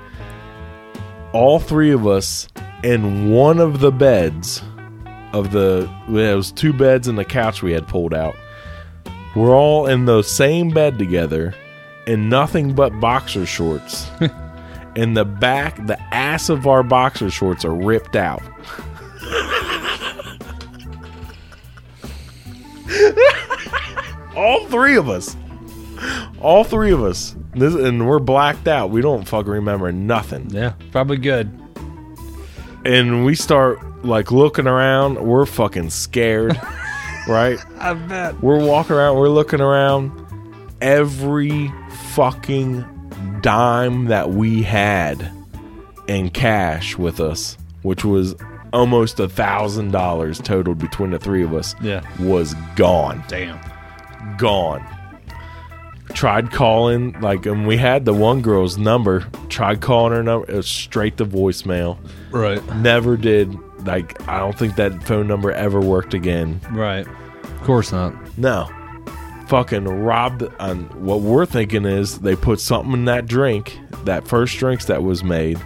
all 1.34 1.60
three 1.60 1.91
of 1.91 2.07
us 2.07 2.48
in 2.84 3.30
one 3.30 3.60
of 3.60 3.80
the 3.80 3.91
beds 3.91 4.64
of 5.34 5.52
the 5.52 5.89
there 6.10 6.35
was 6.35 6.52
two 6.52 6.73
beds 6.73 7.07
and 7.07 7.18
the 7.18 7.26
couch 7.26 7.61
we 7.61 7.72
had 7.72 7.88
pulled 7.88 8.14
out. 8.14 8.35
We're 9.35 9.56
all 9.56 9.85
in 9.88 10.06
the 10.06 10.23
same 10.23 10.69
bed 10.72 10.98
together 10.98 11.53
in 12.07 12.30
nothing 12.30 12.73
but 12.73 12.99
boxer 12.99 13.45
shorts. 13.45 14.07
and 14.95 15.15
the 15.15 15.26
back, 15.26 15.86
the 15.86 15.99
ass 16.14 16.49
of 16.49 16.68
our 16.68 16.84
boxer 16.84 17.30
shorts 17.30 17.64
are 17.65 17.73
ripped 17.73 18.15
out. 18.15 18.41
all 24.36 24.65
three 24.68 24.95
of 24.95 25.10
us. 25.10 25.36
All 26.41 26.64
three 26.64 26.91
of 26.91 27.03
us. 27.03 27.36
This, 27.53 27.76
and 27.76 28.07
we're 28.07 28.19
blacked 28.19 28.68
out. 28.68 28.90
We 28.90 29.02
don't 29.02 29.28
fucking 29.28 29.52
remember 29.52 29.91
nothing. 29.91 30.49
Yeah. 30.49 30.73
Probably 30.91 31.18
good. 31.18 31.57
And 32.86 33.26
we 33.26 33.36
start 33.36 33.80
like 34.03 34.32
looking 34.32 34.68
around. 34.68 35.22
We're 35.22 35.45
fucking 35.45 35.90
scared. 35.91 36.60
right? 37.28 37.64
I 37.78 37.94
bet. 37.94 38.41
We're 38.41 38.64
walking 38.64 38.95
around, 38.95 39.18
we're 39.18 39.30
looking 39.30 39.61
around. 39.61 40.18
Every 40.82 41.72
fucking 42.16 43.40
dime 43.42 44.06
that 44.06 44.32
we 44.32 44.64
had 44.64 45.32
in 46.08 46.30
cash 46.30 46.98
with 46.98 47.20
us, 47.20 47.58
which 47.84 48.04
was 48.04 48.36
almost 48.74 49.20
a 49.20 49.28
thousand 49.28 49.92
dollars 49.92 50.40
totaled 50.40 50.78
between 50.78 51.12
the 51.12 51.20
three 51.20 51.44
of 51.44 51.54
us, 51.54 51.76
Yeah. 51.82 52.02
was 52.20 52.54
gone. 52.76 53.24
Damn. 53.28 53.60
Gone. 54.38 54.84
Tried 56.14 56.52
calling, 56.52 57.16
like, 57.22 57.46
and 57.46 57.66
we 57.66 57.78
had 57.78 58.04
the 58.06 58.14
one 58.14 58.42
girl's 58.42 58.78
number. 58.78 59.26
Tried 59.50 59.80
calling 59.80 60.12
her 60.14 60.24
number, 60.24 60.50
it 60.52 60.56
was 60.56 60.68
straight 60.68 61.18
to 61.18 61.26
voicemail. 61.26 61.98
Right. 62.32 62.62
Never 62.78 63.16
did. 63.16 63.58
Like, 63.86 64.28
I 64.28 64.38
don't 64.40 64.58
think 64.58 64.76
that 64.76 65.04
phone 65.04 65.28
number 65.28 65.52
ever 65.52 65.80
worked 65.80 66.14
again. 66.14 66.60
Right. 66.72 67.08
Of 67.08 67.62
course 67.64 67.92
not. 67.92 68.14
No. 68.38 68.70
Fucking 69.52 69.84
robbed. 69.84 70.44
And 70.61 70.90
what 70.94 71.19
we're 71.19 71.45
thinking 71.45 71.84
is 71.84 72.19
they 72.19 72.38
put 72.38 72.61
something 72.61 72.94
in 72.94 73.03
that 73.03 73.26
drink, 73.26 73.78
that 74.06 74.26
first 74.26 74.57
drinks 74.57 74.86
that 74.86 75.03
was 75.03 75.26
made, 75.26 75.61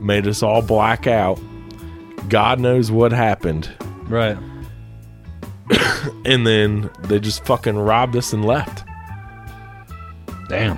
made 0.00 0.26
us 0.26 0.42
all 0.42 0.60
black 0.60 1.06
out. 1.06 1.38
God 2.28 2.58
knows 2.58 2.90
what 2.90 3.12
happened. 3.12 3.70
Right. 4.08 4.36
And 6.24 6.44
then 6.44 6.90
they 7.02 7.20
just 7.20 7.44
fucking 7.44 7.78
robbed 7.78 8.16
us 8.16 8.32
and 8.32 8.44
left. 8.44 8.84
Damn. 10.48 10.76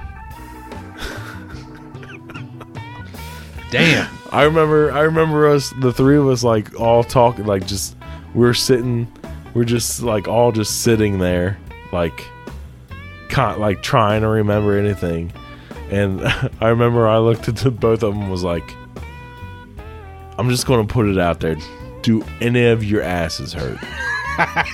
Damn. 3.71 4.19
I 4.31 4.43
remember 4.43 4.93
I 4.93 5.01
remember 5.01 5.49
us 5.49 5.73
the 5.81 5.95
three 5.95 6.19
of 6.19 6.29
us 6.29 6.45
like 6.45 6.79
all 6.79 7.03
talking 7.05 7.47
like 7.47 7.67
just 7.67 7.97
we're 8.35 8.53
sitting 8.53 9.11
we're 9.55 9.65
just 9.65 10.03
like 10.03 10.29
all 10.29 10.53
just 10.53 10.83
sitting 10.83 11.19
there 11.19 11.59
like 11.93 12.27
con- 13.29 13.61
like 13.61 13.83
trying 13.83 14.23
to 14.23 14.29
remember 14.29 14.77
anything. 14.79 15.33
And 15.91 16.21
I 16.61 16.69
remember 16.69 17.07
I 17.07 17.19
looked 17.19 17.49
at 17.49 17.63
both 17.79 18.03
of 18.03 18.15
them 18.15 18.23
and 18.23 18.31
was 18.31 18.43
like 18.45 18.75
I'm 20.39 20.49
just 20.49 20.67
going 20.67 20.87
to 20.87 20.93
put 20.93 21.07
it 21.07 21.19
out 21.19 21.41
there. 21.41 21.57
Do 22.03 22.25
any 22.41 22.65
of 22.65 22.83
your 22.83 23.03
asses 23.03 23.53
hurt? 23.53 23.79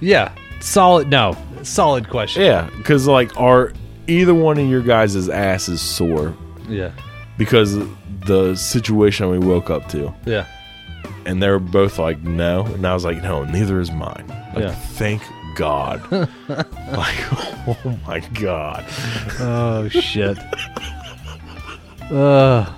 Yeah. 0.00 0.32
Solid. 0.60 1.08
No. 1.08 1.36
Solid 1.62 2.08
question. 2.10 2.42
Yeah, 2.42 2.68
cuz 2.84 3.06
like 3.08 3.38
are 3.40 3.72
either 4.06 4.34
one 4.34 4.58
of 4.58 4.68
your 4.68 4.82
guys' 4.82 5.28
asses 5.28 5.80
sore 5.80 6.34
Yeah. 6.68 6.90
because 7.38 7.78
the 8.26 8.54
situation 8.56 9.28
we 9.30 9.38
woke 9.38 9.70
up 9.70 9.88
to? 9.90 10.12
Yeah. 10.26 10.44
and 11.24 11.42
they 11.42 11.48
were 11.48 11.58
both 11.58 11.98
like 11.98 12.20
no 12.22 12.62
and 12.66 12.86
i 12.86 12.92
was 12.94 13.04
like 13.04 13.20
no 13.22 13.42
neither 13.44 13.80
is 13.80 13.90
mine 13.90 14.24
like 14.54 14.64
Yeah. 14.64 14.70
thank 14.70 15.22
god 15.56 16.00
like 16.48 17.32
oh 17.66 17.98
my 18.06 18.20
god 18.34 18.84
Oh 19.40 19.88
shit. 19.88 20.38
uh. 22.12 22.72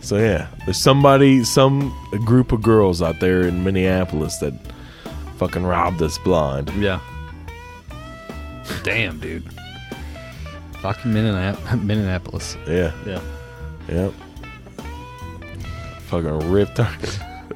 so 0.00 0.16
yeah 0.16 0.46
there's 0.64 0.78
somebody 0.78 1.44
some 1.44 1.92
group 2.24 2.52
of 2.52 2.62
girls 2.62 3.02
out 3.02 3.20
there 3.20 3.42
in 3.42 3.62
minneapolis 3.64 4.38
that 4.38 4.54
fucking 5.36 5.64
robbed 5.64 6.00
us 6.02 6.16
blind 6.18 6.70
Yeah. 6.70 7.00
Damn, 8.82 9.18
dude. 9.20 9.44
Fucking 10.80 11.12
Minneapolis. 11.12 12.56
yeah 12.66 12.92
Yeah. 13.06 13.20
yep 13.88 14.12
fucking 16.06 16.50
ripped 16.50 16.78
our 16.80 16.86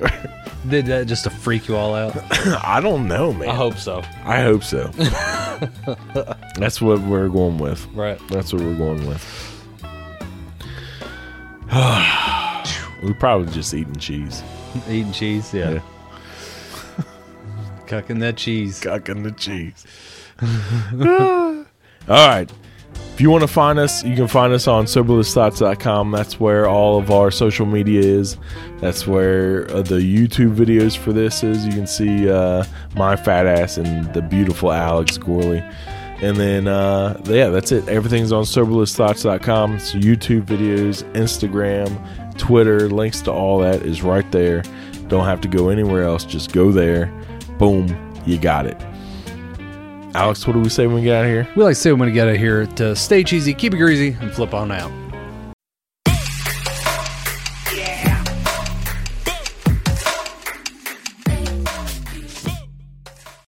Did 0.68 0.86
that 0.86 1.06
just 1.06 1.24
to 1.24 1.30
freak 1.30 1.68
you 1.68 1.76
all 1.76 1.94
out? 1.94 2.14
i 2.64 2.80
don't 2.80 3.06
know 3.06 3.32
man 3.32 3.48
I 3.48 3.54
hope 3.54 3.76
so. 3.78 4.02
i 4.24 4.40
hope 4.42 4.64
so 4.64 4.88
that's 6.56 6.80
what 6.80 7.00
we're 7.00 7.28
going 7.28 7.58
with 7.58 7.86
Right. 7.94 8.18
that's 8.28 8.52
what 8.52 8.62
we're 8.62 8.74
going 8.76 9.06
with 9.06 9.22
We're 13.02 13.14
probably 13.20 13.52
just 13.52 13.72
eating 13.74 13.96
cheese 13.96 14.42
Eating 14.88 15.12
cheese. 15.12 15.52
Yeah. 15.54 15.70
Yeah. 15.74 15.80
Cucking 17.86 18.20
that 18.20 18.36
cheese. 18.36 18.80
Cucking 18.80 19.22
the 19.24 19.32
cheese. 19.32 19.86
all 22.08 22.28
right. 22.28 22.50
If 23.18 23.22
you 23.22 23.30
want 23.30 23.42
to 23.42 23.48
find 23.48 23.80
us, 23.80 24.04
you 24.04 24.14
can 24.14 24.28
find 24.28 24.52
us 24.52 24.68
on 24.68 24.84
soberlessthoughts.com. 24.84 26.12
That's 26.12 26.38
where 26.38 26.68
all 26.68 27.00
of 27.00 27.10
our 27.10 27.32
social 27.32 27.66
media 27.66 28.00
is. 28.00 28.36
That's 28.78 29.08
where 29.08 29.68
uh, 29.72 29.82
the 29.82 29.96
YouTube 29.96 30.54
videos 30.54 30.96
for 30.96 31.12
this 31.12 31.42
is. 31.42 31.66
You 31.66 31.72
can 31.72 31.88
see 31.88 32.30
uh, 32.30 32.62
my 32.94 33.16
fat 33.16 33.46
ass 33.46 33.76
and 33.76 34.14
the 34.14 34.22
beautiful 34.22 34.70
Alex 34.70 35.18
Gorley. 35.18 35.64
And 36.22 36.36
then, 36.36 36.68
uh, 36.68 37.20
yeah, 37.24 37.48
that's 37.48 37.72
it. 37.72 37.88
Everything's 37.88 38.30
on 38.30 38.44
soberlessthoughts.com. 38.44 39.80
So 39.80 39.98
YouTube 39.98 40.42
videos, 40.42 41.02
Instagram, 41.14 42.38
Twitter, 42.38 42.88
links 42.88 43.20
to 43.22 43.32
all 43.32 43.58
that 43.58 43.82
is 43.82 44.00
right 44.00 44.30
there. 44.30 44.62
Don't 45.08 45.24
have 45.24 45.40
to 45.40 45.48
go 45.48 45.70
anywhere 45.70 46.04
else. 46.04 46.24
Just 46.24 46.52
go 46.52 46.70
there. 46.70 47.06
Boom, 47.58 47.88
you 48.24 48.38
got 48.38 48.64
it. 48.64 48.80
Alex, 50.14 50.46
what 50.46 50.54
do 50.54 50.60
we 50.60 50.68
say 50.68 50.86
when 50.86 50.96
we 50.96 51.02
get 51.02 51.16
out 51.16 51.24
of 51.24 51.30
here? 51.30 51.48
We 51.54 51.62
like 51.64 51.72
to 51.74 51.80
say 51.80 51.92
when 51.92 52.08
we 52.08 52.12
get 52.12 52.28
out 52.28 52.34
of 52.34 52.40
here 52.40 52.66
to 52.66 52.96
stay 52.96 53.22
cheesy, 53.22 53.52
keep 53.52 53.74
it 53.74 53.76
greasy, 53.76 54.16
and 54.20 54.32
flip 54.32 54.54
on 54.54 54.72
out. 54.72 55.07